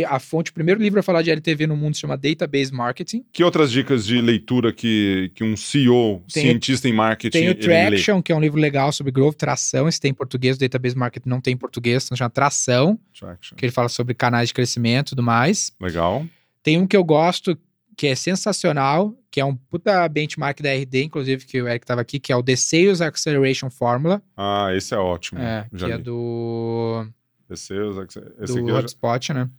a 0.08 0.18
fonte, 0.18 0.50
o 0.50 0.54
primeiro 0.54 0.80
livro 0.80 0.98
a 0.98 1.02
falar 1.02 1.22
de 1.22 1.30
LTV 1.30 1.66
no 1.66 1.76
mundo 1.76 1.94
se 1.94 2.00
chama 2.00 2.16
Database 2.16 2.72
Marketing. 2.72 3.24
Que 3.32 3.44
outras 3.44 3.70
dicas 3.70 4.04
de 4.04 4.20
leitura 4.20 4.72
que, 4.72 5.30
que 5.34 5.44
um 5.44 5.56
CEO, 5.56 6.22
tem, 6.32 6.42
cientista 6.42 6.88
em 6.88 6.92
marketing, 6.92 7.38
Tem 7.38 7.50
o 7.50 7.54
Traction, 7.54 8.20
que 8.20 8.32
é 8.32 8.36
um 8.36 8.40
livro 8.40 8.60
legal 8.60 8.90
sobre 8.90 9.12
growth, 9.12 9.36
tração. 9.36 9.88
Esse 9.88 10.00
tem 10.00 10.10
em 10.10 10.14
português, 10.14 10.56
o 10.56 10.60
Database 10.60 10.96
Marketing 10.96 11.28
não 11.28 11.40
tem 11.40 11.54
em 11.54 11.56
português, 11.56 12.04
então 12.04 12.16
chama 12.16 12.30
Tração. 12.30 12.98
Traction. 13.18 13.56
Que 13.56 13.64
ele 13.64 13.72
fala 13.72 13.88
sobre 13.88 14.12
canais 14.14 14.48
de 14.48 14.54
crescimento 14.54 15.08
e 15.08 15.10
tudo 15.10 15.22
mais. 15.22 15.72
Legal. 15.80 16.26
Tem 16.64 16.78
um 16.78 16.86
que 16.86 16.96
eu 16.96 17.04
gosto, 17.04 17.56
que 17.96 18.08
é 18.08 18.14
sensacional, 18.16 19.16
que 19.30 19.40
é 19.40 19.44
um 19.44 19.54
puta 19.54 20.08
benchmark 20.08 20.60
da 20.60 20.72
RD, 20.72 21.04
inclusive, 21.04 21.46
que 21.46 21.62
o 21.62 21.68
Eric 21.68 21.84
estava 21.84 22.00
aqui, 22.00 22.18
que 22.18 22.32
é 22.32 22.36
o 22.36 22.42
The 22.42 22.56
Sales 22.56 23.00
Acceleration 23.00 23.70
Formula. 23.70 24.20
Ah, 24.36 24.70
esse 24.74 24.92
é 24.94 24.98
ótimo. 24.98 25.40
É, 25.40 25.66
que 25.76 25.84
é 25.84 25.86
li. 25.86 25.92
é 25.92 25.98
do... 25.98 27.06
The 27.48 27.54
Sales 27.54 27.96
Acceleration. 27.98 28.64
Do 28.64 28.76
HubSpot, 28.76 29.28
já... 29.28 29.34
né? 29.34 29.50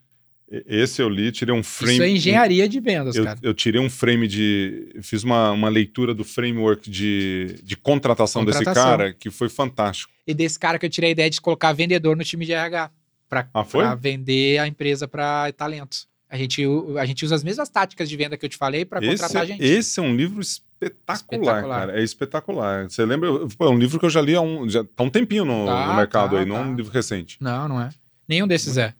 Esse 0.49 1.01
eu 1.01 1.09
li, 1.09 1.29
tirei 1.31 1.53
um 1.53 1.61
frame. 1.61 1.93
Isso 1.93 2.03
é 2.03 2.09
engenharia 2.09 2.69
de 2.69 2.79
vendas, 2.79 3.15
eu, 3.15 3.25
cara. 3.25 3.37
Eu 3.41 3.53
tirei 3.53 3.81
um 3.81 3.89
frame 3.89 4.27
de. 4.27 4.95
Fiz 5.01 5.23
uma, 5.23 5.51
uma 5.51 5.67
leitura 5.67 6.13
do 6.13 6.23
framework 6.23 6.89
de, 6.89 7.59
de 7.63 7.75
contratação, 7.75 8.45
contratação, 8.45 8.73
desse 8.73 8.87
cara, 8.87 9.13
que 9.13 9.29
foi 9.29 9.49
fantástico. 9.49 10.11
E 10.25 10.33
desse 10.33 10.57
cara 10.57 10.79
que 10.79 10.85
eu 10.85 10.89
tirei 10.89 11.09
a 11.09 11.11
ideia 11.11 11.29
de 11.29 11.41
colocar 11.41 11.73
vendedor 11.73 12.15
no 12.15 12.23
time 12.23 12.45
de 12.45 12.53
RH. 12.53 12.91
Para 13.29 13.49
ah, 13.53 13.95
vender 13.95 14.57
a 14.57 14.67
empresa 14.69 15.05
para 15.05 15.51
talentos. 15.51 16.07
A 16.29 16.37
gente, 16.37 16.63
a 16.97 17.05
gente 17.05 17.25
usa 17.25 17.35
as 17.35 17.43
mesmas 17.43 17.67
táticas 17.67 18.07
de 18.07 18.15
venda 18.15 18.37
que 18.37 18.45
eu 18.45 18.49
te 18.49 18.55
falei 18.55 18.85
para 18.85 19.01
contratar 19.01 19.45
gente. 19.45 19.61
Esse 19.61 19.99
é 19.99 20.03
um 20.03 20.15
livro 20.15 20.41
espetacular, 20.41 21.15
espetacular, 21.15 21.79
cara. 21.79 21.99
É 21.99 22.03
espetacular. 22.03 22.89
Você 22.89 23.05
lembra? 23.05 23.29
É 23.29 23.65
um 23.65 23.77
livro 23.77 23.99
que 23.99 24.05
eu 24.05 24.09
já 24.09 24.21
li 24.21 24.33
há 24.33 24.41
um, 24.41 24.69
já, 24.69 24.85
há 24.95 25.03
um 25.03 25.09
tempinho 25.09 25.43
no, 25.43 25.65
tá, 25.65 25.87
no 25.87 25.95
mercado 25.95 26.31
tá, 26.31 26.39
aí, 26.39 26.45
tá. 26.45 26.49
não 26.49 26.57
é 26.57 26.61
um 26.61 26.75
livro 26.75 26.91
recente. 26.91 27.37
Não, 27.41 27.67
não 27.67 27.81
é. 27.81 27.89
Nenhum 28.27 28.47
desses 28.47 28.77
é. 28.77 28.93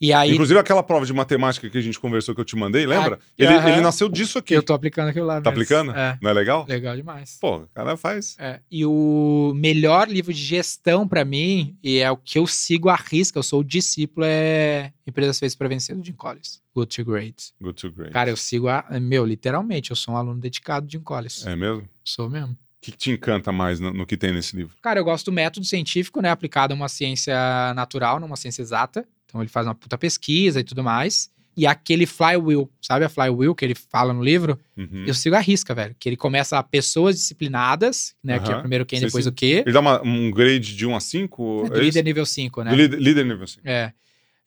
E 0.00 0.12
aí... 0.12 0.32
Inclusive 0.32 0.58
aquela 0.60 0.82
prova 0.82 1.06
de 1.06 1.12
matemática 1.12 1.68
que 1.70 1.78
a 1.78 1.80
gente 1.80 1.98
conversou 1.98 2.34
que 2.34 2.40
eu 2.40 2.44
te 2.44 2.54
mandei, 2.54 2.86
lembra? 2.86 3.18
Ah, 3.20 3.24
ele, 3.38 3.54
uh 3.54 3.60
-huh. 3.60 3.68
ele 3.72 3.80
nasceu 3.80 4.08
disso 4.08 4.38
aqui. 4.38 4.54
Eu 4.54 4.62
tô 4.62 4.74
aplicando 4.74 5.08
aquilo 5.08 5.26
lá. 5.26 5.40
Tá 5.40 5.50
aplicando? 5.50 5.92
É. 5.92 6.18
Não 6.20 6.30
é 6.30 6.34
legal? 6.34 6.66
Legal 6.68 6.94
demais. 6.94 7.38
Pô, 7.40 7.58
o 7.58 7.68
cara 7.68 7.96
faz. 7.96 8.36
É. 8.38 8.60
E 8.70 8.84
o 8.84 9.52
melhor 9.54 10.08
livro 10.08 10.32
de 10.32 10.42
gestão 10.42 11.08
para 11.08 11.24
mim, 11.24 11.76
e 11.82 11.98
é 11.98 12.10
o 12.10 12.16
que 12.16 12.38
eu 12.38 12.46
sigo 12.46 12.90
à 12.90 12.96
risca, 12.96 13.38
eu 13.38 13.42
sou 13.42 13.60
o 13.60 13.64
discípulo, 13.64 14.26
é 14.28 14.92
Empresas 15.06 15.38
Feitas 15.38 15.56
para 15.56 15.68
Vencer, 15.68 15.96
do 15.96 16.04
Jim 16.04 16.12
Collins. 16.12 16.60
Good 16.74 16.94
to 16.94 17.04
Great. 17.04 17.52
Good 17.60 17.80
to 17.80 17.90
Great. 17.90 18.12
Cara, 18.12 18.28
eu 18.28 18.36
sigo, 18.36 18.68
a, 18.68 18.84
meu, 19.00 19.24
literalmente, 19.24 19.90
eu 19.90 19.96
sou 19.96 20.12
um 20.12 20.16
aluno 20.18 20.38
dedicado 20.38 20.86
de 20.86 20.92
Jim 20.92 21.02
Collins. 21.02 21.46
É 21.46 21.56
mesmo? 21.56 21.88
Sou 22.04 22.28
mesmo. 22.28 22.56
O 22.88 22.92
que 22.92 22.96
te 22.96 23.10
encanta 23.10 23.50
mais 23.50 23.80
no, 23.80 23.92
no, 23.92 24.06
que 24.06 24.16
tem 24.16 24.32
nesse 24.32 24.54
livro? 24.54 24.76
Cara, 24.80 25.00
eu 25.00 25.04
gosto 25.04 25.26
do 25.26 25.32
método 25.32 25.66
científico, 25.66 26.20
né? 26.20 26.30
Aplicado 26.30 26.72
a 26.72 26.76
uma 26.76 26.88
ciência 26.88 27.34
natural, 27.74 28.20
numa 28.20 28.36
ciência 28.36 28.62
exata. 28.62 29.06
Então 29.24 29.42
ele 29.42 29.48
faz 29.48 29.66
uma 29.66 29.74
puta 29.74 29.98
pesquisa 29.98 30.60
e 30.60 30.64
tudo 30.64 30.84
mais. 30.84 31.30
E 31.56 31.66
aquele 31.66 32.04
flywheel, 32.04 32.70
sabe 32.82 33.04
a 33.04 33.08
flywheel 33.08 33.54
que 33.54 33.64
ele 33.64 33.74
fala 33.74 34.12
no 34.12 34.22
livro? 34.22 34.58
Uhum. 34.76 35.04
Eu 35.06 35.14
sigo 35.14 35.34
a 35.34 35.40
risca, 35.40 35.74
velho. 35.74 35.96
Que 35.98 36.08
ele 36.08 36.16
começa 36.16 36.58
a 36.58 36.62
pessoas 36.62 37.16
disciplinadas, 37.16 38.14
né? 38.22 38.36
Uhum. 38.36 38.44
Que 38.44 38.52
é 38.52 38.58
primeiro 38.60 38.86
quem, 38.86 39.00
depois 39.00 39.24
sim. 39.24 39.30
o 39.30 39.32
quê. 39.32 39.62
Ele 39.64 39.72
dá 39.72 39.80
uma, 39.80 40.02
um 40.02 40.30
grade 40.30 40.76
de 40.76 40.86
1 40.86 40.94
a 40.94 41.00
5? 41.00 41.62
É, 41.64 41.68
do 41.70 41.76
é 41.78 41.82
líder 41.82 42.04
nível 42.04 42.26
5, 42.26 42.62
né? 42.62 42.74
Líder, 42.74 43.00
líder 43.00 43.24
nível 43.24 43.46
5. 43.46 43.66
É. 43.66 43.92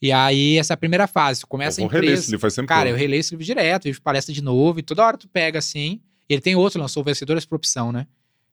E 0.01 0.11
aí, 0.11 0.57
essa 0.57 0.73
é 0.73 0.75
a 0.75 0.77
primeira 0.77 1.07
fase. 1.07 1.41
Tu 1.41 1.47
começa 1.47 1.81
eu 1.81 1.85
a 1.85 1.87
empresa. 1.87 2.13
Esse 2.13 2.31
livro, 2.31 2.41
faz 2.41 2.53
sempre 2.53 2.69
cara, 2.69 2.89
eu 2.89 2.95
releio 2.95 3.19
esse 3.19 3.31
livro 3.31 3.45
direto, 3.45 3.83
vejo 3.85 4.01
palestra 4.01 4.33
de 4.33 4.41
novo, 4.41 4.79
e 4.79 4.83
toda 4.83 5.03
hora 5.03 5.17
tu 5.17 5.27
pega 5.27 5.59
assim. 5.59 5.99
E 6.29 6.33
ele 6.33 6.41
tem 6.41 6.55
outro, 6.55 6.79
lançou 6.79 7.03
Vencedores 7.03 7.43
por 7.43 7.55
Opção, 7.55 7.91
né? 7.91 8.05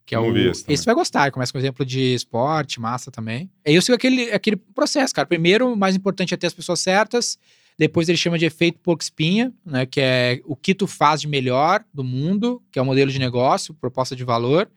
Que 0.06 0.14
é 0.14 0.18
o, 0.20 0.36
esse, 0.36 0.64
esse 0.68 0.84
vai 0.84 0.94
gostar, 0.94 1.32
começa 1.32 1.52
com 1.52 1.58
exemplo 1.58 1.84
de 1.84 2.14
esporte, 2.14 2.80
massa 2.80 3.10
também. 3.10 3.50
E 3.66 3.74
eu 3.74 3.82
sigo 3.82 3.96
aquele, 3.96 4.30
aquele 4.30 4.54
processo, 4.56 5.12
cara. 5.12 5.26
Primeiro, 5.26 5.72
o 5.72 5.76
mais 5.76 5.96
importante 5.96 6.32
é 6.32 6.36
ter 6.36 6.46
as 6.46 6.54
pessoas 6.54 6.78
certas. 6.78 7.36
Depois 7.76 8.08
ele 8.08 8.16
chama 8.16 8.38
de 8.38 8.46
efeito 8.46 8.78
porco 8.78 9.02
espinha, 9.02 9.52
né? 9.64 9.84
Que 9.84 10.00
é 10.00 10.40
o 10.44 10.54
que 10.54 10.74
tu 10.74 10.86
faz 10.86 11.20
de 11.20 11.26
melhor 11.26 11.84
do 11.92 12.04
mundo, 12.04 12.62
que 12.70 12.78
é 12.78 12.82
o 12.82 12.84
modelo 12.84 13.10
de 13.10 13.18
negócio, 13.18 13.74
proposta 13.74 14.14
de 14.14 14.22
valor. 14.22 14.70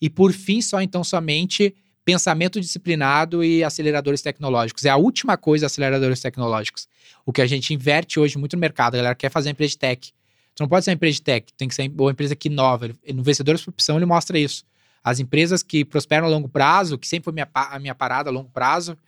E 0.00 0.08
por 0.08 0.32
fim, 0.32 0.60
só 0.60 0.80
então 0.80 1.02
somente 1.02 1.74
pensamento 2.04 2.60
disciplinado 2.60 3.42
e 3.42 3.64
aceleradores 3.64 4.22
tecnológicos. 4.22 4.84
É 4.84 4.90
a 4.90 4.96
última 4.96 5.36
coisa, 5.36 5.66
aceleradores 5.66 6.20
tecnológicos. 6.20 6.86
O 7.26 7.32
que 7.32 7.42
a 7.42 7.46
gente 7.46 7.74
inverte 7.74 8.20
hoje 8.20 8.38
muito 8.38 8.54
no 8.54 8.60
mercado. 8.60 8.94
A 8.94 8.98
galera 8.98 9.14
quer 9.16 9.30
fazer 9.30 9.50
empresa 9.50 9.70
de 9.72 9.78
tech. 9.78 10.12
Tu 10.54 10.60
não 10.62 10.68
pode 10.68 10.84
ser 10.84 10.92
uma 10.92 10.94
empresa 10.94 11.14
de 11.14 11.22
tech, 11.22 11.52
tem 11.54 11.68
que 11.68 11.74
ser 11.74 11.92
uma 11.98 12.12
empresa 12.12 12.36
que 12.36 12.48
inova. 12.48 12.90
No 13.12 13.22
Vencedores 13.24 13.62
por 13.62 13.70
Opção 13.70 13.96
ele 13.96 14.06
mostra 14.06 14.38
isso. 14.38 14.64
As 15.06 15.20
empresas 15.20 15.62
que 15.62 15.84
prosperam 15.84 16.26
a 16.26 16.28
longo 16.28 16.48
prazo, 16.48 16.98
que 16.98 17.06
sempre 17.06 17.26
foi 17.26 17.32
minha, 17.32 17.48
a 17.54 17.78
minha 17.78 17.94
parada 17.94 18.28
a 18.28 18.32
longo 18.32 18.50
prazo, 18.50 18.98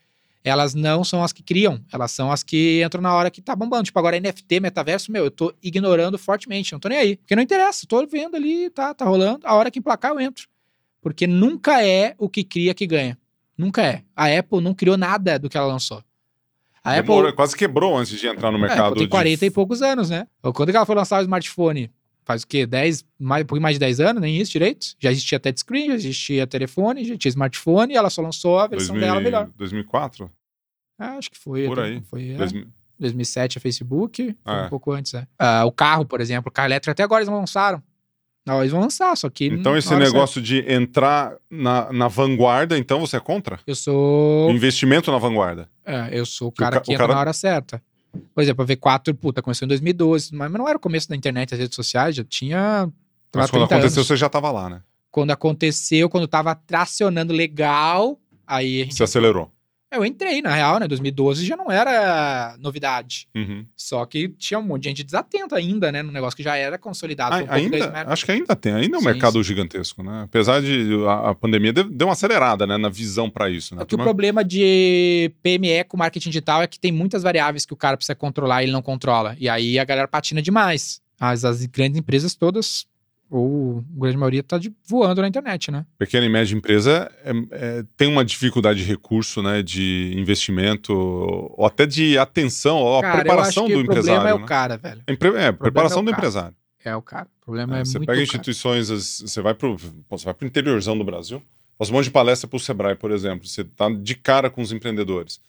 elas 0.44 0.72
não 0.72 1.02
são 1.02 1.24
as 1.24 1.32
que 1.32 1.42
criam, 1.42 1.80
elas 1.92 2.12
são 2.12 2.30
as 2.30 2.44
que 2.44 2.80
entram 2.84 3.02
na 3.02 3.12
hora 3.12 3.32
que 3.32 3.42
tá 3.42 3.56
bombando. 3.56 3.82
Tipo, 3.82 3.98
agora 3.98 4.20
NFT, 4.20 4.60
metaverso, 4.60 5.10
meu, 5.10 5.24
eu 5.24 5.30
tô 5.32 5.52
ignorando 5.60 6.16
fortemente, 6.16 6.72
não 6.72 6.78
tô 6.78 6.88
nem 6.88 6.98
aí. 6.98 7.16
Porque 7.16 7.34
não 7.34 7.42
interessa, 7.42 7.84
tô 7.84 8.06
vendo 8.06 8.36
ali, 8.36 8.70
tá, 8.70 8.94
tá 8.94 9.04
rolando, 9.04 9.44
a 9.44 9.52
hora 9.56 9.72
que 9.72 9.80
emplacar 9.80 10.12
eu 10.12 10.20
entro. 10.20 10.46
Porque 11.00 11.26
nunca 11.26 11.84
é 11.84 12.14
o 12.16 12.28
que 12.28 12.44
cria 12.44 12.74
que 12.74 12.86
ganha. 12.86 13.18
Nunca 13.56 13.82
é. 13.84 14.04
A 14.14 14.26
Apple 14.26 14.60
não 14.60 14.74
criou 14.74 14.96
nada 14.96 15.36
do 15.36 15.48
que 15.48 15.58
ela 15.58 15.66
lançou. 15.66 16.00
A 16.84 16.94
Demora, 16.94 17.26
Apple 17.26 17.36
quase 17.36 17.56
quebrou 17.56 17.96
antes 17.96 18.16
de 18.16 18.24
entrar 18.28 18.52
no 18.52 18.58
mercado. 18.60 18.94
É, 18.94 18.98
tem 19.00 19.08
40 19.08 19.40
de... 19.40 19.46
e 19.46 19.50
poucos 19.50 19.82
anos, 19.82 20.10
né? 20.10 20.28
Quando 20.54 20.68
ela 20.68 20.86
foi 20.86 20.94
lançar 20.94 21.18
o 21.18 21.22
smartphone? 21.22 21.90
Faz 22.28 22.42
o 22.42 22.46
quê? 22.46 22.66
10, 22.66 23.06
mais, 23.18 23.42
um 23.42 23.46
pouquinho 23.46 23.62
mais 23.62 23.76
de 23.76 23.80
10 23.80 24.00
anos, 24.00 24.20
nem 24.20 24.36
isso 24.36 24.52
direito. 24.52 24.88
Já 25.00 25.10
existia 25.10 25.40
touchscreen, 25.40 25.86
já 25.88 25.94
existia 25.94 26.46
telefone, 26.46 27.02
já 27.02 27.16
tinha 27.16 27.30
smartphone, 27.30 27.94
e 27.94 27.96
ela 27.96 28.10
só 28.10 28.20
lançou 28.20 28.58
a 28.58 28.66
versão 28.66 28.94
2000, 28.94 29.08
dela 29.08 29.20
melhor. 29.20 29.50
2004? 29.56 30.30
Ah, 30.98 31.14
acho 31.14 31.30
que 31.30 31.38
foi. 31.38 31.64
Por 31.66 31.80
aí. 31.80 32.02
Foi, 32.02 32.32
é, 32.32 32.36
2007 32.98 33.56
a 33.56 33.60
Facebook, 33.62 34.36
ah, 34.44 34.52
um 34.52 34.64
é. 34.66 34.68
pouco 34.68 34.92
antes, 34.92 35.14
é. 35.14 35.26
Ah, 35.38 35.64
o 35.64 35.72
carro, 35.72 36.04
por 36.04 36.20
exemplo, 36.20 36.50
o 36.50 36.52
carro 36.52 36.68
elétrico, 36.68 36.90
até 36.90 37.02
agora 37.02 37.22
eles 37.22 37.30
não 37.30 37.38
lançaram. 37.38 37.82
Não, 38.44 38.60
eles 38.60 38.72
vão 38.72 38.80
lançar, 38.80 39.16
só 39.16 39.30
que. 39.30 39.46
Então, 39.46 39.76
esse 39.76 39.94
negócio 39.94 40.44
certa. 40.44 40.66
de 40.66 40.72
entrar 40.72 41.34
na, 41.50 41.90
na 41.92 42.08
vanguarda, 42.08 42.76
então 42.76 43.00
você 43.00 43.16
é 43.16 43.20
contra? 43.20 43.58
Eu 43.66 43.74
sou. 43.74 44.50
Investimento 44.50 45.10
na 45.10 45.18
vanguarda. 45.18 45.68
É, 45.84 46.08
eu 46.12 46.26
sou 46.26 46.48
o 46.48 46.52
cara 46.52 46.80
que, 46.80 46.86
que 46.86 46.92
entra 46.92 47.06
cara... 47.06 47.14
na 47.14 47.20
hora 47.20 47.32
certa. 47.32 47.82
Por 48.34 48.42
exemplo, 48.42 48.64
a 48.64 48.66
V4, 48.66 49.14
puta, 49.14 49.42
começou 49.42 49.66
em 49.66 49.68
2012, 49.68 50.34
mas 50.34 50.50
não 50.50 50.68
era 50.68 50.76
o 50.76 50.80
começo 50.80 51.08
da 51.08 51.16
internet, 51.16 51.50
das 51.50 51.58
redes 51.58 51.74
sociais, 51.74 52.16
já 52.16 52.24
tinha. 52.24 52.90
Mas 53.34 53.50
quando 53.50 53.64
aconteceu, 53.64 54.00
anos. 54.00 54.06
você 54.06 54.16
já 54.16 54.26
estava 54.26 54.50
lá, 54.50 54.68
né? 54.70 54.82
Quando 55.10 55.30
aconteceu, 55.30 56.08
quando 56.08 56.24
estava 56.24 56.54
tracionando 56.54 57.32
legal, 57.32 58.18
aí. 58.46 58.84
Gente... 58.84 58.94
Você 58.94 59.04
acelerou. 59.04 59.50
Eu 59.90 60.04
entrei, 60.04 60.42
na 60.42 60.54
real, 60.54 60.78
né? 60.78 60.86
2012 60.86 61.46
já 61.46 61.56
não 61.56 61.70
era 61.70 62.56
novidade. 62.58 63.26
Uhum. 63.34 63.64
Só 63.74 64.04
que 64.04 64.28
tinha 64.28 64.60
um 64.60 64.62
monte 64.62 64.82
de 64.82 64.88
gente 64.90 65.04
desatenta 65.04 65.56
ainda, 65.56 65.90
né? 65.90 66.02
No 66.02 66.12
negócio 66.12 66.36
que 66.36 66.42
já 66.42 66.56
era 66.56 66.76
consolidado. 66.76 67.36
um 67.36 67.50
ainda, 67.50 68.04
acho 68.06 68.24
que 68.26 68.32
ainda 68.32 68.54
tem, 68.54 68.74
ainda 68.74 68.96
é 68.96 68.98
um 68.98 69.02
sim, 69.02 69.06
mercado 69.06 69.38
sim. 69.38 69.44
gigantesco, 69.44 70.02
né? 70.02 70.22
Apesar 70.24 70.60
de 70.60 70.90
a, 71.06 71.30
a 71.30 71.34
pandemia 71.34 71.72
deu, 71.72 72.06
uma 72.06 72.12
acelerada, 72.12 72.66
né? 72.66 72.76
Na 72.76 72.90
visão 72.90 73.30
para 73.30 73.48
isso, 73.48 73.74
né? 73.74 73.82
É 73.82 73.86
que 73.86 73.94
o 73.94 73.98
problema 73.98 74.44
de 74.44 75.32
PME 75.42 75.84
com 75.88 75.96
marketing 75.96 76.28
digital 76.28 76.62
é 76.62 76.66
que 76.66 76.78
tem 76.78 76.92
muitas 76.92 77.22
variáveis 77.22 77.64
que 77.64 77.72
o 77.72 77.76
cara 77.76 77.96
precisa 77.96 78.14
controlar 78.14 78.62
e 78.62 78.66
ele 78.66 78.72
não 78.72 78.82
controla. 78.82 79.36
E 79.40 79.48
aí 79.48 79.78
a 79.78 79.84
galera 79.84 80.06
patina 80.06 80.42
demais. 80.42 81.00
As, 81.18 81.44
as 81.44 81.64
grandes 81.64 81.98
empresas 81.98 82.34
todas 82.34 82.86
ou 83.30 83.84
a 83.96 84.00
grande 84.00 84.16
maioria 84.16 84.40
está 84.40 84.58
voando 84.86 85.20
na 85.20 85.28
internet, 85.28 85.70
né? 85.70 85.84
Pequena 85.98 86.24
e 86.24 86.28
média 86.28 86.54
empresa 86.54 87.10
é, 87.22 87.32
é, 87.50 87.84
tem 87.96 88.08
uma 88.08 88.24
dificuldade 88.24 88.80
de 88.80 88.84
recurso, 88.84 89.42
né? 89.42 89.62
De 89.62 90.14
investimento, 90.16 90.92
ou 90.92 91.66
até 91.66 91.86
de 91.86 92.18
atenção, 92.18 92.78
ou 92.78 92.98
a 92.98 93.12
preparação 93.12 93.66
do 93.66 93.80
empresário. 93.80 94.20
O 94.20 94.22
problema 94.22 94.30
é 94.30 94.34
o 94.34 94.38
né? 94.38 94.46
cara, 94.46 94.76
velho. 94.76 95.02
É, 95.36 95.52
preparação 95.52 96.00
é 96.00 96.04
do 96.04 96.10
empresário. 96.10 96.56
É 96.84 96.96
o 96.96 97.02
cara. 97.02 97.26
O 97.42 97.44
problema 97.44 97.78
é, 97.78 97.80
é 97.80 97.84
Você 97.84 97.98
muito 97.98 98.08
pega 98.08 98.22
instituições, 98.22 98.88
você 98.88 99.42
vai 99.42 99.54
para 99.54 99.68
você 100.08 100.24
vai 100.24 100.34
pro 100.34 100.46
interiorzão 100.46 100.96
do 100.96 101.04
Brasil, 101.04 101.42
faz 101.76 101.90
um 101.90 101.94
monte 101.94 102.04
de 102.04 102.10
palestra 102.10 102.48
para 102.48 102.56
o 102.56 102.60
Sebrae, 102.60 102.96
por 102.96 103.10
exemplo. 103.10 103.46
Você 103.46 103.64
tá 103.64 103.90
de 103.90 104.14
cara 104.14 104.48
com 104.48 104.62
os 104.62 104.72
empreendedores. 104.72 105.40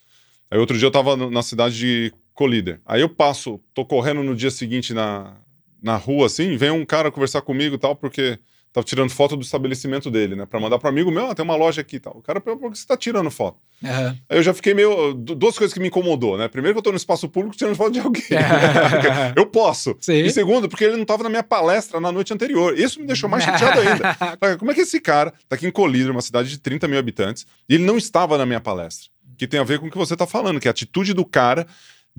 Aí 0.51 0.59
outro 0.59 0.77
dia 0.77 0.85
eu 0.85 0.89
estava 0.89 1.15
na 1.15 1.41
cidade 1.43 1.77
de 1.77 2.13
Colíder. 2.33 2.81
Aí 2.85 3.01
eu 3.01 3.09
passo, 3.09 3.59
tô 3.73 3.85
correndo 3.85 4.23
no 4.23 4.35
dia 4.35 4.49
seguinte 4.49 4.93
na, 4.93 5.35
na 5.81 5.95
rua, 5.95 6.25
assim, 6.25 6.57
vem 6.57 6.71
um 6.71 6.85
cara 6.85 7.11
conversar 7.11 7.41
comigo 7.41 7.75
e 7.75 7.79
tal, 7.79 7.95
porque 7.95 8.39
tava 8.71 8.85
tirando 8.85 9.09
foto 9.09 9.35
do 9.35 9.41
estabelecimento 9.41 10.11
dele, 10.11 10.35
né? 10.35 10.45
Pra 10.45 10.59
mandar 10.59 10.77
pro 10.77 10.89
amigo 10.89 11.09
meu, 11.09 11.27
ah, 11.27 11.35
tem 11.35 11.43
uma 11.43 11.55
loja 11.55 11.81
aqui 11.81 11.95
e 11.95 11.99
tal. 11.99 12.17
O 12.17 12.21
cara 12.21 12.39
perguntou, 12.39 12.69
por 12.69 12.73
que 12.73 12.79
você 12.79 12.85
tá 12.85 12.95
tirando 12.95 13.31
foto? 13.31 13.57
Uhum. 13.81 13.89
Aí 14.29 14.37
eu 14.37 14.43
já 14.43 14.53
fiquei 14.53 14.73
meio... 14.73 15.13
Duas 15.13 15.57
coisas 15.57 15.73
que 15.73 15.79
me 15.79 15.87
incomodou, 15.87 16.37
né? 16.37 16.47
Primeiro 16.47 16.75
que 16.75 16.79
eu 16.79 16.83
tô 16.83 16.91
no 16.91 16.97
espaço 16.97 17.27
público 17.27 17.57
tirando 17.57 17.75
foto 17.75 17.91
de 17.91 17.99
alguém. 17.99 18.23
eu 19.35 19.45
posso. 19.47 19.95
Sim. 19.99 20.21
E 20.21 20.29
segundo, 20.29 20.69
porque 20.69 20.83
ele 20.83 20.97
não 20.97 21.05
tava 21.05 21.23
na 21.23 21.29
minha 21.29 21.43
palestra 21.43 21.99
na 21.99 22.11
noite 22.11 22.31
anterior. 22.31 22.77
Isso 22.77 22.99
me 22.99 23.07
deixou 23.07 23.27
mais 23.27 23.43
chateado 23.43 23.79
ainda. 23.79 24.17
Como 24.57 24.69
é 24.69 24.75
que 24.75 24.81
esse 24.81 24.99
cara 24.99 25.33
tá 25.47 25.55
aqui 25.55 25.65
em 25.65 25.71
Colíder, 25.71 26.11
uma 26.11 26.21
cidade 26.21 26.49
de 26.49 26.59
30 26.59 26.87
mil 26.87 26.99
habitantes, 26.99 27.47
e 27.67 27.75
ele 27.75 27.85
não 27.85 27.97
estava 27.97 28.37
na 28.37 28.45
minha 28.45 28.59
palestra? 28.59 29.09
Que 29.35 29.47
tem 29.47 29.59
a 29.59 29.63
ver 29.63 29.79
com 29.79 29.87
o 29.87 29.91
que 29.91 29.97
você 29.97 30.15
tá 30.15 30.27
falando, 30.27 30.59
que 30.59 30.67
é 30.67 30.69
a 30.69 30.71
atitude 30.71 31.13
do 31.13 31.25
cara 31.25 31.65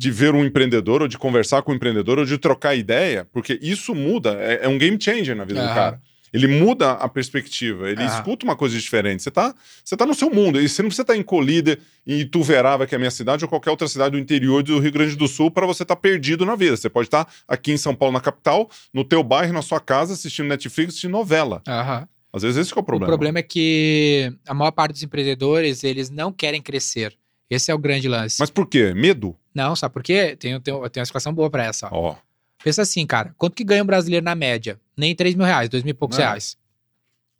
de 0.01 0.11
ver 0.11 0.35
um 0.35 0.43
empreendedor, 0.43 1.03
ou 1.03 1.09
de 1.09 1.19
conversar 1.19 1.61
com 1.61 1.73
um 1.73 1.75
empreendedor, 1.75 2.19
ou 2.19 2.25
de 2.25 2.39
trocar 2.39 2.75
ideia, 2.75 3.29
porque 3.31 3.59
isso 3.61 3.95
muda, 3.95 4.33
é, 4.41 4.61
é 4.63 4.69
um 4.69 4.79
game 4.79 4.97
changer 4.99 5.37
na 5.37 5.45
vida 5.45 5.61
do 5.61 5.67
Aham. 5.67 5.75
cara. 5.75 6.01
Ele 6.33 6.47
muda 6.47 6.93
a 6.93 7.07
perspectiva, 7.07 7.91
ele 7.91 8.03
Aham. 8.03 8.15
escuta 8.15 8.47
uma 8.47 8.57
coisa 8.57 8.79
diferente. 8.79 9.23
Você 9.23 9.31
tá, 9.31 9.55
você 9.85 9.95
tá 9.99 10.07
no 10.07 10.15
seu 10.15 10.31
mundo, 10.31 10.59
e 10.59 10.67
você 10.67 10.81
não 10.81 10.89
precisa 10.89 11.03
estar 11.03 11.15
em 11.15 11.23
Colíder, 11.23 11.81
em 12.07 12.19
Ituverava, 12.21 12.87
que 12.87 12.95
é 12.95 12.97
a 12.97 12.99
minha 12.99 13.11
cidade, 13.11 13.45
ou 13.45 13.49
qualquer 13.51 13.71
outra 13.73 13.87
cidade 13.87 14.13
do 14.13 14.19
interior 14.19 14.63
do 14.63 14.79
Rio 14.79 14.91
Grande 14.91 15.17
do 15.17 15.29
Sul, 15.29 15.51
para 15.51 15.67
você 15.67 15.83
estar 15.83 15.97
perdido 15.97 16.47
na 16.47 16.57
vida. 16.57 16.79
Você 16.79 16.89
pode 16.89 17.09
estar 17.09 17.31
aqui 17.47 17.71
em 17.71 17.77
São 17.77 17.95
Paulo, 17.95 18.15
na 18.15 18.23
capital, 18.23 18.71
no 18.95 19.05
teu 19.05 19.23
bairro, 19.23 19.53
na 19.53 19.61
sua 19.61 19.81
casa, 19.81 20.15
assistindo 20.15 20.47
Netflix, 20.47 20.93
assistindo 20.93 21.11
novela. 21.11 21.61
Aham. 21.69 22.09
Às 22.33 22.41
vezes 22.41 22.57
esse 22.57 22.73
é 22.73 22.81
o 22.81 22.83
problema. 22.83 23.05
O 23.05 23.11
problema 23.11 23.41
é 23.41 23.43
que 23.43 24.33
a 24.49 24.55
maior 24.55 24.71
parte 24.71 24.93
dos 24.93 25.03
empreendedores, 25.03 25.85
eles 25.85 26.09
não 26.09 26.33
querem 26.33 26.63
crescer. 26.63 27.15
Esse 27.51 27.71
é 27.71 27.75
o 27.75 27.79
grande 27.79 28.09
lance. 28.09 28.37
Mas 28.39 28.49
por 28.51 28.67
quê? 28.67 28.95
Medo? 28.95 29.37
Não, 29.55 29.75
sabe 29.75 29.93
por 29.93 30.03
quê? 30.03 30.37
Tem, 30.37 30.53
tem, 30.61 30.61
tem 30.61 30.75
uma 30.75 30.87
explicação 31.03 31.35
boa 31.35 31.51
pra 31.51 31.65
essa. 31.65 31.89
ó. 31.93 32.11
Ó. 32.13 32.17
Pensa 32.63 32.83
assim, 32.83 33.05
cara. 33.07 33.35
Quanto 33.37 33.55
que 33.57 33.65
ganha 33.65 33.83
um 33.83 33.87
brasileiro 33.87 34.25
na 34.25 34.35
média? 34.35 34.79
Nem 34.97 35.15
3 35.17 35.35
mil 35.35 35.47
reais, 35.47 35.69
2 35.69 35.83
mil 35.83 35.91
e 35.93 35.95
poucos 35.95 36.19
É. 36.19 36.23
reais. 36.23 36.57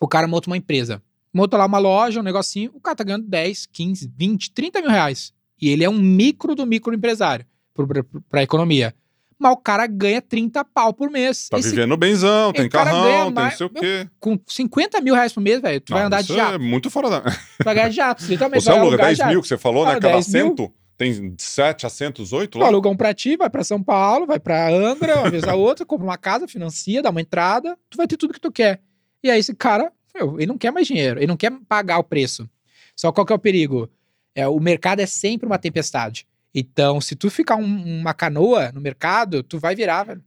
O 0.01 0.09
cara 0.09 0.27
monta 0.27 0.49
uma 0.49 0.57
empresa. 0.57 1.01
Monta 1.33 1.57
lá 1.57 1.67
uma 1.67 1.79
loja, 1.79 2.19
um 2.21 2.23
negocinho. 2.25 2.71
O 2.75 2.81
cara 2.81 2.97
tá 2.97 3.05
ganhando 3.05 3.29
10, 3.29 3.67
15, 3.67 4.11
20, 4.17 4.51
30 4.51 4.81
mil 4.81 4.91
reais. 4.91 5.33
E 5.61 5.69
ele 5.69 5.85
é 5.85 5.91
um 5.91 5.99
micro 5.99 6.55
do 6.55 6.67
micro 6.67 6.93
empresário 6.95 7.47
pro- 7.75 7.87
pra, 7.87 8.03
pra 8.29 8.43
economia. 8.43 8.95
Mas 9.43 9.53
o 9.53 9.57
cara 9.57 9.87
ganha 9.87 10.21
30 10.21 10.63
pau 10.67 10.93
por 10.93 11.11
mês. 11.11 11.49
Tá 11.49 11.59
Esse- 11.59 11.71
vivendo 11.71 11.97
benzão, 11.97 12.53
tem 12.53 12.69
carrão, 12.69 13.33
tem 13.33 13.45
não 13.45 13.51
sei 13.51 13.67
o 13.67 13.71
quê. 13.71 14.07
com 14.21 14.39
50 14.47 15.01
mil 15.01 15.15
reais 15.15 15.33
por 15.33 15.41
mês, 15.41 15.61
velho, 15.63 15.81
tu 15.81 15.91
vai 15.95 16.01
Não, 16.03 16.07
andar 16.09 16.19
de 16.19 16.25
isso 16.25 16.35
jato. 16.35 16.55
É 16.55 16.59
muito 16.59 16.91
fora 16.91 17.09
da. 17.09 17.21
Tu 17.23 17.65
vai 17.65 17.75
ganhar 17.75 17.89
de 17.89 17.97
jato, 17.97 18.23
literalmente. 18.29 18.63
Você 18.65 18.69
vai 18.71 18.79
aluga 18.79 18.91
alugar 18.93 19.07
10 19.07 19.19
jato. 19.19 19.29
mil 19.31 19.41
que 19.41 19.49
você 19.49 19.57
falou, 19.57 19.85
né? 19.87 19.93
Ah, 19.93 19.95
Cada 19.95 20.09
10 20.13 20.29
mil. 20.29 20.43
assento 20.45 20.73
tem 20.99 21.35
7 21.39 21.87
assentos, 21.87 22.31
8 22.35 22.51
Tu 22.53 22.59
lá. 22.59 22.67
aluga 22.67 22.91
um 22.91 22.95
pra 22.97 23.15
ti, 23.15 23.35
vai 23.35 23.49
pra 23.49 23.65
São 23.65 23.83
Paulo, 23.83 24.27
vai 24.27 24.39
pra 24.39 24.69
Angra, 24.69 25.21
uma 25.21 25.31
vez 25.31 25.45
a 25.45 25.55
outra, 25.55 25.87
compra 25.87 26.05
uma 26.07 26.19
casa, 26.19 26.47
financia, 26.47 27.01
dá 27.01 27.09
uma 27.09 27.23
entrada, 27.23 27.79
tu 27.89 27.97
vai 27.97 28.07
ter 28.07 28.19
tudo 28.19 28.35
que 28.35 28.41
tu 28.41 28.53
quer. 28.53 28.83
E 29.25 29.31
aí 29.31 29.39
esse 29.41 29.55
cara, 29.55 29.91
meu, 30.15 30.37
ele 30.37 30.47
não 30.49 30.59
quer 30.59 30.71
mais 30.71 30.87
dinheiro, 30.87 31.19
ele 31.19 31.27
não 31.27 31.37
quer 31.39 31.51
pagar 31.67 31.99
o 31.99 32.05
preço. 32.05 32.47
Só 32.95 33.11
qual 33.11 33.25
que 33.27 33.33
é 33.33 33.37
o 33.37 33.39
perigo? 33.39 33.89
É, 34.35 34.47
o 34.47 34.61
mercado 34.61 35.01
é 35.01 35.07
sempre 35.07 35.47
uma 35.47 35.57
tempestade. 35.59 36.27
Então, 36.55 37.01
se 37.01 37.15
tu 37.15 37.31
ficar 37.31 37.57
um- 37.57 38.01
uma 38.01 38.13
canoa 38.15 38.73
no 38.73 38.81
mercado, 38.81 39.43
tu 39.43 39.59
vai 39.59 39.75
virar, 39.75 40.05
velho. 40.05 40.23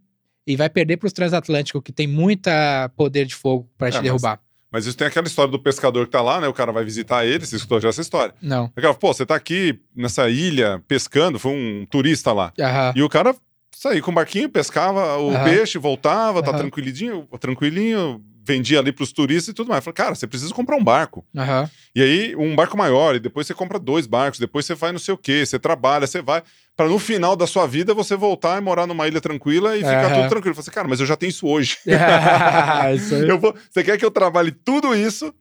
E 0.45 0.55
vai 0.55 0.69
perder 0.69 0.97
pros 0.97 1.13
transatlânticos, 1.13 1.81
que 1.83 1.91
tem 1.91 2.07
muita 2.07 2.89
poder 2.95 3.25
de 3.25 3.35
fogo 3.35 3.63
te 3.79 3.85
É, 3.85 3.91
mas- 3.91 4.01
derrubar. 4.01 4.39
Mas 4.71 4.85
isso 4.87 4.97
tem 4.97 5.05
aquela 5.05 5.27
história 5.27 5.51
do 5.51 5.59
pescador 5.59 6.05
que 6.07 6.11
tá 6.11 6.21
lá, 6.21 6.41
né? 6.41 6.47
O 6.47 6.53
cara 6.53 6.71
vai 6.71 6.83
visitar 6.83 7.23
ele, 7.25 7.45
você 7.45 7.55
escutou 7.57 7.79
já 7.79 7.89
essa 7.89 8.01
história. 8.01 8.33
Não. 8.41 8.65
O 8.65 8.81
cara, 8.81 8.93
pô, 8.95 9.13
você 9.13 9.23
tá 9.25 9.35
aqui 9.35 9.79
nessa 9.95 10.27
ilha 10.29 10.81
pescando, 10.87 11.37
foi 11.37 11.51
um 11.51 11.85
turista 11.85 12.33
lá. 12.33 12.51
Aham. 12.59 12.93
E 12.95 13.03
o 13.03 13.07
cara 13.09 13.35
saía 13.75 14.01
com 14.01 14.09
o 14.09 14.13
barquinho, 14.15 14.49
pescava 14.49 15.17
o 15.19 15.29
Aham. 15.29 15.43
peixe, 15.43 15.77
voltava, 15.77 16.41
tá 16.41 16.49
Aham. 16.49 16.59
tranquilinho, 16.61 17.27
tranquilinho, 17.39 18.19
vendia 18.45 18.79
ali 18.79 18.91
pros 18.91 19.11
turistas 19.11 19.49
e 19.51 19.53
tudo 19.53 19.69
mais. 19.69 19.77
Eu 19.79 19.83
falei, 19.83 19.95
cara, 19.95 20.15
você 20.15 20.27
precisa 20.27 20.53
comprar 20.53 20.75
um 20.75 20.83
barco. 20.83 21.25
Aham. 21.35 21.69
E 21.95 22.01
aí, 22.01 22.35
um 22.35 22.55
barco 22.55 22.77
maior, 22.77 23.15
e 23.15 23.19
depois 23.19 23.47
você 23.47 23.53
compra 23.53 23.79
dois 23.79 24.05
barcos, 24.05 24.39
depois 24.39 24.65
você 24.65 24.75
vai 24.75 24.91
não 24.91 24.99
sei 24.99 25.13
o 25.13 25.17
quê, 25.17 25.45
você 25.45 25.57
trabalha, 25.57 26.05
você 26.07 26.21
vai. 26.21 26.43
Pra 26.75 26.87
no 26.87 26.97
final 26.97 27.35
da 27.35 27.45
sua 27.47 27.67
vida 27.67 27.93
você 27.93 28.15
voltar 28.15 28.57
e 28.57 28.61
morar 28.61 28.87
numa 28.87 29.07
ilha 29.07 29.21
tranquila 29.21 29.75
e 29.75 29.79
ficar 29.79 30.05
Aham. 30.07 30.15
tudo 30.15 30.29
tranquilo. 30.29 30.51
Eu 30.51 30.55
falei 30.55 30.61
assim, 30.61 30.71
cara, 30.71 30.87
mas 30.87 30.99
eu 30.99 31.05
já 31.05 31.15
tenho 31.15 31.29
isso 31.29 31.47
hoje. 31.47 31.77
Isso 32.95 33.15
aí. 33.15 33.29
Eu 33.29 33.39
vou- 33.39 33.55
você 33.69 33.83
quer 33.83 33.97
que 33.97 34.05
eu 34.05 34.11
trabalhe 34.11 34.51
tudo 34.51 34.95
isso 34.95 35.33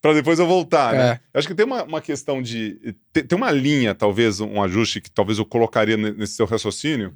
pra 0.00 0.12
depois 0.12 0.38
eu 0.38 0.46
voltar, 0.46 0.92
né? 0.94 1.08
É. 1.08 1.20
Eu 1.34 1.38
Acho 1.38 1.48
que 1.48 1.54
tem 1.54 1.66
uma, 1.66 1.82
uma 1.82 2.00
questão 2.00 2.40
de. 2.40 2.94
Tem, 3.12 3.24
tem 3.24 3.36
uma 3.36 3.50
linha, 3.50 3.94
talvez, 3.94 4.40
um 4.40 4.62
ajuste 4.62 5.00
que 5.00 5.10
talvez 5.10 5.38
eu 5.38 5.44
colocaria 5.44 5.96
ne- 5.96 6.12
nesse 6.12 6.34
seu 6.34 6.46
raciocínio, 6.46 7.12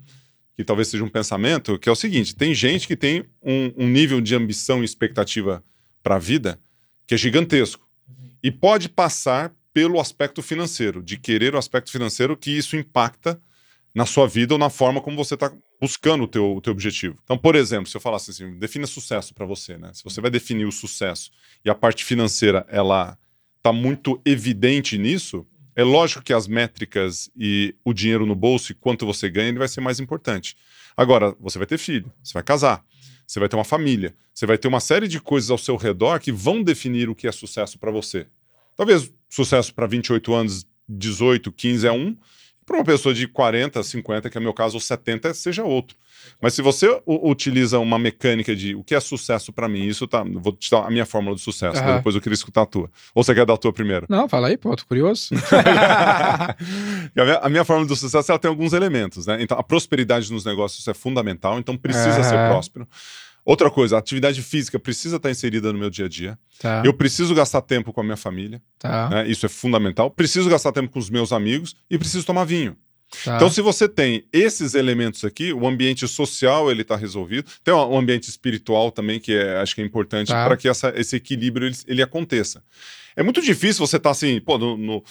que 0.56 0.64
talvez 0.64 0.88
seja 0.88 1.04
um 1.04 1.08
pensamento, 1.08 1.78
que 1.78 1.88
é 1.88 1.92
o 1.92 1.96
seguinte: 1.96 2.34
tem 2.34 2.54
gente 2.54 2.86
que 2.86 2.96
tem 2.96 3.24
um, 3.42 3.84
um 3.84 3.88
nível 3.88 4.20
de 4.20 4.34
ambição 4.34 4.82
e 4.82 4.84
expectativa 4.84 5.64
para 6.02 6.16
a 6.16 6.18
vida 6.18 6.60
que 7.06 7.14
é 7.14 7.18
gigantesco. 7.18 7.88
E 8.42 8.50
pode 8.50 8.88
passar 8.88 9.52
pelo 9.72 10.00
aspecto 10.00 10.42
financeiro, 10.42 11.02
de 11.02 11.16
querer 11.16 11.54
o 11.54 11.58
aspecto 11.58 11.90
financeiro 11.90 12.36
que 12.36 12.50
isso 12.50 12.76
impacta 12.76 13.40
na 13.94 14.06
sua 14.06 14.26
vida 14.26 14.54
ou 14.54 14.58
na 14.58 14.70
forma 14.70 15.00
como 15.00 15.16
você 15.16 15.34
está 15.34 15.52
buscando 15.80 16.24
o 16.24 16.28
teu, 16.28 16.56
o 16.56 16.60
teu 16.60 16.72
objetivo. 16.72 17.18
Então, 17.24 17.36
por 17.36 17.56
exemplo, 17.56 17.88
se 17.88 17.96
eu 17.96 18.00
falasse 18.00 18.30
assim, 18.30 18.58
defina 18.58 18.86
sucesso 18.86 19.34
para 19.34 19.46
você, 19.46 19.76
né? 19.76 19.90
Se 19.92 20.04
você 20.04 20.20
vai 20.20 20.30
definir 20.30 20.66
o 20.66 20.72
sucesso 20.72 21.30
e 21.64 21.70
a 21.70 21.74
parte 21.74 22.04
financeira, 22.04 22.66
ela 22.68 23.18
tá 23.62 23.72
muito 23.72 24.20
evidente 24.24 24.96
nisso, 24.96 25.46
é 25.80 25.84
lógico 25.84 26.22
que 26.22 26.34
as 26.34 26.46
métricas 26.46 27.30
e 27.34 27.74
o 27.82 27.94
dinheiro 27.94 28.26
no 28.26 28.34
bolso 28.34 28.70
e 28.70 28.74
quanto 28.74 29.06
você 29.06 29.30
ganha, 29.30 29.48
ele 29.48 29.58
vai 29.58 29.66
ser 29.66 29.80
mais 29.80 29.98
importante. 29.98 30.54
Agora, 30.94 31.34
você 31.40 31.56
vai 31.56 31.66
ter 31.66 31.78
filho, 31.78 32.12
você 32.22 32.34
vai 32.34 32.42
casar, 32.42 32.84
você 33.26 33.40
vai 33.40 33.48
ter 33.48 33.56
uma 33.56 33.64
família, 33.64 34.14
você 34.34 34.44
vai 34.44 34.58
ter 34.58 34.68
uma 34.68 34.80
série 34.80 35.08
de 35.08 35.18
coisas 35.18 35.50
ao 35.50 35.56
seu 35.56 35.76
redor 35.76 36.20
que 36.20 36.30
vão 36.30 36.62
definir 36.62 37.08
o 37.08 37.14
que 37.14 37.26
é 37.26 37.32
sucesso 37.32 37.78
para 37.78 37.90
você. 37.90 38.26
Talvez 38.76 39.10
sucesso 39.26 39.72
para 39.74 39.86
28 39.86 40.34
anos, 40.34 40.66
18, 40.86 41.50
15 41.50 41.86
é 41.86 41.92
um, 41.92 42.14
para 42.70 42.78
uma 42.78 42.84
pessoa 42.84 43.12
de 43.12 43.26
40, 43.26 43.82
50, 43.82 44.30
que 44.30 44.38
é 44.38 44.40
meu 44.40 44.54
caso, 44.54 44.76
ou 44.76 44.80
70, 44.80 45.34
seja 45.34 45.64
outro. 45.64 45.96
Mas 46.40 46.54
se 46.54 46.62
você 46.62 46.86
utiliza 47.04 47.80
uma 47.80 47.98
mecânica 47.98 48.54
de 48.54 48.76
o 48.76 48.84
que 48.84 48.94
é 48.94 49.00
sucesso 49.00 49.52
para 49.52 49.68
mim, 49.68 49.86
isso 49.86 50.06
tá. 50.06 50.22
Vou 50.22 50.52
te 50.52 50.70
dar 50.70 50.86
a 50.86 50.90
minha 50.90 51.04
fórmula 51.04 51.34
de 51.34 51.42
sucesso, 51.42 51.80
né? 51.80 51.88
Aham. 51.88 51.96
depois 51.96 52.14
eu 52.14 52.20
queria 52.20 52.34
escutar 52.34 52.62
a 52.62 52.66
tua. 52.66 52.88
Ou 53.12 53.24
você 53.24 53.34
quer 53.34 53.44
dar 53.44 53.54
a 53.54 53.56
tua 53.56 53.72
primeiro? 53.72 54.06
Não, 54.08 54.28
fala 54.28 54.48
aí, 54.48 54.56
pô, 54.56 54.76
tô 54.76 54.86
curioso. 54.86 55.30
a, 55.50 57.24
minha, 57.24 57.38
a 57.38 57.48
minha 57.48 57.64
fórmula 57.64 57.88
do 57.88 57.96
sucesso 57.96 58.30
ela 58.30 58.38
tem 58.38 58.48
alguns 58.48 58.72
elementos, 58.72 59.26
né? 59.26 59.38
Então, 59.42 59.58
a 59.58 59.62
prosperidade 59.64 60.32
nos 60.32 60.44
negócios 60.44 60.86
é 60.86 60.94
fundamental, 60.94 61.58
então 61.58 61.76
precisa 61.76 62.22
ser 62.22 62.36
Aham. 62.36 62.48
próspero. 62.48 62.88
Outra 63.50 63.68
coisa, 63.68 63.96
a 63.96 63.98
atividade 63.98 64.40
física 64.42 64.78
precisa 64.78 65.16
estar 65.16 65.28
inserida 65.28 65.72
no 65.72 65.78
meu 65.80 65.90
dia 65.90 66.04
a 66.04 66.08
dia. 66.08 66.38
Tá, 66.60 66.84
Eu 66.86 66.94
preciso 66.94 67.34
gastar 67.34 67.60
tempo 67.60 67.92
com 67.92 68.00
a 68.00 68.04
minha 68.04 68.16
família, 68.16 68.62
tá, 68.78 69.08
né? 69.08 69.28
Isso 69.28 69.44
é 69.44 69.48
fundamental. 69.48 70.08
Preciso 70.08 70.48
gastar 70.48 70.70
tempo 70.70 70.92
com 70.92 71.00
os 71.00 71.10
meus 71.10 71.32
amigos 71.32 71.74
e 71.90 71.98
preciso 71.98 72.24
tomar 72.24 72.44
vinho. 72.44 72.76
Tá. 73.24 73.36
Então, 73.36 73.50
se 73.50 73.60
você 73.60 73.88
tem 73.88 74.24
esses 74.32 74.74
elementos 74.74 75.24
aqui, 75.24 75.52
o 75.52 75.66
ambiente 75.66 76.06
social 76.08 76.70
ele 76.70 76.82
está 76.82 76.96
resolvido. 76.96 77.50
Tem 77.64 77.72
um 77.74 77.98
ambiente 77.98 78.28
espiritual 78.28 78.90
também 78.90 79.18
que 79.20 79.32
é, 79.32 79.58
acho 79.58 79.74
que 79.74 79.80
é 79.82 79.84
importante 79.84 80.28
Tá. 80.28 80.46
para 80.46 80.56
que 80.56 80.68
essa- 80.68 80.92
esse 80.96 81.16
equilíbrio 81.16 81.66
ele, 81.66 81.76
ele 81.86 82.02
aconteça. 82.02 82.62
É 83.16 83.22
muito 83.24 83.42
difícil 83.42 83.84
você 83.84 83.96
estar 83.96 84.10
assim, 84.10 84.40
pô, 84.40 84.56
no- 84.56 84.76
no- 84.76 85.02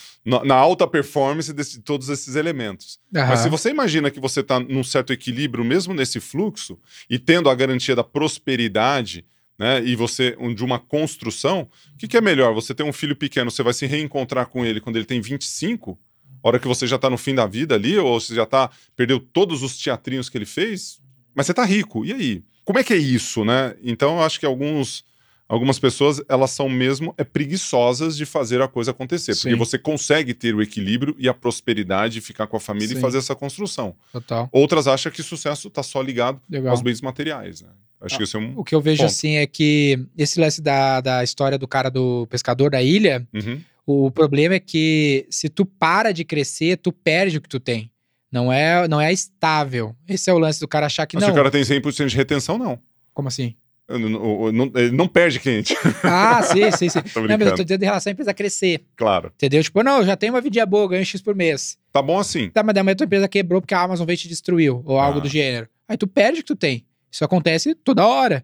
na, 0.45 0.55
alta 0.55 0.87
performance 0.87 1.51
de 1.53 1.79
todos 1.81 2.07
esses 2.09 2.35
elementos. 2.35 2.97
Mas 3.11 3.23
Aham. 3.23 3.35
se 3.37 3.49
você 3.49 3.69
imagina 3.69 4.09
que 4.09 4.19
você 4.21 4.39
está 4.39 4.59
num 4.59 4.83
certo 4.83 5.11
equilíbrio, 5.11 5.65
mesmo 5.65 5.93
nesse 5.93 6.19
fluxo, 6.21 6.79
e 7.09 7.19
tendo 7.19 7.49
a 7.49 7.55
garantia 7.55 7.95
da 7.95 8.03
prosperidade, 8.03 9.25
né, 9.57 9.83
e 9.83 9.95
você 9.95 10.35
de 10.55 10.63
uma 10.63 10.79
construção, 10.79 11.69
o 11.93 11.97
que, 11.97 12.07
que 12.07 12.15
é 12.17 12.21
melhor? 12.21 12.53
Você 12.53 12.73
ter 12.73 12.83
um 12.83 12.93
filho 12.93 13.15
pequeno, 13.15 13.51
você 13.51 13.61
vai 13.61 13.73
se 13.73 13.85
reencontrar 13.85 14.47
com 14.47 14.65
ele 14.65 14.79
quando 14.79 14.95
ele 14.95 15.05
tem 15.05 15.19
25, 15.19 15.99
hora 16.43 16.59
que 16.59 16.67
você 16.67 16.87
já 16.87 16.95
está 16.95 17.09
no 17.09 17.17
fim 17.17 17.35
da 17.35 17.45
vida 17.45 17.75
ali, 17.75 17.97
ou 17.97 18.19
você 18.19 18.33
já 18.33 18.45
tá, 18.45 18.69
perdeu 18.95 19.19
todos 19.19 19.63
os 19.63 19.77
teatrinhos 19.77 20.29
que 20.29 20.37
ele 20.37 20.45
fez, 20.45 20.99
mas 21.35 21.45
você 21.45 21.53
tá 21.53 21.63
rico, 21.65 22.05
e 22.05 22.13
aí? 22.13 22.43
Como 22.63 22.79
é 22.79 22.83
que 22.83 22.93
é 22.93 22.97
isso, 22.97 23.43
né? 23.43 23.75
Então, 23.83 24.17
eu 24.17 24.23
acho 24.23 24.39
que 24.39 24.45
alguns... 24.45 25.07
Algumas 25.51 25.79
pessoas, 25.79 26.21
elas 26.29 26.51
são 26.51 26.69
mesmo 26.69 27.11
é, 27.17 27.23
preguiçosas 27.23 28.15
de 28.15 28.23
fazer 28.23 28.61
a 28.61 28.67
coisa 28.67 28.91
acontecer. 28.91 29.31
Porque 29.33 29.49
Sim. 29.49 29.55
você 29.55 29.79
consegue 29.79 30.31
ter 30.31 30.53
o 30.53 30.61
equilíbrio 30.61 31.15
e 31.17 31.27
a 31.27 31.33
prosperidade, 31.33 32.21
ficar 32.21 32.45
com 32.45 32.55
a 32.55 32.59
família 32.59 32.89
Sim. 32.89 32.97
e 32.99 33.01
fazer 33.01 33.17
essa 33.17 33.33
construção. 33.33 33.95
Total. 34.13 34.47
Outras 34.51 34.87
acham 34.87 35.11
que 35.11 35.23
sucesso 35.23 35.67
está 35.67 35.81
só 35.81 36.03
ligado 36.03 36.39
Legal. 36.47 36.69
aos 36.69 36.83
bens 36.83 37.01
materiais. 37.01 37.63
Né? 37.63 37.69
Acho 37.99 38.17
que 38.17 38.25
esse 38.25 38.35
é 38.35 38.39
um. 38.39 38.53
O 38.59 38.63
que 38.63 38.75
eu 38.75 38.79
vejo 38.79 39.01
Ponto. 39.01 39.09
assim 39.09 39.37
é 39.37 39.47
que 39.47 39.99
esse 40.15 40.39
lance 40.39 40.61
da, 40.61 41.01
da 41.01 41.23
história 41.23 41.57
do 41.57 41.67
cara 41.67 41.89
do 41.89 42.27
pescador 42.27 42.69
da 42.69 42.83
ilha, 42.83 43.27
Uhum. 43.33 43.59
O 43.91 44.11
problema 44.11 44.55
é 44.55 44.59
que 44.59 45.25
se 45.29 45.49
tu 45.49 45.65
para 45.65 46.11
de 46.11 46.23
crescer, 46.23 46.77
tu 46.77 46.91
perde 46.91 47.37
o 47.37 47.41
que 47.41 47.49
tu 47.49 47.59
tem. 47.59 47.91
Não 48.31 48.51
é, 48.53 48.87
não 48.87 49.01
é 49.01 49.11
estável. 49.11 49.95
Esse 50.07 50.29
é 50.29 50.33
o 50.33 50.37
lance 50.37 50.59
do 50.59 50.67
cara 50.67 50.85
achar 50.85 51.05
que 51.07 51.15
Mas 51.15 51.21
não. 51.23 51.29
se 51.29 51.31
o 51.31 51.35
cara 51.35 51.49
tem 51.49 51.61
100% 51.63 52.07
de 52.07 52.15
retenção, 52.15 52.57
não. 52.57 52.79
Como 53.13 53.27
assim? 53.27 53.55
Não- 53.89 54.51
não- 54.51 54.71
não 54.93 55.07
perde 55.07 55.39
cliente. 55.39 55.75
Ah, 56.03 56.43
sim, 56.43 56.69
sim, 56.71 56.89
sim. 56.89 56.99
Não, 57.27 57.37
mas 57.39 57.47
eu 57.47 57.55
tô 57.55 57.63
dizendo 57.63 57.81
em 57.81 57.85
relação 57.85 58.11
à 58.11 58.13
empresa 58.13 58.31
crescer. 58.35 58.85
Claro. 58.95 59.31
Entendeu? 59.35 59.63
Tipo, 59.63 59.81
não, 59.81 59.97
eu 60.01 60.05
já 60.05 60.15
tenho 60.15 60.31
uma 60.31 60.41
vidinha 60.41 60.63
boa, 60.63 60.87
ganho 60.89 61.03
X 61.03 61.19
por 61.23 61.33
mês. 61.33 61.75
Tá 61.91 61.99
bom 61.99 62.19
assim. 62.19 62.51
Tá, 62.51 62.61
mas 62.61 62.75
daí 62.75 62.87
a 62.87 62.95
tua 62.95 63.05
empresa 63.05 63.27
quebrou 63.27 63.59
porque 63.61 63.73
a 63.73 63.81
Amazon 63.81 64.05
veio 64.05 64.15
te 64.19 64.27
destruiu, 64.27 64.83
ou 64.85 64.99
algo 64.99 65.17
Ah. 65.17 65.21
do 65.23 65.27
gênero. 65.27 65.67
Aí 65.87 65.97
tu 65.97 66.05
perde 66.05 66.41
o 66.41 66.43
que 66.43 66.47
tu 66.47 66.55
tem. 66.55 66.85
Isso 67.11 67.25
acontece 67.25 67.73
toda 67.73 68.05
hora. 68.05 68.43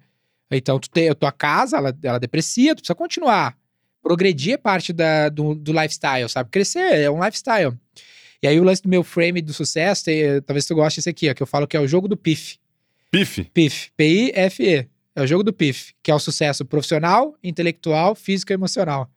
Então, 0.50 0.80
tu 0.80 0.90
tem, 0.90 1.10
a 1.10 1.14
tua 1.16 1.32
casa, 1.32 1.78
ela, 1.78 1.96
ela 2.02 2.20
deprecia, 2.20 2.74
tu 2.74 2.80
precisa 2.80 2.96
continuar. 2.96 3.56
Progredir 4.06 4.54
é 4.54 4.58
parte 4.58 4.94
da, 4.94 5.30
do, 5.30 5.56
do 5.56 5.72
lifestyle, 5.72 6.30
sabe? 6.30 6.52
Crescer 6.52 6.94
é 7.02 7.10
um 7.10 7.24
lifestyle. 7.24 7.74
E 8.44 8.48
aí 8.48 8.60
o 8.60 8.64
lance 8.64 8.80
do 8.84 8.88
meu 8.88 9.04
frame 9.04 9.42
do 9.42 9.52
sucesso, 9.52 10.06
tem- 10.06 10.40
talvez 10.44 10.64
tu 10.68 10.76
goste 10.76 11.00
desse 11.00 11.10
aqui, 11.10 11.28
ó, 11.28 11.34
que 11.34 11.42
eu 11.42 11.48
falo 11.48 11.66
que 11.66 11.76
é 11.76 11.80
o 11.80 11.88
jogo 11.88 12.08
do 12.08 12.16
PIF. 12.16 12.58
Pife. 13.10 13.46
PIF, 13.52 13.90
P-I-F-E. 13.98 14.88
É 15.16 15.22
o 15.24 15.26
jogo 15.26 15.44
do 15.44 15.52
PIF, 15.52 15.94
que 16.04 16.12
é 16.12 16.14
o 16.14 16.20
sucesso 16.20 16.64
profissional, 16.64 17.34
intelectual, 17.44 18.14
físico 18.14 18.52
e 18.52 18.54
emocional. 18.54 19.10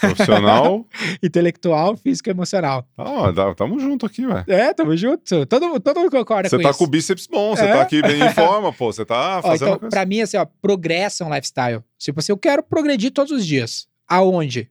Profissional. 0.00 0.86
intelectual, 1.22 1.96
físico 1.96 2.28
e 2.28 2.32
emocional. 2.32 2.84
Ah, 2.98 3.32
tá- 3.32 3.54
tamo 3.54 3.78
junto 3.78 4.06
aqui, 4.06 4.26
velho. 4.26 4.44
É, 4.48 4.72
tamo 4.74 4.96
junto. 4.96 5.46
Todo, 5.46 5.78
todo 5.78 6.00
mundo 6.00 6.10
concorda 6.10 6.48
Você 6.48 6.56
com 6.56 6.62
tá 6.64 6.70
isso. 6.70 6.78
com 6.78 6.84
o 6.84 6.88
bíceps 6.88 7.26
bom, 7.28 7.54
você 7.54 7.62
É. 7.64 7.72
tá 7.74 7.82
aqui 7.82 8.02
bem 8.02 8.20
em 8.22 8.30
forma, 8.32 8.72
pô. 8.72 8.92
Você 8.92 9.04
tá 9.04 9.38
Ó, 9.38 9.42
fazendo 9.42 9.68
então, 9.68 9.78
coisa. 9.78 9.90
pra 9.90 10.04
mim, 10.06 10.20
assim, 10.22 10.36
ó, 10.36 10.46
progresso 10.60 11.22
é 11.22 11.26
um 11.26 11.32
lifestyle. 11.32 11.80
Tipo 11.98 12.18
assim, 12.20 12.32
eu 12.32 12.38
quero 12.38 12.62
progredir 12.62 13.12
todos 13.12 13.30
os 13.30 13.46
dias. 13.46 13.86
Aonde? 14.12 14.70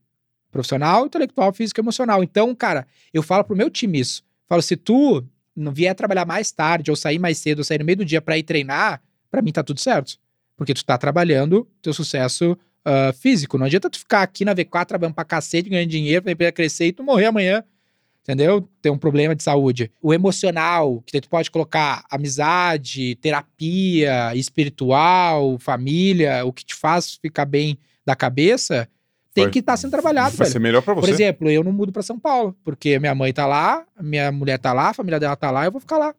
Profissional, 0.52 1.06
intelectual, 1.06 1.52
físico 1.54 1.80
e 1.80 1.84
emocional. 1.84 2.24
Então, 2.24 2.54
cara, 2.54 2.86
eu 3.14 3.24
falo 3.24 3.44
pro 3.44 3.56
meu 3.56 3.70
time 3.70 4.00
isso. 4.00 4.24
Falo, 4.48 4.62
se 4.62 4.76
tu 4.76 5.24
não 5.56 5.72
vier 5.72 5.96
trabalhar 5.96 6.26
mais 6.26 6.52
tarde, 6.52 6.92
ou 6.92 6.96
sair 6.96 7.18
mais 7.18 7.38
cedo, 7.38 7.60
ou 7.60 7.64
sair 7.64 7.80
no 7.80 7.86
meio 7.86 7.98
do 7.98 8.06
dia 8.06 8.22
pra 8.22 8.38
ir 8.38 8.44
treinar, 8.44 9.02
pra 9.30 9.42
mim 9.42 9.52
tá 9.52 9.64
tudo 9.64 9.80
certo. 9.80 10.18
Porque 10.56 10.74
tu 10.74 10.86
tá 10.86 10.98
trabalhando 10.98 11.68
teu 11.82 11.94
sucesso 11.94 12.58
ah, 12.84 13.14
físico. 13.14 13.58
Não 13.58 13.66
adianta 13.66 13.90
tu 13.90 13.98
ficar 13.98 14.22
aqui 14.22 14.44
na 14.44 14.54
V4 14.54 14.86
trabalhando 14.86 15.16
pra 15.16 15.24
cacete, 15.24 15.70
ganhando 15.70 15.90
dinheiro, 15.90 16.24
pra 16.24 16.32
empresa 16.32 16.52
crescer 16.52 16.88
e 16.88 16.92
tu 16.92 17.04
morrer 17.04 17.26
amanhã. 17.26 17.64
Entendeu? 18.24 18.68
Ter 18.80 18.92
um 18.92 18.98
problema 18.98 19.36
de 19.36 19.42
saúde. 19.42 19.92
O 20.00 20.14
emocional, 20.14 21.02
que 21.06 21.20
tu 21.20 21.28
pode 21.28 21.50
colocar 21.50 22.06
amizade, 22.12 23.16
terapia, 23.16 24.36
espiritual, 24.36 25.58
família, 25.58 26.46
o 26.46 26.54
que 26.54 26.64
te 26.64 26.76
faz 26.76 27.16
ficar 27.16 27.46
bem 27.46 27.80
da 28.06 28.16
cabeça, 28.16 28.88
tem 29.34 29.46
Vai- 29.46 29.52
que 29.52 29.60
estar 29.60 29.78
sendo 29.78 29.92
trabalhado, 29.92 30.32
Vai 30.36 30.46
velho. 30.46 30.52
ser 30.52 30.60
melhor 30.60 30.82
pra 30.82 30.94
Por 30.94 31.02
você. 31.06 31.12
exemplo, 31.12 31.50
eu 31.50 31.64
não 31.64 31.72
mudo 31.72 31.92
pra 31.92 32.02
São 32.04 32.20
Paulo, 32.20 32.56
porque 32.64 33.00
minha 33.00 33.16
mãe 33.16 33.32
tá 33.32 33.46
lá, 33.46 33.86
minha 34.02 34.32
mulher 34.32 34.58
tá 34.60 34.74
lá, 34.74 34.90
a 34.90 34.94
família 34.94 35.20
dela 35.20 35.36
tá 35.36 35.50
lá, 35.52 35.66
eu 35.66 35.72
vou 35.72 35.80
ficar 35.82 35.98
lá. 35.98 36.14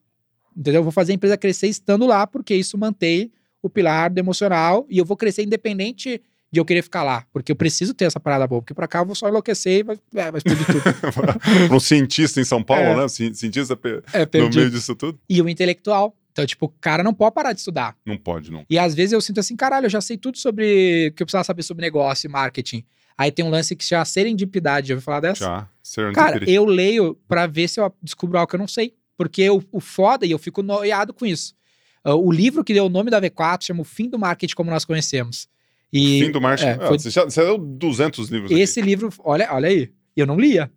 Entendeu? 0.57 0.81
Eu 0.81 0.83
vou 0.85 0.93
fazer 0.93 1.13
a 1.13 1.15
empresa 1.15 1.37
crescer 1.37 1.67
estando 1.69 2.07
lá, 2.07 2.27
porque 2.27 2.55
isso 2.55 2.77
mantém 2.79 3.31
o 3.63 3.71
pilar 3.71 4.11
do 4.11 4.19
emocional 4.19 4.87
e 4.91 4.99
eu 4.99 5.05
vou 5.05 5.17
crescer 5.17 5.43
independente 5.43 6.21
de 6.51 6.61
eu 6.61 6.65
querer 6.67 6.83
ficar 6.83 7.03
lá, 7.03 7.25
porque 7.33 7.51
eu 7.51 7.57
preciso 7.57 7.95
ter 7.95 8.05
essa 8.05 8.21
parada 8.21 8.47
boa, 8.47 8.61
porque 8.61 8.75
pra 8.75 8.87
cá 8.87 8.99
eu 8.99 9.07
vou 9.07 9.15
só 9.15 9.27
enlouquecer 9.29 9.81
e 9.81 9.83
vai, 9.83 9.97
é, 10.15 10.31
vai 10.31 10.39
explodir 10.39 10.67
tudo. 10.67 10.83
um 11.75 11.81
cientista 11.81 12.41
em 12.41 12.45
São 12.45 12.63
Paulo, 12.63 12.83
É. 12.83 12.97
né? 12.97 13.09
Ci- 13.09 13.35
Cientista 13.35 13.79
É, 14.13 14.39
no 14.39 14.51
meio 14.51 14.71
disso 14.71 14.95
tudo. 14.95 15.19
E 15.29 15.41
o 15.41 15.49
intelectual. 15.49 16.15
Então, 16.33 16.45
tipo, 16.47 16.65
o 16.67 16.69
cara 16.69 17.03
não 17.03 17.13
pode 17.15 17.35
parar 17.35 17.53
de 17.53 17.61
estudar. 17.61 17.95
Não 18.07 18.17
pode, 18.19 18.51
não. 18.51 18.65
E 18.69 18.79
às 18.79 18.95
vezes 18.95 19.13
eu 19.13 19.21
sinto 19.21 19.39
assim, 19.41 19.55
caralho, 19.55 19.87
eu 19.87 19.91
já 19.91 20.01
sei 20.01 20.17
tudo 20.19 20.39
sobre 20.39 21.09
o 21.11 21.15
que 21.15 21.23
eu 21.23 21.27
precisava 21.27 21.45
saber 21.45 21.63
sobre 21.63 21.83
negócio 21.85 22.27
e 22.27 22.31
marketing. 22.31 22.85
Aí 23.17 23.31
tem 23.31 23.45
um 23.45 23.51
lance 23.51 23.75
que 23.77 23.83
se 23.85 23.91
chama 23.91 24.05
serendipidade, 24.05 24.89
já 24.89 24.95
ouviu 24.95 25.05
falar 25.05 25.21
dessa? 25.21 25.45
Já. 25.45 25.69
Serendipity. 25.83 26.25
Cara, 26.33 26.51
eu 26.51 26.65
leio 26.65 27.15
pra 27.29 27.47
ver 27.47 27.69
se 27.69 27.81
eu 27.81 27.93
descubro 28.03 28.39
algo 28.39 28.49
que 28.49 28.57
eu 28.57 28.61
não 28.61 28.69
sei. 28.69 28.95
Porque 29.17 29.49
o, 29.51 29.63
o 29.71 29.81
foda, 29.81 30.25
e 30.27 30.31
eu 30.31 30.39
fico 30.39 30.63
noiado 30.63 31.13
com 31.13 31.25
isso. 31.27 31.55
Ah, 32.03 32.15
o 32.15 32.33
livro 32.33 32.65
que 32.65 32.73
deu 32.75 32.87
o 32.87 32.89
nome 32.89 33.11
da 33.11 33.21
V4 33.21 33.63
chama 33.65 33.83
O 33.83 33.85
Fim 33.85 34.09
do 34.09 34.19
Marketing 34.19 34.55
Como 34.55 34.71
Nós 34.71 34.85
Conhecemos. 34.85 35.49
E 35.93 36.21
Fim 36.25 36.31
do 36.33 36.41
marketing. 36.41 36.69
é, 36.71 36.73
Ah, 36.81 36.89
foi- 36.89 36.99
você, 36.99 37.11
já, 37.11 37.25
você 37.25 37.45
deu 37.45 37.59
200 37.59 38.29
livros 38.31 38.51
aqui. 38.51 38.61
esse 38.61 38.81
livro, 38.81 39.11
olha, 39.19 39.47
olha 39.53 39.69
aí, 39.69 39.93
eu 40.17 40.27
não 40.27 40.39
lia. 40.41 40.71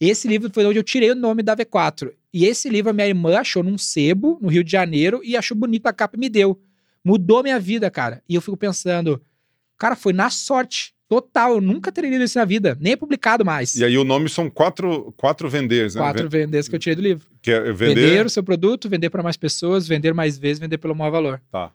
Esse 0.00 0.28
livro 0.28 0.50
foi 0.52 0.66
onde 0.66 0.78
eu 0.78 0.82
tirei 0.82 1.10
o 1.10 1.14
nome 1.14 1.42
da 1.42 1.56
V4. 1.56 2.12
E 2.32 2.44
esse 2.44 2.68
livro 2.68 2.90
a 2.90 2.92
minha 2.92 3.06
irmã 3.06 3.38
achou 3.38 3.62
num 3.62 3.78
sebo, 3.78 4.38
no 4.42 4.48
Rio 4.48 4.62
de 4.62 4.70
Janeiro, 4.70 5.20
e 5.24 5.36
achou 5.36 5.56
bonito 5.56 5.86
a 5.86 5.92
capa 5.92 6.16
e 6.16 6.20
me 6.20 6.28
deu. 6.28 6.60
Mudou 7.04 7.42
minha 7.42 7.58
vida, 7.58 7.90
cara. 7.90 8.22
E 8.28 8.34
eu 8.34 8.42
fico 8.42 8.56
pensando, 8.56 9.22
cara, 9.78 9.96
foi 9.96 10.12
na 10.12 10.28
sorte. 10.30 10.93
Total, 11.08 11.52
eu 11.52 11.60
nunca 11.60 11.92
teria 11.92 12.10
lido 12.10 12.24
isso 12.24 12.38
na 12.38 12.44
vida. 12.44 12.76
Nem 12.80 12.94
é 12.94 12.96
publicado 12.96 13.44
mais. 13.44 13.74
E 13.76 13.84
aí 13.84 13.96
o 13.98 14.04
nome 14.04 14.28
são 14.28 14.48
quatro, 14.48 15.12
quatro 15.16 15.48
venders, 15.50 15.94
né? 15.94 16.00
Quatro 16.00 16.28
Ven- 16.28 16.46
vendas 16.46 16.66
que 16.68 16.74
eu 16.74 16.78
tirei 16.78 16.96
do 16.96 17.02
livro. 17.02 17.26
Que 17.42 17.50
é 17.50 17.60
Vender, 17.72 17.94
vender. 17.94 18.26
o 18.26 18.30
seu 18.30 18.42
produto, 18.42 18.88
vender 18.88 19.10
para 19.10 19.22
mais 19.22 19.36
pessoas, 19.36 19.86
vender 19.86 20.14
mais 20.14 20.38
vezes, 20.38 20.58
vender 20.58 20.78
pelo 20.78 20.94
maior 20.94 21.10
valor. 21.10 21.42
Tá. 21.52 21.70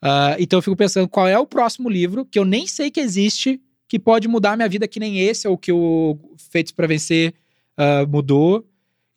Ah, 0.00 0.36
então 0.38 0.58
eu 0.58 0.62
fico 0.62 0.74
pensando 0.74 1.06
qual 1.06 1.28
é 1.28 1.38
o 1.38 1.46
próximo 1.46 1.88
livro 1.88 2.24
que 2.24 2.38
eu 2.38 2.44
nem 2.44 2.66
sei 2.66 2.90
que 2.90 2.98
existe 2.98 3.60
que 3.86 3.98
pode 3.98 4.26
mudar 4.26 4.52
a 4.52 4.56
minha 4.56 4.68
vida 4.68 4.88
que 4.88 4.98
nem 4.98 5.20
esse 5.20 5.46
ou 5.46 5.56
que 5.56 5.70
o 5.70 6.18
Feitos 6.50 6.72
para 6.72 6.86
Vencer 6.86 7.34
ah, 7.76 8.06
mudou. 8.08 8.66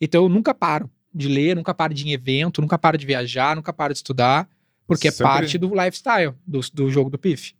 Então 0.00 0.24
eu 0.24 0.28
nunca 0.28 0.52
paro 0.54 0.88
de 1.14 1.28
ler, 1.28 1.56
nunca 1.56 1.72
paro 1.72 1.94
de 1.94 2.04
ir 2.04 2.10
em 2.10 2.12
evento, 2.12 2.60
nunca 2.60 2.76
paro 2.78 2.98
de 2.98 3.06
viajar, 3.06 3.56
nunca 3.56 3.72
paro 3.72 3.94
de 3.94 3.98
estudar, 3.98 4.46
porque 4.86 5.10
Sempre- 5.10 5.24
é 5.24 5.34
parte 5.34 5.56
do 5.58 5.68
lifestyle 5.74 6.34
do, 6.46 6.60
do 6.74 6.90
jogo 6.90 7.08
do 7.08 7.18
PIF. 7.18 7.54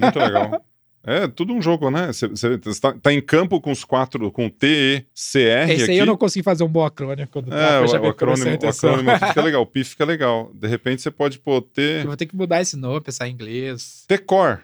Muito 0.00 0.18
legal. 0.20 0.64
É 1.02 1.26
tudo 1.26 1.54
um 1.54 1.62
jogo, 1.62 1.90
né? 1.90 2.08
Você 2.12 2.58
tá, 2.80 2.92
tá 2.92 3.12
em 3.12 3.22
campo 3.22 3.58
com 3.60 3.70
os 3.70 3.84
quatro, 3.84 4.30
com 4.30 4.50
T, 4.50 4.66
E, 4.66 5.06
C, 5.14 5.44
R 5.44 5.72
Esse 5.72 5.82
aqui. 5.84 5.92
aí 5.92 5.98
eu 5.98 6.04
não 6.06 6.16
consegui 6.16 6.42
fazer 6.42 6.62
um 6.62 6.68
bom 6.68 6.84
acrônimo 6.84 7.26
quando 7.28 7.52
É, 7.52 7.80
o, 7.80 7.84
o 7.84 8.06
acrônimo, 8.08 8.50
o 8.62 8.68
acrônimo 8.68 9.10
fica 9.28 9.42
legal, 9.42 9.62
o 9.62 9.66
PIF 9.66 9.90
fica 9.90 10.04
legal. 10.04 10.50
De 10.54 10.68
repente 10.68 11.00
você 11.00 11.10
pode 11.10 11.38
pôr 11.38 11.54
Eu 11.56 11.62
T, 11.62 12.02
vou 12.04 12.16
ter 12.16 12.26
que 12.26 12.36
mudar 12.36 12.60
esse 12.60 12.76
nome, 12.76 13.00
pensar 13.00 13.28
em 13.28 13.32
inglês. 13.32 14.04
T-Core. 14.06 14.58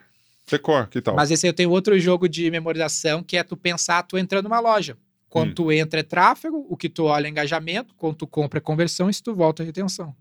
T-Core, 0.47 0.89
que 0.89 1.01
tal? 1.01 1.17
Mas 1.17 1.31
esse 1.31 1.47
aí 1.47 1.51
eu 1.51 1.55
tenho 1.55 1.71
outro 1.71 1.99
jogo 1.99 2.29
de 2.29 2.51
memorização 2.51 3.23
que 3.23 3.37
é 3.37 3.43
tu 3.43 3.57
pensar 3.57 4.03
tu 4.03 4.19
entrando 4.19 4.45
numa 4.45 4.61
loja. 4.61 4.97
Quando 5.29 5.51
Hum. 5.51 5.55
tu 5.55 5.73
entra 5.73 6.01
é 6.01 6.03
tráfego, 6.03 6.67
o 6.69 6.77
que 6.77 6.89
tu 6.89 7.05
olha 7.05 7.27
é 7.27 7.31
engajamento, 7.31 7.95
quando 7.97 8.15
tu 8.15 8.27
compra 8.27 8.59
é 8.59 8.61
conversão 8.61 9.09
e 9.11 9.15
se 9.15 9.23
tu 9.23 9.35
volta 9.35 9.63
é 9.63 9.67
retenção. 9.67 10.15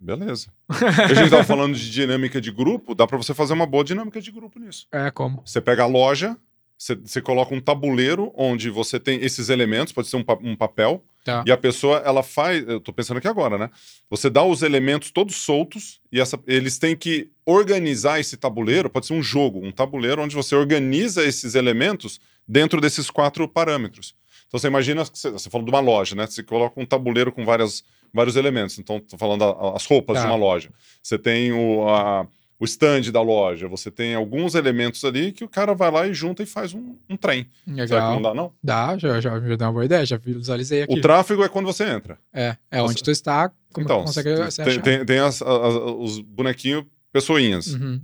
Beleza. 0.00 0.48
a 0.68 1.14
gente 1.14 1.30
tava 1.30 1.44
falando 1.44 1.74
de 1.74 1.90
dinâmica 1.90 2.40
de 2.40 2.50
grupo, 2.50 2.94
dá 2.94 3.06
pra 3.06 3.16
você 3.16 3.32
fazer 3.34 3.52
uma 3.54 3.66
boa 3.66 3.84
dinâmica 3.84 4.20
de 4.20 4.30
grupo 4.30 4.58
nisso. 4.58 4.86
É 4.92 5.10
como? 5.10 5.42
Você 5.44 5.60
pega 5.60 5.82
a 5.84 5.86
loja, 5.86 6.36
você, 6.76 6.94
você 6.94 7.20
coloca 7.22 7.54
um 7.54 7.60
tabuleiro 7.60 8.32
onde 8.36 8.68
você 8.70 8.98
tem 9.00 9.20
esses 9.24 9.48
elementos, 9.48 9.92
pode 9.92 10.08
ser 10.08 10.16
um, 10.16 10.22
pa- 10.22 10.38
um 10.42 10.54
papel, 10.56 11.02
Tá. 11.24 11.42
e 11.46 11.50
a 11.52 11.56
pessoa, 11.56 12.02
ela 12.04 12.22
faz. 12.22 12.62
Eu 12.68 12.78
tô 12.80 12.92
pensando 12.92 13.16
aqui 13.16 13.26
agora, 13.26 13.56
né? 13.56 13.70
Você 14.10 14.28
dá 14.28 14.44
os 14.44 14.60
elementos 14.62 15.10
todos 15.10 15.36
soltos 15.36 15.98
e 16.12 16.20
essa- 16.20 16.38
eles 16.46 16.76
têm 16.78 16.94
que 16.94 17.30
organizar 17.46 18.20
esse 18.20 18.36
tabuleiro. 18.36 18.90
Pode 18.90 19.06
ser 19.06 19.14
um 19.14 19.22
jogo, 19.22 19.64
um 19.64 19.72
tabuleiro 19.72 20.20
onde 20.22 20.34
você 20.36 20.54
organiza 20.54 21.24
esses 21.24 21.54
elementos 21.54 22.20
dentro 22.46 22.78
desses 22.78 23.08
quatro 23.08 23.48
parâmetros. 23.48 24.14
Então 24.48 24.60
você 24.60 24.66
imagina, 24.66 25.02
você 25.02 25.48
falou 25.48 25.64
de 25.64 25.70
uma 25.72 25.80
loja, 25.80 26.14
né? 26.14 26.26
Você 26.26 26.42
coloca 26.42 26.78
um 26.78 26.84
tabuleiro 26.84 27.32
com 27.32 27.42
várias, 27.42 27.82
vários 28.14 28.36
elementos. 28.36 28.78
Então, 28.78 28.98
tô 29.00 29.18
falando 29.18 29.42
a- 29.44 29.76
as 29.76 29.84
roupas 29.84 30.16
Tá. 30.16 30.22
de 30.22 30.26
uma 30.28 30.36
loja. 30.36 30.70
Você 31.02 31.18
tem 31.18 31.52
o, 31.52 31.86
a- 31.88 32.26
o 32.58 32.64
stand 32.64 33.10
da 33.12 33.20
loja, 33.20 33.66
você 33.68 33.90
tem 33.90 34.14
alguns 34.14 34.54
elementos 34.54 35.04
ali 35.04 35.32
que 35.32 35.42
o 35.44 35.48
cara 35.48 35.74
vai 35.74 35.90
lá 35.90 36.06
e 36.06 36.14
junta 36.14 36.42
e 36.42 36.46
faz 36.46 36.72
um, 36.72 36.94
um 37.10 37.16
trem. 37.16 37.46
Será 37.66 37.74
que 37.74 37.92
Legal. 37.92 38.14
não 38.14 38.22
dá, 38.22 38.32
não? 38.32 38.52
Dá, 38.62 38.96
já, 38.96 39.20
já 39.20 39.38
me 39.40 39.56
deu 39.56 39.66
uma 39.66 39.72
boa 39.72 39.84
ideia, 39.84 40.06
já 40.06 40.16
visualizei 40.16 40.82
aqui. 40.82 40.96
O 40.96 41.00
tráfego 41.00 41.42
é 41.42 41.48
quando 41.48 41.66
você 41.66 41.84
entra. 41.84 42.16
É, 42.32 42.56
é 42.70 42.78
Você- 42.80 42.90
onde 42.92 43.02
tu 43.02 43.10
está, 43.10 43.50
como 43.72 43.84
então, 43.84 44.02
consegue 44.04 44.50
se 44.52 44.62
tem, 44.64 44.80
tem, 44.80 45.04
tem 45.04 45.18
as- 45.18 45.42
as- 45.42 45.74
os 45.98 46.20
bonequinhos, 46.20 46.84
pessoinhas. 47.12 47.74
Uhum. 47.74 48.00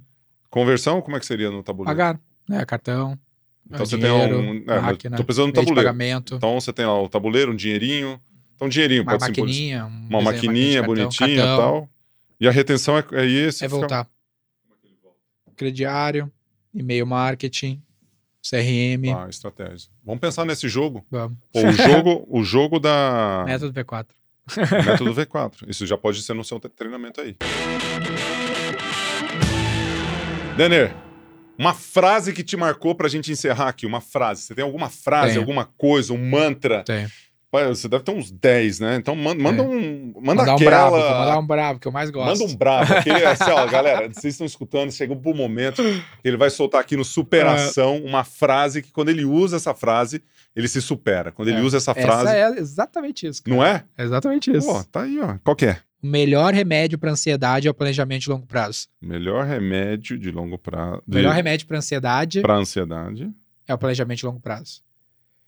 Conversão, 0.51 1.01
como 1.01 1.17
é 1.17 1.21
que 1.21 1.27
seria 1.27 1.51
no 1.51 1.63
tabuleiro? 1.63 1.97
Pagar, 1.97 2.21
né? 2.49 2.65
Cartão, 2.65 3.17
Então 3.73 3.87
você 3.87 3.97
tem 3.97 4.11
um. 4.11 4.65
É, 4.69 4.81
máquina, 4.81 5.17
tô 5.17 5.23
precisando 5.25 5.47
de 5.47 5.53
de 5.53 5.61
tabuleiro. 5.61 5.89
pagamento, 5.89 6.35
Então 6.35 6.61
você 6.61 6.73
tem 6.73 6.85
lá 6.85 7.01
o 7.01 7.09
tabuleiro, 7.09 7.53
um 7.53 7.57
dinheirinho. 7.57 8.21
Então, 8.61 8.69
dinheirinho, 8.69 9.03
uma 9.05 9.13
pode 9.17 9.25
ser 9.35 9.41
um 9.41 9.45
uma 9.45 9.49
desenho, 9.49 10.23
maquininha 10.23 10.83
bonitinha 10.83 11.31
e 11.31 11.57
tal. 11.57 11.89
E 12.39 12.47
a 12.47 12.51
retenção 12.51 12.99
é, 12.99 13.05
é 13.13 13.27
esse. 13.27 13.65
É 13.65 13.69
voltar. 13.69 14.07
Crediário, 15.57 16.31
e-mail 16.75 17.07
marketing, 17.07 17.83
CRM, 18.47 19.15
Ah, 19.17 19.31
estratégia. 19.31 19.89
Vamos 20.05 20.21
pensar 20.21 20.45
nesse 20.45 20.69
jogo. 20.69 21.07
vamos. 21.11 21.39
O 21.55 21.73
jogo, 21.73 22.27
o 22.29 22.45
jogo 22.45 22.79
da 22.79 23.45
Método 23.47 23.73
V4. 23.73 24.07
método 24.85 25.15
V4. 25.15 25.53
Isso 25.67 25.87
já 25.87 25.97
pode 25.97 26.21
ser 26.23 26.35
no 26.35 26.45
seu 26.45 26.61
treinamento 26.61 27.19
aí. 27.23 27.37
Denner, 30.55 30.95
uma 31.59 31.73
frase 31.73 32.35
que 32.35 32.45
te 32.45 32.59
marcou 32.59 32.95
pra 32.95 33.09
gente 33.09 33.33
encerrar 33.33 33.69
aqui. 33.69 33.87
Uma 33.87 34.03
frase. 34.03 34.43
Você 34.43 34.55
tem 34.55 34.63
alguma 34.65 34.91
frase, 34.91 35.29
Tenho. 35.31 35.41
alguma 35.41 35.65
coisa, 35.65 36.13
um 36.13 36.29
mantra? 36.31 36.85
Tem. 36.85 37.07
Você 37.53 37.89
deve 37.89 38.05
ter 38.05 38.13
uns 38.13 38.31
10, 38.31 38.79
né? 38.79 38.95
Então 38.97 39.17
man- 39.17 39.35
manda 39.35 39.61
É. 39.63 39.67
um. 39.67 40.13
Manda 40.23 40.43
Mandar 40.43 40.53
um 40.53 40.55
aquela. 40.55 40.71
bravo, 40.71 40.91
vou 40.97 41.11
mandar 41.19 41.39
um 41.41 41.47
bravo, 41.47 41.81
que 41.81 41.89
eu 41.89 41.93
mais 41.93 42.09
gosto. 42.11 42.39
Manda 42.41 42.53
um 42.53 42.57
bravo. 42.57 42.93
Aquele, 42.95 43.25
assim, 43.25 43.51
ó, 43.51 43.67
galera, 43.67 44.09
vocês 44.09 44.35
estão 44.35 44.47
escutando, 44.47 44.93
chegou 44.93 45.17
pro 45.17 45.35
momento 45.35 45.83
que 45.83 46.29
ele 46.29 46.37
vai 46.37 46.49
soltar 46.49 46.81
aqui 46.81 46.97
no 46.97 47.05
Superação 47.05 47.99
uma 48.05 48.23
frase 48.23 48.83
que, 48.83 48.93
quando 48.93 49.09
ele 49.09 49.25
usa 49.25 49.57
essa 49.57 49.75
frase, 49.75 50.23
ele 50.55 50.69
se 50.69 50.81
supera. 50.81 51.33
Quando 51.33 51.49
ele 51.49 51.59
É. 51.59 51.63
usa 51.63 51.79
essa 51.79 51.93
frase. 51.95 52.29
Essa 52.29 52.37
é 52.37 52.59
exatamente 52.61 53.27
isso. 53.27 53.43
cara. 53.43 53.57
Não 53.57 53.65
é? 53.65 53.85
É 53.99 54.05
exatamente 54.05 54.51
isso. 54.57 54.67
Pô, 54.69 54.85
tá 54.85 55.03
aí, 55.03 55.19
ó. 55.21 55.37
Qual 55.43 55.57
que 55.57 55.67
é? 55.67 55.79
O 56.03 56.07
melhor 56.07 56.55
remédio 56.55 56.99
para 56.99 57.11
ansiedade 57.11 57.67
é 57.67 57.71
o 57.71 57.75
planejamento 57.75 58.23
de 58.23 58.31
longo 58.31 58.47
prazo. 58.47 58.87
Melhor 59.03 59.45
remédio 59.45 60.17
de 60.17 60.31
longo 60.31 60.57
prazo. 60.57 61.03
O 61.07 61.15
melhor 61.15 61.35
remédio 61.35 61.67
para 61.67 61.79
ansiedade 61.79 62.41
Para 62.41 62.55
ansiedade 62.55 63.29
é 63.67 63.75
o 63.75 63.79
planejamento 63.79 64.19
de 64.19 64.27
longo 64.27 64.41
prazo. 64.41 64.83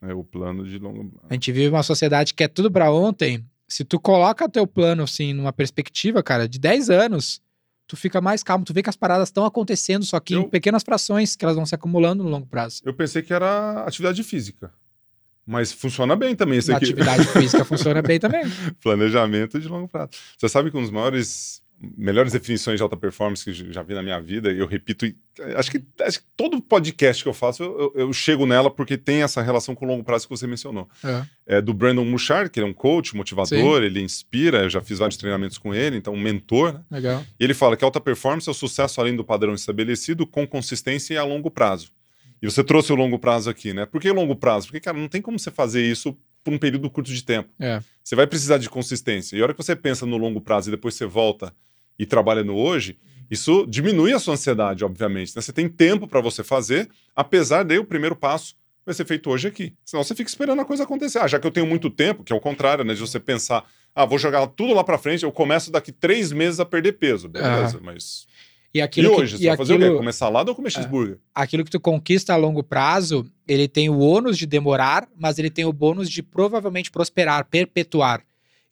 É 0.03 0.13
o 0.13 0.25
plano 0.25 0.67
de 0.67 0.79
longo 0.79 1.05
prazo. 1.11 1.27
A 1.31 1.35
gente 1.35 1.51
vive 1.53 1.69
uma 1.69 1.83
sociedade 1.83 2.35
que 2.35 2.43
é 2.45 2.49
tudo 2.49 2.71
para 2.71 2.91
ontem. 2.93 3.45
Se 3.69 3.85
tu 3.85 3.99
coloca 3.99 4.49
teu 4.49 4.67
plano 4.67 5.03
assim 5.05 5.33
numa 5.33 5.53
perspectiva, 5.53 6.23
cara, 6.23 6.47
de 6.49 6.59
10 6.59 6.91
anos, 6.91 7.41
tu 7.87 7.97
fica 7.97 8.21
mais 8.21 8.43
calmo, 8.43 8.65
tu 8.65 8.75
vê 8.75 8.83
que 8.83 8.91
as 8.91 8.97
paradas 8.97 9.29
estão 9.29 9.45
acontecendo, 9.47 10.05
só 10.05 10.19
que 10.21 10.35
Eu- 10.35 10.43
em 10.43 10.49
pequenas 10.49 10.83
frações 10.83 11.35
que 11.37 11.45
elas 11.45 11.57
vão 11.57 11.65
se 11.65 11.75
acumulando 11.75 12.23
no 12.23 12.29
longo 12.29 12.47
prazo. 12.47 12.83
Eu 12.85 12.93
pensei 12.93 13.23
que 13.23 13.33
era 13.33 13.85
atividade 13.85 14.23
física. 14.23 14.73
Mas 15.47 15.73
funciona 15.73 16.15
bem 16.15 16.37
também 16.37 16.61
Na 16.69 16.77
aqui. 16.77 16.85
atividade 16.85 17.25
física 17.29 17.65
funciona 17.65 18.03
bem 18.03 18.21
também. 18.21 18.43
Planejamento 18.81 19.59
de 19.61 19.69
longo 19.69 19.89
prazo. 19.89 20.11
Você 20.37 20.49
sabe 20.49 20.71
que 20.71 20.77
um 20.77 20.83
dos 20.83 20.91
maiores 20.91 21.62
melhores 21.97 22.33
definições 22.33 22.77
de 22.79 22.83
alta 22.83 22.97
performance 22.97 23.45
que 23.45 23.73
já 23.73 23.83
vi 23.83 23.95
na 23.95 24.03
minha 24.03 24.21
vida, 24.21 24.51
eu 24.51 24.67
repito, 24.67 25.05
acho 25.57 25.71
que, 25.71 25.83
acho 26.01 26.21
que 26.21 26.25
todo 26.37 26.61
podcast 26.63 27.23
que 27.23 27.29
eu 27.29 27.35
faço, 27.35 27.63
eu, 27.63 27.79
eu, 27.79 27.93
eu, 27.97 28.13
chego 28.13 28.47
nela 28.47 28.71
porque 28.71 28.97
tem 28.97 29.23
essa 29.23 29.43
relação 29.43 29.75
com 29.75 29.85
o 29.85 29.89
longo 29.89 30.05
prazo 30.05 30.29
que 30.29 30.31
você 30.31 30.47
mencionou. 30.47 30.89
É, 31.03 31.57
é 31.57 31.61
do 31.61 31.75
Brandon 31.75 32.05
Mouchard, 32.05 32.51
que 32.51 32.61
ele 32.61 32.67
é 32.67 32.71
um 32.71 32.75
coach, 32.75 33.17
motivador, 33.17 33.81
Sim. 33.81 33.85
ele 33.85 34.01
inspira, 34.01 34.63
eu 34.63 34.71
já 34.71 34.81
fiz 34.81 34.99
vários 34.99 35.17
treinamentos 35.17 35.59
com 35.59 35.75
ele, 35.75 35.97
então 35.97 36.15
um 36.15 36.21
mentor, 36.21 36.75
né? 36.75 36.83
Legal. 36.91 37.25
E 37.39 37.45
ele 37.45 37.55
fala 37.55 37.77
que 37.77 37.85
alta 37.85 38.01
performance 38.01 38.49
é 38.49 38.53
o 38.53 38.55
sucesso 38.55 39.01
além 39.01 39.17
do 39.17 39.25
padrão 39.25 39.55
estabelecido 39.55 40.27
com 40.27 40.47
consistência 40.47 41.15
e 41.15 41.19
a 41.19 41.25
longo 41.25 41.51
prazo. 41.51 41.91
E 42.41 42.51
você 42.51 42.63
trouxe 42.65 42.93
o 42.93 42.97
longo 42.97 43.19
prazo 43.19 43.51
aqui, 43.51 43.73
né? 43.73 43.87
Por 43.87 44.01
que 44.01 44.11
longo 44.11 44.35
prazo? 44.35 44.67
Porque, 44.67 44.81
cara, 44.81 44.99
não 44.99 45.09
tem 45.09 45.23
como 45.23 45.39
você 45.39 45.51
fazer 45.51 45.83
isso 45.85 46.17
por 46.43 46.53
um 46.53 46.59
período 46.59 46.91
curto 46.91 47.13
de 47.13 47.23
tempo. 47.23 47.49
É. 47.59 47.81
Você 48.03 48.17
vai 48.17 48.27
precisar 48.27 48.59
de 48.59 48.69
consistência. 48.69 49.37
E 49.37 49.41
a 49.41 49.45
hora 49.45 49.55
que 49.55 49.63
você 49.63 49.77
pensa 49.77 50.05
no 50.05 50.17
longo 50.17 50.41
prazo 50.41 50.69
e 50.69 50.73
depois 50.73 50.95
você 50.95 51.07
volta 51.07 51.55
e 51.99 52.07
trabalha 52.07 52.43
no 52.43 52.57
hoje, 52.57 52.99
isso 53.31 53.67
diminui 53.67 54.13
a 54.13 54.19
sua 54.19 54.35
ansiedade, 54.35 54.85
obviamente. 54.85 55.35
Né? 55.35 55.41
Você 55.41 55.53
tem 55.53 55.69
tempo 55.69 56.07
para 56.07 56.21
você 56.21 56.45
fazer, 56.45 56.89
apesar 57.15 57.63
de 57.63 57.79
o 57.79 57.85
primeiro 57.85 58.15
passo 58.15 58.55
vai 58.85 58.95
ser 58.95 59.05
feito 59.05 59.31
hoje 59.31 59.49
aqui. 59.49 59.73
Senão 59.85 60.03
você 60.03 60.15
fica 60.15 60.29
esperando 60.29 60.61
a 60.61 60.65
coisa 60.65 60.83
acontecer. 60.83 61.19
Ah, 61.19 61.29
já 61.29 61.39
que 61.39 61.47
eu 61.47 61.51
tenho 61.51 61.67
muito 61.67 61.89
tempo, 61.89 62.25
que 62.25 62.33
é 62.33 62.37
o 62.37 62.41
contrário, 62.41 62.85
né? 62.85 62.95
De 62.95 63.01
você 63.01 63.21
pensar, 63.21 63.65
ah, 63.95 64.05
vou 64.05 64.19
jogar 64.19 64.47
tudo 64.49 64.75
lá 64.75 64.83
para 64.83 64.99
frente, 64.99 65.23
eu 65.23 65.33
começo 65.33 65.71
daqui 65.71 65.93
três 65.93 66.33
meses 66.33 66.61
a 66.61 66.65
perder 66.67 66.93
peso. 66.93 67.29
Beleza, 67.29 67.81
mas 67.83 68.27
e, 68.75 68.81
aquilo 68.81 69.09
e 69.09 69.11
hoje, 69.11 69.37
que, 69.37 69.43
você 69.43 69.49
vai 69.49 69.57
fazer 69.57 69.75
o 69.75 69.79
quê? 69.79 69.91
Comer 69.91 70.13
salada 70.13 70.51
ou 70.51 70.57
comer 70.57 70.69
é. 70.69 70.71
cheeseburger? 70.71 71.19
Aquilo 71.35 71.65
que 71.65 71.71
tu 71.71 71.81
conquista 71.81 72.33
a 72.33 72.37
longo 72.37 72.63
prazo, 72.63 73.27
ele 73.47 73.69
tem 73.69 73.91
o 73.91 73.99
ônus 73.99 74.39
de 74.39 74.47
demorar, 74.47 75.07
mas 75.19 75.39
ele 75.39 75.51
tem 75.51 75.65
o 75.65 75.73
bônus 75.73 76.09
de 76.09 76.23
provavelmente 76.23 76.91
prosperar, 76.91 77.45
perpetuar. 77.45 78.23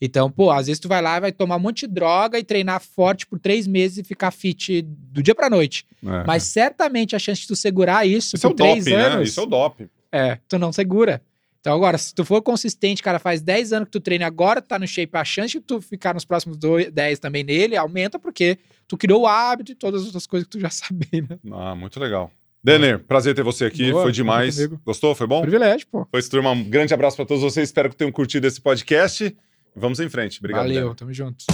Então, 0.01 0.30
pô, 0.30 0.51
às 0.51 0.66
vezes 0.66 0.80
tu 0.80 0.88
vai 0.88 1.03
lá 1.03 1.18
e 1.18 1.20
vai 1.20 1.32
tomar 1.32 1.57
um 1.57 1.61
monte 1.61 1.86
de 1.86 1.92
droga 1.92 2.38
e 2.38 2.44
treinar 2.44 2.80
forte 2.80 3.26
por 3.26 3.38
três 3.38 3.66
meses 3.66 3.98
e 3.98 4.05
ficar 4.05 4.30
fit 4.30 4.82
do 4.82 5.22
dia 5.22 5.34
pra 5.34 5.51
noite. 5.51 5.86
É. 6.03 6.24
Mas 6.26 6.44
certamente 6.44 7.14
a 7.14 7.18
chance 7.18 7.42
de 7.42 7.46
tu 7.46 7.55
segurar 7.55 8.07
isso, 8.07 8.36
isso 8.36 8.48
por 8.48 8.53
é 8.53 8.57
três 8.57 8.84
doping, 8.84 8.96
anos... 8.96 9.16
Né? 9.16 9.22
Isso 9.24 9.40
é 9.40 9.42
o 9.42 9.46
doping. 9.46 9.88
É, 10.11 10.38
tu 10.48 10.59
não 10.59 10.72
segura. 10.72 11.22
Então, 11.61 11.74
agora, 11.74 11.98
se 11.98 12.14
tu 12.14 12.24
for 12.24 12.40
consistente, 12.40 13.03
cara, 13.03 13.18
faz 13.18 13.42
10 13.42 13.74
anos 13.74 13.86
que 13.86 13.92
tu 13.92 14.01
treina 14.01 14.26
agora, 14.26 14.62
tu 14.62 14.68
tá 14.68 14.78
no 14.78 14.86
shape, 14.88 15.14
a 15.14 15.24
chance 15.24 15.53
de 15.53 15.61
tu 15.61 15.78
ficar 15.80 16.14
nos 16.14 16.24
próximos 16.24 16.57
10 16.57 17.18
também 17.18 17.44
nele 17.44 17.76
aumenta 17.76 18.18
porque 18.18 18.59
tu 18.88 18.96
criou 18.96 19.22
o 19.22 19.26
hábito 19.26 19.72
e 19.72 19.74
todas 19.74 20.01
as 20.01 20.07
outras 20.07 20.26
coisas 20.26 20.48
que 20.48 20.57
tu 20.57 20.61
já 20.61 20.70
sabia, 20.72 21.26
né? 21.28 21.38
Ah, 21.53 21.74
muito 21.74 22.01
legal. 22.01 22.30
Denner, 22.64 22.98
prazer 22.98 23.34
ter 23.34 23.42
você 23.42 23.66
aqui, 23.66 23.90
Boa, 23.90 24.05
foi 24.05 24.12
demais. 24.12 24.66
Gostou? 24.84 25.14
Foi 25.14 25.26
bom? 25.26 25.42
Privilégio, 25.42 25.86
pô. 25.86 26.07
Foi 26.11 26.20
isso, 26.20 26.30
turma. 26.30 26.51
Um 26.51 26.64
grande 26.64 26.92
abraço 26.92 27.16
para 27.16 27.26
todos 27.26 27.42
vocês, 27.42 27.68
espero 27.68 27.90
que 27.90 27.96
tenham 27.96 28.12
curtido 28.12 28.46
esse 28.46 28.61
podcast. 28.61 29.34
Vamos 29.75 30.01
em 30.01 30.09
frente. 30.09 30.39
Obrigado. 30.39 30.62
Valeu, 30.62 30.83
Denner. 30.83 30.97
tamo 30.97 31.12
junto. 31.12 31.45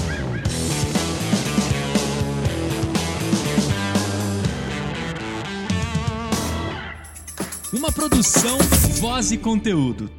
Uma 7.72 7.92
produção, 7.92 8.58
voz 9.00 9.32
e 9.32 9.36
conteúdo. 9.36 10.10